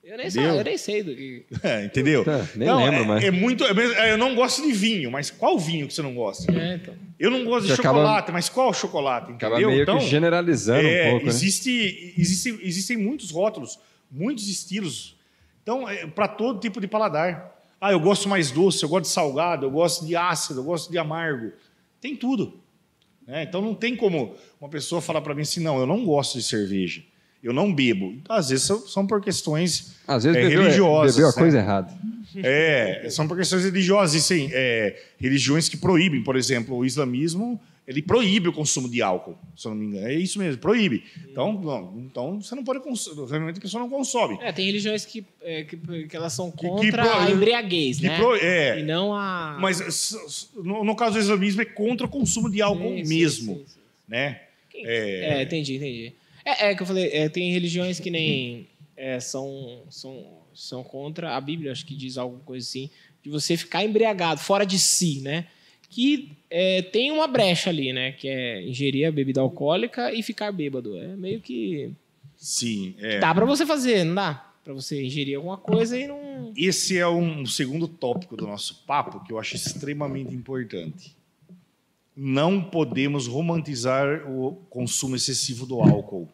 Eu 0.05 0.18
nem, 0.18 0.28
sei, 0.28 0.45
eu 0.45 0.64
nem 0.64 0.76
sei 0.76 1.03
do 1.03 1.14
que. 1.14 1.47
É, 1.62 1.84
entendeu? 1.86 2.22
Tá, 2.24 2.47
nem 2.55 2.68
Não, 2.68 2.84
lembro 2.84 3.03
é, 3.03 3.07
mais. 3.07 3.24
é 3.24 3.30
muito. 3.30 3.64
é 3.64 3.70
é, 4.09 4.12
eu 4.12 4.18
não 4.18 4.34
gosto 4.34 4.61
de 4.61 4.72
vinho, 4.72 5.11
mas 5.11 5.30
qual 5.30 5.59
vinho 5.59 5.86
que 5.86 5.95
você 5.95 6.03
não 6.03 6.14
gosta? 6.14 6.53
É, 6.53 6.74
então. 6.74 6.95
Eu 7.18 7.30
não 7.30 7.45
gosto 7.45 7.66
de 7.68 7.74
Você 7.74 7.80
acaba- 7.80 8.01
chocolate, 8.01 8.32
mas 8.32 8.49
qual 8.49 8.74
chocolate? 8.74 9.32
Acaba 9.32 9.55
Entendeu? 9.55 9.70
meio 9.70 9.82
então, 9.84 9.99
que 9.99 10.07
generalizando 10.07 10.86
é, 10.86 11.07
um 11.07 11.11
pouco, 11.12 11.26
né? 11.26 11.32
existe, 11.32 12.14
existe, 12.18 12.59
existem 12.62 12.97
muitos 12.97 13.30
rótulos, 13.30 13.78
muitos 14.11 14.49
estilos. 14.49 15.16
Então, 15.62 15.84
para 16.14 16.26
todo 16.28 16.59
tipo 16.61 16.80
de 16.80 16.88
paladar. 16.88 17.51
Ah, 17.80 17.90
eu 17.93 17.99
gosto 18.01 18.28
mais 18.28 18.51
doce, 18.51 18.82
eu 18.82 18.88
gosto 18.88 19.05
de 19.07 19.11
salgado, 19.11 19.66
eu 19.66 19.70
gosto 19.70 20.05
de 20.07 20.14
ácido, 20.14 20.61
eu 20.61 20.64
gosto 20.64 20.90
de 20.90 20.99
amargo. 20.99 21.53
Tem 22.01 22.14
tudo. 22.14 22.61
Né? 23.33 23.45
Então, 23.45 23.62
não 23.62 23.74
tem 23.74 23.97
como 23.97 24.37
uma 24.61 24.68
pessoa 24.68 25.01
falar 25.01 25.22
para 25.22 25.35
mim 25.35 25.41
assim, 25.41 25.61
não, 25.61 25.78
eu 25.78 25.87
não 25.87 26.05
gosto 26.05 26.37
de 26.37 26.45
cerveja, 26.45 27.03
eu 27.43 27.51
não 27.51 27.74
bebo. 27.74 28.12
Então, 28.12 28.37
às 28.37 28.51
vezes 28.51 28.66
são, 28.66 28.87
são 28.87 29.07
por 29.07 29.22
questões 29.22 29.95
Às 30.07 30.24
vezes 30.24 30.39
é, 30.39 30.43
bebeu, 30.43 30.61
religiosas. 30.61 31.16
bebeu 31.16 31.28
a 31.28 31.33
né? 31.33 31.39
coisa 31.39 31.59
errada. 31.59 31.99
É, 32.37 33.09
são 33.09 33.26
por 33.26 33.39
questões 33.39 33.64
religiosas. 33.64 34.14
Existem 34.14 34.51
é, 34.53 35.03
religiões 35.18 35.66
que 35.66 35.78
proíbem, 35.78 36.22
por 36.22 36.37
exemplo, 36.37 36.76
o 36.76 36.85
islamismo, 36.85 37.59
ele 37.93 38.03
proíbe 38.03 38.49
o 38.49 38.53
consumo 38.53 38.88
de 38.88 39.01
álcool, 39.03 39.38
se 39.57 39.66
eu 39.66 39.70
não 39.70 39.78
me 39.78 39.86
engano. 39.86 40.07
É 40.07 40.14
isso 40.14 40.38
mesmo, 40.38 40.61
proíbe. 40.61 41.05
Então, 41.30 41.53
não, 41.53 41.95
então 42.01 42.40
você 42.43 42.55
não 42.55 42.64
pode 42.64 42.80
consumir, 42.80 43.28
realmente 43.30 43.59
a 43.59 43.61
pessoa 43.61 43.82
não 43.82 43.88
consome. 43.90 44.38
É, 44.40 44.51
tem 44.53 44.66
religiões 44.66 45.05
que, 45.05 45.24
é, 45.40 45.64
que, 45.64 45.76
que 46.09 46.16
elas 46.16 46.32
são 46.32 46.51
que 46.51 46.66
contra 46.66 47.03
pro- 47.03 47.12
a 47.20 47.30
embriaguez, 47.30 47.99
Que 47.99 48.07
né? 48.09 48.16
pro- 48.16 48.36
é, 48.36 48.80
E 48.80 48.82
não 48.82 49.14
a. 49.14 49.57
mas 49.61 50.14
no, 50.57 50.84
no 50.84 50.97
caso 50.97 51.14
do 51.14 51.20
islamismo 51.20 51.62
é 51.62 51.64
contra 51.64 52.07
o 52.07 52.11
consumo 52.11 52.51
de 52.51 52.61
álcool 52.62 52.90
mesmo, 53.07 53.64
né? 54.09 54.43
É, 54.74 55.38
É, 55.38 55.43
entendi, 55.43 55.76
entendi. 55.76 56.12
É, 56.45 56.70
é 56.70 56.74
que 56.74 56.82
eu 56.82 56.86
falei, 56.86 57.09
é, 57.12 57.28
tem 57.28 57.53
religiões 57.53 58.01
que 58.01 58.11
nem 58.11 58.66
é, 58.97 59.20
são, 59.20 59.82
são, 59.90 60.26
são 60.55 60.82
contra 60.82 61.36
a 61.36 61.40
Bíblia, 61.40 61.70
acho 61.72 61.86
que 61.86 61.95
diz 61.95 62.18
alguma 62.18 62.40
coisa 62.43 62.66
assim, 62.66 62.90
de 63.22 63.30
você 63.30 63.57
ficar 63.57 63.84
embriagado, 63.84 64.40
fora 64.40 64.64
de 64.66 64.78
si, 64.78 65.20
né? 65.20 65.47
Que 65.88 66.32
é, 66.55 66.83
tem 66.83 67.11
uma 67.11 67.27
brecha 67.27 67.71
ali, 67.71 67.95
né? 67.95 68.13
Que 68.13 68.29
é 68.29 68.63
ingerir 68.63 69.09
a 69.09 69.11
bebida 69.11 69.41
alcoólica 69.41 70.13
e 70.13 70.23
ficar 70.23 70.53
bêbado. 70.53 70.99
É 70.99 71.17
meio 71.17 71.41
que. 71.41 71.91
sim, 72.37 72.95
é. 72.99 73.19
Dá 73.19 73.35
pra 73.35 73.47
você 73.47 73.65
fazer, 73.65 74.05
não 74.05 74.15
dá? 74.15 74.53
Pra 74.63 74.75
você 74.75 75.03
ingerir 75.03 75.37
alguma 75.37 75.57
coisa 75.57 75.99
e 75.99 76.07
não. 76.07 76.53
Esse 76.55 76.99
é 76.99 77.09
um 77.09 77.47
segundo 77.47 77.89
tópico 77.89 78.37
do 78.37 78.47
nosso 78.47 78.85
papo 78.87 79.25
que 79.25 79.33
eu 79.33 79.39
acho 79.39 79.57
extremamente 79.57 80.35
importante. 80.35 81.17
Não 82.15 82.63
podemos 82.63 83.27
romantizar 83.27 84.31
o 84.31 84.57
consumo 84.69 85.17
excessivo 85.17 85.65
do 85.65 85.81
álcool. 85.81 86.29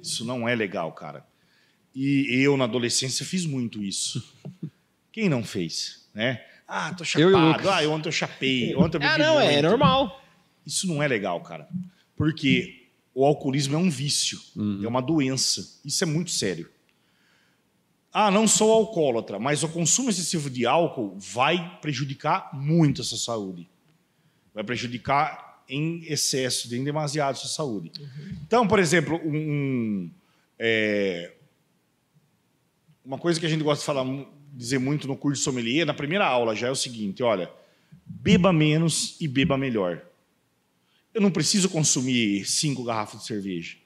Isso 0.00 0.24
não 0.24 0.48
é 0.48 0.54
legal, 0.54 0.92
cara. 0.92 1.26
E 1.92 2.40
eu, 2.40 2.56
na 2.56 2.64
adolescência, 2.64 3.26
fiz 3.26 3.44
muito 3.44 3.82
isso. 3.82 4.32
Quem 5.10 5.28
não 5.28 5.42
fez? 5.42 6.06
Né? 6.14 6.40
Ah, 6.68 6.92
tô 6.94 7.04
chapado. 7.04 7.68
Ah, 7.70 7.80
ontem 7.88 8.08
eu 8.08 8.12
chapei. 8.12 8.74
Ontem 8.74 8.96
eu 8.96 9.00
bebi 9.00 9.12
Ah, 9.12 9.18
não, 9.18 9.40
é 9.40 9.52
muito. 9.52 9.62
normal. 9.68 10.22
Isso 10.66 10.86
não 10.88 11.02
é 11.02 11.06
legal, 11.06 11.40
cara. 11.42 11.68
Porque 12.16 12.88
o 13.14 13.24
alcoolismo 13.24 13.76
é 13.76 13.78
um 13.78 13.88
vício, 13.90 14.38
é 14.82 14.88
uma 14.88 15.00
doença. 15.00 15.78
Isso 15.84 16.02
é 16.02 16.06
muito 16.06 16.30
sério. 16.30 16.68
Ah, 18.12 18.30
não 18.30 18.48
sou 18.48 18.72
alcoólatra, 18.72 19.38
mas 19.38 19.62
o 19.62 19.68
consumo 19.68 20.08
excessivo 20.10 20.48
de 20.50 20.64
álcool 20.66 21.14
vai 21.18 21.78
prejudicar 21.80 22.50
muito 22.54 23.02
a 23.02 23.04
sua 23.04 23.18
saúde. 23.18 23.68
Vai 24.54 24.64
prejudicar 24.64 25.62
em 25.68 26.02
excesso, 26.04 26.74
em 26.74 26.82
demasiado 26.82 27.32
a 27.32 27.38
sua 27.38 27.50
saúde. 27.50 27.92
Então, 28.46 28.66
por 28.66 28.78
exemplo, 28.78 29.20
um, 29.22 29.36
um, 29.36 30.10
é, 30.58 31.34
uma 33.04 33.18
coisa 33.18 33.38
que 33.38 33.44
a 33.46 33.48
gente 33.48 33.62
gosta 33.62 33.82
de 33.82 33.86
falar, 33.86 34.04
dizer 34.56 34.78
muito 34.78 35.06
no 35.06 35.16
curso 35.16 35.38
de 35.38 35.44
sommelier, 35.44 35.86
na 35.86 35.92
primeira 35.92 36.26
aula 36.26 36.56
já 36.56 36.68
é 36.68 36.70
o 36.70 36.74
seguinte, 36.74 37.22
olha, 37.22 37.50
beba 38.04 38.52
menos 38.52 39.16
e 39.20 39.28
beba 39.28 39.58
melhor. 39.58 40.02
Eu 41.12 41.20
não 41.20 41.30
preciso 41.30 41.68
consumir 41.68 42.44
cinco 42.46 42.82
garrafas 42.82 43.20
de 43.20 43.26
cerveja. 43.26 43.76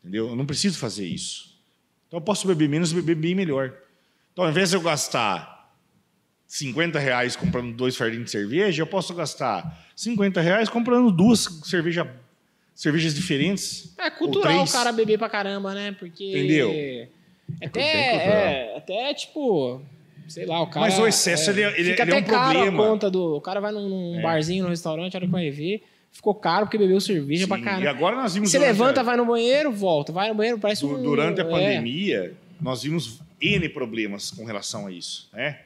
Entendeu? 0.00 0.28
Eu 0.28 0.36
não 0.36 0.44
preciso 0.44 0.78
fazer 0.78 1.06
isso. 1.06 1.58
Então 2.06 2.18
eu 2.18 2.22
posso 2.22 2.46
beber 2.46 2.68
menos 2.68 2.92
e 2.92 2.94
beber 2.94 3.16
bem 3.16 3.34
melhor. 3.34 3.74
Então, 4.32 4.44
ao 4.44 4.50
invés 4.50 4.70
de 4.70 4.76
eu 4.76 4.80
gastar 4.82 5.72
50 6.46 6.98
reais 6.98 7.36
comprando 7.36 7.74
dois 7.74 7.96
fardinhos 7.96 8.26
de 8.26 8.30
cerveja, 8.30 8.82
eu 8.82 8.86
posso 8.86 9.14
gastar 9.14 9.86
50 9.96 10.40
reais 10.40 10.68
comprando 10.68 11.10
duas 11.10 11.40
cerveja, 11.64 12.10
cervejas 12.74 13.14
diferentes. 13.14 13.94
É 13.98 14.10
cultural 14.10 14.64
o 14.64 14.70
cara 14.70 14.92
beber 14.92 15.18
pra 15.18 15.30
caramba, 15.30 15.74
né? 15.74 15.92
Porque. 15.92 16.28
Entendeu? 16.28 16.70
Até, 17.66 17.80
bem 17.82 18.10
cultural. 18.10 18.36
é, 18.38 18.76
até 18.76 19.14
tipo. 19.14 19.82
Sei 20.28 20.46
lá, 20.46 20.62
o 20.62 20.66
cara. 20.68 20.86
Mas 20.86 20.98
o 20.98 21.06
excesso, 21.06 21.50
ele 21.50 21.62
é- 21.62 21.78
ele- 21.80 21.90
fica 21.90 22.02
ele 22.04 22.12
é 22.12 22.18
até 22.18 22.26
um 22.26 22.30
caro 22.30 22.52
problema. 22.58 22.82
a 22.84 22.86
conta 22.88 23.10
do. 23.10 23.36
O 23.36 23.40
cara 23.40 23.60
vai 23.60 23.72
num, 23.72 23.88
num 23.88 24.18
É. 24.18 24.22
barzinho, 24.22 24.64
num 24.64 24.70
restaurante, 24.70 25.14
a 25.14 25.18
hora 25.18 25.26
que 25.26 25.32
vai 25.32 25.50
ver. 25.50 25.82
Ficou 26.10 26.34
caro 26.34 26.66
porque 26.66 26.78
bebeu 26.78 27.00
cerveja 27.00 27.46
pra 27.48 27.56
Sim, 27.56 27.64
caramba. 27.64 27.84
E 27.84 27.88
agora 27.88 28.16
nós 28.16 28.34
vimos 28.34 28.50
Você 28.50 28.58
durante 28.58 28.68
a- 28.68 28.72
levanta, 28.84 29.02
vai 29.02 29.16
no 29.16 29.24
banheiro, 29.26 29.72
volta. 29.72 30.12
Vai 30.12 30.28
no 30.28 30.34
banheiro, 30.34 30.58
parece 30.58 30.84
um. 30.86 31.02
Durante 31.02 31.40
a 31.40 31.44
é. 31.44 31.48
pandemia, 31.48 32.34
nós 32.60 32.82
vimos 32.82 33.20
N 33.40 33.68
problemas 33.70 34.30
com 34.30 34.44
relação 34.44 34.86
a 34.86 34.92
isso. 34.92 35.28
Né? 35.32 35.58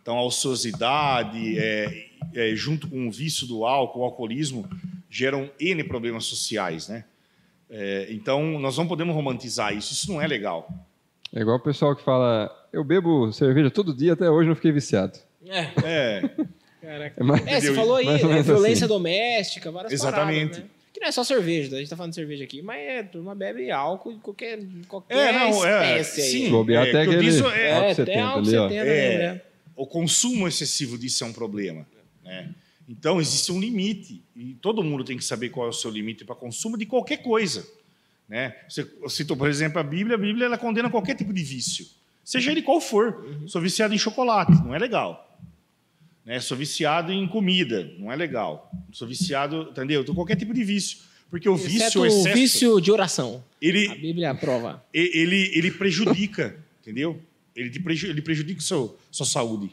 Então, 0.00 0.16
a 0.18 0.22
ociosidade, 0.22 1.58
é, 1.58 2.06
é, 2.34 2.54
junto 2.54 2.88
com 2.88 3.06
o 3.08 3.10
vício 3.10 3.46
do 3.46 3.64
álcool, 3.64 4.00
o 4.00 4.04
alcoolismo, 4.04 4.68
geram 5.10 5.50
N 5.58 5.82
problemas 5.84 6.24
sociais. 6.26 6.88
Né? 6.88 7.04
É, 7.70 8.06
então, 8.10 8.58
nós 8.60 8.76
não 8.78 8.86
podemos 8.86 9.14
romantizar 9.14 9.74
isso. 9.76 9.92
Isso 9.92 10.12
não 10.12 10.20
é 10.22 10.26
legal. 10.26 10.68
É 11.34 11.40
igual 11.40 11.56
o 11.56 11.60
pessoal 11.60 11.94
que 11.94 12.02
fala, 12.02 12.50
eu 12.72 12.82
bebo 12.84 13.32
cerveja 13.32 13.70
todo 13.70 13.94
dia, 13.94 14.12
até 14.14 14.30
hoje 14.30 14.48
não 14.48 14.54
fiquei 14.56 14.72
viciado. 14.72 15.18
É, 15.44 15.60
É, 15.84 16.30
caraca. 16.80 17.14
É 17.20 17.24
mais- 17.24 17.46
É, 17.46 17.60
você 17.60 17.74
falou 17.74 17.96
aí, 17.96 18.06
né, 18.06 18.42
violência 18.42 18.84
assim. 18.84 18.94
doméstica, 18.94 19.70
várias 19.70 19.92
Exatamente. 19.92 20.50
paradas, 20.50 20.58
né? 20.58 20.70
Que 20.92 21.00
não 21.00 21.08
é 21.08 21.12
só 21.12 21.22
cerveja, 21.24 21.76
a 21.76 21.78
gente 21.78 21.90
tá 21.90 21.96
falando 21.96 22.12
de 22.12 22.14
cerveja 22.16 22.42
aqui, 22.44 22.62
mas 22.62 22.78
é, 22.80 23.02
turma 23.02 23.34
bebe 23.34 23.70
álcool 23.70 24.14
de 24.14 24.18
qualquer, 24.20 24.58
qualquer 24.88 25.14
É, 25.14 25.32
não, 25.32 25.66
é, 25.66 26.00
espécie 26.00 26.20
aí. 26.22 26.48
sim. 26.48 26.72
É, 26.72 26.76
até 26.78 27.02
aquele 27.02 27.20
disse, 27.20 27.44
é, 27.44 27.68
É, 27.68 27.72
álcool 27.74 27.84
até 27.90 27.94
70 27.94 28.22
álcool 28.24 28.38
ali, 28.48 28.56
ó. 28.56 28.68
70 28.68 28.84
É. 28.90 29.08
mesmo, 29.08 29.18
né? 29.34 29.40
o 29.76 29.86
consumo 29.86 30.48
excessivo 30.48 30.96
disso 30.96 31.22
é 31.22 31.26
um 31.26 31.32
problema. 31.34 31.86
Né? 32.24 32.48
Então, 32.88 33.20
existe 33.20 33.52
um 33.52 33.60
limite. 33.60 34.22
E 34.34 34.54
todo 34.62 34.82
mundo 34.82 35.04
tem 35.04 35.18
que 35.18 35.24
saber 35.24 35.50
qual 35.50 35.66
é 35.66 35.68
o 35.68 35.72
seu 35.72 35.90
limite 35.90 36.24
para 36.24 36.34
consumo 36.34 36.78
de 36.78 36.86
qualquer 36.86 37.18
coisa. 37.18 37.66
Né? 38.28 38.54
Você 38.68 38.86
citou, 39.08 39.36
por 39.36 39.48
exemplo, 39.48 39.78
a 39.78 39.82
Bíblia. 39.82 40.16
A 40.16 40.18
Bíblia 40.18 40.46
ela 40.46 40.58
condena 40.58 40.90
qualquer 40.90 41.14
tipo 41.14 41.32
de 41.32 41.42
vício, 41.42 41.86
seja 42.24 42.50
ele 42.50 42.62
qual 42.62 42.80
for. 42.80 43.24
Sou 43.46 43.60
viciado 43.60 43.94
em 43.94 43.98
chocolate, 43.98 44.52
não 44.64 44.74
é 44.74 44.78
legal. 44.78 45.22
Né? 46.24 46.40
Sou 46.40 46.56
viciado 46.56 47.12
em 47.12 47.26
comida, 47.28 47.88
não 47.98 48.10
é 48.10 48.16
legal. 48.16 48.70
Sou 48.92 49.06
viciado, 49.06 49.68
entendeu? 49.70 50.02
Então, 50.02 50.14
qualquer 50.14 50.36
tipo 50.36 50.52
de 50.52 50.64
vício. 50.64 50.98
Porque 51.30 51.48
o 51.48 51.56
vício, 51.56 51.76
Exceto 51.78 51.98
o 51.98 52.02
o 52.02 52.06
excesso, 52.06 52.34
vício 52.34 52.80
de 52.80 52.90
oração. 52.92 53.42
ele, 53.62 53.88
A 53.88 53.94
Bíblia 53.94 54.30
aprova. 54.30 54.84
ele, 54.92 55.50
ele 55.54 55.70
prejudica, 55.72 56.56
entendeu? 56.80 57.20
Ele, 57.54 57.70
te 57.70 57.80
preju- 57.80 58.08
ele 58.08 58.22
prejudica 58.22 58.60
seu, 58.60 58.96
sua 59.10 59.26
saúde. 59.26 59.70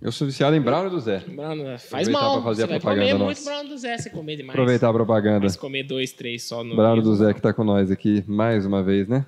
Eu 0.00 0.12
sou 0.12 0.26
viciado 0.26 0.54
em 0.54 0.60
Brownie 0.60 0.90
do 0.90 1.00
Zé. 1.00 1.24
Mano, 1.26 1.78
faz 1.78 2.08
mal. 2.08 2.34
pra 2.34 2.42
fazer 2.42 2.62
Você 2.62 2.64
a 2.64 2.66
vai 2.66 2.80
propaganda 2.80 3.12
comer 3.12 3.18
nossa. 3.18 3.24
muito 3.24 3.44
Brownie 3.44 3.68
do 3.70 3.78
Zé, 3.78 3.98
você 3.98 4.10
comer 4.10 4.36
demais. 4.36 4.50
Aproveitar 4.50 4.88
a 4.90 4.92
propaganda. 4.92 5.40
Mas 5.40 5.56
comer 5.56 5.82
dois, 5.84 6.12
três 6.12 6.42
só 6.42 6.62
no... 6.62 6.76
Brownie 6.76 7.02
do 7.02 7.14
Zé 7.16 7.32
que 7.32 7.40
tá 7.40 7.52
com 7.52 7.64
nós 7.64 7.90
aqui 7.90 8.22
mais 8.26 8.66
uma 8.66 8.82
vez, 8.82 9.08
né? 9.08 9.24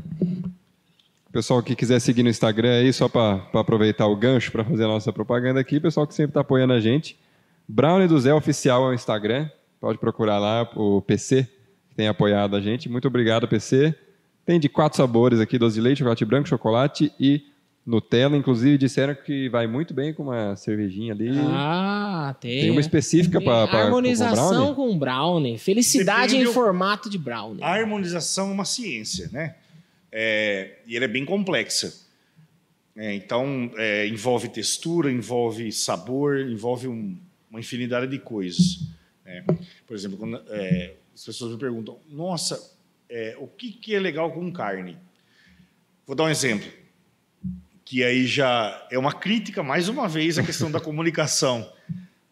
Pessoal 1.32 1.62
que 1.62 1.74
quiser 1.74 2.00
seguir 2.00 2.22
no 2.22 2.28
Instagram 2.30 2.80
aí, 2.80 2.92
só 2.92 3.08
para 3.08 3.42
aproveitar 3.54 4.06
o 4.06 4.16
gancho 4.16 4.50
para 4.50 4.64
fazer 4.64 4.84
a 4.84 4.88
nossa 4.88 5.12
propaganda 5.12 5.60
aqui, 5.60 5.78
pessoal 5.78 6.06
que 6.06 6.14
sempre 6.14 6.32
tá 6.34 6.40
apoiando 6.40 6.72
a 6.72 6.80
gente. 6.80 7.18
Brownie 7.68 8.08
do 8.08 8.18
Zé 8.18 8.32
Oficial 8.32 8.86
é 8.86 8.90
o 8.90 8.94
Instagram. 8.94 9.48
Pode 9.80 9.98
procurar 9.98 10.38
lá 10.38 10.68
o 10.74 11.00
PC, 11.02 11.46
que 11.90 11.94
tem 11.94 12.08
apoiado 12.08 12.56
a 12.56 12.60
gente. 12.60 12.88
Muito 12.88 13.06
obrigado, 13.06 13.46
PC. 13.46 13.94
Tem 14.44 14.58
de 14.58 14.68
quatro 14.68 14.96
sabores 14.96 15.38
aqui, 15.38 15.58
doce 15.58 15.74
de 15.74 15.80
leite, 15.82 15.98
chocolate 15.98 16.24
branco, 16.24 16.48
chocolate 16.48 17.12
e 17.20 17.42
Nutella, 17.88 18.36
inclusive, 18.36 18.76
disseram 18.76 19.14
que 19.14 19.48
vai 19.48 19.66
muito 19.66 19.94
bem 19.94 20.12
com 20.12 20.24
uma 20.24 20.54
cervejinha 20.56 21.14
ali. 21.14 21.30
Ah, 21.38 22.36
tem. 22.38 22.60
Tem 22.60 22.70
uma 22.70 22.82
específica 22.82 23.38
Tem 23.38 23.46
para 23.46 23.84
harmonização 23.84 24.74
com 24.74 24.98
brownie. 24.98 25.56
Felicidade 25.56 26.32
Depende 26.32 26.50
em 26.50 26.52
formato 26.52 27.08
de 27.08 27.16
brownie. 27.16 27.62
A 27.62 27.68
harmonização 27.72 28.50
é 28.50 28.52
uma 28.52 28.66
ciência, 28.66 29.30
né? 29.32 29.54
É, 30.12 30.80
e 30.86 30.96
ela 30.96 31.06
é 31.06 31.08
bem 31.08 31.24
complexa. 31.24 32.06
É, 32.94 33.14
então, 33.14 33.70
é, 33.78 34.06
envolve 34.06 34.48
textura, 34.50 35.10
envolve 35.10 35.72
sabor, 35.72 36.40
envolve 36.40 36.88
um- 36.88 37.16
uma 37.50 37.58
infinidade 37.60 38.06
de 38.10 38.18
coisas. 38.18 38.80
né? 39.24 39.44
Por 39.86 39.94
exemplo, 39.96 40.18
quando 40.18 40.42
é, 40.50 40.94
as 41.14 41.24
pessoas 41.24 41.52
me 41.52 41.58
perguntam, 41.58 41.96
nossa, 42.10 42.76
é, 43.08 43.34
o 43.40 43.46
que, 43.46 43.72
que 43.72 43.94
é 43.94 43.98
legal 43.98 44.30
com 44.30 44.52
carne? 44.52 44.98
Vou 46.06 46.14
dar 46.16 46.24
um 46.24 46.28
exemplo, 46.28 46.68
que 47.88 48.04
aí 48.04 48.26
já 48.26 48.86
é 48.90 48.98
uma 48.98 49.14
crítica, 49.14 49.62
mais 49.62 49.88
uma 49.88 50.06
vez, 50.06 50.38
à 50.38 50.42
questão 50.42 50.70
da 50.70 50.78
comunicação 50.78 51.72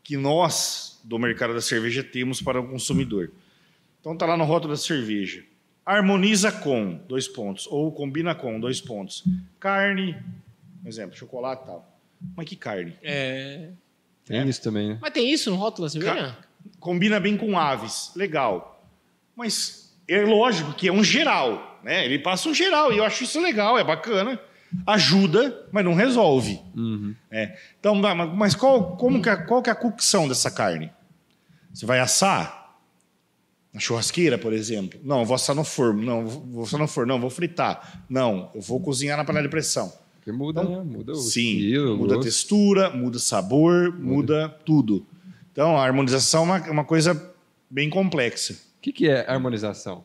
que 0.05 0.15
nós, 0.15 1.01
do 1.03 1.19
mercado 1.19 1.55
da 1.55 1.63
cerveja, 1.63 2.05
temos 2.05 2.43
para 2.43 2.61
o 2.61 2.69
consumidor. 2.69 3.33
Então 3.99 4.15
tá 4.15 4.27
lá 4.27 4.37
no 4.37 4.45
rótulo 4.45 4.75
da 4.75 4.79
cerveja. 4.79 5.43
Harmoniza 5.85 6.53
com, 6.53 7.01
dois 7.09 7.27
pontos. 7.27 7.67
Ou 7.69 7.91
combina 7.91 8.35
com, 8.35 8.61
dois 8.61 8.83
pontos. 8.83 9.25
Carne, 9.59 10.15
por 10.83 10.89
exemplo, 10.91 11.17
chocolate 11.17 11.63
e 11.63 11.67
tal. 11.69 11.99
Mas 12.37 12.47
que 12.47 12.55
carne? 12.55 12.95
É. 13.03 13.71
Tem 14.27 14.41
É. 14.41 14.45
isso 14.45 14.63
também, 14.63 14.91
né? 14.91 14.99
Mas 15.01 15.13
tem 15.15 15.33
isso 15.33 15.51
no 15.51 15.57
rótulo 15.57 15.87
da 15.87 15.91
cerveja? 15.91 16.37
Combina 16.79 17.19
bem 17.19 17.35
com 17.35 17.59
aves. 17.59 18.13
Legal. 18.15 18.87
Mas 19.35 19.97
é 20.07 20.21
lógico 20.23 20.75
que 20.75 20.87
é 20.87 20.93
um 20.93 21.03
geral. 21.03 21.81
Né? 21.83 22.05
Ele 22.05 22.19
passa 22.19 22.47
um 22.47 22.53
geral. 22.53 22.93
E 22.93 22.99
eu 22.99 23.05
acho 23.05 23.25
isso 23.25 23.41
legal, 23.41 23.79
é 23.79 23.83
bacana. 23.83 24.39
Ajuda, 24.87 25.67
mas 25.73 25.85
não 25.85 25.95
resolve. 25.95 26.61
Uhum. 26.77 27.15
É. 27.31 27.57
Então, 27.79 27.95
mas 27.95 28.55
qual, 28.55 28.97
como 28.97 29.23
que 29.23 29.29
é, 29.29 29.37
qual 29.37 29.63
que 29.63 29.71
é 29.71 29.73
a 29.73 29.77
cocção 29.77 30.27
dessa 30.29 30.51
carne? 30.51 30.91
Você 31.73 31.87
vai 31.87 32.01
assar? 32.01 32.65
Na 33.73 33.81
churrasqueira, 33.81 34.39
por 34.39 34.53
exemplo? 34.55 34.99
Não, 35.05 35.21
eu 35.21 35.25
vou 35.27 35.35
assar 35.35 35.55
no 35.55 35.63
forno. 35.65 36.03
Não, 36.03 36.27
vou 36.27 36.65
assar 36.65 36.81
no 36.81 36.89
forno. 36.89 37.13
Não, 37.13 37.21
vou 37.21 37.29
fritar. 37.31 38.05
Não, 38.09 38.51
eu 38.55 38.61
vou 38.63 38.81
cozinhar 38.81 39.17
na 39.19 39.25
panela 39.25 39.45
de 39.45 39.51
pressão. 39.51 39.93
Porque 40.17 40.33
muda, 40.33 40.63
Então, 40.63 40.85
né? 40.85 40.97
Muda 40.97 41.13
o 41.13 41.17
Sim, 41.17 41.57
estilo, 41.59 41.95
o 41.95 41.99
muda 41.99 42.15
a 42.15 42.17
gosto. 42.17 42.27
textura, 42.27 42.91
muda 42.91 43.19
sabor, 43.19 43.93
muda. 43.97 44.49
tudo. 44.65 45.07
Então, 45.53 45.77
a 45.77 45.85
harmonização 45.85 46.43
é 46.43 46.45
uma, 46.45 46.59
é 46.69 46.71
uma 46.71 46.85
coisa 46.85 47.35
bem 47.69 47.91
complexa. 47.91 48.55
O 48.55 48.81
que, 48.81 48.93
que 48.93 49.09
é 49.09 49.31
harmonização? 49.31 50.05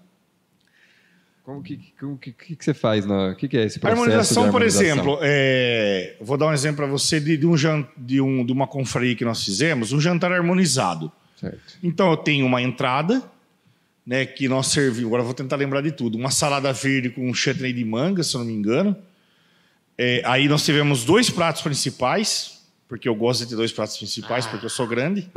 Como 1.52 1.64
que, 1.64 1.80
como 2.00 2.18
que, 2.18 2.32
que, 2.32 2.56
que 2.56 2.64
você 2.64 2.74
faz? 2.74 3.06
O 3.06 3.36
que, 3.36 3.48
que 3.48 3.58
é 3.58 3.66
esse 3.66 3.78
A 3.78 3.82
processo 3.82 4.02
harmonização, 4.02 4.44
de 4.46 4.52
por 4.52 4.56
harmonização? 4.62 4.88
exemplo, 4.88 5.20
é, 5.22 6.16
vou 6.22 6.38
dar 6.38 6.48
um 6.48 6.54
exemplo 6.54 6.78
para 6.78 6.88
você 6.88 7.20
de, 7.20 7.36
de 7.36 7.46
um, 7.46 7.58
jan- 7.58 7.86
de, 7.98 8.22
um, 8.22 8.46
de 8.46 8.54
uma 8.54 8.66
confraria 8.68 9.16
que 9.16 9.26
nós 9.26 9.44
fizemos, 9.44 9.92
um 9.92 10.00
jantar 10.00 10.32
harmonizado. 10.32 11.12
Certo. 11.36 11.60
Então 11.84 12.10
eu 12.10 12.18
tenho 12.18 12.46
uma 12.46 12.62
entrada, 12.62 13.22
né, 14.06 14.26
que 14.26 14.48
nós 14.48 14.68
servimos. 14.68 15.08
Agora 15.08 15.24
vou 15.24 15.34
tentar 15.34 15.58
lembrar 15.58 15.82
de 15.82 15.92
tudo. 15.92 16.18
Uma 16.18 16.32
salada 16.32 16.72
verde 16.72 17.10
com 17.10 17.30
um 17.30 17.34
chutney 17.34 17.74
de 17.74 17.84
manga, 17.84 18.24
se 18.24 18.34
eu 18.36 18.40
não 18.40 18.48
me 18.48 18.54
engano. 18.54 18.96
É, 19.98 20.22
aí 20.26 20.48
nós 20.48 20.64
tivemos 20.64 21.04
dois 21.04 21.30
pratos 21.30 21.62
principais, 21.62 22.62
porque 22.88 23.10
eu 23.10 23.16
gosto 23.16 23.42
de 23.44 23.50
ter 23.50 23.56
dois 23.56 23.72
pratos 23.72 23.98
principais, 23.98 24.46
porque 24.48 24.66
eu 24.66 24.70
sou 24.70 24.88
grande. 24.88 25.30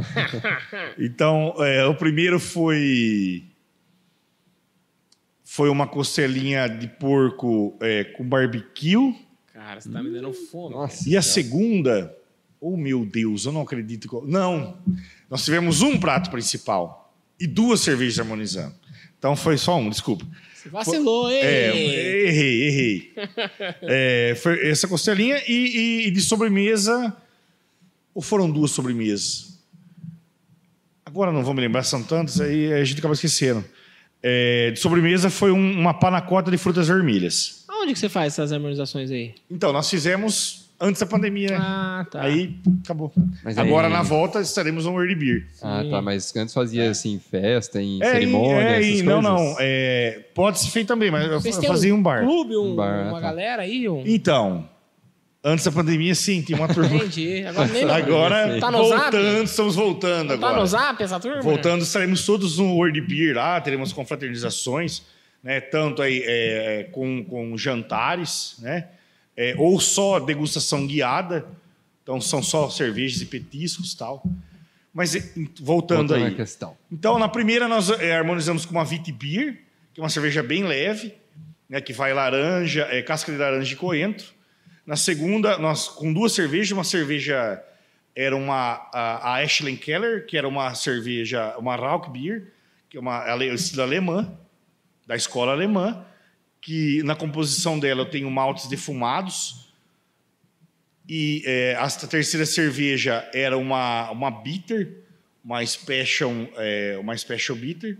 então 0.98 1.54
é, 1.58 1.84
o 1.86 1.94
primeiro 1.94 2.38
foi 2.38 3.44
foi 5.54 5.68
uma 5.68 5.86
costelinha 5.86 6.66
de 6.66 6.88
porco 6.88 7.76
é, 7.80 8.02
com 8.02 8.24
barbecue. 8.28 9.14
Cara, 9.52 9.80
você 9.80 9.88
tá 9.88 10.02
me 10.02 10.10
dando 10.10 10.32
fome. 10.32 10.74
Nossa. 10.74 11.08
E 11.08 11.16
a 11.16 11.22
segunda, 11.22 12.12
oh 12.60 12.76
meu 12.76 13.06
Deus, 13.06 13.44
eu 13.46 13.52
não 13.52 13.60
acredito. 13.60 14.08
que 14.08 14.28
Não, 14.28 14.76
nós 15.30 15.44
tivemos 15.44 15.80
um 15.80 15.96
prato 15.96 16.28
principal 16.28 17.14
e 17.38 17.46
duas 17.46 17.82
cervejas 17.82 18.18
harmonizando. 18.18 18.74
Então 19.16 19.36
foi 19.36 19.56
só 19.56 19.78
um, 19.78 19.88
desculpa. 19.88 20.26
Você 20.56 20.68
vacilou, 20.70 21.30
hein? 21.30 21.38
É, 21.40 22.26
errei, 22.26 22.62
errei. 22.68 23.12
É, 23.82 24.34
foi 24.42 24.68
essa 24.68 24.88
costelinha 24.88 25.40
e, 25.46 25.52
e- 25.52 26.06
e 26.08 26.10
de 26.10 26.20
sobremesa, 26.20 27.16
ou 28.12 28.20
foram 28.20 28.50
duas 28.50 28.72
sobremesas? 28.72 29.60
Agora 31.06 31.30
não 31.30 31.44
vou 31.44 31.54
me 31.54 31.60
lembrar, 31.60 31.84
são 31.84 32.02
tantas, 32.02 32.40
aí 32.40 32.72
a 32.72 32.82
gente 32.84 32.98
acaba 32.98 33.14
esquecendo. 33.14 33.64
É, 34.26 34.70
de 34.70 34.78
sobremesa 34.80 35.28
foi 35.28 35.52
um- 35.52 35.78
uma 35.78 35.92
panacota 35.92 36.50
de 36.50 36.56
frutas 36.56 36.88
vermelhas. 36.88 37.64
Aonde 37.68 37.92
que 37.92 37.98
você 37.98 38.08
faz 38.08 38.32
essas 38.32 38.52
harmonizações 38.52 39.10
aí? 39.10 39.34
Então, 39.50 39.70
nós 39.70 39.90
fizemos 39.90 40.70
antes 40.80 40.98
da 41.00 41.06
pandemia, 41.06 41.50
né? 41.50 41.56
Ah, 41.60 42.06
tá. 42.10 42.22
Aí 42.22 42.56
acabou. 42.82 43.12
Mas 43.44 43.58
Agora 43.58 43.86
aí- 43.88 43.92
na 43.92 44.02
volta 44.02 44.40
estaremos 44.40 44.86
no 44.86 44.92
World 44.92 45.14
Beer. 45.14 45.46
Ah, 45.62 45.84
tá. 45.90 46.00
Mas 46.00 46.34
antes 46.36 46.54
fazia 46.54 46.90
assim, 46.90 47.18
festa, 47.30 47.82
em 47.82 48.02
É, 48.02 48.12
cerimônia, 48.12 48.60
é, 48.62 48.80
essas 48.80 49.02
não, 49.02 49.22
coisas? 49.22 49.30
não. 49.50 49.56
é, 49.60 50.20
pode 50.34 50.58
ser 50.60 50.70
feito 50.70 50.88
também, 50.88 51.10
mas 51.10 51.30
eu 51.30 51.40
Vocês 51.40 51.54
eu 51.56 51.60
têm 51.60 51.68
fazia 51.70 51.94
um 51.94 52.02
bar. 52.02 52.24
clube, 52.24 52.56
um- 52.56 52.72
Um 52.72 52.76
bar, 52.76 53.02
uma 53.08 53.20
tá. 53.20 53.20
galera 53.20 53.62
aí? 53.62 53.86
Um... 53.88 54.02
Então, 54.06 54.66
antes 55.44 55.64
da 55.64 55.70
pandemia, 55.70 56.14
sim, 56.14 56.40
tinha 56.42 56.56
uma 56.58 56.66
turma. 56.72 56.96
Entendi. 56.96 57.44
Agora 57.46 57.68
nem 57.68 57.84
agora, 57.90 58.58
Tá 58.60 58.70
no 58.70 58.88
zap? 58.88 59.02
voltando, 59.02 59.44
estamos 59.44 59.76
voltando 59.76 60.28
Tá 60.28 60.34
agora. 60.34 60.56
no 60.60 60.66
zap 60.66 61.02
essa 61.02 61.20
turma? 61.20 61.42
Voltando, 61.42 61.82
estaremos 61.82 62.24
todos 62.24 62.58
no 62.58 62.74
World 62.74 63.00
Beer 63.02 63.36
lá, 63.36 63.60
teremos 63.60 63.92
confraternizações, 63.92 65.02
né? 65.42 65.60
Tanto 65.60 66.00
aí 66.02 66.22
é, 66.24 66.88
com, 66.90 67.22
com 67.24 67.56
jantares, 67.58 68.56
né? 68.60 68.86
É, 69.36 69.54
ou 69.58 69.78
só 69.80 70.18
degustação 70.18 70.86
guiada. 70.86 71.44
Então 72.02 72.20
são 72.20 72.42
só 72.42 72.68
cervejas 72.70 73.20
e 73.20 73.26
petiscos 73.26 73.92
e 73.92 73.96
tal. 73.96 74.22
Mas 74.92 75.14
voltando 75.60 76.08
Voltando 76.08 76.14
aí. 76.14 76.34
questão. 76.34 76.76
Então, 76.92 77.18
na 77.18 77.28
primeira, 77.28 77.66
nós 77.66 77.90
é, 77.90 78.14
harmonizamos 78.14 78.64
com 78.64 78.72
uma 78.72 78.84
Vit 78.84 79.10
Beer, 79.10 79.58
que 79.92 80.00
é 80.00 80.02
uma 80.02 80.08
cerveja 80.08 80.40
bem 80.42 80.62
leve, 80.62 81.14
né, 81.68 81.80
que 81.80 81.92
vai 81.92 82.12
laranja, 82.14 82.86
é, 82.90 83.02
casca 83.02 83.32
de 83.32 83.38
laranja 83.38 83.72
e 83.72 83.76
coentro. 83.76 84.26
Na 84.86 84.96
segunda, 84.96 85.56
nós 85.58 85.88
com 85.88 86.12
duas 86.12 86.32
cervejas, 86.32 86.72
uma 86.72 86.84
cerveja 86.84 87.62
era 88.14 88.36
uma 88.36 88.88
a, 88.92 89.32
a 89.32 89.42
Ashland 89.42 89.78
Keller, 89.78 90.26
que 90.26 90.36
era 90.36 90.46
uma 90.46 90.74
cerveja, 90.74 91.56
uma 91.58 91.74
Rauch 91.74 92.10
Beer, 92.10 92.52
que 92.90 92.96
é 92.96 93.00
uma 93.00 93.18
ale- 93.28 93.52
estilo 93.54 93.82
alemã, 93.82 94.30
da 95.06 95.16
escola 95.16 95.52
alemã, 95.52 96.04
que 96.60 97.02
na 97.02 97.16
composição 97.16 97.78
dela 97.78 98.02
eu 98.02 98.10
tenho 98.10 98.30
maltes 98.30 98.68
defumados. 98.68 99.72
E 101.08 101.42
é, 101.44 101.76
a 101.78 101.88
terceira 101.88 102.46
cerveja 102.46 103.28
era 103.34 103.56
uma, 103.58 104.10
uma 104.10 104.30
bitter, 104.30 105.02
uma 105.44 105.64
special, 105.64 106.30
é, 106.56 106.96
uma 106.98 107.16
special 107.16 107.56
bitter, 107.56 107.98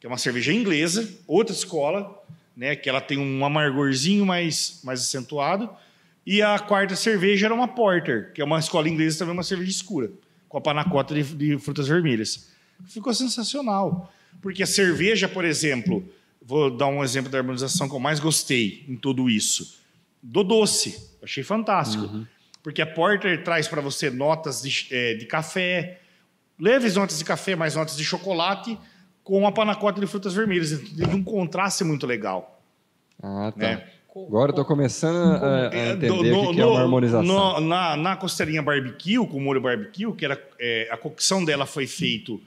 que 0.00 0.06
é 0.06 0.08
uma 0.08 0.18
cerveja 0.18 0.52
inglesa, 0.52 1.08
outra 1.26 1.54
escola, 1.54 2.22
né, 2.56 2.74
que 2.74 2.88
ela 2.88 3.00
tem 3.00 3.16
um 3.18 3.44
amargorzinho 3.44 4.26
mais, 4.26 4.80
mais 4.82 5.00
acentuado. 5.00 5.70
E 6.24 6.40
a 6.40 6.58
quarta 6.58 6.94
cerveja 6.94 7.46
era 7.46 7.54
uma 7.54 7.68
porter, 7.68 8.32
que 8.32 8.40
é 8.40 8.44
uma 8.44 8.58
escola 8.58 8.88
inglesa 8.88 9.18
também, 9.18 9.34
uma 9.34 9.42
cerveja 9.42 9.70
escura, 9.70 10.10
com 10.48 10.56
a 10.56 10.60
panacota 10.60 11.14
de, 11.14 11.22
de 11.22 11.58
frutas 11.58 11.88
vermelhas. 11.88 12.48
Ficou 12.86 13.12
sensacional. 13.12 14.12
Porque 14.40 14.62
a 14.62 14.66
cerveja, 14.66 15.28
por 15.28 15.44
exemplo, 15.44 16.08
vou 16.40 16.70
dar 16.70 16.86
um 16.86 17.02
exemplo 17.02 17.30
da 17.30 17.38
harmonização 17.38 17.88
que 17.88 17.94
eu 17.94 18.00
mais 18.00 18.20
gostei 18.20 18.84
em 18.88 18.96
tudo 18.96 19.28
isso. 19.28 19.80
Do 20.22 20.44
doce. 20.44 21.10
Achei 21.22 21.42
fantástico. 21.42 22.26
Porque 22.62 22.80
a 22.80 22.86
Porter 22.86 23.42
traz 23.42 23.66
para 23.66 23.80
você 23.80 24.08
notas 24.10 24.62
de, 24.62 24.86
eh, 24.90 25.14
de 25.14 25.26
café, 25.26 26.00
leves 26.58 26.94
notas 26.94 27.18
de 27.18 27.24
café, 27.24 27.56
mais 27.56 27.74
notas 27.74 27.96
de 27.96 28.04
chocolate, 28.04 28.78
com 29.24 29.46
a 29.46 29.52
panacota 29.52 30.00
de 30.00 30.06
frutas 30.06 30.34
vermelhas. 30.34 30.70
Tem 30.70 31.08
um 31.08 31.24
contraste 31.24 31.82
muito 31.82 32.06
legal. 32.06 32.62
Ah, 33.20 33.52
tá. 33.52 33.58
Né? 33.58 33.91
Agora 34.14 34.50
eu 34.50 34.54
tô 34.56 34.64
começando 34.64 35.16
a, 35.42 35.68
a 35.68 35.74
É, 35.74 35.92
entender 35.92 36.32
o 36.32 36.50
que, 36.50 36.56
no- 36.56 36.62
é 36.62 36.66
uma 36.66 36.80
harmonização. 36.80 37.24
no- 37.24 37.60
na, 37.60 37.96
na 37.96 38.16
costelinha 38.16 38.62
barbecue, 38.62 39.16
com 39.26 39.40
molho 39.40 39.60
barbecue, 39.60 40.12
que 40.14 40.24
era, 40.24 40.40
eh, 40.60 40.88
a 40.90 40.96
cocção 40.96 41.44
dela 41.44 41.64
foi 41.66 41.86
feito 41.86 42.40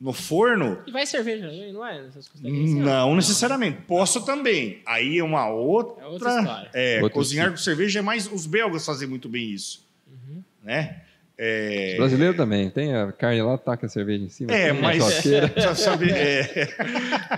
no 0.00 0.12
forno, 0.12 0.78
E 0.84 0.90
vai 0.90 1.06
cerveja 1.06 1.46
também, 1.46 1.72
não 1.72 1.86
é? 1.86 2.04
Essas 2.08 2.26
costelinhas 2.26 2.72
ó. 2.72 3.06
Não 3.06 3.14
necessariamente. 3.14 3.82
Posso 3.86 4.24
também. 4.24 4.80
Aí 4.84 5.18
é 5.18 5.22
uma 5.22 5.48
outra. 5.48 6.02
É 6.02 6.06
outra 6.08 6.38
história. 6.40 6.70
É, 6.74 7.08
cozinhar 7.10 7.46
tipo. 7.46 7.58
com 7.58 7.62
cerveja 7.62 8.00
é 8.00 8.02
mais. 8.02 8.26
Os 8.32 8.44
belgas 8.44 8.84
fazem 8.84 9.06
muito 9.06 9.28
bem 9.28 9.48
isso. 9.50 9.86
Uhum. 10.08 10.42
Né? 10.64 11.01
É, 11.38 11.90
Os 11.92 11.96
brasileiros 11.98 12.36
também. 12.36 12.70
Tem 12.70 12.94
a 12.94 13.10
carne 13.10 13.42
lá, 13.42 13.56
taca 13.58 13.86
a 13.86 13.88
cerveja 13.88 14.24
em 14.24 14.28
cima. 14.28 14.52
é 14.52 14.72
mas. 14.72 14.98
Já 15.56 15.74
sabe, 15.74 16.10
é, 16.10 16.68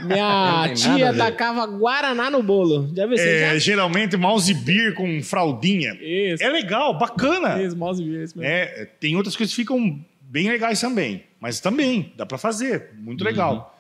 Minha 0.05 0.73
tia 0.75 1.15
tacava 1.15 1.67
Guaraná 1.67 2.31
no 2.31 2.43
bolo. 2.43 2.93
Já 2.95 3.07
viu? 3.07 3.17
É, 3.19 3.53
já? 3.53 3.59
geralmente 3.59 4.17
mouse 4.17 4.53
beer 4.53 4.95
com 4.95 5.23
fraldinha. 5.23 5.97
Isso. 6.01 6.43
É 6.43 6.49
legal, 6.49 6.99
bacana. 6.99 7.63
Isso, 7.63 7.77
mouse 7.77 8.03
beer, 8.03 8.23
isso 8.25 8.39
mesmo. 8.39 8.51
É, 8.53 8.89
tem 9.01 9.17
outras 9.17 9.37
coisas 9.37 9.55
que 9.55 9.63
ficam 9.63 9.99
bem 10.23 10.49
legais 10.49 10.81
também. 10.81 11.25
Mas 11.41 11.61
também, 11.61 12.13
dá 12.17 12.27
para 12.27 12.37
fazer. 12.39 12.91
Muito 12.99 13.21
Uhum. 13.23 13.27
legal. 13.31 13.71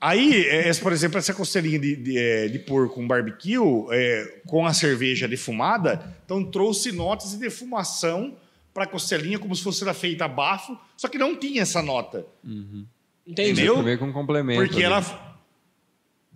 Aí, 0.00 0.44
é, 0.46 0.68
essa, 0.68 0.80
por 0.80 0.92
exemplo, 0.92 1.18
essa 1.18 1.34
costelinha 1.34 1.78
de, 1.78 1.96
de, 1.96 2.16
é, 2.16 2.46
de 2.46 2.60
porco 2.60 2.94
com 2.94 3.06
barbecue, 3.06 3.56
é, 3.90 4.36
com 4.46 4.64
a 4.64 4.72
cerveja 4.72 5.26
defumada, 5.26 6.00
então 6.24 6.44
trouxe 6.44 6.92
notas 6.92 7.32
de 7.32 7.38
defumação 7.38 8.36
para 8.72 8.84
a 8.84 8.86
costelinha, 8.86 9.38
como 9.38 9.54
se 9.54 9.62
fosse 9.62 9.84
feita 9.94 10.24
a 10.24 10.28
bafo, 10.28 10.78
só 10.96 11.08
que 11.08 11.18
não 11.18 11.36
tinha 11.36 11.62
essa 11.62 11.82
nota. 11.82 12.26
Entendi. 12.44 13.62
Entendeu? 13.62 13.98
Que 13.98 14.04
um 14.04 14.12
complemento. 14.12 14.62
Porque 14.62 14.82
ela. 14.82 15.02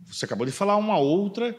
Você 0.06 0.24
acabou 0.24 0.44
de 0.44 0.52
falar 0.52 0.76
uma 0.76 0.98
outra. 0.98 1.56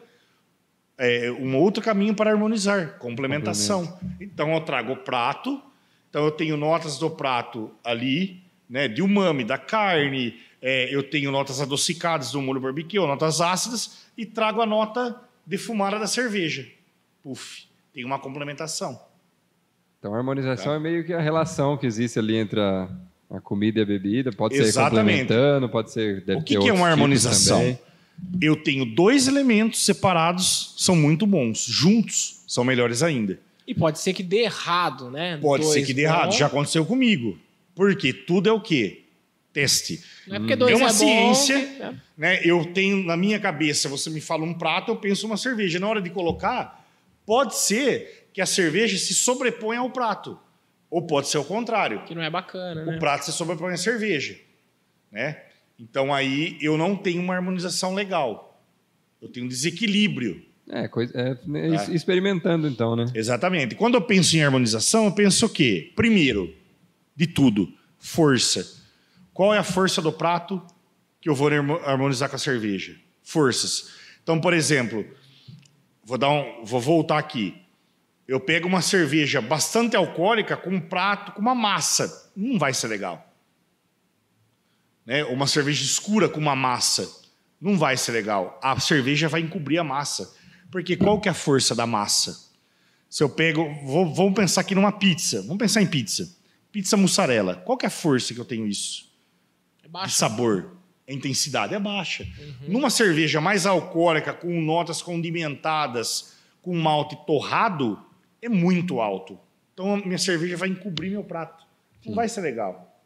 É, 0.97 1.31
um 1.31 1.57
outro 1.57 1.83
caminho 1.83 2.13
para 2.13 2.29
harmonizar, 2.29 2.99
complementação. 2.99 3.97
Então 4.21 4.53
eu 4.53 4.61
trago 4.61 4.93
o 4.93 4.97
prato, 4.97 5.59
então 6.07 6.23
eu 6.23 6.29
tenho 6.29 6.55
notas 6.55 6.99
do 6.99 7.09
prato 7.09 7.71
ali, 7.83 8.43
né, 8.69 8.87
de 8.87 9.01
umami, 9.01 9.43
da 9.43 9.57
carne, 9.57 10.39
é, 10.61 10.93
eu 10.95 11.01
tenho 11.01 11.31
notas 11.31 11.59
adocicadas 11.59 12.31
do 12.31 12.41
molho 12.41 12.61
barbecue, 12.61 12.99
notas 12.99 13.41
ácidas, 13.41 14.05
e 14.15 14.25
trago 14.25 14.61
a 14.61 14.65
nota 14.65 15.19
defumada 15.45 15.97
da 15.97 16.07
cerveja. 16.07 16.71
Puf, 17.21 17.65
tem 17.91 18.05
uma 18.05 18.19
complementação. 18.19 19.01
Então 20.03 20.13
a 20.13 20.17
harmonização 20.17 20.73
Tá. 20.73 20.75
é 20.75 20.79
meio 20.79 21.05
que 21.05 21.13
a 21.13 21.21
relação 21.21 21.77
que 21.77 21.85
existe 21.85 22.19
ali 22.19 22.35
entre 22.35 22.59
a, 22.59 22.89
a 23.31 23.39
comida 23.39 23.79
e 23.79 23.83
a 23.83 23.85
bebida. 23.85 24.33
Pode 24.33 24.53
ser 24.57 24.63
Exatamente. 24.63 25.21
complementando, 25.21 25.69
pode 25.69 25.91
ser. 25.93 26.19
Deve 26.25 26.41
O 26.41 26.43
que, 26.43 26.55
ter 26.55 26.59
que 26.61 26.67
é 26.67 26.73
uma 26.73 26.89
harmonização? 26.89 27.59
também. 27.59 27.79
Eu 28.41 28.57
tenho 28.57 28.83
dois 28.85 29.29
elementos 29.29 29.85
separados, 29.85 30.75
são 30.77 30.93
muito 30.93 31.25
bons. 31.25 31.65
Juntos, 31.65 32.43
são 32.45 32.65
melhores 32.65 33.01
ainda. 33.01 33.39
E 33.65 33.73
pode 33.73 33.97
ser 33.99 34.11
que 34.11 34.21
dê 34.23 34.39
errado, 34.43 35.09
né? 35.09 35.37
Pode 35.37 35.63
ser 35.63 35.75
Dois 35.75 35.87
que 35.87 35.93
dê 35.93 36.01
errado. 36.01 36.31
bom. 36.31 36.37
Já 36.37 36.47
aconteceu 36.47 36.85
comigo. 36.85 37.37
Porque 37.73 38.11
tudo 38.11 38.49
é 38.49 38.51
o 38.51 38.59
quê? 38.59 39.03
Teste. 39.53 40.03
Não 40.27 40.35
é 40.35 40.39
porque 40.39 40.55
dois 40.57 40.73
É 40.73 40.75
uma 40.75 40.89
é 40.89 40.91
bom 40.91 40.97
ciência. 41.33 41.59
que- 41.65 41.81
é. 41.81 41.93
Né? 42.17 42.41
Eu 42.43 42.65
tenho 42.73 43.03
na 43.05 43.15
minha 43.15 43.39
cabeça, 43.39 43.87
você 43.87 44.09
me 44.09 44.19
fala 44.19 44.43
um 44.43 44.53
prato, 44.53 44.91
eu 44.91 44.97
penso 44.97 45.25
uma 45.25 45.37
cerveja. 45.37 45.79
Na 45.79 45.87
hora 45.87 46.01
de 46.01 46.09
colocar, 46.09 46.85
pode 47.25 47.55
ser 47.55 48.22
que 48.33 48.41
a 48.41 48.45
cerveja 48.45 48.97
se 48.97 49.13
sobreponha 49.13 49.79
ao 49.79 49.89
prato. 49.91 50.39
Ou 50.89 51.01
pode 51.07 51.27
ser 51.27 51.37
o 51.37 51.43
contrário. 51.45 52.03
Que 52.05 52.13
não 52.15 52.21
é 52.21 52.29
bacana, 52.29 52.85
né? 52.85 52.95
O 52.95 52.99
prato 52.99 53.25
se 53.25 53.31
sobrepõe 53.31 53.73
à 53.73 53.77
cerveja. 53.77 54.37
Né? 55.11 55.41
Então 55.79 56.13
aí 56.13 56.57
eu 56.61 56.77
não 56.77 56.95
tenho 56.95 57.21
uma 57.21 57.33
harmonização 57.35 57.93
legal. 57.93 58.61
Eu 59.21 59.27
tenho 59.29 59.45
um 59.45 59.49
desequilíbrio. 59.49 60.43
É, 60.69 60.87
coisa, 60.87 61.11
é, 61.19 61.37
né, 61.45 61.77
Tá. 61.77 61.91
experimentando 61.93 62.67
então, 62.67 62.95
né? 62.95 63.05
Exatamente. 63.13 63.75
Quando 63.75 63.95
eu 63.95 64.01
penso 64.01 64.35
em 64.37 64.43
harmonização, 64.43 65.05
eu 65.05 65.11
penso 65.11 65.45
o 65.45 65.49
quê? 65.49 65.91
Primeiro, 65.95 66.53
de 67.15 67.27
tudo, 67.27 67.71
força. 67.99 68.81
Qual 69.33 69.53
é 69.53 69.57
a 69.57 69.63
força 69.63 70.01
do 70.01 70.11
prato 70.11 70.61
que 71.19 71.27
eu 71.29 71.35
vou 71.35 71.47
harmo- 71.49 71.79
harmonizar 71.83 72.29
com 72.29 72.35
a 72.35 72.39
cerveja? 72.39 72.95
Forças. 73.23 73.89
Então, 74.21 74.39
por 74.39 74.53
exemplo, 74.53 75.05
vou 76.03 76.17
dar 76.17 76.29
um, 76.29 76.63
vou 76.63 76.79
voltar 76.79 77.17
aqui. 77.17 77.55
Eu 78.27 78.39
pego 78.39 78.67
uma 78.67 78.81
cerveja 78.81 79.41
bastante 79.41 79.95
alcoólica 79.95 80.55
com 80.55 80.69
um 80.71 80.79
prato 80.79 81.33
com 81.33 81.41
uma 81.41 81.53
massa, 81.55 82.31
não 82.35 82.57
vai 82.57 82.73
ser 82.73 82.87
legal. 82.87 83.29
Né? 85.05 85.23
Uma 85.25 85.47
cerveja 85.47 85.83
escura 85.83 86.29
com 86.29 86.39
uma 86.39 86.55
massa, 86.55 87.09
não 87.59 87.77
vai 87.77 87.97
ser 87.97 88.13
legal. 88.13 88.59
A 88.63 88.79
cerveja 88.79 89.27
vai 89.27 89.41
encobrir 89.41 89.77
a 89.77 89.83
massa. 89.83 90.33
Porque 90.71 90.95
qual 90.95 91.19
que 91.19 91.27
é 91.27 91.31
a 91.31 91.35
força 91.35 91.75
da 91.75 91.85
massa? 91.85 92.51
Se 93.09 93.21
eu 93.21 93.29
pego, 93.29 93.71
vou- 93.85 94.11
vamos 94.13 94.33
pensar 94.33 94.61
aqui 94.61 94.73
numa 94.73 94.91
pizza. 94.91 95.41
Vamos 95.43 95.57
pensar 95.57 95.81
em 95.81 95.87
pizza. 95.87 96.35
Pizza 96.71 96.97
mussarela. 96.97 97.55
Qual 97.57 97.77
que 97.77 97.85
é 97.85 97.87
a 97.87 97.91
força 97.91 98.33
que 98.33 98.39
eu 98.39 98.45
tenho 98.45 98.65
isso? 98.65 99.11
É 99.81 99.83
De 99.83 99.89
baixo. 99.89 100.15
sabor. 100.15 100.71
A 101.07 101.11
intensidade 101.13 101.75
é 101.75 101.79
baixa. 101.79 102.25
Numa 102.67 102.89
cerveja 102.89 103.39
mais 103.41 103.65
alcoólica, 103.65 104.33
com 104.33 104.59
notas 104.61 105.01
condimentadas, 105.01 106.33
com 106.61 106.73
malte 106.75 107.15
torrado, 107.27 108.03
é 108.45 108.49
muito 108.49 108.99
alto. 108.99 109.39
Então 109.73 109.95
a 109.95 109.97
minha 109.97 110.17
cerveja 110.17 110.57
vai 110.57 110.69
encobrir 110.69 111.11
meu 111.11 111.23
prato. 111.23 111.65
Não 112.05 112.13
vai 112.13 112.27
ser 112.27 112.41
legal. 112.41 113.01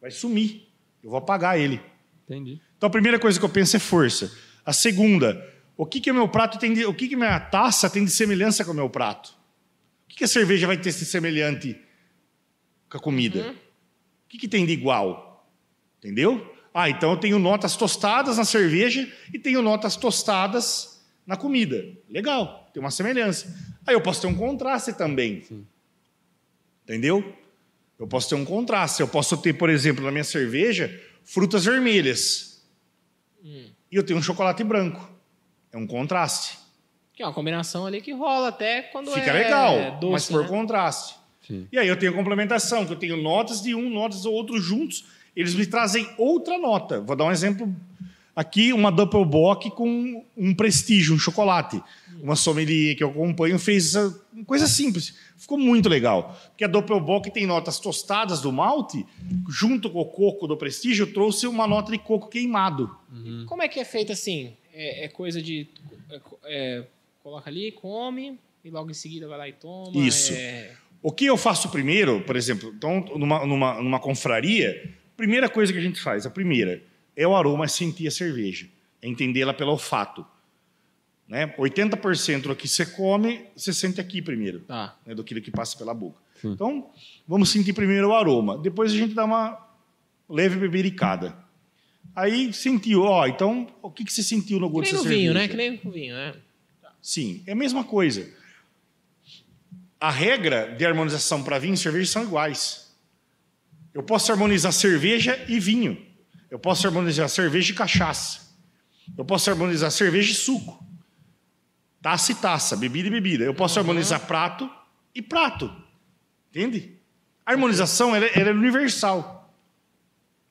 Vai 0.00 0.10
sumir. 0.10 0.68
Eu 1.02 1.10
vou 1.10 1.18
apagar 1.18 1.58
ele. 1.58 1.80
Entendi. 2.24 2.60
Então 2.76 2.86
a 2.86 2.90
primeira 2.90 3.18
coisa 3.18 3.38
que 3.38 3.44
eu 3.44 3.50
penso 3.50 3.76
é 3.76 3.80
força. 3.80 4.32
A 4.64 4.72
segunda, 4.72 5.44
o 5.76 5.84
que 5.84 6.00
que 6.00 6.12
meu 6.12 6.28
prato 6.28 6.58
tem 6.58 6.72
de, 6.72 6.84
o 6.84 6.94
que 6.94 7.08
que 7.08 7.16
minha 7.16 7.38
taça 7.40 7.90
tem 7.90 8.04
de 8.04 8.10
semelhança 8.10 8.64
com 8.64 8.70
o 8.70 8.74
meu 8.74 8.88
prato? 8.88 9.36
O 10.04 10.08
que 10.08 10.16
que 10.16 10.24
a 10.24 10.28
cerveja 10.28 10.66
vai 10.66 10.76
ter 10.76 10.92
de 10.92 11.04
semelhante 11.04 11.78
com 12.88 12.96
a 12.96 13.00
comida? 13.00 13.50
O 13.50 14.28
que 14.28 14.38
que 14.38 14.48
tem 14.48 14.64
de 14.64 14.72
igual? 14.72 15.48
Entendeu? 15.98 16.54
Ah, 16.72 16.88
então 16.88 17.10
eu 17.10 17.16
tenho 17.16 17.38
notas 17.38 17.76
tostadas 17.76 18.36
na 18.38 18.44
cerveja 18.44 19.10
e 19.32 19.38
tenho 19.38 19.60
notas 19.60 19.96
tostadas 19.96 21.04
na 21.26 21.36
comida. 21.36 21.84
Legal, 22.08 22.70
tem 22.72 22.80
uma 22.80 22.90
semelhança. 22.90 23.54
Aí 23.88 23.94
eu 23.94 24.02
posso 24.02 24.20
ter 24.20 24.26
um 24.26 24.34
contraste 24.34 24.92
também. 24.92 25.42
Entendeu? 26.84 27.34
Eu 27.98 28.06
posso 28.06 28.28
ter 28.28 28.34
um 28.34 28.44
contraste. 28.44 29.00
Eu 29.00 29.08
posso 29.08 29.38
ter, 29.38 29.54
por 29.54 29.70
exemplo, 29.70 30.04
na 30.04 30.10
minha 30.10 30.24
cerveja, 30.24 30.94
frutas 31.24 31.64
vermelhas. 31.64 32.62
E 33.42 33.96
eu 33.96 34.02
tenho 34.02 34.18
um 34.18 34.22
chocolate 34.22 34.62
branco. 34.62 35.10
É 35.72 35.78
um 35.78 35.86
contraste. 35.86 36.58
Que 37.14 37.22
é 37.22 37.26
uma 37.26 37.32
combinação 37.32 37.86
ali 37.86 38.02
que 38.02 38.12
rola 38.12 38.48
até 38.48 38.82
quando 38.82 39.10
Fica 39.10 39.30
é 39.30 39.32
legal, 39.32 39.98
doce, 39.98 40.12
mas 40.12 40.26
por 40.26 40.42
né? 40.42 40.48
contraste. 40.48 41.16
Sim. 41.46 41.66
E 41.72 41.78
aí 41.78 41.88
eu 41.88 41.98
tenho 41.98 42.12
complementação, 42.12 42.84
que 42.84 42.92
eu 42.92 42.98
tenho 42.98 43.16
notas 43.16 43.62
de 43.62 43.74
um, 43.74 43.88
notas 43.88 44.20
do 44.20 44.30
outro 44.30 44.60
juntos. 44.60 45.06
Eles 45.34 45.54
me 45.54 45.64
trazem 45.64 46.06
outra 46.18 46.58
nota. 46.58 47.00
Vou 47.00 47.16
dar 47.16 47.24
um 47.24 47.32
exemplo 47.32 47.74
aqui, 48.36 48.70
uma 48.70 48.92
Doppelbock 48.92 49.70
com 49.70 50.26
um 50.36 50.54
prestígio, 50.54 51.14
um 51.14 51.18
chocolate. 51.18 51.82
Uma 52.22 52.36
sommelier 52.36 52.96
que 52.96 53.02
eu 53.04 53.10
acompanho 53.10 53.58
fez 53.58 53.94
essa 53.94 54.20
coisa 54.46 54.66
simples. 54.66 55.14
Ficou 55.36 55.58
muito 55.58 55.88
legal. 55.88 56.38
Porque 56.50 56.64
a 56.64 56.68
Doppelbock 56.68 57.30
tem 57.30 57.46
notas 57.46 57.78
tostadas 57.78 58.40
do 58.40 58.50
malte, 58.52 59.04
junto 59.48 59.88
com 59.90 60.00
o 60.00 60.04
coco 60.06 60.46
do 60.46 60.56
prestígio, 60.56 61.12
trouxe 61.12 61.46
uma 61.46 61.66
nota 61.66 61.92
de 61.92 61.98
coco 61.98 62.28
queimado. 62.28 62.90
Como 63.46 63.62
é 63.62 63.68
que 63.68 63.78
é 63.80 63.84
feito 63.84 64.12
assim? 64.12 64.52
É, 64.72 65.04
é 65.04 65.08
coisa 65.08 65.40
de. 65.42 65.66
é, 66.10 66.20
é, 66.44 66.84
coloca 67.22 67.48
ali, 67.50 67.72
come, 67.72 68.38
e 68.64 68.70
logo 68.70 68.90
em 68.90 68.94
seguida 68.94 69.26
vai 69.28 69.38
lá 69.38 69.48
e 69.48 69.52
toma. 69.52 69.90
Isso. 69.96 70.32
é- 70.32 70.72
O 71.02 71.12
que 71.12 71.26
eu 71.26 71.36
faço 71.36 71.68
primeiro, 71.68 72.20
por 72.22 72.34
exemplo, 72.36 72.72
então, 72.76 73.00
numa, 73.16 73.46
numa, 73.46 73.82
numa 73.82 74.00
confraria, 74.00 74.92
primeira 75.16 75.48
coisa 75.48 75.72
que 75.72 75.78
a 75.78 75.82
gente 75.82 76.00
faz, 76.00 76.26
a 76.26 76.30
primeira, 76.30 76.82
é 77.16 77.26
o 77.26 77.34
aroma, 77.36 77.64
é 77.64 77.68
sentir 77.68 78.06
a 78.08 78.10
cerveja, 78.10 78.66
é 79.00 79.08
entendê-la 79.08 79.54
pelo 79.54 79.70
olfato. 79.72 80.24
Né? 81.28 81.46
80% 81.58 82.42
do 82.42 82.56
que 82.56 82.66
você 82.66 82.86
come, 82.86 83.46
você 83.54 83.72
sente 83.72 84.00
aqui 84.00 84.22
primeiro, 84.22 84.60
Tá. 84.60 84.96
né? 85.04 85.14
do 85.14 85.22
que 85.22 85.50
passa 85.50 85.76
pela 85.76 85.92
boca. 85.92 86.18
Então, 86.42 86.90
vamos 87.26 87.50
sentir 87.50 87.72
primeiro 87.72 88.08
o 88.08 88.14
aroma, 88.14 88.56
depois 88.56 88.92
a 88.92 88.96
gente 88.96 89.12
dá 89.14 89.24
uma 89.24 89.58
leve 90.28 90.56
bebericada. 90.56 91.36
Aí 92.16 92.52
sentiu, 92.52 93.02
ó, 93.02 93.26
então, 93.26 93.66
o 93.82 93.90
que, 93.90 94.04
que 94.04 94.12
você 94.12 94.22
sentiu 94.22 94.58
no 94.58 94.68
gosto 94.70 94.90
dessa 94.92 95.02
no 95.04 95.08
vinho, 95.08 95.32
cerveja? 95.32 95.34
né? 95.34 95.48
Que 95.48 95.56
nem 95.56 95.80
no 95.84 95.90
vinho, 95.90 96.14
né? 96.14 96.34
Sim, 97.02 97.42
é 97.46 97.52
a 97.52 97.56
mesma 97.56 97.84
coisa. 97.84 98.28
A 100.00 100.10
regra 100.10 100.74
de 100.76 100.84
harmonização 100.86 101.42
para 101.42 101.58
vinho 101.58 101.74
e 101.74 101.76
cerveja 101.76 102.10
são 102.10 102.22
iguais. 102.22 102.92
Eu 103.92 104.02
posso 104.02 104.30
harmonizar 104.32 104.72
cerveja 104.72 105.44
e 105.48 105.58
vinho. 105.60 106.00
Eu 106.50 106.58
posso 106.58 106.86
harmonizar 106.86 107.28
cerveja 107.28 107.72
e 107.72 107.74
cachaça. 107.74 108.48
Eu 109.16 109.24
posso 109.24 109.50
harmonizar 109.50 109.90
cerveja 109.90 110.32
e 110.32 110.34
suco. 110.34 110.84
Taça 112.08 112.32
e 112.32 112.34
taça, 112.36 112.74
bebida 112.74 113.08
e 113.08 113.10
bebida. 113.10 113.44
Eu 113.44 113.52
posso 113.52 113.78
harmonizar 113.78 114.18
prato 114.26 114.70
e 115.14 115.20
prato. 115.20 115.70
Entende? 116.48 116.94
A 117.44 117.50
harmonização 117.52 118.16
ela, 118.16 118.24
é- 118.24 118.40
ela 118.40 118.48
é 118.48 118.52
universal. 118.54 119.52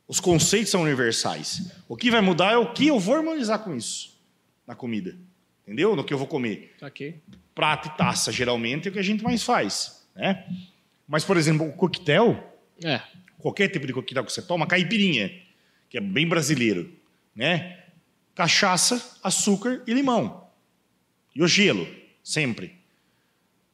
Os 0.08 0.20
conceitos 0.20 0.70
são 0.70 0.84
universais. 0.84 1.72
O 1.88 1.98
que 1.98 2.12
vai 2.12 2.22
mudar 2.22 2.52
é 2.52 2.58
o 2.58 2.74
que 2.74 2.86
eu 2.86 3.00
vou 3.00 3.16
harmonizar 3.16 3.58
com 3.64 3.76
isso 3.76 4.22
na 4.68 4.76
comida. 4.76 5.18
Entendeu? 5.64 5.96
No 5.96 6.04
que 6.04 6.14
eu 6.14 6.18
vou 6.20 6.28
comer 6.28 6.76
aqui. 6.80 7.16
prato 7.56 7.88
e 7.88 7.98
taça, 7.98 8.32
geralmente, 8.32 8.88
é 8.88 8.92
o 8.92 8.94
que 8.94 9.00
a 9.00 9.04
gente 9.04 9.24
mais 9.24 9.42
faz. 9.42 10.08
Né? 10.16 10.46
Mas, 11.08 11.24
por 11.26 11.38
exemplo, 11.38 11.68
o 11.68 11.74
coquetel, 11.74 12.56
É. 12.84 13.02
qualquer 13.40 13.68
tipo 13.70 13.88
de 13.88 13.94
coquetel 13.94 14.24
que 14.24 14.32
você 14.32 14.44
toma, 14.44 14.68
caipirinha, 14.68 15.32
que 15.90 15.98
é 15.98 16.02
bem 16.02 16.28
brasileiro, 16.28 16.94
né? 17.36 17.84
Cachaça, 18.36 19.18
açúcar 19.24 19.82
e 19.88 19.92
limão. 19.96 20.47
E 21.38 21.44
o 21.44 21.48
gelo, 21.48 21.88
sempre. 22.24 22.74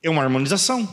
É 0.01 0.09
uma 0.09 0.21
harmonização. 0.21 0.87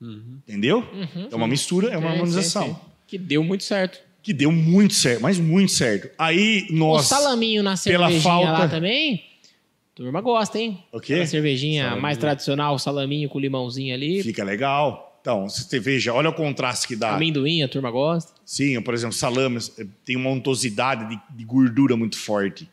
Entendeu? 0.00 0.82
é 1.30 1.34
uma 1.36 1.46
mistura, 1.46 1.90
é 1.90 1.98
uma 1.98 2.10
harmonização. 2.10 2.68
sim, 2.68 2.72
sim. 2.74 2.80
Que 3.06 3.18
deu 3.18 3.44
muito 3.44 3.64
certo. 3.64 4.00
Que 4.22 4.32
deu 4.32 4.50
muito 4.52 4.94
certo, 4.94 5.20
mas 5.20 5.38
muito 5.38 5.72
certo. 5.72 6.08
Aí 6.18 6.66
O 6.70 6.74
nós. 6.74 7.06
salaminho 7.06 7.62
na 7.62 7.76
cervejinha 7.76 8.20
falta- 8.20 8.50
lá 8.52 8.68
também. 8.68 9.24
Turma 9.94 10.20
gosta, 10.22 10.58
hein? 10.58 10.82
O 10.92 11.00
quê? 11.00 11.12
Aquela 11.14 11.26
cervejinha 11.26 11.82
Salaminho. 11.82 12.02
mais 12.02 12.16
tradicional, 12.16 12.74
o 12.74 12.78
salaminho 12.78 13.28
com 13.28 13.38
limãozinho 13.38 13.92
ali. 13.94 14.22
Fica 14.22 14.42
legal. 14.42 15.18
Então, 15.20 15.46
você 15.48 15.78
veja, 15.78 16.14
olha 16.14 16.30
o 16.30 16.32
contraste 16.32 16.88
que 16.88 16.96
dá. 16.96 17.14
Amendoim, 17.16 17.62
a 17.62 17.68
turma 17.68 17.90
gosta. 17.90 18.32
Sim, 18.46 18.80
por 18.80 18.94
exemplo, 18.94 19.14
salame 19.14 19.58
eh, 19.78 19.86
tem 20.04 20.16
uma 20.16 20.30
untuosidade 20.30 21.14
de, 21.14 21.20
de 21.36 21.44
gordura 21.44 21.94
muito 21.94 22.16
forte. 22.16 22.66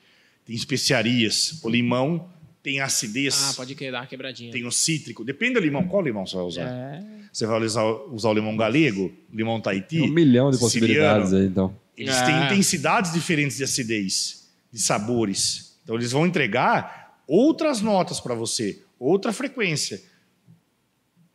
Tem 0.48 0.56
especiarias. 0.56 1.60
O 1.62 1.70
limão 1.70 2.30
tem 2.64 2.80
acidez. 2.80 3.50
Ah, 3.50 3.54
pode 3.54 3.76
que 3.76 3.91
dar 3.91 4.00
uma 4.02 4.08
quebradinha. 4.08 4.52
Tem 4.52 4.66
o 4.66 4.72
cítrico. 4.72 5.24
Depende 5.26 5.56
do 5.56 5.60
limão. 5.60 5.88
Qual 5.88 6.02
limão 6.02 6.26
você 6.26 6.36
vai 6.38 6.45
usar? 6.45 6.62
É. 6.68 7.04
Você 7.32 7.45
vai 7.45 7.62
usar, 7.62 7.84
usar 7.86 8.30
o 8.30 8.34
limão 8.34 8.56
galego, 8.58 9.14
limão 9.32 9.60
Tahiti? 9.62 10.02
Um 10.02 10.08
milhão 10.08 10.50
de 10.50 10.58
possibilidades 10.58 11.34
aí, 11.34 11.45
então. 11.45 11.76
Eles 11.95 12.16
Ah. 12.16 12.26
têm 12.26 12.45
intensidades 12.45 13.12
diferentes 13.14 13.58
de 13.58 13.64
acidez, 13.64 14.48
de 14.72 14.80
sabores. 14.82 15.78
Então 15.84 15.95
eles 15.95 16.12
vão 16.12 16.26
entregar 16.26 17.22
outras 17.28 17.82
notas 17.82 18.20
para 18.20 18.34
você, 18.34 18.82
outra 19.00 19.34
frequência. 19.34 20.02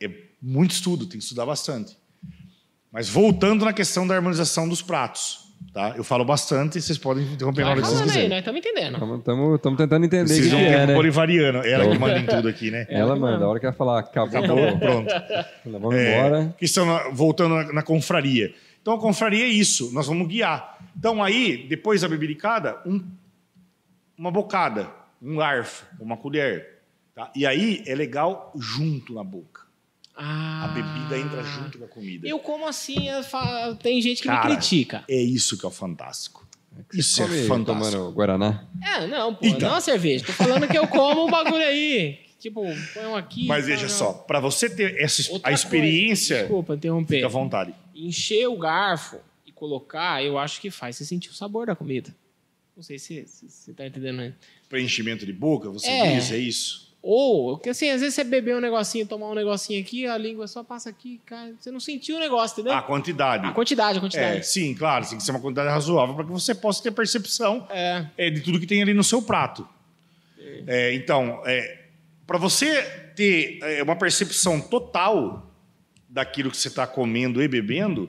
É 0.01 0.11
muito 0.41 0.73
estudo, 0.73 1.07
tem 1.07 1.19
que 1.19 1.25
estudar 1.25 1.45
bastante. 1.47 1.97
Mas 2.91 3.09
voltando 3.09 3.65
na 3.65 3.73
questão 3.73 4.07
da 4.07 4.15
harmonização 4.15 4.69
dos 4.69 4.83
pratos, 4.83 5.42
tá? 5.73 5.95
Eu 5.97 6.05
falo 6.05 6.25
bastante, 6.25 6.81
vocês 6.81 6.97
podem 6.99 7.25
interromper 7.25 7.63
na 7.65 7.71
hora 7.71 7.81
que 7.83 7.87
vocês 7.89 8.03
quiserem. 8.03 8.29
nós 8.29 8.39
estamos 8.39 8.59
entendendo. 8.61 9.17
Estamos 9.55 9.79
tentando 9.79 10.05
entender 10.07 10.23
o 10.25 10.27
que, 10.27 10.33
Precisam 10.35 10.59
que 10.59 10.65
um 10.65 10.69
é, 10.69 10.87
né? 10.87 10.95
bolivariano. 10.95 11.59
Ela 11.59 11.89
que 11.91 11.99
manda 11.99 12.19
em 12.19 12.27
tudo 12.27 12.49
aqui, 12.49 12.71
né? 12.71 12.87
Ela 12.89 13.15
manda, 13.17 13.45
a 13.45 13.49
hora 13.49 13.61
que 13.61 13.67
ela 13.67 13.75
falar, 13.75 14.01
acabou, 14.01 14.39
Acabou, 14.39 14.65
acabou. 14.69 14.79
pronto. 14.79 15.13
Vamos 15.67 15.95
É, 15.95 16.19
embora. 16.19 16.55
questão 16.59 16.87
na- 16.87 17.09
voltando 17.11 17.55
na, 17.55 17.73
na 17.73 17.83
confraria. 17.83 18.55
Então 18.81 18.95
a 18.95 18.99
confraria 18.99 19.45
é 19.45 19.49
isso, 19.49 19.93
nós 19.93 20.07
vamos 20.07 20.27
guiar. 20.27 20.79
Então 20.97 21.23
aí, 21.23 21.67
depois 21.69 22.01
da 22.01 22.09
bebericada, 22.09 22.79
um, 22.85 23.01
uma 24.19 24.31
bocada, 24.31 24.89
um 25.23 25.37
garfo, 25.37 25.85
uma 26.01 26.17
colher. 26.17 26.81
tá? 27.15 27.31
E 27.37 27.47
aí 27.47 27.83
é 27.87 27.95
legal 27.95 28.53
junto 28.59 29.15
na 29.15 29.23
boca. 29.23 29.52
Ah. 30.17 30.65
A 30.65 30.69
bebida 30.69 31.19
entra 31.19 31.43
junto 31.43 31.79
com 31.79 31.85
a 31.85 31.89
comida. 31.89 32.27
Eu 32.29 32.39
como 32.39 32.67
assim, 32.69 33.09
eu 33.09 33.23
tem 33.77 34.01
gente 34.03 34.21
que 34.23 34.29
Cara, 34.29 34.49
me 34.49 34.55
critica. 34.57 35.05
É 35.09 35.17
isso 35.21 35.57
que 35.59 35.65
é 35.65 35.69
o 35.69 35.73
fantástico. 35.73 36.47
Isso 36.95 37.23
Come 37.23 37.39
é 37.39 37.43
fantástico. 37.47 37.91
tomando 37.93 38.13
Guaraná. 38.13 38.65
É, 38.83 39.07
não, 39.07 39.35
pô, 39.35 39.47
Então. 39.47 39.71
não 39.71 39.77
a 39.77 39.81
cerveja. 39.81 40.25
Tô 40.25 40.33
falando 40.33 40.67
que 40.69 40.77
eu 40.79 40.87
como 40.89 41.27
o 41.27 41.31
bagulho 41.31 41.65
aí. 41.65 42.19
Tipo, 42.39 42.63
põe 42.95 43.07
um 43.07 43.15
aqui. 43.17 43.47
Mas 43.47 43.67
veja 43.67 43.87
um- 43.87 43.89
só, 43.91 44.13
para 44.13 44.41
você 44.41 44.69
ter 44.69 45.01
essa, 45.01 45.23
Outra 45.33 45.49
a 45.49 45.51
coisa, 45.53 45.63
experiência, 45.65 46.39
Desculpa 46.41 46.75
interromper. 46.75 47.15
fica 47.17 47.27
à 47.27 47.31
vontade. 47.31 47.75
Encher 47.95 48.49
o 48.49 48.57
garfo 48.59 49.19
e 49.47 49.53
colocar, 49.53 50.25
eu 50.25 50.39
acho 50.39 50.61
que 50.61 50.71
faz 50.71 50.97
você 50.97 51.05
sentir 51.05 51.31
o 51.31 51.35
sabor 51.35 51.67
da 51.67 51.77
comida. 51.77 52.13
Não 52.77 52.83
sei 52.83 52.99
se 52.99 53.25
se 53.27 53.49
você 53.49 53.73
tá 53.73 53.87
entendendo. 53.87 54.35
Preenchimento 54.69 55.25
de 55.27 55.33
boca, 55.33 55.71
você 55.71 55.89
É. 55.89 56.15
diz, 56.17 56.33
é 56.33 56.39
isso? 56.39 56.92
Ou, 57.03 57.57
porque 57.57 57.71
assim, 57.71 57.91
às 57.91 58.01
vezes 58.01 58.15
você 58.15 58.23
beber 58.23 58.55
um 58.57 58.61
negocinho, 58.61 59.05
tomar 59.05 59.27
um 59.29 59.35
negocinho 59.35 59.81
aqui, 59.83 60.07
a 60.07 60.17
língua 60.17 60.47
só 60.47 60.63
passa 60.63 60.89
aqui, 60.89 61.21
cara, 61.27 61.53
você 61.59 61.69
não 61.73 61.81
sentiu 61.81 62.17
o 62.17 62.21
negócio, 62.21 62.55
entendeu? 62.55 62.73
A 62.79 62.83
quantidade. 62.83 63.45
a 63.45 63.51
quantidade, 63.51 63.95
a 63.95 63.99
É, 63.99 64.01
quantidade. 64.01 64.47
sim, 64.47 64.73
claro, 64.73 65.05
tem 65.09 65.19
que 65.19 65.25
ser 65.25 65.33
uma 65.33 65.41
quantidade 65.41 65.69
razoável 65.69 66.15
para 66.15 66.25
que 66.25 66.31
você 66.31 66.55
possa 66.55 66.81
ter 66.81 66.93
percepção 66.93 67.67
É. 67.71 68.07
é, 68.17 68.31
de 68.31 68.41
tudo 68.41 68.61
que 68.61 68.67
tem 68.67 68.81
ali 68.81 68.95
no 68.95 69.03
seu 69.03 69.21
prato. 69.21 69.69
É, 70.67 70.95
então, 70.95 71.43
para 72.25 72.39
você 72.39 72.83
ter 73.17 73.59
é, 73.63 73.83
uma 73.83 73.97
percepção 73.97 74.61
total 74.61 75.51
daquilo 76.09 76.51
que 76.53 76.57
você 76.57 76.69
está 76.69 76.87
comendo 76.87 77.43
e 77.43 77.49
bebendo, 77.49 78.09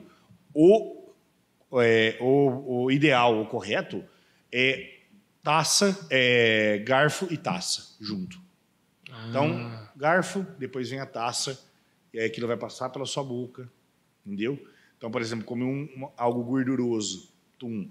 o, 0.54 1.08
é, 1.80 2.16
o, 2.20 2.84
o 2.84 2.90
ideal, 2.92 3.40
o 3.40 3.46
correto, 3.46 4.04
é 4.52 4.88
taça, 5.42 6.06
é, 6.10 6.78
garfo 6.86 7.26
e 7.30 7.36
taça 7.36 7.96
junto. 8.00 8.43
Então, 9.28 9.46
Ah. 9.52 9.92
garfo, 9.96 10.46
depois 10.58 10.90
vem 10.90 11.00
a 11.00 11.06
taça, 11.06 11.58
e 12.12 12.18
aí 12.18 12.26
aquilo 12.26 12.46
vai 12.46 12.56
passar 12.56 12.90
pela 12.90 13.06
sua 13.06 13.22
boca, 13.24 13.70
entendeu? 14.24 14.58
Então, 14.98 15.10
por 15.10 15.20
exemplo, 15.20 15.44
comer 15.44 15.64
um, 15.64 16.08
algo 16.16 16.42
gorduroso, 16.42 17.28
tum, 17.58 17.88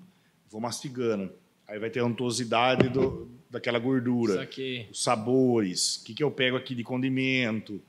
vou 0.50 0.60
mastigando, 0.62 1.32
aí 1.68 1.80
vai 1.80 1.90
ter 1.90 2.00
a 2.00 2.06
untuosidade 2.06 2.90
do, 2.90 3.30
daquela 3.50 3.80
gordura, 3.80 4.44
Isso 4.50 4.92
os 4.92 5.04
sabores, 5.04 5.98
o 5.98 6.04
que, 6.06 6.14
que 6.14 6.24
eu 6.24 6.32
pego 6.32 6.58
aqui 6.58 6.74
de 6.76 6.84
condimento, 6.84 7.82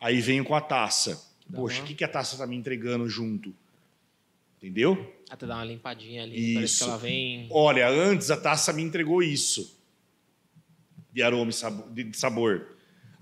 aí 0.00 0.20
venho 0.20 0.44
com 0.44 0.54
a 0.54 0.60
taça. 0.60 1.30
Poxa, 1.54 1.82
o 1.82 1.84
que, 1.84 1.94
que 1.94 2.04
a 2.04 2.08
taça 2.08 2.34
está 2.34 2.46
me 2.46 2.56
entregando 2.56 3.06
junto? 3.08 3.52
Entendeu? 4.58 5.12
Até 5.28 5.44
dar 5.46 5.56
uma 5.56 5.64
limpadinha 5.64 6.22
ali. 6.22 6.54
Parece 6.54 6.78
que 6.78 6.82
Isso. 6.82 6.84
ela 6.84 6.96
vem. 6.96 7.48
Olha, 7.50 7.88
antes 7.88 8.30
a 8.30 8.36
taça 8.36 8.72
me 8.72 8.80
entregou 8.82 9.22
isso. 9.22 9.76
De 11.12 11.20
aroma 11.20 11.50
e 11.50 11.52
sabo- 11.52 11.90
de 11.90 12.04
de 12.04 12.16
sabor. 12.16 12.71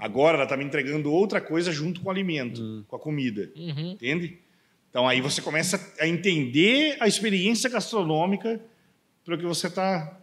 Agora 0.01 0.37
ela 0.37 0.45
está 0.45 0.57
me 0.57 0.65
entregando 0.65 1.13
outra 1.13 1.43
coisa 1.43 1.71
junto 1.71 2.01
com 2.01 2.09
o 2.09 2.11
alimento, 2.11 2.85
com 2.89 2.97
a 2.97 2.99
comida. 2.99 3.51
Uhum. 3.55 3.93
Entende? 3.93 4.39
Então 4.89 5.07
aí 5.07 5.21
você 5.21 5.43
começa 5.43 5.79
a 6.01 6.09
entender 6.09 6.97
a 6.99 7.07
experiência 7.07 7.69
gastronômica 7.69 8.61
pelo 9.25 9.37
que 9.37 9.45
você 9.45 9.67
está 9.67 10.19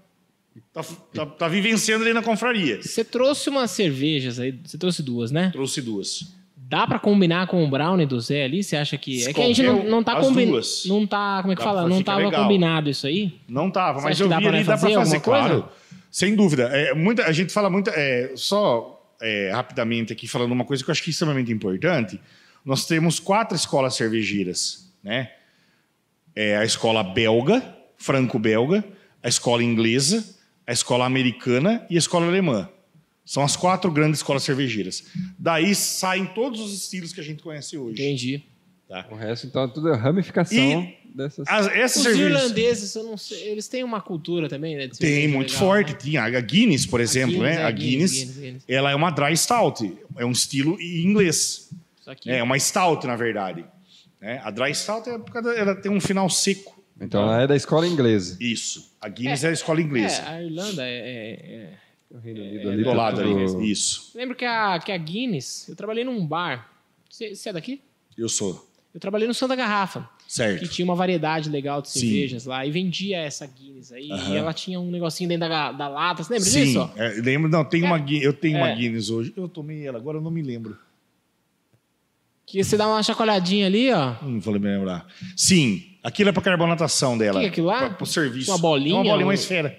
tá, 0.74 0.84
tá, 1.14 1.26
tá 1.26 1.48
vivenciando 1.48 2.04
ali 2.04 2.14
na 2.14 2.24
confraria. 2.24 2.82
Você 2.82 3.04
trouxe 3.04 3.50
umas 3.50 3.70
cervejas 3.70 4.40
aí, 4.40 4.60
você 4.66 4.78
trouxe 4.80 5.04
duas, 5.04 5.32
né? 5.32 5.52
Trouxe 5.52 5.80
duas. 5.80 6.36
Dá 6.56 6.86
pra 6.86 7.00
combinar 7.00 7.48
com 7.48 7.64
o 7.64 7.70
brownie 7.70 8.06
do 8.06 8.20
Zé 8.20 8.44
ali? 8.44 8.62
Você 8.64 8.76
acha 8.76 8.98
que. 8.98 9.26
É 9.26 9.32
que 9.32 9.40
a 9.40 9.46
gente 9.46 9.64
não, 9.64 9.84
não 9.84 10.04
tá 10.04 10.20
duas. 10.20 10.84
Não 10.86 11.08
tá. 11.08 11.40
Como 11.42 11.54
é 11.54 11.56
que 11.56 11.62
Dá 11.62 11.66
fala? 11.66 11.88
Não 11.88 12.04
tava 12.04 12.26
legal. 12.26 12.44
combinado 12.44 12.90
isso 12.90 13.08
aí? 13.08 13.40
Não 13.48 13.72
tava, 13.72 14.02
mas 14.02 14.20
eu 14.20 14.28
vi 14.28 14.34
ali, 14.34 14.44
dá 14.44 14.50
para 14.50 14.78
fazer 14.78 14.96
fazer, 14.96 14.96
alguma 14.96 15.20
coisa? 15.22 15.22
claro. 15.22 15.70
Sem 16.12 16.36
dúvida. 16.36 16.64
É, 16.64 16.94
muita, 16.94 17.26
a 17.26 17.32
gente 17.32 17.54
fala 17.54 17.70
muito, 17.70 17.90
é, 17.92 18.32
só 18.36 18.97
é, 19.22 19.52
rapidamente 19.52 20.14
aqui, 20.14 20.28
falando 20.28 20.52
uma 20.52 20.66
coisa 20.66 20.84
que 20.84 20.90
eu 20.90 20.92
acho 20.92 21.04
que 21.04 21.10
é 21.10 21.12
extremamente 21.12 21.52
importante. 21.52 22.20
Nós 22.64 22.86
temos 22.86 23.20
quatro 23.20 23.56
escolas 23.56 23.96
cervejeiras, 23.96 24.94
né? 25.04 25.32
É 26.36 26.58
a 26.58 26.64
escola 26.66 27.04
belga, 27.04 27.76
franco-belga, 27.98 28.84
a 29.24 29.28
escola 29.28 29.64
inglesa, 29.64 30.36
a 30.66 30.72
escola 30.72 31.06
americana 31.06 31.86
e 31.90 31.96
a 31.96 32.00
escola 32.00 32.28
alemã. 32.28 32.70
São 33.26 33.44
as 33.44 33.56
quatro 33.56 33.92
grandes 33.92 34.20
escolas 34.20 34.44
cervejeiras. 34.44 35.04
Daí 35.38 35.74
saem 35.76 36.26
todos 36.28 36.60
os 36.60 36.74
estilos 36.74 37.12
que 37.12 37.20
a 37.20 37.24
gente 37.24 37.42
conhece 37.42 37.78
hoje. 37.78 38.02
Entendi. 38.02 38.44
Tá? 38.88 39.06
O 39.12 39.16
resto, 39.16 39.48
então, 39.48 39.64
é 39.64 39.68
tudo 39.68 39.92
ramificação 39.94 40.58
E- 40.58 40.98
dessas. 41.18 41.48
As, 41.48 41.68
essas 41.68 41.98
Os 41.98 42.04
cervejas 42.04 42.32
irlandeses, 42.44 42.96
eu 42.96 43.04
não 43.04 43.18
sei, 43.18 43.50
eles 43.50 43.68
têm 43.68 43.84
uma 43.84 44.00
cultura 44.00 44.48
também, 44.48 44.76
né? 44.78 44.88
de 44.88 44.98
tem 44.98 45.28
muito 45.28 45.50
legal, 45.52 45.60
forte. 45.68 45.92
né? 45.94 45.98
Tinha 46.00 46.24
a 46.24 46.40
Guinness, 46.40 46.86
por 46.86 47.02
exemplo, 47.02 47.36
Guinness, 47.38 47.56
né? 47.58 47.62
é, 47.62 47.66
A 47.66 47.72
Guinness, 47.72 48.12
Guinness, 48.12 48.36
Guinness, 48.36 48.36
Guinness. 48.46 48.64
ela 48.68 48.92
é 48.92 48.96
uma 48.96 49.10
dry 49.12 49.36
stout, 49.36 49.98
é 50.16 50.26
um 50.26 50.32
estilo 50.32 50.80
inglês. 50.82 51.70
Aqui. 52.06 52.30
É 52.32 52.42
uma 52.42 52.58
stout, 52.58 53.06
na 53.06 53.16
verdade. 53.18 53.66
né? 54.22 54.40
A 54.44 54.50
dry 54.52 54.74
stout 54.74 55.10
é 55.10 55.18
por 55.18 55.32
causa, 55.32 55.52
ela 55.54 55.76
tem 55.76 55.92
um 55.92 56.00
final 56.00 56.30
seco. 56.30 56.82
Então 57.00 57.22
ela 57.22 57.42
é 57.44 57.48
da 57.48 57.56
escola 57.56 57.86
inglesa. 57.86 58.38
Isso. 58.40 58.96
A 59.02 59.08
Guinness 59.10 59.44
é, 59.44 59.50
a 59.50 59.52
escola 59.52 59.82
inglesa. 59.82 60.22
É, 60.22 60.28
a 60.30 60.44
Irlanda 60.44 60.84
é. 60.88 60.98
é- 60.98 61.54
é- 61.56 61.70
O 62.10 62.18
Reino 62.20 62.42
Unido 62.42 62.70
É, 62.70 62.72
ali 62.74 62.84
do 62.84 62.90
tá 62.90 62.96
lado 62.96 63.20
ali. 63.22 63.70
Isso. 63.72 64.12
Lembro 64.16 64.34
que 64.34 64.46
a, 64.46 64.80
que 64.80 64.94
a 64.94 64.98
Guinness, 64.98 65.68
eu 65.68 65.76
trabalhei 65.76 66.06
num 66.06 66.26
bar. 66.26 66.72
Você 67.10 67.36
você 67.36 67.50
é 67.50 67.54
daqui? 67.54 67.82
Eu 68.18 68.30
sou. 68.30 68.66
Eu 68.94 69.00
trabalhei 69.02 69.28
no 69.28 69.34
Santa 69.34 69.56
Garrafa, 69.58 70.10
que 70.28 70.34
Certo. 70.34 70.68
tinha 70.68 70.84
uma 70.84 70.94
variedade 70.96 71.50
legal 71.50 71.82
de 71.82 71.90
Sim. 71.90 72.02
cervejas 72.02 72.46
lá, 72.46 72.66
e 72.66 72.70
vendia 72.72 73.18
essa 73.20 73.48
Guinness 73.48 73.94
aí, 73.94 74.12
Aham. 74.12 74.34
e 74.34 74.38
ela 74.38 74.54
tinha 74.54 74.78
um 74.80 74.92
negocinho 74.92 75.30
dentro 75.30 75.48
da, 75.48 75.72
da 75.72 75.88
lata. 75.88 76.22
Você 76.22 76.34
lembra 76.34 76.50
Sim, 76.50 76.64
disso? 76.66 76.92
é, 76.98 77.08
lembro. 77.22 77.50
Não, 77.50 77.64
tem 77.64 77.82
uma, 77.84 77.98
Gui- 77.98 78.22
eu 78.24 78.34
tenho 78.34 78.58
uma 78.58 78.70
É. 78.70 78.76
Guinness 78.76 79.10
hoje. 79.10 79.32
Eu 79.38 79.48
tomei 79.48 79.88
ela, 79.88 79.98
agora 79.98 80.18
eu 80.18 80.22
não 80.22 80.30
me 80.30 80.42
lembro. 80.42 80.78
Que 82.46 82.64
você 82.64 82.78
dá 82.78 82.88
uma 82.88 83.04
chacoalhadinha 83.04 83.66
ali, 83.68 83.92
ó. 83.92 84.16
Não 84.22 84.40
vou 84.40 84.54
me 84.54 84.60
lembrar. 84.60 85.06
Sim, 85.36 85.84
aquilo 86.04 86.30
é 86.30 86.32
para 86.32 86.42
carbonatação 86.44 87.18
dela. 87.18 87.40
Que 87.40 87.40
que 87.40 87.46
é 87.46 87.50
aquilo 87.50 87.68
lá? 87.68 87.90
Para 87.90 88.04
o 88.04 88.08
serviço. 88.08 88.52
Uma 88.52 88.58
bolinha, 88.58 88.92
É 88.96 88.98
uma 88.98 89.04
bolinha, 89.04 89.26
uma 89.26 89.32
um- 89.32 89.34
esfera. 89.34 89.78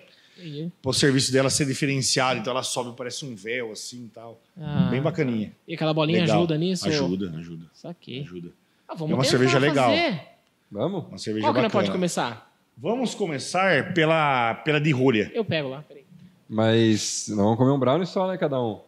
Para 0.81 0.91
o 0.91 0.95
serviço 0.95 1.33
dela 1.33 1.51
ser 1.51 1.67
diferenciado, 1.67 2.39
então 2.39 2.53
ela 2.53 2.63
sobe, 2.63 2.97
parece 2.97 3.25
um 3.25 3.35
véu 3.35 3.73
assim 3.73 4.05
e 4.05 4.09
tal. 4.09 4.41
Ah, 4.57 4.87
Bem 4.91 5.01
bacaninha. 5.03 5.53
E 5.67 5.75
aquela 5.75 5.93
bolinha 5.93 6.21
Legal. 6.21 6.39
ajuda 6.39 6.57
nisso? 6.57 6.87
Ajuda, 6.87 7.35
ajuda. 7.37 7.65
Saquei. 7.75 8.21
Ajuda. 8.21 8.51
Ah, 8.89 8.95
É 8.99 9.03
uma 9.03 9.25
cerveja 9.25 9.59
legal. 9.59 9.91
fazer. 9.91 10.21
Vamos? 10.71 11.07
Uma 11.07 11.19
cerveja 11.19 11.47
Qual 11.47 11.55
que 11.55 11.61
não 11.61 11.69
bacana. 11.69 11.83
pode 11.85 11.91
começar? 11.93 12.53
Vamos 12.77 13.15
começar 13.15 13.93
pela, 13.95 14.55
pela 14.55 14.81
de 14.81 14.91
rolha. 14.93 15.31
Eu 15.35 15.45
pego 15.45 15.69
lá, 15.69 15.83
peraí. 15.83 16.05
Mas 16.49 17.27
não 17.29 17.45
vamos 17.45 17.59
comer 17.59 17.71
um 17.73 17.79
brownie 17.79 18.07
só, 18.07 18.29
né, 18.29 18.37
cada 18.39 18.61
um? 18.63 18.81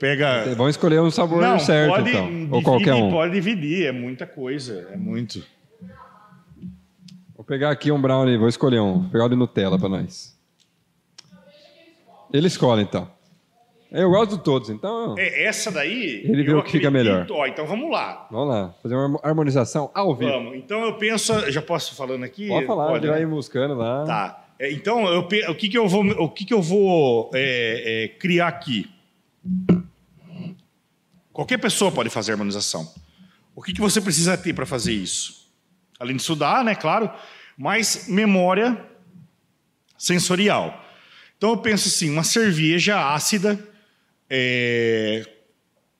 Pega. 0.00 0.54
Vamos 0.56 0.70
escolher 0.70 1.00
um 1.00 1.10
sabor 1.10 1.40
Não, 1.40 1.58
certo, 1.60 1.90
pode 1.94 2.10
então. 2.10 2.26
dividir, 2.26 2.54
Ou 2.54 2.62
qualquer 2.62 2.94
um. 2.94 3.10
Pode 3.10 3.32
dividir, 3.32 3.86
é 3.86 3.92
muita 3.92 4.26
coisa, 4.26 4.88
é 4.90 4.96
muito. 4.96 5.44
Vou 7.36 7.44
pegar 7.44 7.70
aqui 7.70 7.92
um 7.92 8.00
brownie, 8.00 8.36
vou 8.36 8.48
escolher 8.48 8.80
um. 8.80 9.00
Vou 9.02 9.10
pegar 9.10 9.26
o 9.26 9.28
de 9.28 9.36
Nutella 9.36 9.78
pra 9.78 9.88
nós. 9.88 10.36
Ele 12.32 12.46
escolhe, 12.46 12.82
então. 12.82 13.08
Eu 13.92 14.10
gosto 14.10 14.38
de 14.38 14.42
todos, 14.42 14.70
então 14.70 15.14
É, 15.18 15.44
essa 15.44 15.70
daí. 15.70 16.22
Ele 16.24 16.42
vê 16.42 16.52
eu 16.52 16.58
o 16.58 16.62
que 16.62 16.72
fica 16.72 16.90
melhor. 16.90 17.26
Ó, 17.30 17.46
então 17.46 17.66
vamos 17.66 17.90
lá. 17.90 18.26
vamos 18.30 18.48
lá. 18.48 18.74
Fazer 18.82 18.94
uma 18.94 19.20
harmonização 19.22 19.90
ao 19.94 20.14
vivo. 20.14 20.30
Vamos. 20.30 20.56
Então 20.56 20.82
eu 20.84 20.94
penso. 20.94 21.50
Já 21.50 21.60
posso 21.60 21.92
ir 21.92 21.96
falando 21.96 22.24
aqui? 22.24 22.48
Pode 22.48 22.66
falar, 22.66 22.88
Pode, 22.88 23.06
já 23.06 23.14
né? 23.14 23.22
ir 23.22 23.26
buscando 23.26 23.74
lá. 23.74 24.04
Tá. 24.04 24.44
É, 24.58 24.72
Então, 24.72 25.06
eu 25.08 25.20
o 25.50 25.54
que, 25.54 25.68
que 25.68 25.76
eu 25.76 25.86
vou, 25.88 26.04
o 26.04 26.28
que 26.30 26.44
que 26.44 26.54
eu 26.54 26.62
vou 26.62 27.30
é, 27.34 28.04
é, 28.04 28.08
criar 28.08 28.48
aqui? 28.48 28.88
Qualquer 31.32 31.58
pessoa 31.58 31.90
pode 31.90 32.10
fazer 32.10 32.32
harmonização. 32.32 32.86
O 33.54 33.62
que, 33.62 33.72
que 33.72 33.80
você 33.80 34.00
precisa 34.00 34.36
ter 34.36 34.54
para 34.54 34.66
fazer 34.66 34.92
isso? 34.92 35.50
Além 35.98 36.16
de 36.16 36.22
estudar, 36.22 36.64
né, 36.64 36.74
claro, 36.74 37.10
mas 37.56 38.06
memória 38.08 38.78
sensorial. 39.96 40.82
Então 41.36 41.50
eu 41.50 41.58
penso 41.58 41.88
assim, 41.88 42.10
uma 42.10 42.24
cerveja 42.24 43.12
ácida, 43.14 43.58
é, 44.34 45.26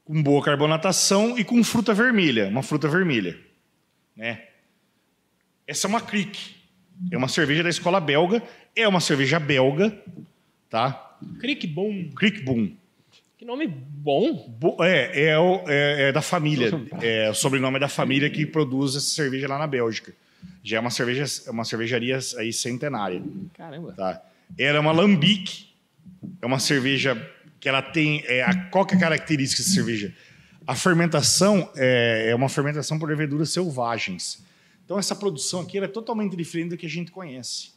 com 0.06 0.22
boa 0.22 0.42
carbonatação 0.42 1.38
e 1.38 1.44
com 1.44 1.62
fruta 1.62 1.92
vermelha, 1.92 2.48
uma 2.48 2.62
fruta 2.62 2.88
vermelha, 2.88 3.38
né? 4.16 4.42
Essa 5.66 5.86
é 5.86 5.88
uma 5.88 6.00
Kriek, 6.00 6.56
é 7.10 7.16
uma 7.18 7.28
cerveja 7.28 7.62
da 7.62 7.68
escola 7.68 8.00
belga, 8.00 8.42
é 8.74 8.88
uma 8.88 9.00
cerveja 9.00 9.38
belga, 9.38 9.96
tá? 10.70 11.18
Crick 11.38 11.66
Boom. 11.66 12.10
Kriek 12.16 12.42
Boom. 12.42 12.72
Que 13.36 13.44
nome 13.44 13.66
bom. 13.66 14.48
Bo- 14.48 14.82
É, 14.82 15.24
é, 15.26 15.38
o- 15.38 15.62
é- 15.68 16.08
é 16.08 16.12
da 16.12 16.22
família. 16.22 16.70
É, 17.02 17.28
o 17.28 17.34
sobrenome 17.34 17.76
é 17.76 17.80
da 17.80 17.88
família 17.88 18.30
que 18.30 18.46
produz 18.46 18.96
essa 18.96 19.06
cerveja 19.10 19.46
lá 19.46 19.58
na 19.58 19.66
Bélgica. 19.66 20.12
Já 20.64 20.78
é 20.78 20.80
uma 20.80 20.90
cerveja, 20.90 21.24
é 21.46 21.50
uma 21.50 21.64
cervejaria 21.64 22.18
aí 22.38 22.52
centenária, 22.52 23.22
Caramba. 23.54 23.92
tá? 23.92 24.22
Ela 24.58 24.78
é 24.78 24.80
uma 24.80 24.92
lambic, 24.92 25.66
é 26.40 26.46
uma 26.46 26.58
cerveja 26.58 27.14
que 27.62 27.68
ela 27.68 27.80
tem 27.80 28.24
é, 28.26 28.42
a, 28.42 28.52
qual 28.70 28.84
que 28.84 28.94
é 28.94 28.96
a 28.96 29.00
característica 29.00 29.62
dessa 29.62 29.72
cerveja? 29.72 30.12
A 30.66 30.74
fermentação 30.74 31.70
é, 31.76 32.30
é 32.30 32.34
uma 32.34 32.48
fermentação 32.48 32.98
por 32.98 33.08
leveduras 33.08 33.50
selvagens. 33.50 34.44
Então 34.84 34.98
essa 34.98 35.14
produção 35.14 35.60
aqui 35.60 35.76
ela 35.76 35.86
é 35.86 35.88
totalmente 35.88 36.36
diferente 36.36 36.70
do 36.70 36.76
que 36.76 36.86
a 36.86 36.88
gente 36.88 37.12
conhece. 37.12 37.70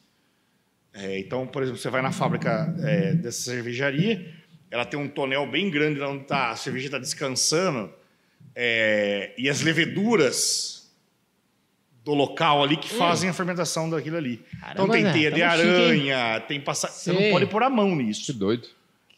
É, 0.92 1.20
então, 1.20 1.46
por 1.46 1.62
exemplo, 1.62 1.80
você 1.80 1.92
vai 1.92 2.02
na 2.02 2.12
fábrica 2.12 2.76
é, 2.80 3.14
dessa 3.14 3.44
cervejaria, 3.44 4.34
ela 4.72 4.86
tem 4.86 5.00
um 5.00 5.08
tonel 5.08 5.46
bem 5.46 5.70
grande 5.70 6.02
onde 6.02 6.24
tá, 6.24 6.50
a 6.50 6.56
cerveja 6.56 6.88
está 6.88 6.98
descansando, 6.98 7.94
é, 8.56 9.36
e 9.38 9.48
as 9.48 9.62
leveduras 9.62 10.92
do 12.04 12.16
local 12.16 12.64
ali 12.64 12.76
que 12.78 12.90
fazem 12.90 13.30
a 13.30 13.34
fermentação 13.34 13.88
daquilo 13.88 14.18
ali. 14.18 14.44
então 14.72 14.88
Caramba, 14.88 14.94
tem 14.94 15.04
Zé, 15.04 15.12
teia 15.14 15.32
de 15.32 15.40
tamo 15.42 15.52
chique, 15.52 15.70
aranha, 15.70 16.40
tem 16.42 16.62
passa... 16.62 16.88
Você 16.88 17.12
não 17.12 17.30
pode 17.30 17.46
pôr 17.46 17.62
a 17.62 17.70
mão 17.70 17.96
Que 17.96 18.04
nisso. 18.04 18.34
doido. 18.34 18.68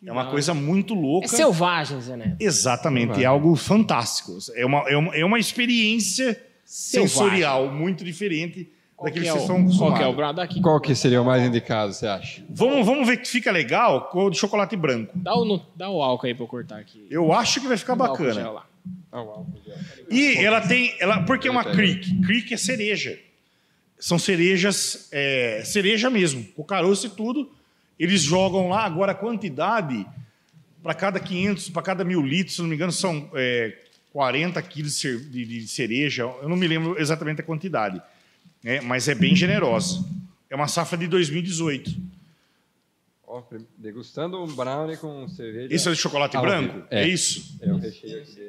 É 0.06 0.12
uma 0.12 0.30
coisa 0.30 0.54
muito 0.54 0.94
louca. 0.94 1.26
É 1.26 1.30
selvagem, 1.30 2.00
Zé 2.02 2.16
Neto. 2.16 2.36
Exatamente, 2.40 3.02
Selvagem. 3.02 3.24
é 3.24 3.28
algo 3.28 3.56
fantástico. 3.56 4.38
É 4.56 4.66
uma, 4.66 4.80
é 4.90 4.96
uma, 4.98 5.16
é 5.16 5.26
uma 5.26 5.40
experiência 5.40 6.40
Selvagem. 6.64 7.08
sensorial 7.10 7.72
muito 7.72 8.04
diferente 8.06 8.70
Qual 8.96 9.06
daquilo 9.08 9.26
que 9.26 9.32
que 9.32 9.38
é 9.38 9.42
vocês 9.42 9.68
estão 9.70 9.78
Qual 9.90 9.98
é 10.02 10.06
o 10.08 10.14
brado? 10.14 10.42
Qual 10.62 10.80
que 10.80 10.94
seria 10.94 11.22
o 11.22 11.26
mais 11.26 11.42
indicado, 11.44 11.94
você 11.94 12.06
acha? 12.06 12.44
Vamos, 12.50 12.86
vamos 12.86 13.08
ver 13.08 13.18
que 13.18 13.28
fica 13.28 13.52
legal 13.52 14.10
com 14.10 14.26
o 14.26 14.30
de 14.30 14.38
chocolate 14.38 14.76
branco. 14.76 15.12
Dá 15.16 15.34
o, 15.36 15.44
no- 15.44 15.66
dá 15.76 15.90
o 15.90 16.02
álcool 16.04 16.28
aí 16.28 16.34
pra 16.36 16.44
eu 16.44 16.48
cortar 16.48 16.78
aqui. 16.80 17.06
Eu 17.10 17.34
acho 17.34 17.60
que 17.60 17.68
vai 17.68 17.78
ficar 17.78 17.96
Dá 17.96 18.04
o 18.04 18.08
álcool 18.08 18.24
bacana. 18.24 18.42
gel 18.42 18.54
lá. 18.54 18.66
E 20.10 20.38
ela 20.38 20.62
tem. 20.62 20.94
Ela, 21.00 21.24
porque 21.24 21.48
é 21.48 21.52
uma 21.52 21.64
creek. 21.64 22.22
Creek 22.22 22.54
é 22.54 22.58
cereja. 22.58 23.18
São 24.00 24.20
cerejas, 24.20 25.08
é, 25.12 25.64
cereja 25.66 26.10
mesmo, 26.10 26.44
com 26.56 26.64
caroço 26.64 27.08
e 27.08 27.10
tudo. 27.10 27.50
Eles 28.00 28.22
jogam 28.22 28.70
lá, 28.70 28.86
agora 28.86 29.12
a 29.12 29.16
quantidade, 29.16 30.06
para 30.84 30.94
cada 30.94 31.20
500, 31.20 31.70
para 31.70 31.82
cada 31.82 32.04
mil 32.04 32.22
litros, 32.22 32.56
se 32.56 32.62
não 32.62 32.70
me 32.70 32.76
engano, 32.76 32.92
são 32.92 33.30
é, 33.34 33.76
40 34.14 34.62
quilos 34.62 34.94
de 34.94 35.00
cer- 35.00 35.20
de, 35.30 35.46
de 35.46 35.68
cereja. 35.68 36.24
Eu 36.42 36.48
não 36.50 36.56
me 36.56 36.68
lembro 36.68 37.00
exatamente 37.00 37.42
a 37.42 37.44
quantidade, 37.44 38.02
né, 38.64 38.82
mas 38.82 39.08
é 39.08 39.16
bem 39.16 39.36
generosa. 39.36 40.06
É 40.50 40.56
uma 40.56 40.68
safra 40.68 40.98
de 40.98 41.08
2018. 41.08 41.94
Ó, 43.28 43.42
prim- 43.42 43.66
degustando 43.78 44.42
um 44.42 44.48
brownie 44.56 44.96
com 44.96 45.28
cerveja. 45.28 45.74
Isso 45.74 45.90
é 45.90 45.92
de 45.92 45.98
chocolate 45.98 46.38
Ah, 46.38 46.42
branco? 46.42 46.88
é. 46.90 47.04
É, 47.04 47.08
isso? 47.08 47.58
É 47.62 47.74
o 47.74 47.78
recheio 47.78 48.22
aqui 48.22 48.40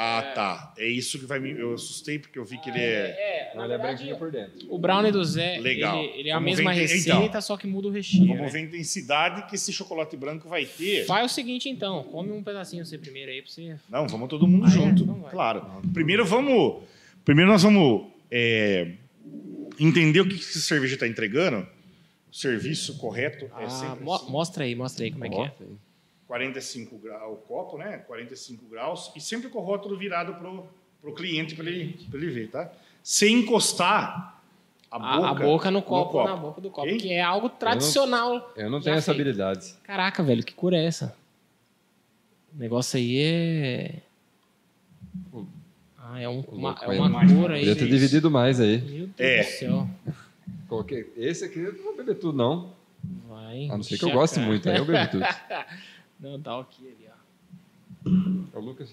Ah, 0.00 0.22
tá. 0.32 0.74
É 0.78 0.86
isso 0.86 1.18
que 1.18 1.26
vai 1.26 1.40
me. 1.40 1.50
Eu 1.50 1.74
assustei 1.74 2.20
porque 2.20 2.38
eu 2.38 2.44
vi 2.44 2.56
que 2.58 2.70
ele 2.70 2.78
é. 2.78 3.50
É, 3.50 3.52
Não, 3.56 3.64
ele 3.64 3.72
é 3.72 3.78
branquinho 3.78 4.16
por 4.16 4.30
dentro. 4.30 4.72
o 4.72 4.78
brownie 4.78 5.10
do 5.10 5.24
Zé, 5.24 5.58
Legal. 5.58 5.98
ele, 5.98 6.20
ele 6.20 6.28
é 6.28 6.32
a 6.32 6.36
Vamos 6.36 6.50
mesma 6.56 6.72
ver, 6.72 6.84
então. 6.84 7.16
receita, 7.18 7.40
só 7.40 7.56
que 7.56 7.66
muda 7.66 7.88
o 7.88 7.90
recheio. 7.90 8.26
Vamos 8.28 8.42
né? 8.42 8.48
ver 8.48 8.58
a 8.58 8.62
intensidade 8.62 9.48
que 9.48 9.56
esse 9.56 9.72
chocolate 9.72 10.16
branco 10.16 10.48
vai 10.48 10.64
ter. 10.66 11.04
Faz 11.04 11.32
o 11.32 11.34
seguinte, 11.34 11.68
então. 11.68 12.04
Come 12.04 12.30
um 12.30 12.44
pedacinho 12.44 12.86
você 12.86 12.96
primeiro 12.96 13.32
aí 13.32 13.42
pra 13.42 13.50
você... 13.50 13.76
Não, 13.90 14.06
vamos 14.06 14.28
todo 14.28 14.46
mundo 14.46 14.66
Ah, 14.66 14.68
é? 14.68 14.70
junto. 14.70 15.02
Então 15.02 15.20
vai. 15.20 15.30
claro. 15.32 15.66
Primeiro 15.92 16.24
vamos. 16.24 16.84
Primeiro 17.24 17.50
nós 17.50 17.64
vamos 17.64 18.06
é, 18.30 18.92
entender 19.80 20.20
o 20.20 20.28
que 20.28 20.36
que 20.36 20.44
essa 20.44 20.60
cerveja 20.60 20.94
está 20.94 21.08
entregando. 21.08 21.66
O 22.30 22.34
serviço 22.36 22.98
correto 22.98 23.46
é 23.46 23.64
Ah, 23.64 23.68
sempre 23.70 24.04
mo- 24.04 24.14
assim, 24.14 24.30
mostra 24.30 24.62
aí, 24.64 24.74
mostra 24.76 25.04
aí 25.04 25.10
como 25.10 25.24
é 25.24 25.28
que 25.28 25.40
é. 25.40 25.52
45 26.28 26.98
graus 26.98 27.32
o 27.32 27.36
copo, 27.36 27.78
né? 27.78 27.98
45 28.06 28.64
graus 28.66 29.10
e 29.16 29.20
sempre 29.20 29.48
com 29.48 29.58
o 29.58 29.62
rótulo 29.62 29.96
virado 29.96 30.34
pro, 30.34 30.66
pro 31.00 31.14
cliente 31.14 31.54
para 31.56 31.64
ele, 31.68 31.98
pra 32.10 32.20
ele 32.20 32.30
ver, 32.30 32.50
tá? 32.50 32.70
Sem 33.02 33.40
encostar 33.40 34.38
a 34.90 34.96
A, 34.96 35.16
boca, 35.16 35.28
a 35.28 35.34
boca 35.34 35.70
no 35.70 35.82
copo, 35.82 36.22
na 36.24 36.36
boca 36.36 36.60
do 36.60 36.70
copo, 36.70 36.86
Ok? 36.86 36.98
que 36.98 37.12
é 37.12 37.22
algo 37.22 37.48
tradicional. 37.48 38.52
Eu 38.56 38.70
não 38.70 38.78
Já 38.78 38.84
tenho 38.84 38.96
essa 38.98 39.12
feito. 39.14 39.20
habilidade. 39.22 39.74
Caraca, 39.82 40.22
velho, 40.22 40.44
que 40.44 40.52
cor 40.52 40.72
é 40.74 40.84
essa? 40.84 41.16
O 42.54 42.58
negócio 42.58 42.98
aí 42.98 43.18
é... 43.22 43.94
Ah, 45.98 46.20
é, 46.20 46.28
um- 46.28 46.40
uma, 46.40 46.76
é 46.82 46.90
aí, 46.90 46.98
uma 46.98 47.06
uma 47.06 47.20
aí. 47.22 47.60
Podia 47.60 47.76
ter 47.76 47.88
dividido 47.88 48.30
mais 48.30 48.60
aí. 48.60 48.78
Meu 48.78 49.06
Deus 49.06 49.14
É. 49.18 49.42
do 49.42 49.48
céu. 49.50 49.88
Esse 51.16 51.44
aqui 51.46 51.58
eu 51.60 51.72
não 51.74 51.82
vou 51.84 51.96
beber 51.96 52.14
tudo, 52.16 52.36
não. 52.36 52.72
Vai. 53.28 53.66
A 53.70 53.76
não 53.76 53.82
ser 53.82 53.98
que 53.98 54.04
eu 54.04 54.10
a 54.10 54.12
goste 54.14 54.38
muito, 54.40 54.68
aí 54.68 54.76
eu 54.76 54.84
bebo 54.84 55.10
tudo. 55.10 55.24
Não, 56.20 56.40
tá 56.40 56.58
aqui 56.60 56.86
ali, 56.86 57.08
ó. 57.08 58.58
O 58.58 58.60
Lucas, 58.60 58.88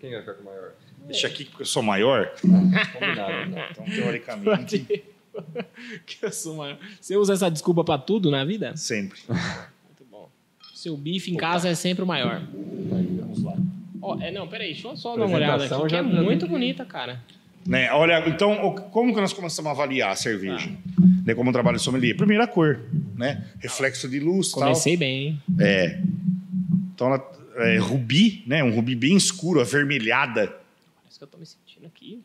quem 0.00 0.10
vai 0.10 0.20
ficar 0.20 0.34
com 0.34 0.42
o 0.42 0.44
maior? 0.46 0.72
Deixa 1.06 1.26
aqui 1.26 1.44
porque 1.44 1.62
eu 1.62 1.66
sou 1.66 1.82
maior. 1.82 2.32
Combinado. 2.40 3.50
né? 3.50 3.68
Então, 3.70 3.84
teoricamente, 3.84 5.04
Que 6.06 6.24
eu 6.24 6.32
sou 6.32 6.56
maior. 6.56 6.78
Você 7.00 7.16
usa 7.16 7.32
essa 7.34 7.50
desculpa 7.50 7.82
pra 7.84 7.98
tudo 7.98 8.30
na 8.30 8.44
vida? 8.44 8.76
sempre. 8.76 9.18
Muito 9.28 10.04
bom. 10.10 10.30
Seu 10.72 10.96
bife 10.96 11.32
em 11.32 11.36
casa 11.36 11.68
é 11.68 11.74
sempre 11.74 12.04
o 12.04 12.06
maior. 12.06 12.40
Vamos 12.52 13.42
lá. 13.42 13.56
Ó, 14.00 14.20
é, 14.20 14.30
não, 14.30 14.46
peraí, 14.46 14.72
deixa 14.72 14.88
eu 14.88 14.96
só 14.96 15.16
dar 15.16 15.26
uma 15.26 15.36
olhada 15.36 15.64
aqui, 15.64 15.86
que 15.88 15.96
é 15.96 16.02
muito 16.02 16.46
bonita, 16.46 16.84
cara. 16.84 17.20
Né? 17.66 17.90
Olha, 17.92 18.22
então, 18.28 18.74
como 18.92 19.14
que 19.14 19.20
nós 19.20 19.32
começamos 19.32 19.68
a 19.70 19.72
avaliar 19.72 20.10
a 20.12 20.16
cerveja? 20.16 20.70
Ah. 20.70 21.02
Né, 21.26 21.34
como 21.34 21.48
um 21.48 21.52
trabalho 21.52 21.78
de 21.78 21.82
sommelier? 21.82 22.14
Primeira 22.14 22.46
cor, 22.46 22.80
né? 23.16 23.46
Reflexo 23.58 24.06
de 24.08 24.20
luz, 24.20 24.52
tal. 24.52 24.64
Comecei 24.64 24.96
bem, 24.96 25.26
hein? 25.28 25.42
É. 25.58 25.98
Então, 26.94 27.08
ela 27.12 27.22
é 27.68 27.76
rubi, 27.78 28.42
né? 28.46 28.62
Um 28.62 28.70
rubi 28.74 28.94
bem 28.94 29.16
escuro, 29.16 29.60
avermelhada. 29.60 30.54
Parece 31.02 31.18
que 31.18 31.24
eu 31.24 31.28
tô 31.28 31.38
me 31.38 31.46
sentindo 31.46 31.86
aqui. 31.86 32.22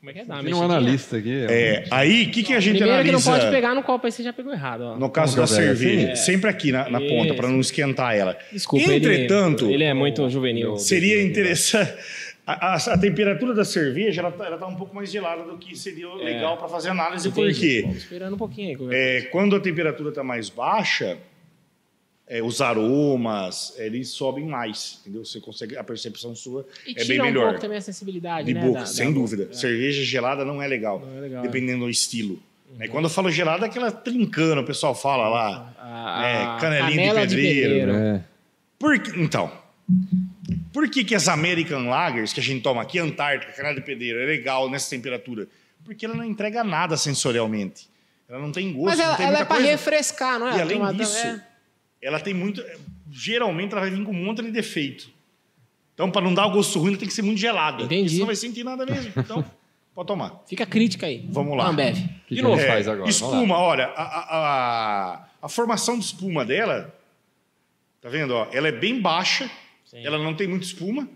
Como 0.00 0.10
é 0.10 0.12
que 0.12 0.18
é? 0.20 0.24
Dá 0.24 0.40
Tem 0.40 0.54
um 0.54 0.62
analista 0.62 1.16
aqui. 1.16 1.44
É, 1.50 1.84
aí, 1.90 2.26
o 2.26 2.30
que, 2.30 2.44
que 2.44 2.54
a 2.54 2.60
gente 2.60 2.76
Primeiro 2.78 3.02
que 3.02 3.08
analisa? 3.10 3.30
não 3.32 3.38
pode 3.40 3.50
pegar 3.50 3.74
no 3.74 3.82
copo, 3.82 4.06
aí 4.06 4.12
você 4.12 4.22
já 4.22 4.32
pegou 4.32 4.52
errado, 4.52 4.82
ó. 4.82 4.96
No 4.96 5.10
caso 5.10 5.34
Como 5.34 5.44
da 5.48 5.52
que 5.52 5.60
cerveja, 5.60 6.12
assim? 6.12 6.24
sempre 6.24 6.48
aqui 6.48 6.70
na, 6.70 6.88
na 6.88 7.00
ponta, 7.00 7.34
para 7.34 7.48
não 7.48 7.58
esquentar 7.58 8.14
ela. 8.14 8.38
Desculpa, 8.52 8.92
Entretanto, 8.92 9.64
ele, 9.64 9.74
ele 9.74 9.84
é 9.84 9.94
muito 9.94 10.28
juvenil. 10.30 10.76
seria 10.76 11.20
interessante. 11.20 11.94
A, 12.46 12.74
a- 12.74 12.94
a 12.94 12.96
temperatura 12.98 13.52
da 13.52 13.64
cerveja 13.64 14.20
ela 14.22 14.30
tá, 14.30 14.46
ela 14.46 14.56
tá 14.56 14.66
um 14.68 14.76
pouco 14.76 14.94
mais 14.94 15.10
gelada 15.10 15.42
do 15.42 15.58
que 15.58 15.76
seria 15.76 16.08
legal 16.14 16.56
para 16.56 16.68
fazer 16.68 16.90
análise, 16.90 17.28
por 17.30 17.44
Entendi. 17.50 17.60
quê? 17.60 17.80
Vamos 17.82 17.98
esperando 17.98 18.34
um 18.34 18.38
pouquinho 18.38 18.88
aí. 18.88 18.96
É, 18.96 19.22
quando 19.32 19.56
a 19.56 19.60
temperatura 19.60 20.10
está 20.10 20.22
mais 20.22 20.48
baixa, 20.48 21.18
é, 22.28 22.42
os 22.42 22.60
aromas 22.60 23.72
eles 23.78 24.08
sobem 24.10 24.44
mais, 24.46 24.98
entendeu? 25.00 25.24
Você 25.24 25.40
consegue 25.40 25.76
a 25.76 25.82
percepção 25.84 26.34
sua 26.36 26.66
E 26.86 26.90
é 26.92 26.94
tira 26.94 27.06
bem 27.08 27.20
um 27.20 27.24
melhor. 27.24 27.44
pouco 27.46 27.60
também 27.60 27.78
a 27.78 27.80
sensibilidade, 27.80 28.46
de 28.46 28.54
né? 28.54 28.60
boca, 28.60 28.80
da- 28.80 28.86
sem 28.86 29.08
da- 29.08 29.14
dúvida. 29.18 29.48
Cerveja 29.54 30.04
gelada 30.04 30.44
não 30.44 30.60
é 30.62 30.66
legal, 30.66 31.00
Não 31.00 31.16
é 31.16 31.20
legal, 31.20 31.42
dependendo 31.42 31.84
do 31.84 31.90
estilo. 31.90 32.38
Né? 32.76 32.86
Quando 32.88 33.04
eu 33.04 33.10
falo 33.10 33.30
gelada, 33.30 33.64
é 33.64 33.68
aquela 33.68 33.90
trincando, 33.90 34.60
o 34.60 34.64
pessoal 34.64 34.94
fala 34.94 35.28
lá. 35.28 35.74
A, 35.80 36.26
É, 36.26 36.42
a 36.44 36.56
canelinha 36.60 36.90
de 36.90 36.96
canela 36.96 37.20
pedreiro, 37.26 37.92
É. 37.92 38.24
Por 38.78 38.98
que- 38.98 39.18
então, 39.20 39.50
por 40.72 40.88
que, 40.88 41.02
que 41.04 41.14
as 41.14 41.28
American 41.28 41.88
Lagers 41.88 42.32
que 42.32 42.40
a 42.40 42.42
gente 42.42 42.62
toma 42.62 42.82
aqui, 42.82 42.98
Antártica, 42.98 43.52
canela 43.52 43.74
de 43.74 43.80
pedreiro, 43.80 44.20
é 44.20 44.26
legal 44.26 44.70
nessa 44.70 44.90
temperatura? 44.90 45.46
Porque 45.84 46.04
ela 46.04 46.14
não 46.14 46.24
entrega 46.24 46.62
nada 46.62 46.96
sensorialmente. 46.96 47.88
Ela 48.28 48.38
não 48.38 48.52
tem 48.52 48.70
gosto, 48.72 48.84
Mas 48.84 48.98
não 48.98 49.06
ela, 49.06 49.16
tem 49.16 49.26
ela 49.26 49.38
é 49.40 49.44
coisa. 49.46 49.62
refrescar, 49.66 50.38
não 50.38 50.48
é? 50.48 50.58
E 50.58 50.60
além 50.60 50.78
Ela- 50.78 50.92
disso, 50.92 51.16
é- 51.16 51.42
ela 52.00 52.20
tem 52.20 52.34
muito. 52.34 52.64
Geralmente 53.10 53.72
ela 53.72 53.82
vai 53.82 53.90
vir 53.90 54.04
com 54.04 54.12
um 54.12 54.24
monte 54.24 54.42
de 54.42 54.50
defeito. 54.50 55.10
Então, 55.94 56.10
para 56.10 56.22
não 56.22 56.32
dar 56.32 56.46
o 56.46 56.50
gosto 56.52 56.78
ruim, 56.78 56.90
ela 56.90 56.98
tem 56.98 57.08
que 57.08 57.14
ser 57.14 57.22
muito 57.22 57.38
gelada. 57.38 57.82
Entendi. 57.82 58.10
Você 58.10 58.18
não 58.20 58.26
vai 58.26 58.36
sentir 58.36 58.64
nada 58.64 58.86
mesmo. 58.86 59.12
Então, 59.16 59.44
pode 59.94 60.06
tomar. 60.06 60.44
Fica 60.46 60.64
crítica 60.64 61.06
aí. 61.06 61.26
Vamos 61.28 61.56
lá. 61.56 61.68
Ambev. 61.68 61.96
que 61.96 62.02
De 62.02 62.36
que 62.36 62.42
novo. 62.42 62.54
Vamos 62.54 62.70
faz 62.70 62.86
agora, 62.86 63.10
Espuma, 63.10 63.58
olha, 63.58 63.86
a, 63.86 64.02
a, 64.02 64.36
a, 64.36 65.28
a 65.42 65.48
formação 65.48 65.98
de 65.98 66.04
espuma 66.04 66.44
dela, 66.44 66.94
tá 68.00 68.08
vendo? 68.08 68.32
Ó, 68.32 68.46
ela 68.52 68.68
é 68.68 68.72
bem 68.72 69.00
baixa, 69.00 69.50
Sim. 69.84 70.06
ela 70.06 70.18
não 70.18 70.34
tem 70.34 70.46
muita 70.46 70.64
espuma, 70.64 71.08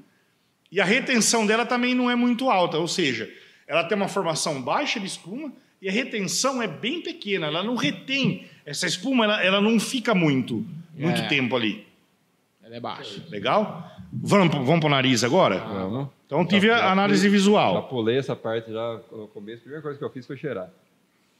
e 0.70 0.80
a 0.80 0.84
retenção 0.84 1.46
dela 1.46 1.64
também 1.64 1.94
não 1.94 2.10
é 2.10 2.16
muito 2.16 2.50
alta, 2.50 2.78
ou 2.78 2.88
seja, 2.88 3.32
ela 3.68 3.84
tem 3.84 3.96
uma 3.96 4.08
formação 4.08 4.60
baixa 4.60 4.98
de 4.98 5.06
espuma 5.06 5.52
e 5.82 5.88
a 5.88 5.92
retenção 5.92 6.62
é 6.62 6.66
bem 6.68 7.02
pequena, 7.02 7.48
ela 7.48 7.62
não 7.62 7.74
retém. 7.76 8.46
Essa 8.64 8.86
espuma, 8.86 9.24
ela, 9.24 9.42
ela 9.44 9.60
não 9.60 9.78
fica 9.80 10.14
muito, 10.14 10.64
muito 10.96 11.20
É. 11.20 11.26
tempo 11.28 11.56
ali. 11.56 11.84
Ela 12.62 12.76
é 12.76 12.80
baixa. 12.80 13.20
Legal? 13.28 13.90
Vamos, 14.12 14.54
vamos 14.54 14.80
pro 14.80 14.88
nariz 14.88 15.24
agora? 15.24 15.58
Vamos. 15.58 16.08
Então 16.26 16.46
tive 16.46 16.68
Já- 16.68 16.76
a 16.76 16.78
já 16.78 16.92
análise 16.92 17.24
Já 17.24 17.30
visual. 17.30 17.88
pulei 17.88 18.16
essa 18.18 18.34
parte 18.36 18.70
já 18.72 19.00
no 19.10 19.26
começo. 19.28 19.58
A 19.58 19.62
primeira 19.62 19.82
coisa 19.82 19.98
que 19.98 20.04
eu 20.04 20.10
fiz 20.10 20.26
foi 20.26 20.36
cheirar. 20.36 20.70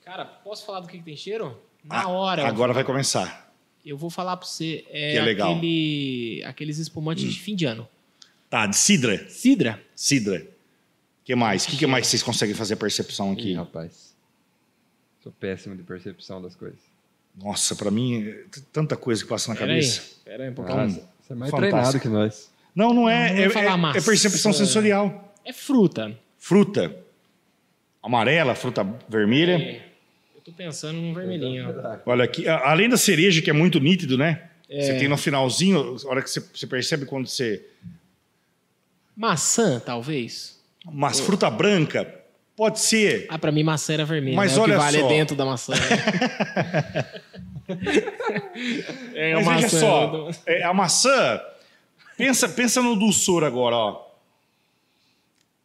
Cara, 0.05 0.24
posso 0.24 0.66
falar 0.66 0.80
do 0.80 0.88
que, 0.88 0.99
que 0.99 1.05
tem 1.05 1.16
cheiro? 1.16 1.57
Na 1.84 2.03
Ah, 2.03 2.09
hora. 2.09 2.47
Agora 2.47 2.72
vai 2.72 2.82
começar. 2.84 3.51
Eu 3.86 3.97
vou 3.97 4.11
falar 4.11 4.36
pra 4.36 4.47
você. 4.47 4.84
É, 4.90 5.12
Que 5.12 5.18
é 5.18 5.22
legal. 5.22 5.53
Aquele, 5.53 6.43
aqueles 6.45 6.78
espumantes 6.78 7.32
de 7.32 7.38
fim 7.40 7.55
de 7.55 7.64
ano. 7.64 7.88
Tá, 8.51 8.66
de 8.66 8.76
cidra. 8.76 9.28
Cidra. 9.28 9.80
Cidra. 9.95 10.38
O 10.40 11.24
que 11.24 11.34
mais? 11.36 11.64
O 11.64 11.68
que, 11.68 11.76
que 11.76 11.86
mais 11.86 12.07
vocês 12.09 12.22
conseguem 12.22 12.55
fazer 12.55 12.74
a 12.74 12.76
percepção 12.76 13.30
Ih, 13.30 13.32
aqui? 13.32 13.55
rapaz. 13.55 14.12
Sou 15.23 15.33
péssimo 15.33 15.77
de 15.77 15.83
percepção 15.83 16.41
das 16.43 16.55
coisas. 16.55 16.79
Nossa, 17.37 17.75
pra 17.77 17.91
mim, 17.91 18.29
é 18.29 18.45
tanta 18.73 18.97
coisa 18.97 19.23
que 19.23 19.29
passa 19.29 19.49
na 19.51 19.55
Pera 19.59 19.73
aí. 19.73 19.79
cabeça. 19.81 20.03
Pera 20.25 20.43
aí 20.45 20.49
um 20.51 20.53
Ah, 20.53 20.55
pouquinho. 20.57 20.89
você 21.20 21.33
é 21.33 21.37
mais 21.37 21.51
Fantástico. 21.51 21.59
treinado 21.59 22.01
que 22.01 22.09
nós. 22.09 22.51
Não, 22.75 22.93
não 22.93 23.09
é. 23.09 23.31
Não 23.31 23.39
é, 23.39 23.95
é- 23.95 23.99
é 23.99 24.01
percepção 24.03 24.53
sensorial. 24.53 25.33
É 25.45 25.53
fruta. 25.53 26.16
Fruta. 26.39 26.95
Amarela, 28.03 28.55
fruta 28.55 28.83
vermelha. 29.09 29.53
É, 29.57 29.87
eu 30.35 30.41
tô 30.43 30.53
pensando 30.53 31.01
num 31.01 31.14
vermelhinho. 31.14 31.73
Olha 32.05 32.25
aqui, 32.25 32.49
a- 32.49 32.70
além 32.70 32.89
da 32.89 32.97
cereja, 32.97 33.41
que 33.41 33.49
é 33.49 33.53
muito 33.53 33.79
nítido, 33.79 34.18
né? 34.18 34.49
É. 34.68 34.81
Você 34.81 34.99
tem 34.99 35.09
no 35.09 35.16
finalzinho, 35.16 35.97
a 36.05 36.09
hora 36.09 36.23
que 36.23 36.29
você, 36.31 36.41
você 36.41 36.66
percebe 36.66 37.07
quando 37.07 37.29
você. 37.29 37.64
Maçã, 39.16 39.79
talvez. 39.81 40.59
Mas 40.85 41.20
fruta 41.20 41.49
branca, 41.51 42.12
pode 42.57 42.81
ser. 42.81 43.27
Ah, 43.29 43.39
pra 43.39 43.53
mim 43.53 43.63
maçã 43.63 43.95
era 43.95 44.05
vermelha. 44.05 44.37
Mas 44.37 44.53
né? 44.53 44.59
o 44.59 44.63
olha 44.63 44.75
que 44.75 44.79
vale 44.79 44.99
só. 45.01 45.05
é 45.07 45.09
dentro 45.09 45.37
da 45.37 45.45
maçã. 45.45 45.73
né? 45.75 45.81
é 49.15 49.35
Mas 49.35 49.47
a 49.47 49.51
veja 49.55 49.63
maçã 49.63 49.81
só, 49.81 50.31
é, 50.47 50.63
a 50.63 50.75
maçã. 50.75 51.41
Pensa, 52.17 52.49
pensa 52.49 52.83
no 52.83 52.97
dulçor 52.97 53.45
agora, 53.45 53.77
ó. 53.77 54.07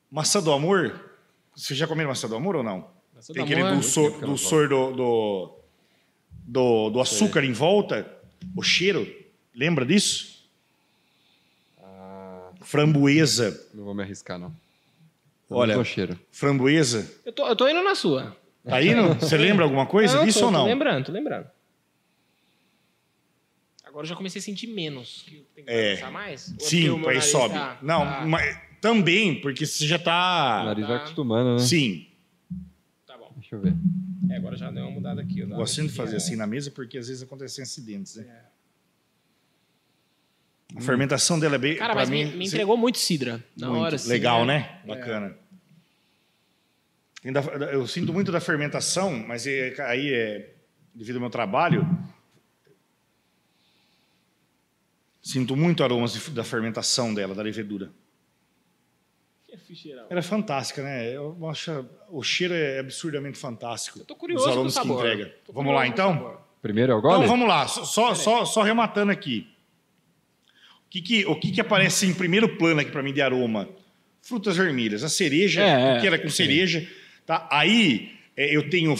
Maçã 0.09 0.41
do 0.41 0.51
amor. 0.51 1.11
Você 1.55 1.75
já 1.75 1.87
comeu 1.87 2.07
maçã 2.07 2.27
do 2.27 2.35
amor 2.35 2.55
ou 2.55 2.63
não? 2.63 2.87
Maçã 3.13 3.33
Tem 3.33 3.43
aquele 3.43 3.61
amor. 3.61 3.73
dulçor, 3.73 4.19
dulçor 4.19 4.69
do, 4.69 4.91
do, 4.91 5.59
do, 6.31 6.89
do 6.91 7.01
açúcar 7.01 7.43
em 7.43 7.51
volta, 7.51 8.09
o 8.55 8.63
cheiro. 8.63 9.07
Lembra 9.53 9.85
disso? 9.85 10.47
Ah, 11.83 12.51
Framboesa. 12.61 13.67
não 13.73 13.83
vou 13.83 13.93
me 13.93 14.03
arriscar, 14.03 14.37
não. 14.39 14.53
Eu 15.49 15.57
Olha. 15.57 15.75
Framboesa. 16.31 17.09
Eu 17.25 17.31
tô, 17.31 17.47
eu 17.47 17.55
tô 17.55 17.67
indo 17.67 17.81
na 17.83 17.95
sua. 17.95 18.35
Tá 18.65 18.81
indo? 18.83 19.13
Você 19.15 19.35
lembra 19.37 19.63
alguma 19.63 19.85
coisa 19.85 20.17
Não, 20.17 20.25
disso 20.25 20.39
tô, 20.39 20.45
ou 20.47 20.51
Tô 20.51 20.57
não? 20.57 20.65
lembrando, 20.65 21.05
tô 21.05 21.11
lembrando. 21.11 21.47
Agora 23.85 24.05
eu 24.05 24.09
já 24.09 24.15
comecei 24.15 24.39
a 24.39 24.43
sentir 24.43 24.67
menos. 24.67 25.23
Que 25.25 25.45
tem 25.55 25.63
que 25.65 25.71
É. 25.71 25.95
pensar 25.95 26.11
mais? 26.11 26.49
Ou 26.49 26.55
é 26.55 26.59
Sim, 26.59 26.89
o 26.89 26.97
nariz 26.99 27.25
sobe. 27.25 27.53
tá- 27.55 27.77
não, 27.81 27.99
tá- 28.05 28.25
mas 28.27 28.59
também, 28.81 29.39
porque 29.41 29.65
você 29.65 29.87
já 29.87 29.95
O 29.95 29.99
tá. 29.99 30.63
nariz 30.65 30.85
vai 30.85 30.97
tá. 30.97 31.03
acostumando, 31.03 31.53
né? 31.53 31.59
Sim. 31.59 32.07
Tá 33.05 33.17
bom. 33.17 33.31
Deixa 33.37 33.55
eu 33.55 33.61
ver. 33.61 33.73
É, 34.29 34.35
agora 34.35 34.57
já 34.57 34.69
deu 34.69 34.83
uma 34.83 34.91
mudada 34.91 35.21
aqui. 35.21 35.41
Gosto 35.45 35.81
de 35.81 35.89
fazer 35.89 36.13
mexidinha. 36.13 36.17
assim 36.17 36.35
na 36.35 36.45
mesa 36.45 36.69
porque 36.71 36.97
às 36.97 37.07
vezes 37.07 37.23
acontecem 37.23 37.63
acidentes, 37.63 38.17
né? 38.17 38.23
É. 38.29 38.56
A 40.75 40.81
fermentação 40.81 41.39
dela 41.39 41.55
é 41.55 41.57
bem. 41.57 41.75
Cara, 41.77 41.95
mas 41.95 42.09
mim, 42.09 42.25
me, 42.25 42.35
me 42.37 42.45
entregou 42.47 42.75
muito 42.75 42.97
cidra. 42.97 43.43
Na 43.57 43.67
muito 43.69 43.81
hora, 43.83 43.95
assim, 43.95 44.09
Legal, 44.09 44.45
né? 44.45 44.59
né? 44.83 44.95
Bacana. 44.95 45.37
Ainda- 47.23 47.39
Eu 47.71 47.87
sinto 47.87 48.13
muito 48.13 48.31
da 48.31 48.39
fermentação, 48.39 49.11
mas 49.27 49.47
é- 49.47 49.73
aí 49.81 50.13
é 50.13 50.53
devido 50.93 51.15
ao 51.15 51.21
meu 51.21 51.29
trabalho. 51.29 51.87
Sinto 55.21 55.55
muito 55.55 55.83
aromas 55.83 56.13
de- 56.13 56.31
da 56.31 56.43
fermentação 56.43 57.13
dela, 57.13 57.33
da 57.33 57.41
levedura. 57.41 57.91
É 60.09 60.21
fantástica, 60.21 60.83
né? 60.83 61.09
Eu 61.15 61.37
acho 61.49 61.85
o 62.09 62.21
cheiro 62.23 62.53
é 62.53 62.79
absurdamente 62.79 63.37
fantástico. 63.37 63.99
Eu 63.99 64.05
tô 64.05 64.15
curioso 64.15 64.43
Os 64.43 64.45
com 64.45 64.51
o 64.51 64.53
aromas 64.53 64.79
que 64.79 64.87
entrega. 64.87 65.35
Tô 65.45 65.53
Vamos 65.53 65.73
lá, 65.73 65.87
então? 65.87 66.39
Primeiro 66.61 66.91
é 66.91 66.95
o 66.95 67.01
gole? 67.01 67.15
Então 67.17 67.27
vamos 67.27 67.47
lá, 67.47 67.67
só, 67.67 67.83
só, 67.85 68.15
só, 68.15 68.45
só 68.45 68.61
rematando 68.61 69.11
aqui. 69.11 69.47
O 70.87 70.89
que, 70.89 71.01
que, 71.01 71.25
o 71.25 71.35
que, 71.35 71.51
que 71.51 71.61
aparece 71.61 72.05
em 72.05 72.13
primeiro 72.13 72.57
plano 72.57 72.79
aqui 72.79 72.91
para 72.91 73.03
mim 73.03 73.13
de 73.13 73.21
aroma? 73.21 73.67
Frutas 74.21 74.55
vermelhas. 74.57 75.03
A 75.03 75.09
cereja, 75.09 75.61
É, 75.61 75.69
é, 75.69 75.91
porque 75.93 76.07
ela 76.07 76.15
é 76.15 76.19
com 76.19 76.29
cereja. 76.29 76.87
Tá? 77.25 77.47
Aí 77.51 78.11
é, 78.35 78.55
eu 78.55 78.69
tenho 78.69 78.95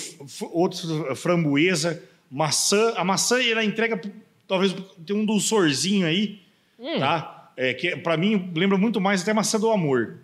outros, 0.52 0.86
framboesa, 1.20 2.02
maçã. 2.30 2.94
A 2.96 3.04
maçã 3.04 3.42
ela 3.42 3.64
entrega, 3.64 4.00
talvez 4.48 4.76
tem 5.06 5.16
um 5.16 5.26
dulçorzinho 5.26 6.06
aí, 6.06 6.40
Hum. 6.80 7.00
tá? 7.00 7.52
É, 7.58 7.74
que 7.74 7.96
para 7.98 8.16
mim 8.18 8.52
lembra 8.56 8.78
muito 8.78 9.02
mais 9.02 9.22
até 9.22 9.34
maçã 9.34 9.60
do 9.60 9.72
amor. 9.72 10.18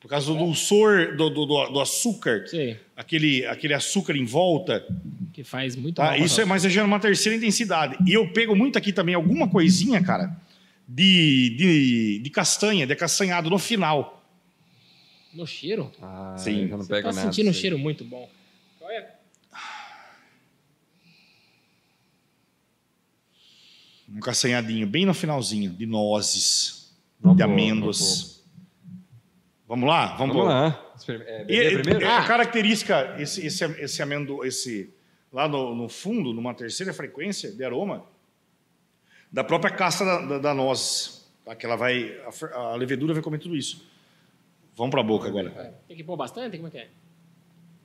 Por 0.00 0.08
causa 0.08 0.26
do 0.32 0.38
dulçor, 0.38 1.14
do, 1.14 1.28
do, 1.28 1.44
do- 1.46 1.68
do 1.72 1.80
açúcar, 1.80 2.44
Sei. 2.48 2.78
aquele, 2.96 3.44
aquele 3.46 3.74
açúcar 3.74 4.16
em 4.16 4.24
volta. 4.24 4.84
Que 5.32 5.44
faz 5.44 5.76
muito 5.76 5.96
Tá? 5.96 6.04
mal 6.06 6.16
Isso 6.16 6.40
é, 6.40 6.44
mas 6.46 6.64
é 6.64 6.70
já 6.70 6.82
numa 6.82 6.98
terceira 6.98 7.36
intensidade. 7.36 7.96
E 8.06 8.12
eu 8.14 8.26
pego 8.32 8.56
muito 8.56 8.78
aqui 8.78 8.92
também 8.94 9.14
alguma 9.14 9.46
coisinha, 9.46 10.02
cara, 10.02 10.34
de, 10.92 11.50
de, 11.56 12.18
de 12.18 12.30
castanha, 12.30 12.84
de 12.86 12.96
castanhado 12.96 13.48
no 13.48 13.58
final. 13.58 14.24
No 15.32 15.46
cheiro? 15.46 15.92
Ah, 16.02 16.34
Sim. 16.36 16.62
eu 16.62 16.68
já 16.68 16.76
não 16.76 16.82
Você 16.84 16.92
pego 16.92 17.08
tá 17.08 17.14
nada. 17.14 17.26
sentindo 17.32 17.50
um 17.50 17.52
cheiro 17.52 17.78
muito 17.78 18.04
bom. 18.04 18.28
Olha. 18.80 19.08
Um 24.08 24.18
castanhadinho, 24.20 24.86
bem 24.86 25.06
no 25.06 25.14
finalzinho, 25.14 25.70
de 25.70 25.86
nozes, 25.86 26.92
de 27.20 27.32
boa, 27.32 27.44
amêndoas. 27.44 28.42
Vamos 29.68 29.88
lá? 29.88 30.16
Vamos, 30.16 30.34
Vamos 30.34 30.50
lá. 30.50 30.86
É, 31.08 31.42
E, 31.48 31.78
primeiro? 31.78 32.04
é, 32.04 32.08
Ah. 32.08 32.18
a 32.18 32.26
característica, 32.26 33.14
esse, 33.20 33.46
esse, 33.46 33.64
esse 33.64 34.02
amendo, 34.02 34.44
esse, 34.44 34.92
lá 35.32 35.46
no, 35.46 35.76
no 35.76 35.88
fundo, 35.88 36.32
numa 36.34 36.52
terceira 36.52 36.92
frequência 36.92 37.52
de 37.52 37.62
aroma, 37.64 38.04
da 39.32 39.44
própria 39.44 39.72
casca 39.74 40.04
da, 40.04 40.20
da, 40.20 40.38
da 40.38 40.54
noz. 40.54 41.28
Tá? 41.44 41.54
Que 41.54 41.66
ela 41.66 41.76
vai, 41.76 42.18
a, 42.20 42.58
a 42.58 42.74
levedura 42.76 43.14
vai 43.14 43.22
comer 43.22 43.38
tudo 43.38 43.56
isso. 43.56 43.84
Vamos 44.76 44.90
para 44.90 45.00
a 45.00 45.04
boca 45.04 45.28
agora. 45.28 45.50
Tem 45.86 45.96
que 45.96 46.04
pôr 46.04 46.16
bastante? 46.16 46.56
Como 46.56 46.68
é 46.68 46.70
que 46.70 46.78
é? 46.78 46.88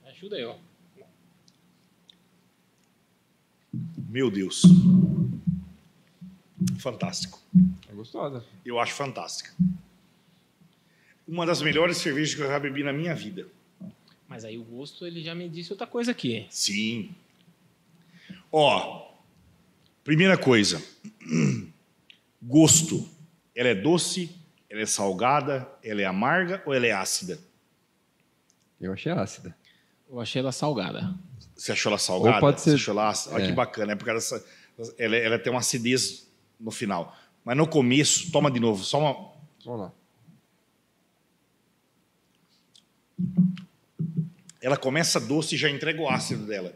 Ajuda 0.06 0.36
aí, 0.36 0.44
ó. 0.44 0.56
Meu 4.08 4.30
Deus. 4.30 4.62
Fantástico. 6.78 7.38
É 7.90 7.92
gostosa. 7.92 8.44
Eu 8.64 8.78
acho 8.80 8.94
fantástica. 8.94 9.52
Uma 11.28 11.44
das 11.44 11.60
melhores 11.60 11.98
cervejas 11.98 12.34
que 12.34 12.40
eu 12.40 12.46
já 12.46 12.58
bebi 12.58 12.82
na 12.82 12.92
minha 12.92 13.14
vida. 13.14 13.46
Mas 14.28 14.44
aí 14.44 14.56
o 14.56 14.64
gosto, 14.64 15.06
ele 15.06 15.22
já 15.22 15.34
me 15.34 15.48
disse 15.48 15.72
outra 15.72 15.86
coisa 15.86 16.12
aqui. 16.12 16.46
Sim. 16.50 17.14
Ó, 18.50 19.05
primeira 20.06 20.38
coisa. 20.38 20.80
Gosto. 22.40 23.06
Ela 23.54 23.70
é 23.70 23.74
doce, 23.74 24.30
ela 24.70 24.82
é 24.82 24.86
salgada, 24.86 25.68
ela 25.82 26.00
é 26.00 26.04
amarga 26.04 26.62
ou 26.64 26.72
ela 26.72 26.86
é 26.86 26.92
ácida? 26.92 27.38
Eu 28.80 28.92
achei 28.92 29.10
ácida. 29.10 29.56
Eu 30.08 30.20
achei 30.20 30.40
ela 30.40 30.52
salgada. 30.52 31.12
Você 31.56 31.72
achou 31.72 31.90
ela 31.90 31.98
salgada? 31.98 32.36
Ou 32.36 32.40
pode 32.40 32.60
ser- 32.60 32.70
Você 32.70 32.76
achou 32.76 32.92
ela 32.92 33.08
ácida? 33.08 33.34
Olha 33.34 33.44
é. 33.44 33.46
que 33.48 33.52
bacana. 33.52 33.92
É 33.92 33.96
porque 33.96 34.10
ela, 34.10 34.20
ela, 34.98 35.16
ela 35.16 35.38
tem 35.38 35.50
uma 35.52 35.58
acidez 35.60 36.28
no 36.60 36.70
final. 36.70 37.16
Mas 37.44 37.56
no 37.56 37.66
começo, 37.66 38.30
toma 38.30 38.50
de 38.50 38.60
novo, 38.60 38.84
só 38.84 38.98
uma, 39.00 39.32
Vamos 39.64 39.80
lá. 39.80 39.92
ela 44.60 44.76
começa 44.76 45.18
doce 45.18 45.54
e 45.54 45.58
já 45.58 45.70
entrega 45.70 46.00
o 46.00 46.08
ácido 46.08 46.44
dela. 46.46 46.74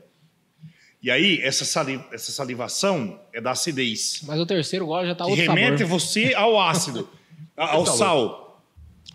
E 1.02 1.10
aí, 1.10 1.40
essa, 1.42 1.64
sali- 1.64 2.04
essa 2.12 2.30
salivação 2.30 3.18
é 3.32 3.40
da 3.40 3.52
acidez. 3.52 4.20
Mas 4.26 4.38
o 4.38 4.44
terceiro 4.46 4.86
gole 4.86 5.06
já 5.06 5.14
tá 5.14 5.24
Que 5.24 5.30
outro 5.30 5.46
remete 5.46 5.78
sabor. 5.82 5.98
você 6.00 6.34
ao 6.34 6.60
ácido, 6.60 7.08
ao 7.56 7.84
Tá 7.84 7.92
sal. 7.92 8.62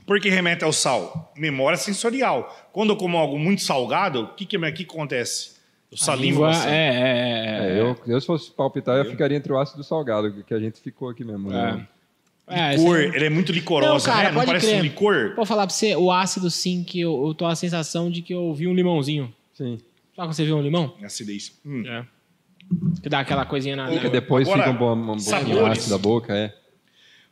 Por 0.06 0.20
que 0.20 0.30
remete 0.30 0.64
ao 0.64 0.74
sal? 0.74 1.32
Memória 1.38 1.78
sensorial. 1.78 2.70
Quando 2.72 2.92
eu 2.92 2.96
como 2.98 3.18
algo 3.18 3.38
muito 3.40 3.62
salgado, 3.64 4.22
o 4.22 4.28
que, 4.36 4.46
que, 4.46 4.58
que 4.72 4.84
acontece? 4.84 5.56
Eu 5.92 5.98
salivo 5.98 6.42
bastante. 6.42 6.70
é, 6.74 6.88
é, 6.88 7.70
é, 7.70 7.78
É, 7.78 7.82
eu, 7.82 7.98
eu, 8.08 8.20
se 8.22 8.28
fosse 8.28 8.52
palpitar, 8.52 8.98
eu 8.98 9.06
ficaria 9.06 9.38
entre 9.38 9.52
o 9.54 9.58
ácido 9.58 9.80
e 9.80 9.82
o 9.82 9.84
salgado, 9.84 10.44
que 10.44 10.54
a 10.54 10.60
gente 10.60 10.80
ficou 10.82 11.10
aqui 11.10 11.24
mesmo. 11.24 11.50
né? 11.50 11.88
É, 12.48 12.76
Licor, 12.76 13.00
esse- 13.00 13.16
ele 13.16 13.26
é 13.26 13.30
muito 13.30 13.52
licorosa, 13.52 13.94
Não, 13.94 14.00
cara, 14.16 14.24
né? 14.24 14.28
Não 14.30 14.36
pode 14.36 14.48
parece 14.48 14.68
crer. 14.68 14.80
um 14.80 14.84
licor? 14.84 15.34
Vou 15.36 15.46
falar 15.46 15.66
pra 15.66 15.74
você, 15.76 15.96
o 15.96 16.12
ácido 16.12 16.50
sim, 16.52 16.84
que 16.84 17.00
eu, 17.02 17.28
eu 17.28 17.34
tô 17.34 17.46
a 17.46 17.56
sensação 17.56 18.10
de 18.12 18.22
que 18.22 18.34
eu 18.34 18.54
vi 18.54 18.68
um 18.68 18.74
limãozinho. 18.74 19.34
Sim. 19.54 19.80
Sabe 20.16 20.28
quando 20.28 20.34
você 20.34 20.46
viu 20.46 20.58
um 20.58 20.62
limão? 20.62 20.96
Acidez. 21.04 21.60
Hum. 21.66 21.86
É. 21.86 22.06
Que 23.02 23.10
dá 23.10 23.20
aquela 23.20 23.46
coisinha 23.46 23.76
na. 23.76 23.92
Na- 23.92 24.10
depois 24.10 24.48
Agora, 24.48 24.64
fica 24.64 24.76
um, 24.76 24.96
bom, 24.96 25.12
um 25.14 25.66
ácido 25.68 25.90
da 25.90 25.98
boca, 25.98 26.36
é. 26.36 26.56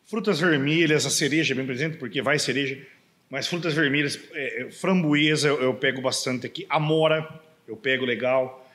Frutas 0.05 0.39
vermelhas, 0.39 1.05
a 1.05 1.09
cereja 1.09 1.53
é 1.53 1.55
bem 1.55 1.65
presente, 1.65 1.97
porque 1.97 2.21
vai 2.21 2.37
cereja. 2.37 2.85
Mas 3.29 3.47
frutas 3.47 3.73
vermelhas, 3.73 4.19
é, 4.33 4.63
é, 4.63 4.71
framboesa 4.71 5.47
eu, 5.47 5.61
eu 5.61 5.73
pego 5.73 6.01
bastante 6.01 6.45
aqui. 6.45 6.65
Amora 6.69 7.27
eu 7.67 7.75
pego 7.77 8.05
legal. 8.05 8.69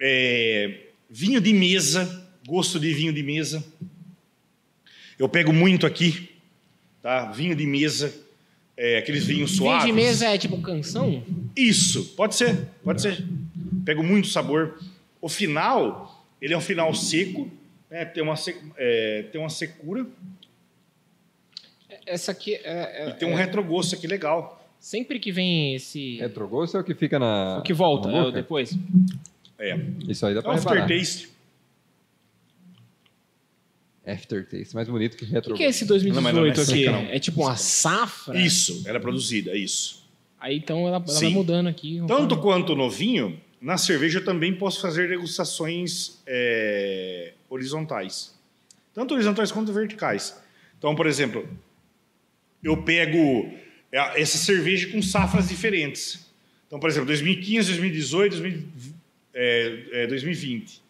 É, 0.00 0.86
vinho 1.08 1.40
de 1.40 1.52
mesa, 1.52 2.26
gosto 2.46 2.80
de 2.80 2.92
vinho 2.92 3.12
de 3.12 3.22
mesa. 3.22 3.62
Eu 5.18 5.28
pego 5.28 5.52
muito 5.52 5.86
aqui. 5.86 6.30
tá? 7.02 7.30
Vinho 7.30 7.54
de 7.54 7.66
mesa, 7.66 8.12
é, 8.76 8.98
aqueles 8.98 9.24
vinhos 9.24 9.50
Vinho 9.52 9.62
suaves. 9.62 9.86
de 9.86 9.92
mesa 9.92 10.26
é 10.26 10.38
tipo 10.38 10.60
canção? 10.60 11.22
Isso, 11.56 12.04
pode 12.16 12.34
ser, 12.34 12.68
pode 12.82 13.00
ser. 13.02 13.24
Pego 13.84 14.02
muito 14.02 14.28
sabor. 14.28 14.78
O 15.20 15.28
final, 15.28 16.26
ele 16.40 16.52
é 16.54 16.56
um 16.56 16.60
final 16.60 16.92
seco, 16.94 17.50
né? 17.90 18.04
tem, 18.04 18.22
uma 18.22 18.36
sec- 18.36 18.60
é, 18.76 19.24
tem 19.30 19.40
uma 19.40 19.48
secura 19.50 20.06
Essa 22.06 22.32
aqui 22.32 22.54
é. 22.56 22.60
é- 22.64 23.08
e 23.10 23.12
tem 23.14 23.28
um 23.28 23.32
é- 23.32 23.36
retrogosto 23.44 23.94
aqui 23.94 24.06
legal. 24.06 24.60
Sempre 24.78 25.18
que 25.18 25.32
vem 25.32 25.74
esse. 25.74 26.16
Retrogosto 26.18 26.76
é 26.76 26.80
o 26.80 26.84
que 26.84 26.94
fica 26.94 27.18
na. 27.18 27.58
o 27.58 27.62
que 27.62 27.72
volta, 27.72 28.10
na 28.10 28.28
é 28.28 28.32
depois. 28.32 28.76
É, 29.58 29.78
Isso 30.08 30.26
aí 30.26 30.34
dá 30.34 30.40
é 30.40 30.42
pra 30.42 30.52
um 30.52 30.56
reparar. 30.56 30.82
aftertaste. 30.82 31.30
Aftertaste, 34.06 34.74
mais 34.74 34.88
bonito 34.88 35.16
que 35.16 35.24
O 35.24 35.26
retrogosto. 35.26 35.54
que, 35.54 35.58
que 35.58 35.64
é 35.64 35.68
esse 35.70 35.84
2018 35.86 36.34
Não, 36.34 36.40
não 36.42 36.46
é 36.46 36.50
aqui? 36.50 36.64
seca. 36.64 37.14
É 37.14 37.18
tipo 37.18 37.40
uma 37.42 37.56
safra? 37.56 38.38
Isso, 38.38 38.82
ela 38.86 38.98
é 38.98 39.00
produzida, 39.00 39.56
isso. 39.56 40.04
Aí 40.38 40.56
então 40.56 40.80
ela, 40.86 40.96
ela 40.96 40.98
vai 40.98 41.28
mudando 41.30 41.68
aqui. 41.68 42.02
Tanto 42.06 42.36
quanto 42.36 42.76
novinho, 42.76 43.40
na 43.60 43.78
cerveja 43.78 44.18
eu 44.18 44.24
também 44.24 44.54
posso 44.54 44.80
fazer 44.82 45.08
degustações 45.08 46.20
é, 46.26 47.32
horizontais. 47.48 48.34
Tanto 48.92 49.14
horizontais 49.14 49.50
quanto 49.50 49.72
verticais. 49.72 50.36
Então, 50.78 50.94
por 50.94 51.06
exemplo, 51.06 51.48
eu 52.62 52.76
pego 52.82 53.50
é, 53.90 54.20
essa 54.20 54.36
cerveja 54.36 54.88
com 54.88 55.00
safras 55.00 55.48
diferentes. 55.48 56.26
Então, 56.66 56.78
por 56.78 56.90
exemplo, 56.90 57.06
2015, 57.06 57.68
2018, 57.68 58.32
2000, 58.32 58.62
é, 59.32 59.82
é, 59.92 60.06
2020. 60.06 60.82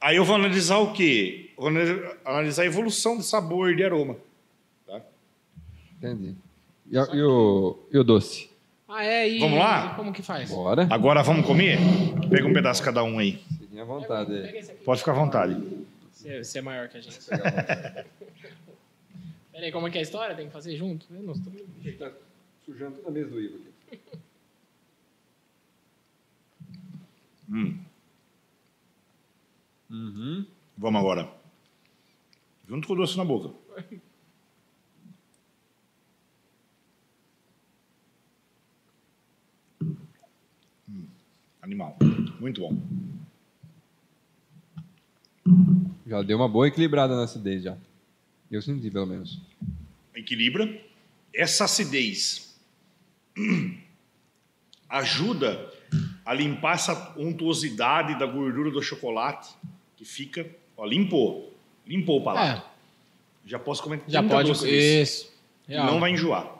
Aí 0.00 0.16
eu 0.16 0.24
vou 0.24 0.34
analisar 0.36 0.78
o 0.78 0.92
quê? 0.92 1.45
Analisar- 1.58 2.64
a 2.64 2.66
evolução 2.66 3.16
de 3.16 3.24
sabor 3.24 3.70
e 3.72 3.76
de 3.76 3.84
aroma. 3.84 4.16
Tá? 4.86 5.00
Entendi. 5.96 6.34
E, 6.90 6.98
a- 6.98 7.08
e 7.12 7.22
o, 7.22 7.78
e 7.92 7.98
o 7.98 8.04
doce? 8.04 8.50
Ah, 8.88 9.04
é? 9.04 9.28
E, 9.28 9.38
Vamos 9.40 9.58
lá? 9.58 9.90
e 9.92 9.96
como 9.96 10.12
que 10.12 10.22
faz? 10.22 10.48
Bora. 10.50 10.86
Agora 10.90 11.22
vamos 11.22 11.44
comer? 11.46 11.78
Pega 12.30 12.46
um 12.46 12.52
pedaço 12.52 12.82
cada 12.82 13.02
um 13.02 13.18
aí. 13.18 13.42
Fiquem 13.58 13.80
à 13.80 13.84
vontade. 13.84 14.30
Pega 14.30 14.58
esse 14.58 14.70
aqui. 14.72 14.84
Pode 14.84 15.00
ficar 15.00 15.12
à 15.12 15.16
vontade. 15.16 15.54
Você, 16.12 16.44
você 16.44 16.58
é 16.58 16.62
maior 16.62 16.88
que 16.88 16.96
a 16.98 17.00
gente. 17.00 17.18
Peraí, 19.52 19.72
como 19.72 19.88
é 19.88 19.90
que 19.90 19.96
é 19.98 20.00
a 20.00 20.02
história? 20.02 20.36
Tem 20.36 20.46
que 20.46 20.52
fazer 20.52 20.76
junto? 20.76 21.06
Eu 21.10 21.22
não 21.22 21.32
estou... 21.32 21.52
Tá 21.98 22.12
sujando 22.64 22.96
toda 22.96 23.08
a 23.08 23.10
mesa 23.10 23.30
do 23.30 23.40
Ivo 23.40 23.56
aqui. 23.90 23.98
Uhum. 29.90 30.46
Vamos 30.76 31.00
agora. 31.00 31.28
Junto 32.68 32.88
com 32.88 32.94
o 32.94 32.96
doce 32.96 33.16
na 33.16 33.24
boca. 33.24 33.54
Hum, 40.88 41.06
Animal. 41.62 41.96
Muito 42.40 42.60
bom. 42.60 42.76
Já 46.06 46.22
deu 46.22 46.36
uma 46.36 46.48
boa 46.48 46.66
equilibrada 46.68 47.16
na 47.16 47.24
acidez 47.24 47.62
já. 47.62 47.76
Eu 48.50 48.62
senti, 48.62 48.90
pelo 48.90 49.06
menos. 49.06 49.40
Equilibra. 50.14 50.80
Essa 51.34 51.64
acidez 51.64 52.56
ajuda 54.88 55.72
a 56.24 56.34
limpar 56.34 56.74
essa 56.74 57.14
untuosidade 57.18 58.18
da 58.18 58.26
gordura 58.26 58.70
do 58.70 58.82
chocolate 58.82 59.54
que 59.96 60.04
fica. 60.04 60.48
Ó, 60.76 60.84
limpou. 60.84 61.55
Limpou 61.86 62.20
o 62.20 62.24
palato. 62.24 62.62
É, 62.62 62.64
Já 63.46 63.58
posso 63.58 63.82
comer 63.82 64.00
já 64.08 64.20
30 64.20 64.34
pode... 64.34 64.50
Isso. 64.68 65.32
Real. 65.68 65.86
não 65.86 66.00
vai 66.00 66.10
enjoar. 66.12 66.54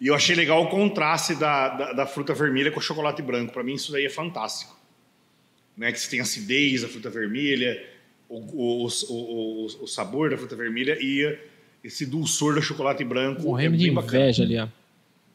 E 0.00 0.06
eu 0.08 0.14
achei 0.14 0.34
legal 0.34 0.62
o 0.64 0.68
contraste 0.68 1.34
da, 1.36 1.68
da, 1.68 1.92
da 1.92 2.06
fruta 2.06 2.34
vermelha 2.34 2.70
com 2.72 2.80
o 2.80 2.82
chocolate 2.82 3.22
branco. 3.22 3.52
Para 3.52 3.62
mim, 3.62 3.74
isso 3.74 3.92
daí 3.92 4.04
é 4.04 4.10
fantástico. 4.10 4.76
Né? 5.76 5.92
Que 5.92 5.98
você 6.00 6.10
tem 6.10 6.20
acidez 6.20 6.82
da 6.82 6.88
fruta 6.88 7.08
vermelha, 7.08 7.82
o, 8.28 8.36
o, 8.38 8.86
o, 8.86 9.14
o, 9.14 9.66
o 9.82 9.86
sabor 9.86 10.30
da 10.30 10.36
fruta 10.36 10.56
vermelha 10.56 10.98
e 11.00 11.38
esse 11.84 12.04
dulçor 12.04 12.54
do 12.54 12.62
chocolate 12.62 13.04
branco. 13.04 13.42
Morrendo 13.42 13.74
é 13.74 13.78
de 13.78 13.84
bem 13.84 13.94
bacana. 13.94 14.18
inveja 14.24 14.42
ali, 14.42 14.58
ó. 14.58 14.68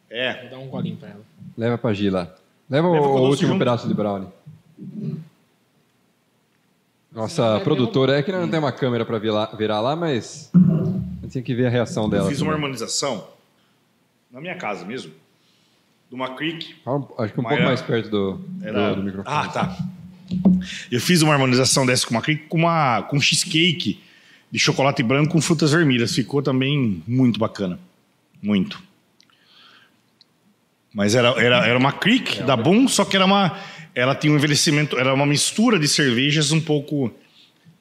É. 0.09 0.41
Vou 0.41 0.49
dar 0.51 0.57
um 0.59 0.67
golinho 0.67 0.97
pra 0.97 1.09
ela. 1.09 1.21
Leva 1.57 1.77
pra 1.77 1.93
Gila. 1.93 2.35
Leva, 2.69 2.89
Leva 2.91 3.05
o, 3.07 3.29
último 3.29 3.49
junto. 3.49 3.59
pedaço 3.59 3.87
de 3.87 3.93
brownie. 3.93 4.27
Nossa 7.17 7.53
vai 7.55 7.63
produtora 7.63 8.19
é 8.19 8.21
que 8.21 8.31
não 8.31 8.47
tem 8.47 8.59
uma 8.59 8.71
câmera 8.71 9.03
pra 9.03 9.17
virar, 9.17 9.47
virar 9.57 9.81
lá, 9.81 9.95
mas 9.95 10.51
tinha 11.31 11.41
que 11.43 11.55
ver 11.55 11.65
a 11.65 11.69
reação 11.69 12.07
dela. 12.07 12.25
Eu 12.25 12.29
fiz 12.29 12.41
uma 12.41 12.51
também. 12.51 12.63
harmonização 12.63 13.27
na 14.31 14.39
minha 14.39 14.55
casa 14.55 14.85
mesmo. 14.85 15.11
De 16.09 16.15
uma 16.15 16.35
creek 16.35 16.75
Acho 17.17 17.33
que 17.33 17.39
um 17.39 17.43
pouco 17.43 17.53
era- 17.53 17.65
mais 17.65 17.81
perto 17.81 18.09
do, 18.09 18.41
Era... 18.61 18.91
do, 18.91 18.97
do 18.97 19.03
microfone. 19.03 19.35
Ah, 19.35 19.47
tá. 19.49 19.77
Eu 20.91 21.01
fiz 21.01 21.21
uma 21.23 21.33
harmonização 21.33 21.85
dessa 21.87 22.05
com 22.05 22.13
uma 22.13 22.21
com 22.21 22.57
uma 22.57 23.01
com 23.03 23.19
cheesecake 23.19 23.99
de 24.51 24.59
chocolate 24.59 25.01
branco 25.01 25.33
com 25.33 25.41
frutas 25.41 25.71
vermelhas. 25.71 26.13
Ficou 26.13 26.41
também 26.43 27.03
muito 27.07 27.39
bacana. 27.39 27.79
Muito. 28.41 28.79
Mas 30.93 31.13
era, 31.15 31.29
era, 31.41 31.65
era 31.67 31.77
uma 31.77 31.91
creek 31.91 32.43
da 32.43 32.55
Boom, 32.55 32.87
só 32.87 33.03
que 33.03 33.15
era 33.15 33.25
uma 33.25 33.57
ela 33.99 34.15
tinha 34.15 34.31
um 34.31 34.35
envelhecimento, 34.37 34.97
era 34.97 35.13
uma 35.13 35.25
mistura 35.25 35.79
de 35.79 35.87
cervejas 35.87 36.51
um 36.51 36.61
pouco 36.61 37.11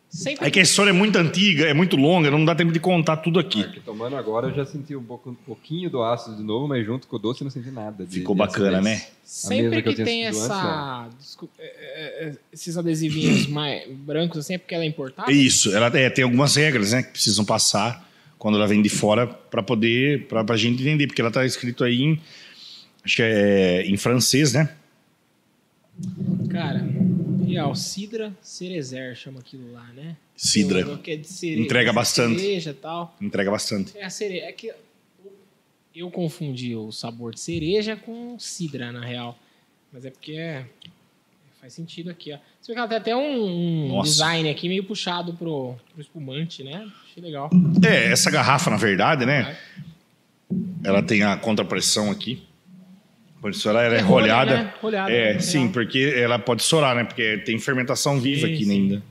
Sempre 0.09 0.47
É 0.47 0.51
que 0.51 0.59
a 0.59 0.63
história 0.63 0.91
é 0.91 0.93
muito 0.95 1.17
antiga, 1.19 1.67
é 1.67 1.75
muito 1.75 1.95
longa, 1.95 2.31
não 2.31 2.43
dá 2.43 2.55
tempo 2.55 2.73
de 2.73 2.81
contar 2.81 3.19
tudo 3.19 3.39
aqui. 3.39 3.61
Aqui, 3.63 3.81
tomando 3.81 4.17
agora, 4.17 4.49
eu 4.49 4.55
já 4.55 4.65
senti 4.65 4.97
um, 4.97 5.03
pouco, 5.03 5.29
um 5.31 5.35
pouquinho 5.35 5.91
do 5.91 6.03
ácido 6.03 6.37
de 6.37 6.43
novo, 6.43 6.67
mas 6.67 6.87
junto 6.87 7.07
com 7.07 7.17
o 7.17 7.19
doce 7.19 7.43
eu 7.43 7.45
não 7.45 7.51
senti 7.51 7.71
nada. 7.71 8.07
de- 8.07 8.15
Ficou 8.21 8.35
de 8.35 8.39
bacana, 8.39 8.79
acidez. 8.79 9.01
né? 9.01 9.07
Sempre 9.25 9.83
que, 9.83 9.95
tinha 9.95 10.05
tem 10.07 10.25
essa. 10.25 11.09
desculpa, 11.19 11.53
é, 11.59 11.65
é, 11.67 12.29
é, 12.29 12.33
esses 12.51 12.79
adesivinhos 12.79 13.47
mais 13.49 13.87
brancos 13.91 14.39
assim, 14.39 14.55
é 14.55 14.59
porque 14.59 14.75
ela 14.75 14.85
é 14.85 14.87
importada? 14.87 15.31
É 15.31 15.35
isso, 15.35 15.75
ela 15.77 15.89
é, 15.89 16.09
tem 16.09 16.25
algumas 16.25 16.57
regras, 16.57 16.93
né, 16.93 17.03
que 17.03 17.11
precisam 17.11 17.45
passar 17.45 18.09
quando 18.39 18.57
ela 18.57 18.67
vem 18.67 18.81
de 18.81 18.89
fora 18.89 19.27
para 19.27 19.63
poder, 19.63 20.27
para 20.29 20.45
a 20.49 20.57
gente 20.57 20.81
entender, 20.81 21.09
porque 21.09 21.21
ela 21.21 21.29
está 21.29 21.45
escrito 21.45 21.85
aí 21.85 22.01
em, 22.01 22.21
acho 23.05 23.17
que 23.17 23.23
é 23.23 23.83
em 23.87 23.97
francês, 23.99 24.55
né? 24.55 24.71
Cara, 26.51 26.85
real, 27.47 27.75
Sidra 27.75 28.33
Cerezer 28.43 29.15
chama 29.17 29.41
aquilo 29.41 29.73
lá, 29.73 29.85
né? 29.95 30.17
Cidra. 30.37 30.81
Eu- 30.81 30.89
eu- 30.89 31.01
é 31.07 31.17
de 31.17 31.27
cere- 31.27 31.61
Entrega 31.63 31.93
bastante. 31.93 32.41
Cereja 32.41 32.75
tal. 32.75 33.17
Entrega 33.21 33.51
bastante. 33.51 33.97
É 33.97 34.05
a 34.05 34.11
cereja. 34.11 34.45
É 34.45 34.53
que 34.53 34.73
eu 35.95 36.11
confundi 36.11 36.75
o 36.77 36.93
sabor 36.93 37.33
de 37.35 37.41
cereja 37.41 37.97
com 37.97 38.39
cidra, 38.39 38.93
na 38.93 39.05
real. 39.05 39.39
Mas 39.93 40.05
é 40.05 40.11
porque 40.11 40.33
é- 40.33 40.67
faz 41.61 41.73
sentido 41.73 42.11
aqui, 42.11 42.33
ó. 42.33 42.39
Você 42.61 42.73
vê 42.73 42.75
que 42.75 42.79
ela 42.79 42.89
tem 42.89 42.99
até 42.99 43.17
um, 43.17 43.45
um 43.45 43.89
Nossa. 43.89 44.11
design 44.11 44.51
aqui 44.51 44.69
meio 44.69 44.85
puxado 44.85 45.33
pro, 45.35 45.75
pro 45.93 46.01
espumante, 46.03 46.63
né? 46.63 46.87
Achei 47.09 47.23
legal. 47.23 47.49
É, 47.89 48.13
essa 48.13 48.31
garrafa, 48.31 48.71
na 48.71 48.77
verdade, 48.77 49.25
né? 49.25 49.57
Ela 50.85 51.03
tem 51.03 51.23
a 51.23 51.37
contrapressão 51.37 52.11
aqui. 52.11 52.43
Por 53.47 53.53
isso 53.53 53.69
ela, 53.69 53.81
é, 53.81 53.87
É 53.87 54.01
rolha, 54.01 54.03
rolhada. 54.35 54.55
né? 54.65 54.75
Rolhada, 54.83 55.13
é, 55.13 55.39
sim, 55.39 55.69
porque 55.69 56.13
ela 56.17 56.37
pode 56.37 56.63
estourar, 56.63 56.97
né? 56.97 57.05
Porque 57.05 57.39
tem 57.39 57.57
fermentação 57.61 58.19
viva 58.19 58.45
Sim, 58.49 58.55
aqui 58.55 58.65
sim. 58.65 58.73
ainda. 58.73 59.03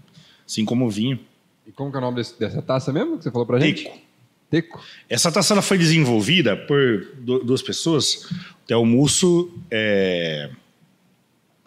Assim 0.45 0.65
como 0.65 0.85
o 0.85 0.89
vinho. 0.89 1.17
E 1.65 1.71
como 1.71 1.89
que 1.89 1.95
é 1.95 1.99
o 1.99 2.01
nome 2.01 2.17
desse- 2.17 2.37
dessa 2.37 2.61
taça 2.61 2.91
mesmo 2.91 3.17
que 3.17 3.23
você 3.23 3.31
falou 3.31 3.47
pra 3.47 3.61
gente? 3.61 3.85
Teco. 3.85 3.97
Teco. 4.49 4.83
Essa 5.09 5.31
taça 5.31 5.53
ela 5.53 5.61
foi 5.61 5.77
desenvolvida 5.77 6.57
por 6.57 7.07
du- 7.19 7.45
duas 7.45 7.61
pessoas, 7.61 8.27
é 8.69 8.75
o 8.75 8.83
Musso 8.85 9.49
é, 9.71 10.49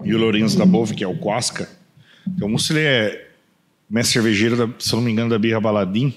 e 0.04 0.14
o 0.14 0.18
Lourenço 0.18 0.58
da 0.58 0.66
Bove, 0.66 0.94
que 0.94 1.02
é 1.02 1.08
o 1.08 1.16
Quasca. 1.16 1.70
Então, 2.26 2.48
o 2.48 2.50
Musso 2.50 2.74
ele 2.74 2.80
é 2.84 3.28
mestre 3.88 4.12
cervejeiro, 4.12 4.56
da, 4.58 4.68
se 4.78 4.92
não 4.94 5.00
me 5.00 5.10
engano, 5.10 5.30
da 5.30 5.38
Birra 5.38 5.58
Baladim. 5.58 6.14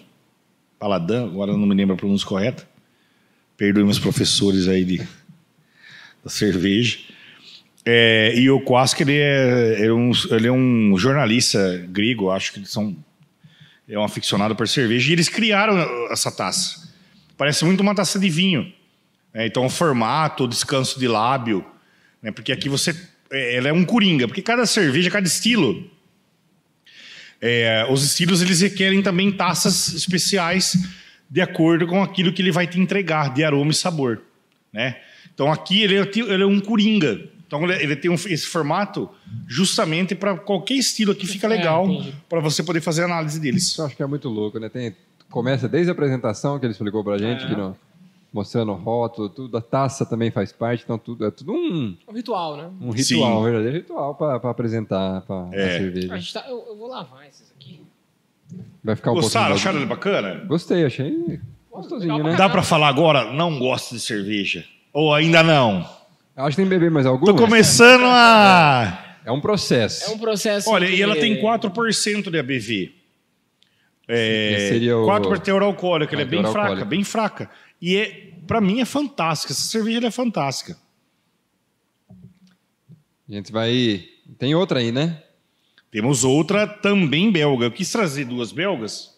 Baladã, 0.78 1.23
agora 1.23 1.53
não 1.53 1.65
me 1.65 1.73
lembro 1.76 1.94
a 1.95 1.98
pronúncia 1.98 2.28
correta. 2.28 2.68
Perdoe 3.56 3.86
meus 3.86 3.99
professores 3.99 4.68
aí 4.68 4.84
de, 4.84 5.07
da 6.23 6.30
cerveja. 6.30 6.99
É, 7.85 8.34
e 8.35 8.49
o 8.49 8.61
Quasca 8.61 9.02
ele 9.02 9.18
é, 9.18 9.85
é 9.85 9.93
um, 9.93 10.11
ele 10.30 10.48
é 10.48 10.52
um 10.52 10.95
jornalista 10.98 11.84
grego, 11.89 12.30
acho 12.30 12.53
que 12.53 12.60
eles 12.60 12.69
são 12.69 12.95
é 13.89 13.99
um 13.99 14.03
aficionado 14.03 14.56
por 14.56 14.68
cerveja, 14.68 15.10
e 15.10 15.14
eles 15.14 15.27
criaram 15.27 15.77
essa 16.10 16.31
taça. 16.31 16.89
Parece 17.38 17.65
muito 17.65 17.81
uma 17.81 17.93
taça 17.93 18.18
de 18.18 18.30
vinho. 18.30 18.72
né? 19.34 19.45
então, 19.48 19.65
o 19.65 19.69
formato, 19.69 20.45
o 20.45 20.48
descanso 20.48 20.98
de 20.98 21.07
lábio, 21.07 21.65
né? 22.22 22.31
porque 22.31 22.52
aqui 22.53 22.69
você. 22.69 22.95
é, 23.30 23.57
Ela 23.57 23.69
é 23.69 23.73
um 23.73 23.84
coringa, 23.84 24.27
porque 24.27 24.41
cada 24.41 24.65
cerveja, 24.65 25.10
cada 25.10 25.27
estilo. 25.27 25.91
é, 27.41 27.85
os 27.89 28.03
estilos 28.03 28.41
eles 28.41 28.61
requerem 28.61 29.02
também 29.02 29.31
taças 29.31 29.93
especiais 29.93 30.77
de 31.30 31.41
acordo 31.41 31.88
com 31.88 32.02
aquilo 32.02 32.31
que 32.31 32.41
ele 32.41 32.52
vai 32.52 32.68
te 32.68 32.80
entregar 32.80 33.34
de 33.34 33.43
aroma 33.43 33.72
e 33.72 33.76
sabor. 33.76 34.22
Né? 34.72 34.98
Então 35.34 35.52
aqui 35.52 35.82
ele 35.84 35.95
é, 35.98 36.02
ele 36.34 36.44
é 36.44 36.45
um 36.45 36.60
coringa. 36.60 37.30
Então 37.48 37.64
ele, 37.64 37.84
ele 37.84 37.95
tem 37.95 38.10
um- 38.10 38.16
esse 38.16 38.45
formato 38.45 39.10
justamente 39.48 40.16
para 40.16 40.38
qualquer 40.38 40.76
estilo 40.76 41.12
aqui 41.12 41.26
fica 41.28 41.48
É, 41.48 41.49
legal 41.49 41.88
para 42.30 42.40
você 42.40 42.64
poder 42.64 42.82
fazer 42.82 43.02
a 43.02 43.06
análise 43.06 43.40
deles. 43.40 43.64
Isso 43.64 43.82
eu 43.82 43.86
acho 43.86 43.95
que 43.95 44.03
é 44.03 44.06
muito 44.08 44.30
louco, 44.30 44.58
né? 44.60 44.70
Tem 44.70 44.95
começa 45.30 45.68
desde 45.68 45.90
a 45.90 45.94
apresentação 45.94 46.60
que 46.60 46.66
ele 46.66 46.74
explicou 46.74 47.03
pra 47.06 47.18
gente, 47.18 47.48
que 47.48 47.56
não, 47.56 47.74
mostrando 48.34 48.74
o 48.74 48.76
rótulo, 48.76 49.30
tudo, 49.30 49.56
a 49.58 49.62
taça 49.62 50.06
também 50.06 50.30
faz 50.30 50.52
parte, 50.52 50.84
então 50.84 50.98
tudo, 50.98 51.26
é 51.26 51.32
tudo 51.32 51.53
um, 51.53 51.95
É 52.06 52.12
um 52.12 52.14
ritual, 52.14 52.58
né? 52.58 52.70
um 52.82 52.90
ritual, 52.91 53.32
Sim. 53.32 53.38
um 53.40 53.44
verdadeiro 53.44 53.78
ritual 53.78 54.14
pra 54.16 54.36
apresentar 54.49 55.22
pra 55.22 55.48
É. 55.53 55.78
cerveja. 55.80 56.14
A 56.14 56.18
gente 56.18 56.34
tá- 56.34 56.45
eu, 56.49 56.66
eu 56.70 56.76
vou 56.78 56.90
lavar 56.90 57.26
esses 57.28 57.49
aqui. 57.52 57.82
Vai 58.84 58.95
ficar 58.98 59.12
um 59.12 59.16
Gostaram? 59.16 59.56
Acharam 59.56 59.78
ele 59.78 59.86
bacana? 59.86 60.44
Gostei, 60.45 60.84
achei 60.86 61.40
gostosinho, 61.72 62.22
né? 62.24 62.36
Dá 62.36 62.49
pra 62.49 62.62
falar 62.62 62.90
agora, 62.90 63.32
não 63.34 63.58
gosto 63.58 63.95
de 63.95 64.02
cerveja? 64.02 64.66
Ou 64.93 65.13
ainda 65.13 65.41
não? 65.43 65.88
Acho 66.35 66.49
que 66.51 66.55
tem 66.57 66.65
que 66.65 66.69
beber 66.69 66.89
mais 66.91 67.05
Tô 67.05 67.11
algumas. 67.11 67.39
começando 67.39 68.03
a... 68.05 69.18
É 69.23 69.31
um 69.31 69.39
processo. 69.39 70.05
É 70.05 70.09
um 70.13 70.18
processo. 70.18 70.69
Olha, 70.69 70.88
de- 70.88 70.95
e 70.95 71.01
ela 71.01 71.15
tem 71.15 71.39
4% 71.39 72.30
de 72.31 72.39
ABV. 72.39 72.95
É, 74.07 74.68
seria 74.69 74.97
o- 74.97 75.05
4% 75.05 75.34
de 75.35 75.41
teor 75.41 75.61
alcoólico, 75.61 76.13
ela 76.13 76.23
é 76.23 76.26
bem 76.26 76.43
fraca, 76.43 76.84
bem 76.85 77.03
fraca. 77.03 77.49
E 77.81 77.95
é, 77.95 78.31
pra 78.47 78.59
mim 78.59 78.81
é 78.81 78.85
fantástica, 78.85 79.53
essa 79.53 79.61
cerveja 79.61 80.07
é 80.07 80.11
fantástica. 80.11 80.76
A 83.30 83.34
gente 83.34 83.51
vai... 83.51 84.03
Tem 84.38 84.55
outra 84.55 84.80
aí, 84.80 84.91
né? 84.91 85.22
Temos 85.91 86.23
outra 86.23 86.65
também 86.68 87.31
belga. 87.31 87.65
Eu 87.65 87.72
quis 87.72 87.91
trazer 87.91 88.26
duas 88.26 88.51
belgas. 88.51 89.18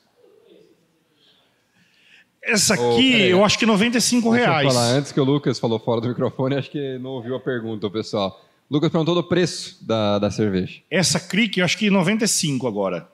Essa 2.45 2.73
aqui, 2.73 3.11
peraí. 3.13 3.29
eu 3.29 3.43
acho 3.45 3.57
que 3.57 3.65
95 3.65 4.31
Deixa 4.31 4.45
eu 4.45 4.49
reais. 4.51 4.67
falar, 4.73 4.87
antes 4.87 5.11
que 5.11 5.19
o 5.19 5.23
Lucas 5.23 5.57
falou 5.59 5.79
fora 5.79 6.01
do 6.01 6.09
microfone, 6.09 6.55
acho 6.55 6.69
que 6.69 6.97
não 6.99 7.11
ouviu 7.11 7.35
a 7.35 7.39
pergunta, 7.39 7.87
o 7.87 7.91
pessoal. 7.91 8.43
Lucas 8.69 8.89
perguntou 8.91 9.15
do 9.15 9.23
preço 9.23 9.77
da, 9.85 10.19
da 10.19 10.29
cerveja. 10.31 10.81
Essa 10.89 11.19
Crick, 11.19 11.59
eu 11.59 11.65
acho 11.65 11.77
que 11.77 11.89
95 11.89 12.67
agora. 12.67 13.07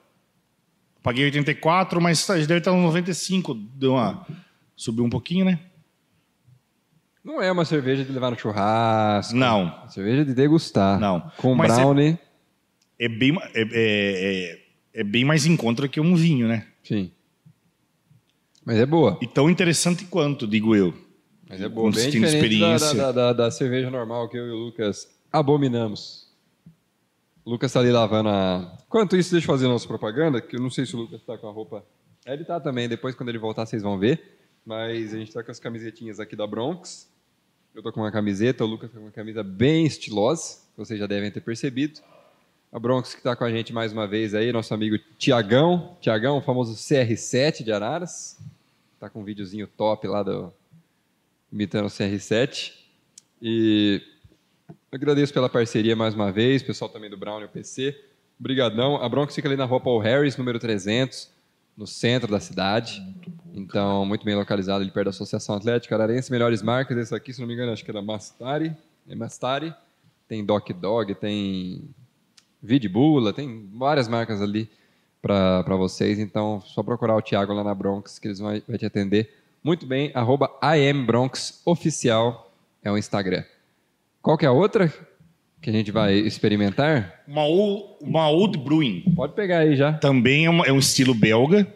Paguei 1.02 1.24
84, 1.26 2.00
mas 2.00 2.26
tá- 2.26 2.34
deve 2.34 2.58
estar 2.58 2.72
no 2.72 2.82
95. 2.82 3.54
Deu 3.54 3.92
uma... 3.92 4.26
Subiu 4.76 5.04
um 5.04 5.10
pouquinho, 5.10 5.44
né? 5.44 5.58
Não 7.22 7.40
é 7.42 7.52
uma 7.52 7.64
cerveja 7.64 8.04
de 8.04 8.10
levar 8.12 8.30
no 8.30 8.38
churrasco. 8.38 9.34
Não. 9.36 9.82
É 9.86 9.88
cerveja 9.90 10.24
de 10.24 10.34
degustar. 10.34 10.98
Não. 10.98 11.30
Com 11.36 11.54
Mas 11.54 11.72
é- 11.72 11.76
brownie. 11.76 12.18
É 12.98 13.08
bem, 13.08 13.32
ma- 13.32 13.44
é, 13.54 13.62
é- 13.62 13.68
é- 14.92 15.00
é 15.00 15.04
bem 15.04 15.24
mais 15.24 15.46
em 15.46 15.56
conta 15.56 15.86
que 15.88 16.00
um 16.00 16.14
vinho, 16.14 16.48
né? 16.48 16.66
Sim. 16.82 17.10
Mas 18.64 18.76
é 18.78 18.86
boa. 18.86 19.18
E 19.22 19.26
tão 19.26 19.48
interessante 19.50 20.04
quanto, 20.04 20.46
digo 20.46 20.74
eu. 20.76 20.92
Mas 21.48 21.60
é 21.60 21.68
boa. 21.68 21.90
Bem 21.90 22.10
diferente 22.10 22.20
da, 22.20 22.28
experiência. 22.36 22.94
da, 22.94 23.12
da- 23.12 23.32
da 23.32 23.50
cerveja 23.50 23.90
normal 23.90 24.28
que 24.28 24.36
eu 24.38 24.46
e 24.46 24.50
o 24.50 24.56
Lucas 24.56 25.08
abominamos. 25.32 26.28
O 27.44 27.50
Lucas 27.50 27.72
tá 27.72 27.80
ali 27.80 27.90
lavando 27.90 28.28
a... 28.28 28.76
Enquanto 28.86 29.16
isso, 29.16 29.32
deixa 29.32 29.46
eu 29.46 29.52
fazer 29.54 29.66
a 29.66 29.70
nossa 29.70 29.86
propaganda, 29.88 30.40
que 30.40 30.56
eu 30.56 30.60
não 30.60 30.70
sei 30.70 30.84
se 30.86 30.94
o 30.94 30.98
Lucas 31.00 31.22
tá 31.22 31.36
com 31.38 31.48
a 31.48 31.52
roupa... 31.52 31.84
Ele 32.26 32.44
tá 32.44 32.60
também, 32.60 32.86
depois 32.88 33.14
quando 33.14 33.30
ele 33.30 33.38
voltar 33.38 33.64
vocês 33.64 33.82
vão 33.82 33.98
ver. 33.98 34.38
Mas 34.64 35.14
a 35.14 35.18
gente 35.18 35.32
tá 35.32 35.42
com 35.42 35.50
as 35.50 35.58
camisetinhas 35.58 36.20
aqui 36.20 36.36
da 36.36 36.46
Bronx. 36.46 37.08
Eu 37.74 37.82
tô 37.82 37.90
com 37.90 38.00
uma 38.00 38.12
camiseta, 38.12 38.62
o 38.62 38.66
Lucas 38.66 38.90
tá 38.90 38.98
com 38.98 39.06
uma 39.06 39.10
camisa 39.10 39.42
bem 39.42 39.86
estilosa, 39.86 40.58
que 40.72 40.76
vocês 40.78 41.00
já 41.00 41.06
devem 41.06 41.30
ter 41.30 41.40
percebido. 41.40 42.00
A 42.72 42.78
Bronx 42.78 43.14
que 43.14 43.22
tá 43.22 43.34
com 43.34 43.42
a 43.42 43.50
gente 43.50 43.72
mais 43.72 43.92
uma 43.92 44.06
vez 44.06 44.32
aí, 44.32 44.52
nosso 44.52 44.72
amigo 44.72 44.96
Tiagão. 45.18 45.96
Tiagão, 46.00 46.38
o 46.38 46.40
famoso 46.40 46.74
CR7 46.74 47.64
de 47.64 47.72
Araras. 47.72 48.38
Tá 49.00 49.10
com 49.10 49.22
um 49.22 49.24
videozinho 49.24 49.66
top 49.66 50.06
lá 50.06 50.22
do, 50.22 50.52
imitando 51.52 51.86
o 51.86 51.90
CR7. 51.90 52.72
E 53.42 54.00
agradeço 54.92 55.34
pela 55.34 55.48
parceria 55.48 55.96
mais 55.96 56.14
uma 56.14 56.30
vez, 56.30 56.62
pessoal 56.62 56.88
também 56.88 57.10
do 57.10 57.16
Brown 57.16 57.40
e 57.40 57.44
o 57.46 57.48
PC. 57.48 58.00
Obrigadão. 58.38 59.02
A 59.02 59.08
Bronx 59.08 59.34
fica 59.34 59.48
ali 59.48 59.56
na 59.56 59.64
rua 59.64 59.80
Paul 59.80 59.98
Harris, 59.98 60.36
número 60.36 60.60
300, 60.60 61.28
no 61.76 61.88
centro 61.88 62.30
da 62.30 62.38
cidade. 62.38 63.02
Então, 63.52 64.06
muito 64.06 64.24
bem 64.24 64.36
localizado 64.36 64.82
ali 64.82 64.92
perto 64.92 65.06
da 65.06 65.10
Associação 65.10 65.56
Atlética 65.56 65.96
Ararense. 65.96 66.30
Melhores 66.30 66.62
marcas, 66.62 66.96
esse 66.96 67.12
aqui, 67.12 67.32
se 67.32 67.40
não 67.40 67.48
me 67.48 67.54
engano, 67.54 67.72
acho 67.72 67.84
que 67.84 67.90
era 67.90 68.00
Mastari. 68.00 68.76
É 69.08 69.14
Mastari. 69.16 69.74
Tem 70.28 70.44
Doc 70.44 70.70
Dog, 70.70 71.12
tem 71.16 71.90
Vidbula, 72.62 73.32
tem 73.32 73.68
várias 73.72 74.08
marcas 74.08 74.40
ali 74.42 74.68
para 75.22 75.76
vocês. 75.76 76.18
Então, 76.18 76.60
só 76.60 76.82
procurar 76.82 77.16
o 77.16 77.22
Thiago 77.22 77.52
lá 77.52 77.62
na 77.64 77.74
Bronx, 77.74 78.18
que 78.18 78.28
eles 78.28 78.38
vão 78.38 78.60
vai 78.66 78.78
te 78.78 78.86
atender 78.86 79.30
muito 79.62 79.86
bem. 79.86 80.10
Arroba 80.14 80.50
IMBronx 80.62 81.60
Oficial 81.64 82.52
é 82.82 82.90
o 82.90 82.96
Instagram. 82.98 83.44
Qual 84.22 84.36
que 84.38 84.44
é 84.44 84.48
a 84.48 84.52
outra 84.52 84.92
que 85.60 85.68
a 85.68 85.72
gente 85.72 85.90
vai 85.90 86.14
experimentar? 86.14 87.22
Uma, 87.26 87.42
uma 88.00 88.28
Old 88.30 88.58
Brewing. 88.58 89.02
Pode 89.14 89.34
pegar 89.34 89.58
aí 89.58 89.76
já. 89.76 89.92
Também 89.92 90.46
é, 90.46 90.50
uma- 90.50 90.64
é 90.66 90.72
um 90.72 90.78
estilo 90.78 91.14
belga. 91.14 91.66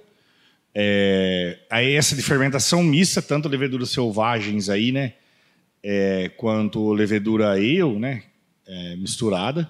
É, 0.74 1.58
aí 1.70 1.94
essa 1.94 2.16
de 2.16 2.22
fermentação 2.22 2.82
mista, 2.82 3.22
tanto 3.22 3.48
leveduras 3.48 3.90
selvagens 3.90 4.68
aí, 4.68 4.90
né? 4.90 5.12
É, 5.82 6.30
quanto 6.36 6.92
levedura 6.92 7.52
ale, 7.52 7.98
né? 7.98 8.22
É, 8.66 8.96
misturada. 8.96 9.68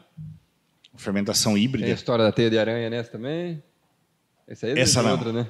Fermentação 0.96 1.54
Tem 1.54 1.62
a 1.62 1.64
híbrida. 1.64 1.88
história 1.90 2.24
da 2.24 2.32
teia 2.32 2.50
de 2.50 2.58
aranha 2.58 2.88
nessa 2.90 3.10
também. 3.10 3.62
Essa 4.46 4.66
aí 4.66 4.72
é 4.72 4.80
Essa 4.80 5.02
não. 5.02 5.12
outra, 5.12 5.32
né? 5.32 5.46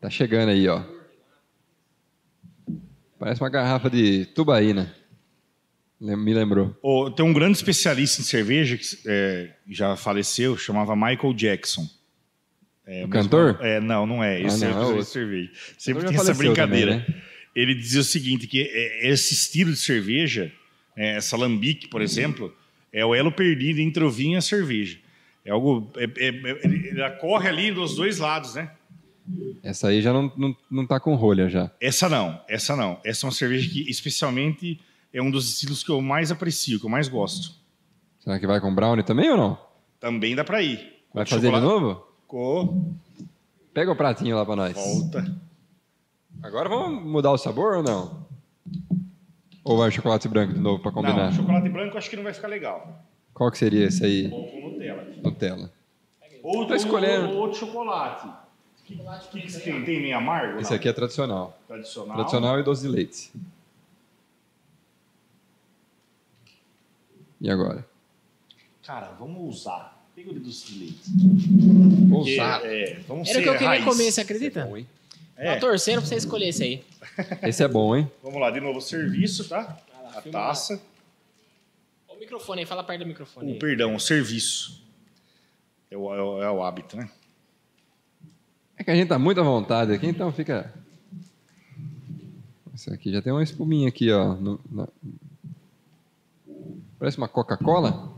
Tá 0.00 0.08
chegando 0.10 0.50
aí, 0.50 0.66
ó. 0.68 0.82
Parece 3.18 3.40
uma 3.40 3.50
garrafa 3.50 3.90
de 3.90 4.26
tubaína. 4.26 4.94
Lem- 6.00 6.16
Me 6.16 6.32
lembrou. 6.34 6.76
Ô, 6.82 7.10
tem 7.10 7.24
um 7.24 7.32
grande 7.32 7.56
especialista 7.56 8.20
em 8.20 8.24
cerveja 8.24 8.76
que 8.76 8.84
é, 9.06 9.52
já 9.68 9.96
faleceu, 9.96 10.56
chamava 10.56 10.94
Michael 10.94 11.34
Jackson. 11.34 11.88
É, 12.86 13.04
O 13.04 13.08
mesmo- 13.08 13.12
cantor? 13.12 13.58
É, 13.60 13.80
não, 13.80 14.06
não 14.06 14.22
é. 14.22 14.40
Esse 14.40 14.64
Ah, 14.64 14.68
é, 14.68 14.70
não, 14.72 14.82
é 14.92 14.94
o 14.94 14.98
de 14.98 15.04
cerveja. 15.04 15.50
Sempre 15.76 16.04
tem 16.06 16.14
essa 16.16 16.32
brincadeira. 16.34 17.00
também, 17.00 17.14
né? 17.16 17.22
Ele 17.54 17.74
dizia 17.74 18.00
o 18.00 18.04
seguinte, 18.04 18.46
que 18.46 18.62
é, 18.62 19.08
esse 19.10 19.34
estilo 19.34 19.72
de 19.72 19.78
cerveja, 19.78 20.52
é, 20.96 21.16
essa 21.16 21.36
lambique, 21.36 21.88
por 21.88 22.00
exemplo, 22.00 22.54
é 22.92 23.04
o 23.04 23.14
elo 23.14 23.30
perdido 23.32 23.80
entre 23.80 24.02
o 24.04 24.10
vinho 24.10 24.34
e 24.34 24.36
a 24.36 24.40
cerveja. 24.42 24.98
É 25.44 25.50
algo... 25.50 25.90
é- 25.96 26.04
é- 26.04 26.28
é- 26.64 26.90
ela 26.98 27.10
corre 27.12 27.48
ali 27.48 27.72
dos 27.72 27.94
dois 27.96 28.18
lados, 28.18 28.54
né? 28.54 28.70
Essa 29.62 29.88
aí 29.88 30.00
já 30.00 30.12
não, 30.12 30.32
não, 30.36 30.56
não 30.70 30.86
tá 30.86 30.98
com 30.98 31.14
rolha 31.14 31.48
já. 31.50 31.70
Essa 31.80 32.08
não, 32.08 32.40
essa 32.48 32.74
não. 32.74 32.98
Essa 33.04 33.24
é 33.24 33.28
uma 33.28 33.32
cerveja 33.34 33.68
que, 33.68 33.88
especialmente, 33.90 34.80
é 35.12 35.20
um 35.22 35.30
dos 35.30 35.48
estilos 35.50 35.82
que 35.84 35.90
eu 35.90 36.00
mais 36.00 36.30
aprecio, 36.32 36.78
que 36.80 36.86
eu 36.86 36.90
mais 36.90 37.08
gosto. 37.08 37.54
Será 38.20 38.38
que 38.38 38.46
vai 38.46 38.60
com 38.60 38.74
brownie 38.74 39.04
também 39.04 39.30
ou 39.30 39.36
não? 39.36 39.58
Também 40.00 40.34
dá 40.34 40.44
pra 40.44 40.62
ir. 40.62 40.78
Vai 41.12 41.24
Com 41.24 41.30
fazer 41.30 41.48
de 41.50 41.54
chocolate- 41.54 41.66
novo? 41.82 42.06
Com... 42.26 42.94
Pega 43.74 43.92
o 43.92 43.96
pratinho 43.96 44.34
lá 44.36 44.44
pra 44.46 44.56
nós. 44.56 44.72
Volta. 44.74 45.36
Agora 46.42 46.68
vamos 46.68 47.04
mudar 47.04 47.30
o 47.32 47.38
sabor 47.38 47.76
ou 47.78 47.82
não? 47.82 48.26
Ou 49.68 49.76
vai 49.76 49.90
chocolate 49.90 50.26
branco 50.28 50.54
de 50.54 50.60
novo 50.60 50.80
pra 50.82 50.90
combinar? 50.90 51.26
Não, 51.26 51.32
chocolate 51.32 51.68
branco 51.68 51.98
acho 51.98 52.08
que 52.08 52.16
não 52.16 52.22
vai 52.22 52.32
ficar 52.32 52.48
legal. 52.48 53.04
Qual 53.34 53.50
que 53.50 53.58
seria 53.58 53.84
esse 53.86 54.02
aí? 54.02 54.30
Ou 54.32 54.48
com 54.48 54.60
Nutella. 54.70 55.06
Nutella. 55.22 55.72
Ou, 56.42 56.66
Tá 56.66 56.74
escolhendo. 56.74 57.28
ou- 57.28 57.34
ou 57.34 57.40
outro 57.42 57.58
chocolate. 57.60 58.26
O 58.26 58.84
que, 58.86 58.96
que, 59.30 59.40
que 59.42 59.52
você 59.52 59.60
tem? 59.60 59.84
Tem 59.84 60.00
meio 60.00 60.16
amargo? 60.16 60.58
Esse 60.58 60.70
Não. 60.70 60.76
aqui 60.78 60.88
é 60.88 60.92
tradicional. 60.94 61.58
tradicional. 61.68 62.14
Tradicional 62.16 62.58
e 62.58 62.62
doce 62.62 62.80
de 62.80 62.88
leite. 62.88 63.30
E 67.38 67.50
agora? 67.50 67.86
Cara, 68.86 69.12
vamos 69.18 69.54
usar. 69.58 70.02
Pega 70.16 70.30
o 70.30 70.32
de 70.34 70.40
doce 70.40 70.66
de 70.72 70.78
leite. 70.78 71.02
Vamos 72.08 72.26
é, 72.28 73.00
vamos 73.06 73.28
Era 73.28 73.38
o 73.38 73.42
que 73.42 73.48
eu 73.50 73.52
queria 73.52 73.68
raiz. 73.68 73.84
comer, 73.84 74.10
você 74.10 74.20
acredita? 74.22 74.66
Hein? 74.74 74.86
É. 75.38 75.54
Tô 75.54 75.68
torcendo 75.68 75.98
pra 76.00 76.06
você 76.08 76.16
escolher 76.16 76.48
esse 76.48 76.62
aí. 76.64 76.84
Esse 77.42 77.62
é 77.62 77.68
bom, 77.68 77.94
hein? 77.96 78.10
Vamos 78.22 78.40
lá, 78.40 78.50
de 78.50 78.60
novo, 78.60 78.78
o 78.78 78.82
serviço, 78.82 79.48
tá? 79.48 79.78
Lá, 80.02 80.12
A 80.18 80.22
taça. 80.22 80.82
O 82.08 82.16
microfone 82.18 82.60
aí, 82.62 82.66
fala 82.66 82.82
perto 82.82 83.00
do 83.02 83.06
microfone. 83.06 83.50
O 83.50 83.52
aí. 83.54 83.58
perdão, 83.58 83.94
o 83.94 84.00
serviço. 84.00 84.82
É 85.90 85.96
o, 85.96 86.12
é 86.14 86.20
o- 86.22 86.42
é 86.42 86.50
o 86.50 86.62
hábito, 86.62 86.96
né? 86.96 87.08
É 88.76 88.82
que 88.84 88.90
a 88.90 88.94
gente 88.96 89.08
tá 89.08 89.18
muito 89.18 89.40
à 89.40 89.44
vontade 89.44 89.92
aqui, 89.92 90.06
então 90.08 90.32
fica. 90.32 90.72
Esse 92.74 92.92
aqui 92.92 93.12
já 93.12 93.22
tem 93.22 93.32
uma 93.32 93.42
espuminha 93.42 93.88
aqui, 93.88 94.10
ó. 94.12 94.34
no- 94.34 94.60
na- 94.70 94.88
Parece 96.98 97.16
uma 97.18 97.28
Coca-Cola? 97.28 98.12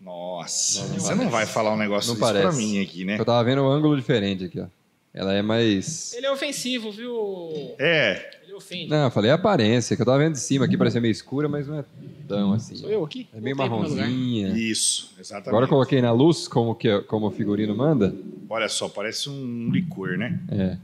Nossa, 0.00 0.82
Não, 0.82 0.88
não 0.88 0.94
você 0.94 1.06
parece. 1.08 1.24
não 1.24 1.30
vai 1.30 1.46
falar 1.46 1.72
um 1.72 1.76
negócio 1.78 2.10
Não 2.12 2.18
pra 2.18 2.26
parece. 2.34 2.58
mim 2.58 2.80
aqui, 2.82 3.02
né? 3.04 3.18
Eu 3.18 3.24
tava 3.24 3.42
vendo 3.44 3.62
um 3.62 3.68
ângulo 3.70 3.96
diferente 3.96 4.44
aqui, 4.44 4.60
ó. 4.60 4.66
Ela 5.14 5.32
é 5.32 5.42
mais. 5.42 6.12
Ele 6.14 6.26
é 6.26 6.32
ofensivo, 6.32 6.90
viu? 6.90 7.74
É, 7.78 8.30
Ele 8.42 8.52
ofende. 8.52 8.90
Não, 8.90 9.04
eu 9.04 9.10
falei 9.12 9.30
a 9.30 9.34
aparência, 9.34 9.94
que 9.94 10.02
eu 10.02 10.06
tava 10.06 10.18
vendo 10.18 10.32
de 10.32 10.40
cima 10.40 10.64
aqui, 10.64 10.76
parecia 10.76 11.00
meio 11.00 11.12
escura, 11.12 11.48
mas 11.48 11.68
não 11.68 11.78
é 11.78 11.84
tão 12.26 12.52
assim. 12.52 12.74
Sou 12.74 12.90
eu 12.90 13.04
aqui? 13.04 13.28
É 13.32 13.40
meio 13.40 13.54
Voltei 13.54 13.70
marronzinha. 13.78 14.48
isso, 14.48 15.14
exatamente. 15.18 15.48
Agora 15.50 15.64
eu 15.66 15.68
coloquei 15.68 16.02
na 16.02 16.10
luz, 16.10 16.48
como, 16.48 16.74
que, 16.74 17.00
como 17.02 17.26
o 17.28 17.30
figurino 17.30 17.76
manda. 17.76 18.12
Olha 18.50 18.68
só, 18.68 18.88
parece 18.88 19.30
um 19.30 19.70
licor, 19.70 20.18
né? 20.18 20.40
É. 20.50 20.78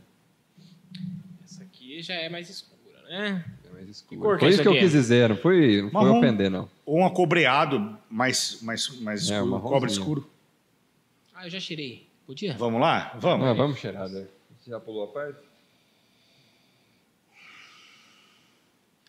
Essa 1.45 1.65
aqui 1.65 2.01
já 2.01 2.15
é 2.15 2.29
mais 2.29 2.49
escura, 2.49 3.03
né? 3.09 3.45
É 3.69 3.75
mais 3.75 4.01
que 4.01 4.17
Foi 4.17 4.39
é 4.43 4.49
isso 4.49 4.63
que 4.63 4.69
eu 4.69 4.73
aqui? 4.73 4.81
quis 4.83 4.93
dizer, 4.93 5.29
não 5.29 5.37
foi, 5.37 5.83
não 5.83 5.91
foi 5.91 6.03
Marrom. 6.05 6.19
ofender, 6.19 6.49
não. 6.51 6.69
Ou 6.87 6.99
um 6.99 7.07
acobreado 7.07 7.99
mais, 8.09 8.59
mais, 8.63 8.89
mais 9.01 9.29
É, 9.29 9.35
escuro, 9.35 9.57
um 9.57 9.61
cobre 9.61 9.91
escuro. 9.91 10.31
Ah, 11.35 11.47
eu 11.47 11.51
já 11.51 11.59
tirei. 11.59 12.07
Podia? 12.31 12.55
Vamos 12.57 12.81
lá? 12.81 13.13
Vamos. 13.19 13.45
Ah, 13.45 13.53
vamos 13.55 13.81
cheirar. 13.81 14.09
né? 14.09 14.25
Você 14.61 14.71
já 14.71 14.79
pulou 14.79 15.03
a 15.03 15.09
parte? 15.09 15.41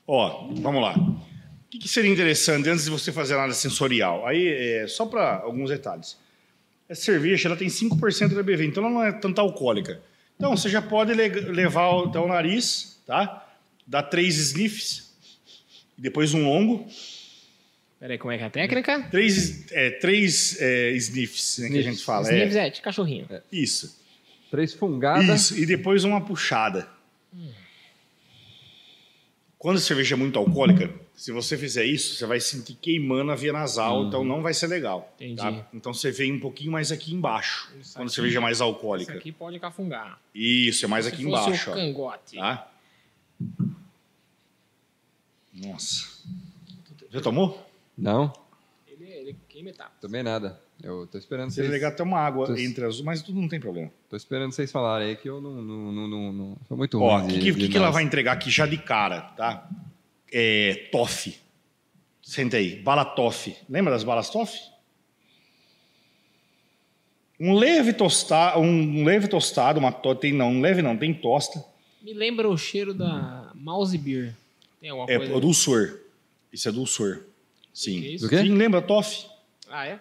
Ó, 0.07 0.47
vamos 0.55 0.81
lá. 0.81 0.97
O 0.97 1.69
que, 1.69 1.77
que 1.77 1.87
seria 1.87 2.11
interessante 2.11 2.67
antes 2.67 2.85
de 2.85 2.89
você 2.89 3.11
fazer 3.11 3.35
análise 3.35 3.59
sensorial? 3.59 4.25
Aí, 4.25 4.47
é, 4.47 4.87
só 4.87 5.05
para 5.05 5.35
alguns 5.35 5.69
detalhes. 5.69 6.17
Essa 6.89 7.03
cerveja 7.03 7.47
ela 7.47 7.55
tem 7.55 7.69
5% 7.69 8.29
de 8.29 8.39
ABV, 8.39 8.65
então 8.65 8.83
ela 8.83 8.91
não 8.91 9.03
é 9.03 9.11
tanto 9.11 9.39
alcoólica. 9.39 10.01
Então, 10.35 10.57
você 10.57 10.67
já 10.67 10.81
pode 10.81 11.13
le- 11.13 11.29
levar 11.29 11.93
até 12.07 12.17
o 12.19 12.27
nariz, 12.27 12.99
tá? 13.05 13.47
Dar 13.85 14.01
três 14.01 14.35
sniffs, 14.37 15.13
depois 15.95 16.33
um 16.33 16.43
longo. 16.43 16.87
Peraí, 18.01 18.17
como 18.17 18.31
é 18.31 18.37
que 18.39 18.43
é 18.43 18.47
a 18.47 18.49
técnica? 18.49 19.03
Três, 19.11 19.71
é, 19.71 19.91
três 19.91 20.59
é, 20.59 20.89
sniffs, 20.93 21.59
né, 21.59 21.69
que 21.69 21.77
a 21.77 21.83
gente 21.83 22.03
fala. 22.03 22.23
Sniffs 22.23 22.55
É, 22.55 22.65
é 22.65 22.69
de 22.71 22.81
cachorrinho. 22.81 23.27
isso. 23.51 23.95
Três 24.49 24.73
fungadas. 24.73 25.51
Isso, 25.51 25.59
e 25.59 25.65
depois 25.67 26.03
uma 26.03 26.19
puxada. 26.19 26.89
Quando 29.59 29.77
a 29.77 29.79
cerveja 29.79 30.15
é 30.15 30.17
muito 30.17 30.39
alcoólica, 30.39 30.91
se 31.15 31.31
você 31.31 31.55
fizer 31.55 31.85
isso, 31.85 32.15
você 32.15 32.25
vai 32.25 32.39
sentir 32.39 32.73
queimando 32.73 33.31
a 33.31 33.35
via 33.35 33.53
nasal, 33.53 34.07
então 34.07 34.23
não 34.25 34.41
vai 34.41 34.55
ser 34.55 34.65
legal. 34.65 35.13
Entendi. 35.17 35.35
tá? 35.35 35.67
Então 35.71 35.93
você 35.93 36.09
vem 36.11 36.31
um 36.33 36.39
pouquinho 36.39 36.71
mais 36.71 36.91
aqui 36.91 37.13
embaixo, 37.13 37.71
Isso 37.79 37.93
quando 37.93 38.05
a 38.05 38.05
aqui. 38.07 38.15
cerveja 38.15 38.39
é 38.39 38.41
mais 38.41 38.57
Isso 38.57 38.63
alcoólica. 38.63 39.13
aqui 39.13 39.31
pode 39.31 39.59
cafungar. 39.59 40.19
Isso, 40.33 40.83
é 40.83 40.87
mais 40.87 41.05
Se 41.05 41.13
aqui 41.13 41.23
fosse 41.23 41.45
embaixo. 41.49 41.69
o 41.69 41.73
ó, 41.73 41.75
cangote. 41.75 42.35
tá? 42.37 42.71
Nossa. 45.53 46.07
Já 47.11 47.21
tomou? 47.21 47.70
Não, 48.01 48.33
Ele, 48.87 49.05
ele 49.11 49.35
queima 49.47 49.69
etapa. 49.69 49.91
também 50.01 50.23
nada. 50.23 50.59
Eu 50.83 51.05
tô 51.05 51.17
esperando 51.17 51.51
Seria 51.51 51.69
vocês. 51.69 51.81
legal 51.81 51.95
ter 51.95 52.01
uma 52.01 52.17
água 52.19 52.47
Tô- 52.47 52.55
entre 52.57 52.83
as 52.85 52.95
duas, 52.95 53.05
mas 53.05 53.21
tudo 53.21 53.39
não 53.39 53.47
tem 53.47 53.59
problema. 53.59 53.91
Tô 54.09 54.15
esperando 54.17 54.51
vocês 54.51 54.71
falarem 54.71 55.09
aí 55.09 55.15
que 55.15 55.29
eu 55.29 55.39
não, 55.39 55.61
não, 55.61 55.91
não, 55.91 56.07
não, 56.07 56.33
não- 56.33 56.57
sou 56.67 56.75
muito 56.75 56.99
Ó, 56.99 57.17
ruim. 57.19 57.25
o 57.25 57.27
de- 57.27 57.33
que, 57.39 57.53
que, 57.53 57.59
de 57.59 57.69
que 57.69 57.77
ela 57.77 57.91
vai 57.91 58.03
entregar 58.03 58.31
aqui 58.33 58.49
já 58.49 58.65
de 58.65 58.77
cara, 58.77 59.21
tá? 59.37 59.69
É 60.33 60.87
toffee. 60.91 61.35
Senta 62.23 62.57
aí, 62.57 62.77
bala 62.77 63.05
toffee. 63.05 63.55
Lembra 63.69 63.91
das 63.93 64.03
balas 64.03 64.29
toffee? 64.29 64.59
Um 67.39 67.53
leve 67.55 67.93
tostado, 67.93 68.59
um 68.59 69.03
leve 69.03 69.27
tostado, 69.27 69.79
uma 69.79 69.91
to... 69.91 70.13
tem 70.15 70.31
não, 70.31 70.49
um 70.51 70.61
leve 70.61 70.81
não, 70.81 70.95
tem 70.95 71.13
tosta. 71.13 71.63
Me 72.01 72.13
lembra 72.13 72.47
o 72.49 72.57
cheiro 72.57 72.93
da 72.93 73.51
Mouse 73.55 73.97
Beer. 73.97 74.35
Tem 74.79 74.89
alguma 74.91 75.11
É 75.11 75.17
coisa? 75.17 75.35
o 75.35 75.39
dulçor. 75.39 75.99
Isso 76.53 76.67
é 76.69 76.71
dulçor. 76.71 77.23
Sim. 77.73 78.01
Que 78.01 78.07
isso? 78.15 78.25
Do 78.25 78.29
quê? 78.29 78.41
Lembra 78.43 78.81
toffee? 78.81 79.25
Ah, 79.69 79.85
é? 79.87 79.99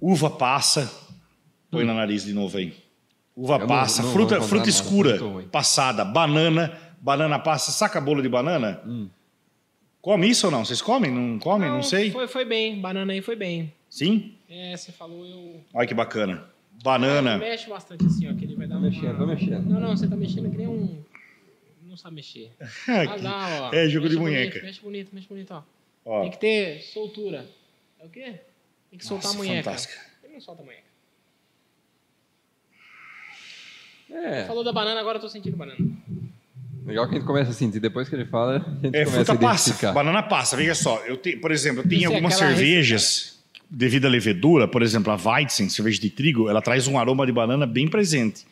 Uva 0.00 0.30
passa. 0.30 0.90
Põe 1.70 1.84
na 1.84 1.94
nariz 1.94 2.24
de 2.24 2.32
novo 2.32 2.56
aí. 2.58 2.74
Uva 3.36 3.54
Eu 3.54 3.58
não- 3.60 3.66
passa, 3.66 4.02
não 4.02 4.12
fruta, 4.12 4.38
vou 4.38 4.48
fruta 4.48 4.66
nada, 4.66 4.70
escura, 4.70 5.18
passada, 5.50 6.04
banana, 6.04 6.78
banana 7.00 7.38
passa. 7.38 7.72
Saca 7.72 8.00
bolo 8.00 8.22
de 8.22 8.28
banana? 8.28 8.80
Hum. 8.86 9.08
Come 10.00 10.28
isso 10.28 10.46
ou 10.46 10.52
não? 10.52 10.64
Vocês 10.64 10.82
comem? 10.82 11.10
Não 11.10 11.38
comem? 11.38 11.68
Não, 11.70 11.82
sei. 11.82 12.10
Foi, 12.10 12.28
foi 12.28 12.44
bem. 12.44 12.80
Banana 12.80 13.12
aí 13.12 13.22
foi 13.22 13.34
bem. 13.34 13.72
Sim? 13.88 14.34
É, 14.48 14.76
você 14.76 14.92
falou, 14.92 15.24
eu... 15.26 15.60
Olha 15.72 15.86
que 15.88 15.94
bacana. 15.94 16.44
Banana. 16.82 17.38
Mexe 17.38 17.68
bastante 17.68 18.04
assim, 18.04 18.30
ó, 18.30 18.34
que 18.34 18.44
ele 18.44 18.54
vai 18.54 18.66
dar 18.66 18.76
uma... 18.76 18.90
mexendo, 18.90 19.16
tô 19.16 19.26
mexendo. 19.26 19.64
Não, 19.66 19.80
não, 19.80 19.96
você 19.96 20.06
tá 20.06 20.14
mexendo 20.14 20.50
que 20.50 20.58
nem 20.58 20.68
um... 20.68 21.02
Não 21.94 21.98
sabe 21.98 22.16
mexer. 22.16 22.50
Ah, 22.88 23.16
lá, 23.22 23.70
ó. 23.70 23.72
É, 23.72 23.88
jogo 23.88 24.06
Mexe 24.06 24.16
de 24.16 24.20
bonito, 24.20 24.20
munheca. 24.20 24.62
Mexe 24.64 24.80
bonito, 24.80 25.14
mexe 25.14 25.28
bonito, 25.28 25.54
ó. 25.54 25.62
Ó, 26.04 26.22
Tem 26.22 26.30
que 26.32 26.38
ter 26.38 26.82
soltura. 26.82 27.46
É 28.00 28.04
o 28.04 28.08
quê? 28.08 28.40
Tem 28.90 28.98
que 28.98 29.06
soltar 29.06 29.26
Nossa, 29.26 29.38
a 29.38 29.38
munheca. 29.38 29.62
fantástica. 29.62 29.94
Ele 30.24 30.32
não 30.34 30.40
solta 30.40 30.62
a 30.62 30.64
munheca. 30.64 30.82
É, 34.10 34.44
Falou 34.44 34.64
da 34.64 34.72
banana, 34.72 34.98
agora 34.98 35.18
eu 35.18 35.20
tô 35.22 35.28
sentindo 35.28 35.56
banana. 35.56 35.78
legal 36.84 37.06
que 37.08 37.14
a 37.14 37.18
gente 37.18 37.26
começa 37.26 37.52
a 37.52 37.54
sentir. 37.54 37.78
Depois 37.78 38.08
que 38.08 38.16
ele 38.16 38.24
fala, 38.26 38.56
a 38.56 38.58
gente 38.84 38.96
é 38.96 39.04
começa 39.04 39.24
fruta 39.24 39.32
a 39.32 39.36
passa. 39.38 39.92
Banana 39.92 40.22
passa. 40.24 40.56
Veja 40.56 40.74
só. 40.74 40.98
Eu 41.06 41.16
tenho, 41.16 41.40
por 41.40 41.52
exemplo, 41.52 41.82
eu 41.82 41.88
tenho 41.88 42.02
é 42.02 42.06
algumas 42.06 42.34
aquela 42.34 42.50
cervejas, 42.50 43.40
devido 43.70 44.06
à 44.06 44.08
levedura, 44.08 44.66
por 44.66 44.82
exemplo, 44.82 45.12
a 45.12 45.16
Weizen, 45.16 45.68
cerveja 45.68 46.00
de 46.00 46.10
trigo, 46.10 46.48
ela 46.48 46.60
traz 46.60 46.88
um 46.88 46.98
aroma 46.98 47.24
de 47.24 47.30
banana 47.30 47.66
bem 47.66 47.86
presente. 47.86 48.44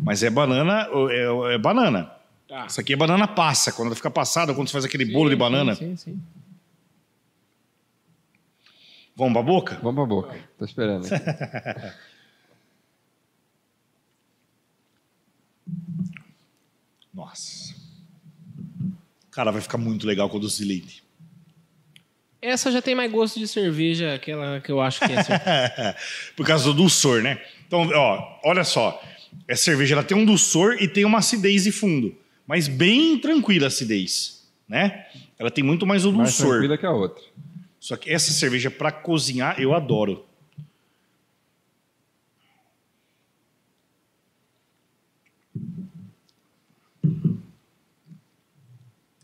Mas 0.00 0.22
é 0.22 0.30
banana, 0.30 0.88
é, 1.10 1.54
é 1.54 1.58
banana. 1.58 2.22
Tá. 2.54 2.66
Isso 2.66 2.80
aqui 2.80 2.92
é 2.92 2.96
banana 2.96 3.26
passa. 3.26 3.72
Quando 3.72 3.88
ela 3.88 3.96
fica 3.96 4.08
passada, 4.08 4.54
quando 4.54 4.68
você 4.68 4.74
faz 4.74 4.84
aquele 4.84 5.04
bolo 5.04 5.28
de 5.28 5.34
banana. 5.34 5.74
Sim, 5.74 5.96
sim. 5.96 6.22
Vamos 9.16 9.32
pra 9.32 9.42
boca? 9.42 9.80
Vamos 9.82 9.96
pra 9.96 10.06
boca. 10.06 10.38
Tô 10.56 10.64
esperando. 10.64 11.04
Nossa. 17.12 17.74
Cara, 19.32 19.50
vai 19.50 19.60
ficar 19.60 19.78
muito 19.78 20.06
legal 20.06 20.30
com 20.30 20.36
o 20.36 20.40
doce 20.40 20.58
de 20.58 20.68
leite. 20.68 21.02
Essa 22.40 22.70
já 22.70 22.80
tem 22.80 22.94
mais 22.94 23.10
gosto 23.10 23.40
de 23.40 23.48
cerveja, 23.48 24.14
aquela 24.14 24.60
que 24.60 24.70
eu 24.70 24.80
acho 24.80 25.00
que 25.00 25.12
é 25.12 25.24
cerveja. 25.24 25.96
Por 26.36 26.46
causa 26.46 26.66
do 26.66 26.74
dulçor, 26.74 27.20
né? 27.20 27.42
Então, 27.66 27.90
ó, 27.92 28.38
olha 28.44 28.62
só. 28.62 29.02
Essa 29.48 29.64
cerveja 29.64 29.96
ela 29.96 30.04
tem 30.04 30.16
um 30.16 30.24
dulçor 30.24 30.76
e 30.80 30.86
tem 30.86 31.04
uma 31.04 31.18
acidez 31.18 31.64
de 31.64 31.72
fundo. 31.72 32.22
Mas 32.46 32.68
bem 32.68 33.18
tranquila 33.18 33.66
a 33.66 33.68
acidez, 33.68 34.46
né? 34.68 35.06
Ela 35.38 35.50
tem 35.50 35.64
muito 35.64 35.86
mais 35.86 36.04
o 36.04 36.12
Mais 36.12 36.36
tranquila 36.36 36.76
que 36.76 36.86
a 36.86 36.90
outra. 36.90 37.24
Só 37.80 37.96
que 37.96 38.10
essa 38.10 38.32
cerveja 38.32 38.70
para 38.70 38.92
cozinhar 38.92 39.60
eu 39.60 39.74
adoro. 39.74 40.24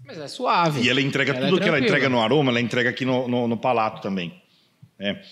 Mas 0.05 0.19
é 0.19 0.29
suave. 0.29 0.83
E 0.83 0.89
ela 0.89 1.01
entrega 1.01 1.33
Ela 1.33 1.47
é 1.47 1.49
tudo 1.49 1.63
que 1.63 1.69
ela 1.69 1.79
entrega 1.79 2.09
no 2.09 2.21
aroma, 2.21 2.51
ela 2.51 2.61
entrega 2.61 2.91
aqui 2.91 3.05
no, 3.05 3.29
no, 3.29 3.47
no 3.47 3.57
palato 3.57 4.03
também. 4.03 4.43
né? 4.99 5.23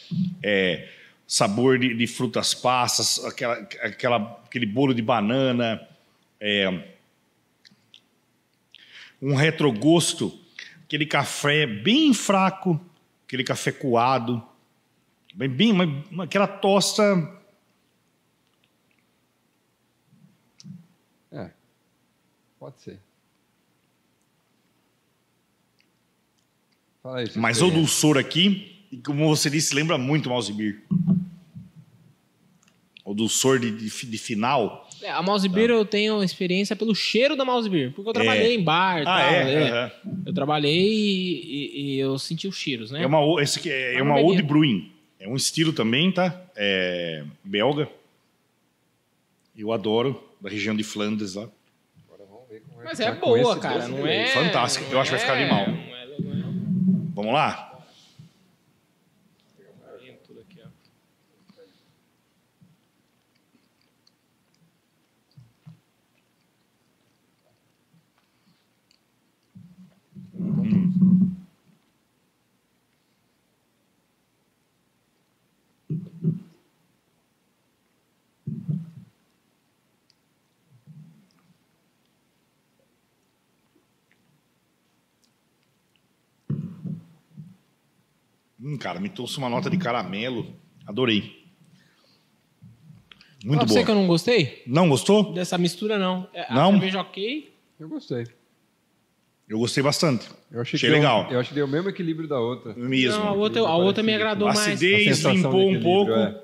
É, 0.43 0.89
sabor 1.27 1.79
de, 1.79 1.95
de 1.95 2.07
frutas 2.07 2.55
passas, 2.55 3.25
aquela, 3.25 3.55
aquela, 3.83 4.17
aquele 4.47 4.67
bolo 4.67 4.95
de 4.95 5.03
banana, 5.03 5.81
é, 6.41 6.85
um 9.21 9.35
retrogosto, 9.35 10.39
aquele 10.85 11.07
café 11.07 11.67
bem 11.67 12.15
fraco, 12.15 12.81
aquele 13.27 13.45
café 13.45 13.73
coado, 13.73 14.43
bem, 15.35 15.49
bem 15.49 15.73
uma- 15.73 16.25
aquela 16.25 16.47
tosta. 16.47 17.03
É. 21.33 21.51
Pode 22.59 22.81
ser. 22.81 23.01
Fala 27.03 27.19
aí. 27.19 27.31
Mas 27.37 27.63
o 27.63 27.71
dulçor 27.71 28.17
aqui, 28.19 28.87
e 28.91 28.97
como 28.99 29.27
você 29.29 29.49
disse, 29.51 29.75
lembra 29.75 29.99
muito 29.99 30.29
Beer. 30.55 30.83
O 33.05 33.15
dulçor 33.15 33.59
de, 33.59 33.71
de, 33.71 34.07
de 34.07 34.19
final. 34.19 34.88
É, 35.03 35.11
a 35.11 35.23
Mouse 35.23 35.49
Beer 35.49 35.71
eu 35.71 35.85
tenho 35.85 36.23
experiência 36.23 36.75
pelo 36.75 36.95
cheiro 36.95 37.37
da 37.37 37.45
Mouse 37.45 37.69
Beer, 37.71 37.93
porque 37.93 38.09
eu 38.09 38.13
trabalhei 38.13 38.55
em 38.57 38.63
bar 38.63 38.99
e 38.99 39.03
Ah, 39.03 39.05
tal. 39.05 39.31
é? 39.35 39.53
é. 39.55 39.69
Aham. 39.71 39.93
Eu 40.27 40.33
trabalhei 40.35 40.89
e, 40.89 41.43
e- 41.45 41.81
e 41.95 41.99
eu 41.99 42.19
senti 42.19 42.49
os 42.49 42.57
cheiros, 42.57 42.91
né? 42.91 43.03
É 43.03 43.07
uma, 43.07 43.21
o- 43.21 43.41
esse 43.41 43.59
aqui 43.59 43.71
é, 43.71 43.95
é 43.95 44.03
uma 44.03 44.19
Old. 44.21 44.43
Brewing. 44.43 44.93
É 45.21 45.29
um 45.29 45.37
estilo 45.37 45.73
também, 45.73 46.11
tá? 46.13 46.41
É 46.57 47.25
belga. 47.45 47.89
Eu 49.57 49.73
adoro, 49.73 50.23
da 50.41 50.49
região 50.49 50.75
de 50.77 50.83
Flandres 50.85 51.35
lá. 51.35 51.49
Mas 52.85 53.01
é 53.01 53.07
Tá 53.07 53.21
boa, 53.21 53.59
cara. 53.59 53.89
Não 53.89 54.07
é. 54.07 54.33
não 54.35 54.43
Eu 54.43 54.61
acho 54.61 54.79
que 54.79 55.17
vai 55.17 55.19
ficar 55.19 55.37
é- 55.37 55.43
animal. 55.43 55.67
Não 55.67 55.97
é, 55.97 56.07
não 56.21 56.33
é. 56.33 56.43
Vamos 57.15 57.33
lá? 57.33 57.65
Tudo 60.27 60.41
aqui, 60.41 60.61
ó. 60.65 60.69
Hum, 88.69 88.77
cara, 88.77 89.01
me 89.01 89.09
trouxe 89.09 89.39
uma 89.39 89.49
nota 89.49 89.71
de 89.71 89.79
caramelo. 89.79 90.55
Adorei. 90.87 91.43
Muito 93.45 93.55
Fala 93.55 93.59
pra 93.59 93.67
você 93.69 93.75
boa. 93.75 93.85
que 93.87 93.91
eu 93.91 93.95
não 93.95 94.07
gostei 94.07 94.63
Não 94.67 94.89
gostou? 94.89 95.33
dessa 95.33 95.57
mistura, 95.57 95.99
não. 95.99 96.29
É, 96.35 96.53
Não? 96.53 96.69
A 96.71 96.73
cerveja 96.73 97.01
ok. 97.01 97.55
Eu 97.81 97.89
gostei. 97.89 98.27
Eu 99.49 99.59
gostei 99.59 99.83
bastante. 99.83 100.29
Eu 100.51 100.61
achei, 100.61 100.77
Achei 100.77 100.91
legal. 100.91 101.27
eu 101.31 101.41
acho 101.41 101.49
que 101.51 101.55
deu 101.55 101.65
o 101.65 101.69
mesmo 101.69 101.89
equilíbrio 101.89 102.29
da 102.29 102.39
outra. 102.39 102.75
Mesmo. 102.75 103.19
Não, 103.21 103.29
a 103.29 103.33
outra, 103.33 103.61
a 103.63 103.77
outra 103.77 104.03
me 104.03 104.15
agradou 104.15 104.49
mais. 104.49 104.59
acidez 104.59 105.21
limpou 105.25 105.71
um 105.71 105.81
pouco. 105.81 106.11
equilíbrio, 106.11 106.43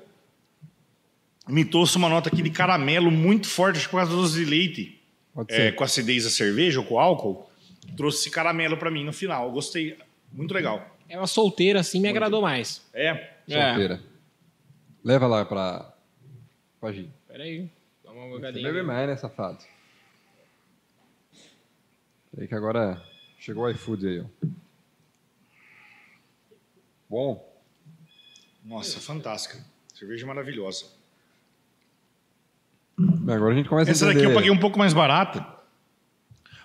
me 1.47 1.63
trouxe 1.63 1.97
uma 1.97 2.09
nota 2.09 2.29
aqui 2.29 2.41
de 2.41 2.49
caramelo 2.49 3.11
muito 3.11 3.47
forte, 3.47 3.75
acho 3.77 3.85
que 3.85 3.91
por 3.91 3.97
causa 3.97 4.11
do 4.11 4.21
doce 4.21 4.35
de 4.43 4.45
leite. 4.45 4.99
Pode 5.33 5.53
É, 5.53 5.71
com 5.71 5.83
a 5.83 5.85
acidez 5.85 6.23
da 6.23 6.29
cerveja 6.31 6.79
ou 6.79 6.85
com 6.85 6.95
o 6.95 6.99
álcool. 6.99 7.47
Trouxe 7.95 8.19
esse 8.21 8.31
caramelo 8.31 8.77
pra 8.77 8.89
mim 8.89 9.03
no 9.03 9.13
final. 9.13 9.45
Eu 9.47 9.51
gostei. 9.51 9.95
Muito 10.33 10.53
legal. 10.53 10.94
Ela 11.07 11.27
solteira 11.27 11.79
assim 11.79 11.99
me 11.99 12.07
agradou 12.09 12.41
mais. 12.41 12.81
É. 12.93 13.35
É. 13.47 13.69
Solteira. 13.69 14.01
Leva 15.03 15.27
lá 15.27 15.45
pra, 15.45 15.93
pra 16.79 16.91
Gi. 16.91 17.09
Pera 17.27 17.43
aí. 17.43 17.69
Dá 18.03 18.11
uma 18.11 18.39
Você 18.39 18.51
bebe 18.61 18.81
mais, 18.81 19.07
né, 19.07 19.15
safado? 19.15 19.59
Peraí 22.31 22.47
que 22.47 22.55
agora 22.55 23.01
chegou 23.39 23.63
o 23.65 23.69
iFood 23.69 24.07
aí, 24.07 24.19
ó. 24.21 24.47
Bom. 27.09 27.55
Nossa, 28.63 28.99
fantástica. 28.99 29.63
Cerveja 29.93 30.25
maravilhosa. 30.25 30.87
Agora 32.97 33.53
a 33.53 33.55
gente 33.55 33.69
começa 33.69 33.91
Essa 33.91 34.05
a 34.05 34.09
entender. 34.09 34.23
daqui 34.23 34.31
eu 34.33 34.35
paguei 34.35 34.51
um 34.51 34.59
pouco 34.59 34.79
mais 34.79 34.93
barata. 34.93 35.39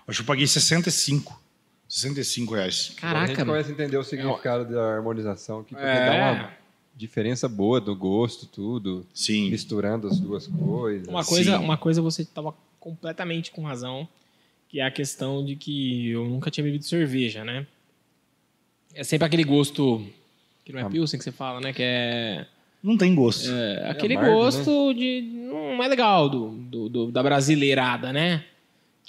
Acho 0.09 0.19
que 0.19 0.23
eu 0.23 0.27
paguei 0.27 0.47
65. 0.47 1.41
65 1.91 2.55
reais. 2.55 2.95
Agora 3.03 3.19
a 3.19 3.27
gente 3.27 3.35
Caraca, 3.37 3.45
mano. 3.45 3.51
começa 3.53 3.69
a 3.69 3.73
entender 3.73 3.97
o 3.97 4.05
significado 4.05 4.65
da 4.73 4.95
harmonização 4.95 5.61
aqui, 5.61 5.75
porque 5.75 5.85
É. 5.87 6.07
dá 6.07 6.33
uma 6.41 6.51
diferença 6.97 7.49
boa 7.49 7.81
do 7.81 7.95
gosto, 7.97 8.47
tudo, 8.47 9.05
Sim. 9.13 9.51
misturando 9.51 10.07
as 10.07 10.21
duas 10.21 10.47
coisas. 10.47 11.09
Uma 11.09 11.25
coisa, 11.25 11.59
Sim. 11.59 11.65
uma 11.65 11.77
coisa 11.77 12.01
você 12.01 12.23
estava 12.23 12.55
completamente 12.79 13.51
com 13.51 13.63
razão, 13.63 14.09
que 14.69 14.79
é 14.81 14.85
a 14.85 14.91
questão 14.91 15.45
de 15.45 15.57
que 15.57 16.11
eu 16.11 16.25
nunca 16.27 16.49
tinha 16.51 16.63
bebido 16.65 16.85
cerveja, 16.85 17.45
né? 17.45 17.67
É 18.95 19.03
sempre 19.03 19.27
aquele 19.27 19.45
gosto 19.45 20.05
que 20.65 20.73
não 20.73 20.81
é 20.81 20.83
Ah. 20.85 20.89
pilsen 20.91 21.19
que 21.19 21.25
você 21.25 21.33
fala, 21.33 21.61
né? 21.61 21.73
Que 21.73 21.83
é, 21.83 22.47
Não 22.83 22.97
tem 22.97 23.15
gosto. 23.15 23.51
é 23.51 23.91
aquele 23.91 24.15
amargo, 24.15 24.37
gosto 24.37 24.95
de 24.95 25.23
não 25.23 25.83
é 25.83 25.89
legal 25.89 26.29
do, 26.29 26.51
do- 26.51 26.89
do- 26.89 27.11
da 27.13 27.23
brasileirada, 27.23 28.13
né? 28.13 28.45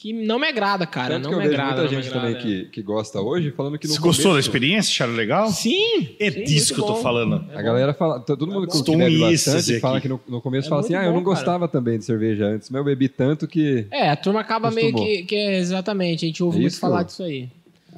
Que 0.02 0.12
não 0.14 0.40
me 0.40 0.48
agrada, 0.48 0.88
cara, 0.88 1.14
Tanto 1.16 1.26
não 1.26 1.30
que 1.30 1.36
eu 1.36 1.40
me 1.42 1.48
vejo 1.48 1.62
agrada. 1.62 1.82
muita 1.82 1.96
não 1.96 2.02
gente 2.02 2.12
também 2.12 2.36
que, 2.36 2.66
que 2.72 2.82
gosta 2.82 3.22
hoje 3.22 3.52
falando 3.52 3.78
que 3.78 3.88
no 3.88 3.94
Você 3.94 4.00
gostou 4.00 4.24
da 4.26 4.30
começo- 4.32 4.48
experiência? 4.50 4.90
Acharam 4.92 5.14
legal? 5.14 5.48
Sim. 5.52 6.16
É 6.20 6.32
sim, 6.32 6.44
disso 6.44 6.74
que 6.74 6.80
eu 6.82 6.86
tô 6.88 6.94
bom. 6.94 7.02
falando. 7.04 7.46
É 7.54 7.58
A 7.60 7.62
galera 7.62 7.94
fala, 7.94 8.20
todo 8.20 8.48
mundo 8.48 8.66
que 8.66 8.76
Estou 8.76 8.98
bebe 8.98 9.20
bastante 9.20 9.80
fala 9.80 9.98
aqui. 10.00 10.08
que 10.08 10.10
no, 10.10 10.20
no 10.28 10.42
começo 10.42 10.66
É 10.66 10.70
fala 10.70 10.82
assim, 10.82 10.96
ah, 10.96 11.04
eu 11.04 11.14
não 11.14 11.24
cara. 11.24 11.36
gostava 11.36 11.68
também 11.68 12.00
de 12.00 12.06
cerveja 12.06 12.46
antes, 12.46 12.72
mas 12.72 12.80
eu 12.80 12.84
bebi 12.84 13.08
tanto 13.10 13.48
que, 13.48 13.86
É, 13.92 14.10
a 14.10 14.16
turma 14.16 14.40
acaba 14.40 14.72
meio 14.72 14.92
que, 14.92 15.22
que 15.22 15.36
é 15.36 15.60
exatamente, 15.60 16.26
a 16.26 16.28
gente 16.28 16.44
ouve 16.44 16.58
É 16.58 16.62
muito 16.62 16.80
falar 16.80 17.04
que 17.04 17.12
disso 17.12 17.22
aí. 17.22 17.48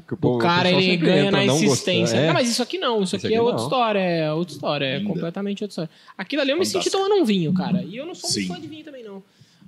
que 0.06 0.14
o, 0.14 0.16
O 0.16 0.18
povo- 0.18 0.40
cara, 0.40 0.64
pessoal 0.64 0.82
ele 0.82 0.98
ganha 0.98 1.32
na 1.32 1.46
não 1.46 1.56
insistência. 1.56 2.18
É. 2.18 2.28
Não, 2.28 2.34
mas 2.34 2.50
isso 2.50 2.62
aqui 2.62 2.78
não, 2.78 3.02
isso 3.02 3.16
Esse 3.16 3.28
aqui 3.28 3.34
é 3.36 3.38
aqui 3.38 3.46
outra 3.46 3.60
não. 3.60 3.64
história, 3.64 4.00
é 4.00 4.34
outra 4.34 4.54
história, 4.54 4.86
é 4.88 5.00
completamente 5.00 5.64
outra 5.64 5.72
história. 5.72 5.90
Aquilo 6.18 6.42
ali 6.42 6.52
eu 6.52 6.60
me 6.60 6.66
senti 6.66 6.90
tomando 6.92 7.16
um 7.16 7.24
vinho, 7.24 7.54
cara, 7.54 7.82
e 7.82 7.96
eu 7.96 8.06
não 8.06 8.14
sou 8.14 8.30
muito 8.30 8.48
fã 8.54 8.60
de 8.60 8.68
vinho 8.68 8.84
também, 8.84 9.04
não. 9.06 9.24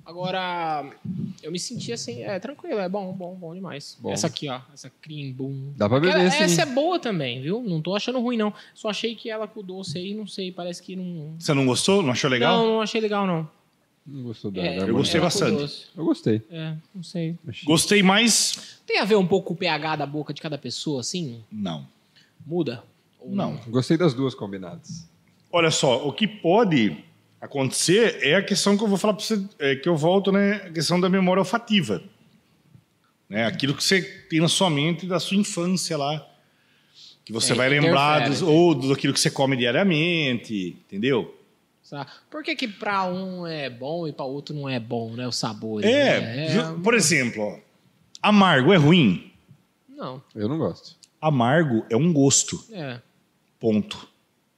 Agora, 0.06 0.88
eu 1.42 1.50
me 1.50 1.58
senti 1.58 1.92
assim, 1.92 2.22
é 2.22 2.38
tranquilo, 2.38 2.78
é 2.78 2.88
bom, 2.88 3.12
bom, 3.12 3.34
bom 3.34 3.52
demais. 3.52 3.98
Bom. 4.00 4.12
Essa 4.12 4.28
aqui, 4.28 4.48
ó, 4.48 4.60
essa 4.72 4.88
cream 5.02 5.32
boom. 5.32 5.72
Dá 5.76 5.88
pra 5.88 5.98
beber, 5.98 6.30
sim. 6.30 6.44
essa 6.44 6.62
é 6.62 6.66
boa 6.66 7.00
também, 7.00 7.42
viu? 7.42 7.60
Não 7.60 7.82
tô 7.82 7.92
achando 7.96 8.20
ruim, 8.20 8.36
não. 8.36 8.54
Só 8.72 8.88
achei 8.88 9.16
que 9.16 9.28
ela 9.28 9.48
com 9.48 9.58
o 9.58 9.62
doce 9.64 9.98
aí, 9.98 10.14
não 10.14 10.24
sei, 10.24 10.52
parece 10.52 10.80
que 10.80 10.94
não... 10.94 11.34
Você 11.36 11.52
não 11.52 11.66
gostou? 11.66 12.04
Não 12.04 12.12
achou 12.12 12.30
legal? 12.30 12.56
Não, 12.56 12.74
não 12.74 12.80
achei 12.80 13.00
legal, 13.00 13.26
não. 13.26 13.50
Não 14.06 14.22
gostou 14.22 14.52
da, 14.52 14.62
É, 14.62 14.78
da 14.78 14.86
Eu 14.86 14.94
gostei 14.94 15.18
ela 15.18 15.26
bastante. 15.26 15.88
Eu 15.96 16.04
gostei. 16.04 16.40
É, 16.48 16.76
não 16.94 17.02
sei. 17.02 17.36
Gostei 17.64 18.00
mais? 18.00 18.78
Tem 18.86 19.00
a 19.00 19.04
ver 19.04 19.16
um 19.16 19.26
pouco 19.26 19.48
com 19.48 19.54
o 19.54 19.56
pH 19.56 19.96
da 19.96 20.06
boca 20.06 20.32
de 20.32 20.40
cada 20.40 20.56
pessoa, 20.56 21.00
assim? 21.00 21.42
Não. 21.50 21.84
Muda? 22.46 22.84
Ou 23.18 23.34
Não. 23.34 23.56
Gostei 23.66 23.96
das 23.96 24.14
duas 24.14 24.36
combinadas. 24.36 25.08
Olha 25.50 25.72
só, 25.72 26.06
o 26.06 26.12
que 26.12 26.28
pode 26.28 27.04
acontecer 27.40 28.18
é 28.22 28.34
a 28.36 28.42
questão 28.42 28.76
que 28.76 28.82
eu 28.84 28.88
vou 28.88 28.96
falar 28.98 29.14
para 29.14 29.24
você, 29.24 29.42
é, 29.58 29.76
que 29.76 29.88
eu 29.88 29.96
volto, 29.96 30.30
né? 30.32 30.54
A 30.66 30.70
questão 30.70 31.00
da 31.00 31.08
memória 31.08 31.40
olfativa. 31.40 32.02
Né? 33.28 33.44
Aquilo 33.44 33.74
que 33.74 33.82
você 33.82 34.02
tem 34.30 34.40
na 34.40 34.48
sua 34.48 34.70
mente 34.70 35.06
da 35.06 35.18
sua 35.20 35.36
infância 35.36 35.96
lá. 35.96 36.24
Que 37.24 37.32
você 37.32 37.52
É, 37.52 37.56
vai 37.56 37.68
lembrar, 37.68 38.28
dos, 38.28 38.40
ou 38.40 38.74
daquilo 38.74 39.12
que 39.12 39.18
você 39.18 39.30
come 39.30 39.56
diariamente, 39.56 40.76
entendeu? 40.86 41.32
Por 42.30 42.42
que, 42.42 42.54
que 42.56 42.66
pra 42.68 43.04
um 43.04 43.46
é 43.46 43.68
bom 43.70 44.06
e 44.08 44.12
pra 44.12 44.24
outro 44.24 44.54
não 44.54 44.68
é 44.68 44.78
bom, 44.78 45.12
né? 45.12 45.26
O 45.26 45.32
sabor. 45.32 45.84
É, 45.84 46.20
né? 46.20 46.48
ju- 46.50 46.80
por 46.82 46.94
exemplo, 46.94 47.42
ó, 47.42 47.58
amargo 48.22 48.72
é 48.72 48.76
ruim? 48.76 49.32
Não, 49.88 50.22
Eu 50.34 50.48
não 50.48 50.58
gosto. 50.58 50.96
Amargo 51.20 51.84
é 51.90 51.96
um 51.96 52.12
gosto, 52.12 52.62
é. 52.72 53.00
ponto. 53.58 54.08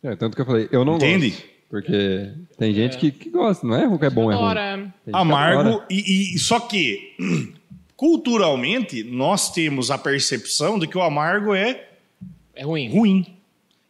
É, 0.02 0.14
tanto 0.16 0.34
que 0.36 0.42
eu 0.42 0.46
falei, 0.46 0.68
eu 0.72 0.84
não 0.84 0.96
Entende? 0.96 1.30
gosto. 1.30 1.44
Porque 1.68 2.32
tem 2.56 2.72
gente 2.72 2.96
que, 2.96 3.10
que 3.10 3.28
gosta, 3.30 3.66
não 3.66 3.76
é 3.76 3.84
ruim 3.84 3.98
que 3.98 4.04
é 4.06 4.10
bom, 4.10 4.32
é 4.32 4.34
ruim. 4.34 4.90
Amargo, 5.12 5.82
e, 5.90 6.34
e- 6.34 6.38
só 6.38 6.58
que 6.60 7.14
culturalmente 7.96 9.02
nós 9.04 9.52
temos 9.52 9.90
a 9.90 9.98
percepção 9.98 10.78
de 10.78 10.86
que 10.86 10.96
o 10.96 11.02
amargo 11.02 11.54
é 11.54 11.88
é 12.54 12.64
ruim. 12.64 12.88
ruim. 12.90 13.26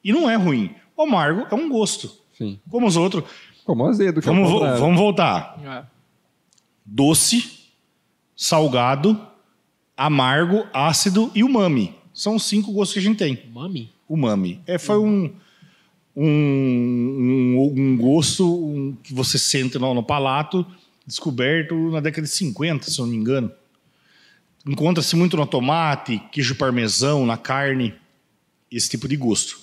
E 0.02 0.12
não 0.12 0.28
é 0.28 0.34
ruim. 0.36 0.74
O 0.96 1.02
amargo 1.02 1.46
é 1.50 1.54
um 1.54 1.68
gosto, 1.68 2.10
Sim. 2.36 2.58
como 2.70 2.86
os 2.86 2.96
outros. 2.96 3.24
Como 3.64 3.86
azedo, 3.86 4.20
que 4.20 4.28
é 4.28 4.32
o 4.32 4.34
Vamos, 4.34 4.50
vo- 4.50 4.58
vamos 4.78 4.96
voltar. 4.98 5.58
É. 5.64 5.84
Doce, 6.84 7.44
salgado, 8.36 9.20
amargo, 9.96 10.66
ácido 10.72 11.30
e 11.34 11.44
umami. 11.44 11.94
São 12.12 12.34
os 12.36 12.44
cinco 12.44 12.72
gostos 12.72 12.94
que 12.94 12.98
a 12.98 13.02
gente 13.02 13.18
tem. 13.18 13.38
Mami? 13.52 13.92
Umami. 14.08 14.60
É, 14.66 14.78
foi 14.78 14.98
um, 14.98 15.32
um, 16.20 17.54
um, 17.56 17.72
um 17.76 17.96
gosto 17.96 18.44
um, 18.44 18.96
que 19.02 19.14
você 19.14 19.38
sente 19.38 19.78
no, 19.78 19.94
no 19.94 20.02
palato, 20.02 20.66
descoberto 21.06 21.74
na 21.92 22.00
década 22.00 22.26
de 22.26 22.32
50, 22.32 22.90
se 22.90 22.98
eu 22.98 23.06
não 23.06 23.12
me 23.12 23.18
engano. 23.18 23.52
Encontra-se 24.66 25.14
muito 25.14 25.36
no 25.36 25.46
tomate, 25.46 26.20
queijo 26.32 26.56
parmesão, 26.56 27.24
na 27.24 27.36
carne, 27.36 27.94
esse 28.70 28.90
tipo 28.90 29.06
de 29.06 29.16
gosto. 29.16 29.60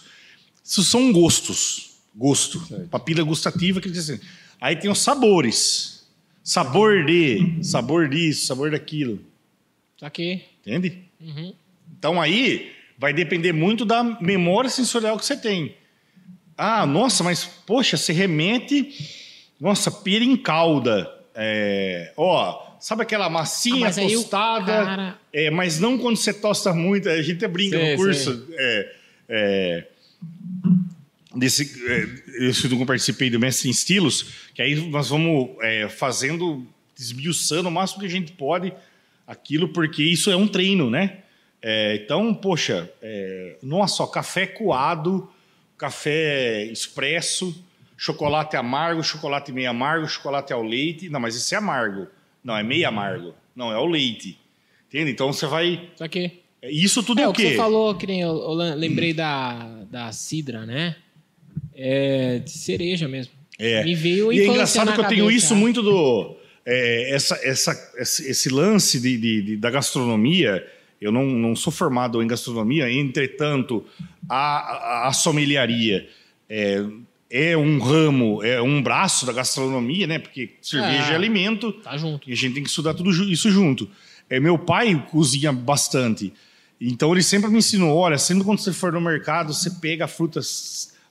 Isso 0.64 0.82
são 0.84 1.12
gostos, 1.12 1.98
gosto, 2.16 2.66
Certo. 2.66 2.88
papila 2.88 3.22
gustativa 3.24 3.82
que 3.82 3.90
diz 3.92 4.10
assim. 4.10 4.22
Aí 4.60 4.78
tem 4.78 4.90
os 4.90 5.00
sabores, 5.00 6.08
sabor 6.42 7.06
de, 7.06 7.60
sabor 7.62 8.08
disso, 8.08 8.46
sabor 8.46 8.72
daquilo, 8.72 9.20
Saquei. 10.00 10.46
entende? 10.62 11.04
Uhum. 11.20 11.54
Então 12.00 12.20
aí 12.22 12.72
vai 12.98 13.14
depender 13.14 13.52
muito 13.52 13.84
da 13.84 14.02
memória 14.22 14.70
sensorial 14.70 15.18
que 15.20 15.26
você 15.26 15.36
tem. 15.36 15.76
Ah, 16.58 16.86
nossa, 16.86 17.24
mas 17.24 17.44
poxa, 17.66 17.98
você 17.98 18.14
remete, 18.14 18.94
nossa, 19.60 19.92
pera 19.92 20.24
em 20.24 20.38
calda. 20.38 21.12
É, 21.36 22.14
ó, 22.16 22.66
sabe 22.80 23.02
aquela 23.02 23.30
massinha 23.30 23.88
Ah, 23.90 23.94
mas 23.96 24.14
tostada? 24.14 24.66
cara- 24.66 25.20
É, 25.34 25.50
mas 25.52 25.80
não 25.80 25.98
quando 25.98 26.16
você 26.16 26.34
tosta 26.34 26.74
muito. 26.74 27.10
A 27.10 27.22
gente 27.22 27.46
brinca 27.48 27.78
Sei, 27.78 27.92
no 27.92 27.98
curso. 27.98 28.46
É, 28.54 28.92
é, 29.28 29.88
desse, 31.36 31.64
é, 31.90 32.48
esse 32.48 32.68
que 32.70 32.74
eu 32.74 32.86
participei 32.86 33.30
do 33.30 33.40
Mestre 33.40 33.68
em 33.68 33.72
Estilos, 33.72 34.48
que 34.54 34.62
aí 34.62 34.76
nós 34.90 35.10
vamos 35.10 35.50
é, 35.62 35.90
fazendo, 35.90 36.66
desmiuçando 36.98 37.68
o 37.68 37.72
máximo 37.72 38.00
que 38.00 38.06
a 38.06 38.10
gente 38.10 38.32
pode 38.32 38.74
aquilo, 39.28 39.70
porque 39.70 40.04
isso 40.04 40.32
é 40.32 40.36
um 40.36 40.48
treino, 40.48 40.90
né? 40.90 41.18
É, 41.62 41.96
então, 41.96 42.34
poxa, 42.34 42.90
é, 43.02 43.58
nossa, 43.62 44.04
ó, 44.04 44.08
café 44.08 44.46
coado, 44.46 45.30
café 45.78 46.66
expresso, 46.66 47.56
chocolate 47.98 48.56
amargo, 48.56 49.04
chocolate 49.04 49.52
meio 49.52 49.70
amargo, 49.70 50.08
chocolate 50.08 50.54
ao 50.54 50.64
leite. 50.64 51.10
Não, 51.10 51.20
mas 51.20 51.36
isso 51.36 51.54
é 51.54 51.58
amargo. 51.58 52.08
Não, 52.44 52.56
é 52.58 52.64
meio 52.64 52.88
amargo. 52.88 53.34
Não, 53.56 53.72
é 53.72 53.78
o 53.78 53.86
leite. 53.86 54.38
Entende? 54.88 55.12
Então 55.12 55.32
você 55.34 55.46
vai. 55.48 55.90
Saquei. 55.96 56.44
Isso 56.64 57.04
tudo 57.04 57.20
é, 57.22 57.24
É, 57.24 57.28
o 57.28 57.34
que 57.34 57.42
quê? 57.44 57.50
você 57.52 57.56
falou, 57.58 57.94
que 57.96 58.08
nem 58.08 58.22
eu, 58.22 58.30
eu 58.30 58.54
lem- 58.54 58.76
lembrei 58.76 59.14
da, 59.14 59.84
da 59.92 60.12
Cidra, 60.12 60.66
né? 60.66 60.96
É 61.76 62.40
de 62.40 62.52
cereja 62.52 63.08
mesmo. 63.08 63.34
É. 63.60 63.84
Me 63.84 63.96
veio 63.96 64.32
E 64.34 64.40
é 64.42 64.48
engraçado 64.48 64.88
na 64.88 64.94
que 64.94 65.00
eu 65.02 65.08
tenho 65.08 65.32
isso 65.32 65.56
muito 65.56 65.82
do. 65.82 66.36
é, 66.66 67.12
essa, 67.14 67.36
essa, 67.44 67.94
esse, 67.98 68.30
esse 68.30 68.50
lance 68.50 69.00
de, 69.00 69.18
de- 69.18 69.42
de- 69.42 69.58
da 69.58 69.70
gastronomia. 69.70 70.66
Eu 71.00 71.12
não, 71.12 71.26
não 71.26 71.56
sou 71.56 71.72
formado 71.72 72.24
em 72.24 72.28
gastronomia, 72.28 72.90
entretanto, 72.92 73.86
a, 74.30 75.08
a, 75.08 75.12
é, 76.50 76.84
é 77.30 77.58
um 77.58 77.80
ramo, 77.80 78.44
é 78.44 78.62
um 78.62 78.82
braço 78.82 79.26
da 79.26 79.34
gastronomia, 79.34 80.08
né? 80.08 80.20
Porque 80.20 80.52
cerveja 80.62 81.10
É. 81.10 81.12
é 81.12 81.16
alimento. 81.16 81.72
Tá 81.74 81.98
junto. 81.98 82.30
E 82.30 82.34
a 82.34 82.36
gente 82.36 82.54
tem 82.54 82.64
que 82.64 82.70
estudar 82.70 82.94
tudo 82.94 83.12
isso 83.32 83.50
junto. 83.50 83.90
É, 84.30 84.40
meu 84.40 84.58
pai 84.58 85.06
cozinha 85.12 85.52
bastante. 85.52 86.34
Então 86.80 87.12
ele 87.12 87.24
sempre 87.24 87.50
me 87.50 87.58
ensinou: 87.60 87.96
olha, 87.96 88.18
sempre 88.18 88.44
quando 88.44 88.60
você 88.60 88.74
for 88.74 88.92
no 88.92 89.02
mercado, 89.02 89.54
você 89.54 89.70
pega 89.70 90.06
a 90.06 90.08
fruta, 90.08 90.40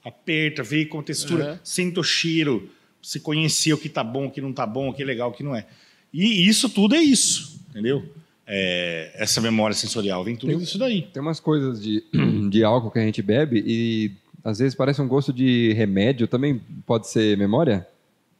aperta, 0.05 0.63
vê 0.63 0.85
com 0.85 1.01
a 1.01 1.03
textura, 1.03 1.53
Uhum. 1.53 1.59
sente 1.65 1.99
o 1.99 2.03
cheiro, 2.03 2.69
você 3.03 3.19
conhecer 3.19 3.73
o 3.73 3.79
que 3.79 3.89
tá 3.89 4.05
bom, 4.05 4.27
o 4.27 4.31
que 4.31 4.41
não 4.41 4.53
tá 4.53 4.67
bom, 4.67 4.89
o 4.91 4.93
que 4.95 5.03
é 5.03 5.07
legal, 5.07 5.31
o 5.31 5.33
que 5.33 5.43
não 5.43 5.55
é. 5.55 5.67
E 6.13 6.47
isso 6.47 6.69
tudo 6.69 6.95
é 6.95 7.01
isso, 7.03 7.61
entendeu? 7.71 8.05
É, 8.47 9.11
essa 9.15 9.41
memória 9.41 9.75
sensorial, 9.75 10.23
vem 10.23 10.37
tudo 10.37 10.53
isso 10.61 10.79
daí. 10.79 11.03
Tem 11.03 11.23
umas 11.23 11.41
coisas 11.41 11.83
de, 11.83 12.05
de 12.51 12.63
álcool 12.63 12.91
que 12.91 12.99
a 12.99 13.03
gente 13.03 13.23
bebe 13.23 13.63
e 13.67 14.13
às 14.45 14.59
vezes 14.59 14.75
parece 14.75 15.01
um 15.01 15.09
gosto 15.09 15.33
de 15.33 15.73
remédio. 15.73 16.29
Também 16.29 16.61
pode 16.87 17.09
ser 17.09 17.37
memória? 17.39 17.87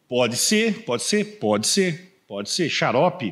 Pode 0.07 0.37
ser, 0.37 0.85
pode 0.85 1.03
ser, 1.03 1.39
pode 1.39 1.67
ser, 1.67 2.19
pode 2.29 2.51
ser. 2.51 2.69
Xarope. 2.69 3.29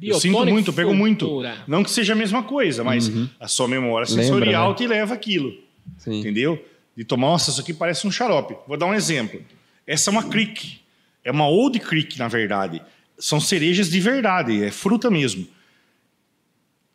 Eu 0.00 0.14
Biotônico 0.14 0.20
sinto 0.20 0.52
muito, 0.52 0.70
eu 0.70 0.74
pego 0.74 0.94
muito. 0.94 1.42
Não 1.66 1.82
que 1.82 1.90
seja 1.90 2.12
a 2.12 2.16
mesma 2.16 2.42
coisa, 2.42 2.84
mas 2.84 3.10
a 3.38 3.48
sua 3.48 3.66
memória 3.66 4.06
sensorial 4.06 4.70
né? 4.70 4.76
te 4.76 4.86
leva 4.86 5.12
aquilo. 5.12 5.52
Sim. 5.98 6.20
Entendeu? 6.20 6.64
De 6.96 7.04
tomar, 7.04 7.28
nossa, 7.28 7.50
isso 7.50 7.60
aqui 7.60 7.74
parece 7.74 8.06
um 8.06 8.10
xarope. 8.10 8.56
Vou 8.66 8.76
dar 8.76 8.86
um 8.86 8.94
exemplo. 8.94 9.40
Essa 9.86 10.10
é 10.10 10.12
uma 10.12 10.22
creek. 10.22 10.80
É 11.24 11.30
uma 11.30 11.48
old 11.48 11.78
creek, 11.80 12.18
na 12.18 12.28
verdade. 12.28 12.80
São 13.18 13.40
cerejas 13.40 13.90
de 13.90 14.00
verdade, 14.00 14.64
é 14.64 14.70
fruta 14.70 15.10
mesmo. 15.10 15.46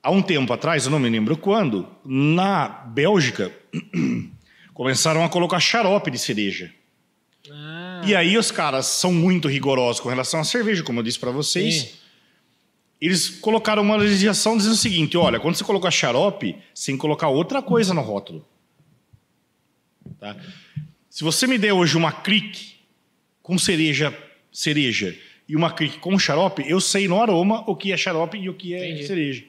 Há 0.03 0.11
um 0.11 0.21
tempo 0.21 0.51
atrás, 0.51 0.83
eu 0.83 0.91
não 0.91 0.99
me 0.99 1.07
lembro 1.09 1.37
quando, 1.37 1.87
na 2.03 2.67
Bélgica, 2.67 3.49
começaram 4.73 5.23
a 5.23 5.29
colocar 5.29 5.61
xarope 5.61 6.11
de 6.11 6.19
cereja. 6.19 6.73
Ah, 7.49 8.01
E 8.05 8.13
aí 8.13 8.37
os 8.37 8.51
caras 8.51 8.85
são 8.85 9.13
muito 9.13 9.47
rigorosos 9.47 10.01
com 10.01 10.09
relação 10.09 10.41
à 10.41 10.43
cerveja, 10.43 10.83
como 10.83 10.99
eu 10.99 11.03
disse 11.03 11.17
para 11.17 11.31
vocês. 11.31 11.75
Sim. 11.75 11.89
Eles 12.99 13.29
colocaram 13.29 13.81
uma 13.81 13.95
legislação 13.95 14.57
dizendo 14.57 14.73
o 14.73 14.77
seguinte: 14.77 15.15
olha, 15.17 15.39
quando 15.39 15.55
você 15.55 15.63
colocar 15.63 15.89
xarope, 15.91 16.55
você 16.73 16.87
tem 16.87 16.95
que 16.95 17.01
colocar 17.01 17.29
outra 17.29 17.61
coisa 17.61 17.93
no 17.93 18.01
rótulo. 18.01 18.45
Tá? 20.19 20.35
Se 21.09 21.23
você 21.23 21.47
me 21.47 21.57
der 21.57 21.73
hoje 21.73 21.95
uma 21.95 22.11
cric 22.11 22.75
com 23.41 23.57
cereja, 23.57 24.17
cereja 24.51 25.17
e 25.47 25.55
uma 25.55 25.71
cric 25.71 25.99
com 25.99 26.17
xarope, 26.19 26.63
eu 26.67 26.79
sei 26.81 27.07
no 27.07 27.21
aroma 27.21 27.63
o 27.67 27.75
que 27.75 27.91
é 27.91 27.97
xarope 27.97 28.37
e 28.37 28.49
o 28.49 28.53
que 28.53 28.73
é 28.73 28.89
Entendi. 28.89 29.07
cereja. 29.07 29.43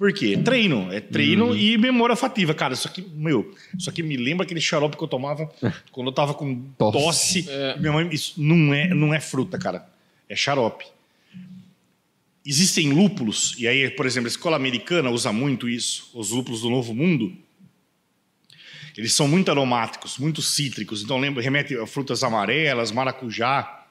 Por 0.00 0.14
quê? 0.14 0.34
Treino. 0.34 0.90
É 0.90 0.98
treino 0.98 1.54
e 1.54 1.76
memória 1.76 2.14
afativa. 2.14 2.54
Cara, 2.54 2.72
isso 2.72 2.88
aqui, 2.88 3.06
meu, 3.12 3.54
isso 3.78 3.90
aqui 3.90 4.02
me 4.02 4.16
lembra 4.16 4.46
aquele 4.46 4.58
xarope 4.58 4.96
que 4.96 5.04
eu 5.04 5.06
tomava 5.06 5.44
quando 5.92 6.06
eu 6.06 6.12
tava 6.14 6.32
com 6.32 6.58
Tosse. 6.78 7.42
tosse. 7.42 7.78
Minha 7.78 7.92
mãe, 7.92 8.08
isso 8.10 8.42
não 8.42 8.72
é, 8.72 8.88
não 8.94 9.12
é 9.12 9.20
fruta, 9.20 9.58
cara. 9.58 9.86
É 10.26 10.34
xarope. 10.34 10.86
Existem 12.46 12.94
lúpulos, 12.94 13.54
e 13.58 13.68
aí, 13.68 13.90
por 13.90 14.06
exemplo, 14.06 14.26
a 14.26 14.30
escola 14.30 14.56
americana 14.56 15.10
usa 15.10 15.30
muito 15.34 15.68
isso, 15.68 16.10
os 16.14 16.30
lúpulos 16.30 16.62
do 16.62 16.70
Novo 16.70 16.94
Mundo. 16.94 17.36
Eles 18.96 19.12
são 19.12 19.28
muito 19.28 19.50
aromáticos, 19.50 20.16
muito 20.16 20.40
cítricos, 20.40 21.02
então 21.02 21.18
lembra, 21.18 21.42
remete 21.42 21.76
a 21.76 21.86
frutas 21.86 22.24
amarelas, 22.24 22.90
maracujá. 22.90 23.86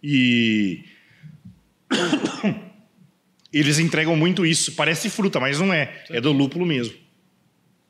E 0.00 0.84
eles 3.52 3.78
entregam 3.78 4.16
muito 4.16 4.44
isso. 4.46 4.74
Parece 4.74 5.08
fruta, 5.10 5.40
mas 5.40 5.58
não 5.58 5.72
é. 5.72 6.02
É 6.10 6.20
do 6.20 6.32
lúpulo 6.32 6.64
mesmo. 6.66 6.94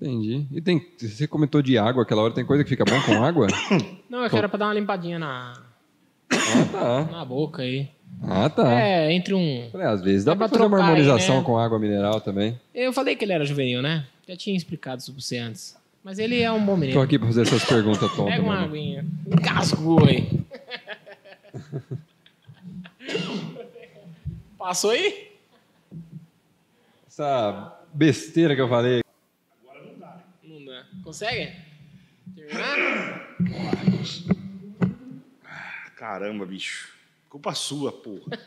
Entendi. 0.01 0.47
E 0.51 0.61
tem, 0.62 0.81
você 0.99 1.27
comentou 1.27 1.61
de 1.61 1.77
água 1.77 2.03
aquela 2.05 2.23
hora, 2.23 2.32
tem 2.32 2.45
coisa 2.45 2.65
que 2.65 2.70
fica 2.70 2.85
bom 2.85 3.01
com 3.03 3.23
água? 3.23 3.47
Não, 4.09 4.24
eu 4.24 4.31
quero 4.31 4.49
pra 4.49 4.59
dar 4.59 4.66
uma 4.69 4.74
limpadinha 4.74 5.19
na, 5.19 5.53
ah, 6.32 6.65
tá. 6.73 7.05
na 7.12 7.24
boca 7.24 7.61
aí. 7.62 7.91
Ah, 8.23 8.49
tá. 8.49 8.81
É, 8.81 9.12
entre 9.12 9.35
um. 9.35 9.69
Falei, 9.70 9.87
às 9.87 10.01
vezes 10.03 10.24
dá, 10.24 10.32
Dá 10.32 10.37
pra 10.39 10.49
pra 10.49 10.57
fazer 10.59 10.66
uma 10.66 10.77
trocar 10.78 10.85
aí, 10.85 10.91
harmonização 11.03 11.39
né? 11.39 11.45
com 11.45 11.59
água 11.59 11.78
mineral 11.78 12.20
também. 12.20 12.59
Eu 12.74 12.93
falei 12.95 13.15
que 13.15 13.24
ele 13.24 13.32
era 13.35 13.45
juvenil, 13.45 13.82
né? 13.82 14.07
Já 14.27 14.35
tinha 14.37 14.57
explicado 14.57 15.01
isso 15.03 15.12
pra 15.12 15.20
você 15.20 15.37
antes. 15.37 15.77
Mas 16.03 16.19
ele 16.19 16.41
é 16.41 16.51
um 16.51 16.59
bom 16.65 16.73
Tô 16.73 16.78
menino. 16.78 17.01
aqui 17.03 17.19
pra 17.19 17.28
fazer 17.28 17.43
essas 17.43 17.62
perguntas 17.65 18.11
tontas. 18.16 18.35
Pega 18.35 18.43
uma 18.43 18.55
mano. 18.55 18.66
aguinha. 18.66 19.05
Engasgou 19.27 20.03
aí. 20.09 20.28
Passou 24.59 24.91
aí? 24.91 25.30
Essa 27.11 27.77
besteira 27.93 28.55
que 28.55 28.61
eu 28.61 28.69
falei. 28.69 29.03
Não 30.45 30.65
dá. 30.65 30.85
Consegue? 31.03 31.57
Terminar? 32.37 33.37
Caramba, 35.97 36.47
bicho. 36.47 36.95
Culpa 37.28 37.53
sua, 37.53 37.91
porra. 37.91 38.39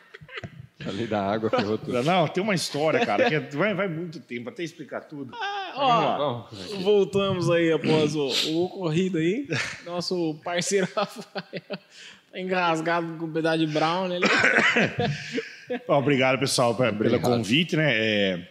Falei 0.82 1.06
da 1.06 1.30
água, 1.30 1.50
ferrou 1.50 1.76
tudo. 1.76 2.02
Não, 2.04 2.26
tem 2.28 2.42
uma 2.42 2.54
história, 2.54 3.04
cara, 3.04 3.28
que 3.28 3.56
vai, 3.56 3.74
vai 3.74 3.88
muito 3.88 4.18
tempo 4.20 4.48
até 4.48 4.62
explicar 4.62 5.02
tudo. 5.02 5.36
Ó, 5.74 6.16
Vamos. 6.16 6.72
voltamos 6.82 7.50
aí 7.50 7.70
após 7.72 8.14
o, 8.14 8.28
o 8.50 8.64
ocorrido 8.64 9.18
aí. 9.18 9.46
Nosso 9.84 10.40
parceiro 10.42 10.88
Rafael 10.96 11.62
tá 12.32 12.40
engasgado 12.40 13.18
com 13.18 13.26
um 13.26 13.32
pedaço 13.32 13.58
de 13.58 13.66
brown. 13.66 14.10
Ele... 14.10 14.26
Obrigado, 15.88 16.38
pessoal, 16.38 16.74
pe- 16.74 16.82
pelo 16.84 16.94
Obrigado. 16.96 17.22
convite, 17.22 17.76
né? 17.76 17.92
É, 17.94 18.48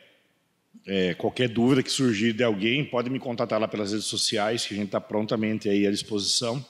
é, 0.87 1.13
qualquer 1.15 1.49
dúvida 1.49 1.81
que 1.81 1.91
surgir 1.91 2.33
de 2.33 2.43
alguém, 2.43 2.85
pode 2.85 3.09
me 3.09 3.19
contatar 3.19 3.59
lá 3.59 3.67
pelas 3.67 3.91
redes 3.91 4.05
sociais, 4.07 4.65
que 4.65 4.73
a 4.73 4.77
gente 4.77 4.87
está 4.87 5.01
prontamente 5.01 5.67
aí 5.69 5.85
à 5.87 5.91
disposição. 5.91 6.63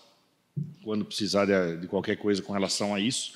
Quando 0.83 1.03
precisar 1.03 1.45
de, 1.45 1.81
de 1.81 1.87
qualquer 1.87 2.15
coisa 2.15 2.41
com 2.41 2.53
relação 2.53 2.93
a 2.95 2.99
isso, 2.99 3.33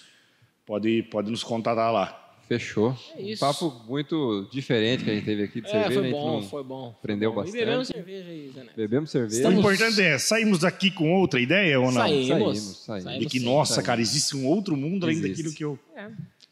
pode, 0.65 1.03
pode 1.03 1.30
nos 1.30 1.44
contatar 1.44 1.91
lá. 1.91 2.26
Fechou. 2.48 2.98
É 3.15 3.22
Um 3.22 3.27
isso. 3.27 3.40
papo 3.41 3.84
muito 3.88 4.48
diferente 4.52 5.03
que 5.03 5.11
a 5.11 5.14
gente 5.14 5.26
teve 5.26 5.44
aqui 5.44 5.61
de 5.61 5.68
É, 5.68 5.72
cerveja. 5.72 5.99
foi 6.02 6.11
bom, 6.11 6.41
foi 6.41 6.64
bom. 6.64 6.95
aprendeu 6.98 7.31
Foi 7.31 7.44
bom. 7.44 7.52
bastante. 7.52 7.61
E 7.61 7.65
bebemos 7.65 7.88
cerveja 7.88 8.30
aí, 8.30 8.52
Zé 8.56 8.60
Neto. 8.64 8.76
Bebemos 8.76 9.11
cerveja. 9.11 9.36
O 9.36 9.38
Estamos- 9.38 9.60
importante 9.60 10.02
é, 10.02 10.18
saímos 10.18 10.60
daqui 10.60 10.90
com 10.90 11.14
outra 11.14 11.40
ideia 11.40 11.80
ou 11.80 11.91
não? 11.91 12.02
Saímos. 12.02 12.27
Saímos, 12.27 13.03
saímos. 13.03 13.19
De 13.19 13.26
que, 13.27 13.40
nossa, 13.40 13.73
saímos. 13.76 13.86
cara, 13.86 14.02
existe 14.02 14.36
um 14.36 14.48
outro 14.48 14.76
mundo 14.76 15.03
além 15.06 15.18
Existe. 15.18 15.31
daquilo 15.44 15.53
que 15.53 15.64
eu... 15.64 15.77
É. 15.95 16.07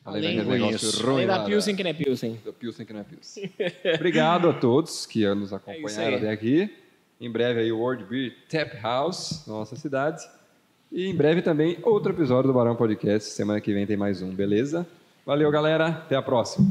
Além 0.08 0.24
Além, 0.24 0.38
daquele 0.38 0.66
negócio 0.66 1.02
ruim 1.06 1.14
além 1.16 1.28
da 1.28 1.38
lá 1.38 1.44
Pilsen 1.46 1.76
que 1.76 1.84
não 1.84 1.90
é 1.90 1.94
Pilsen. 1.94 2.40
da 2.46 2.54
Pilsen 2.54 2.86
que 2.86 2.94
não 2.94 3.00
é 3.02 3.04
Pilsen. 3.04 3.52
Obrigado 3.96 4.50
a 4.50 4.54
todos 4.54 5.06
que 5.06 5.28
nos 5.36 5.52
É 5.52 5.56
acompanharam 5.58 6.08
aí. 6.08 6.16
até 6.16 6.32
aqui. 6.32 6.74
Em 7.20 7.30
breve 7.30 7.60
aí 7.60 7.72
o 7.72 7.80
World 7.80 8.06
Beer 8.06 8.34
Tap 8.50 8.82
House, 8.82 9.44
nossa 9.46 9.76
cidade. 9.76 10.24
E 10.92 11.08
em 11.08 11.14
breve 11.16 11.42
também 11.42 11.78
outro 11.84 12.14
episódio 12.14 12.48
do 12.50 12.54
Barão 12.54 12.76
Podcast. 12.76 13.30
Semana 13.34 13.60
que 13.60 13.74
vem 13.74 13.86
tem 13.86 13.98
mais 13.98 14.22
um, 14.22 14.30
beleza? 14.34 14.88
Valeu, 15.26 15.52
galera. 15.52 15.88
Até 15.88 16.16
a 16.16 16.22
próxima. 16.22 16.66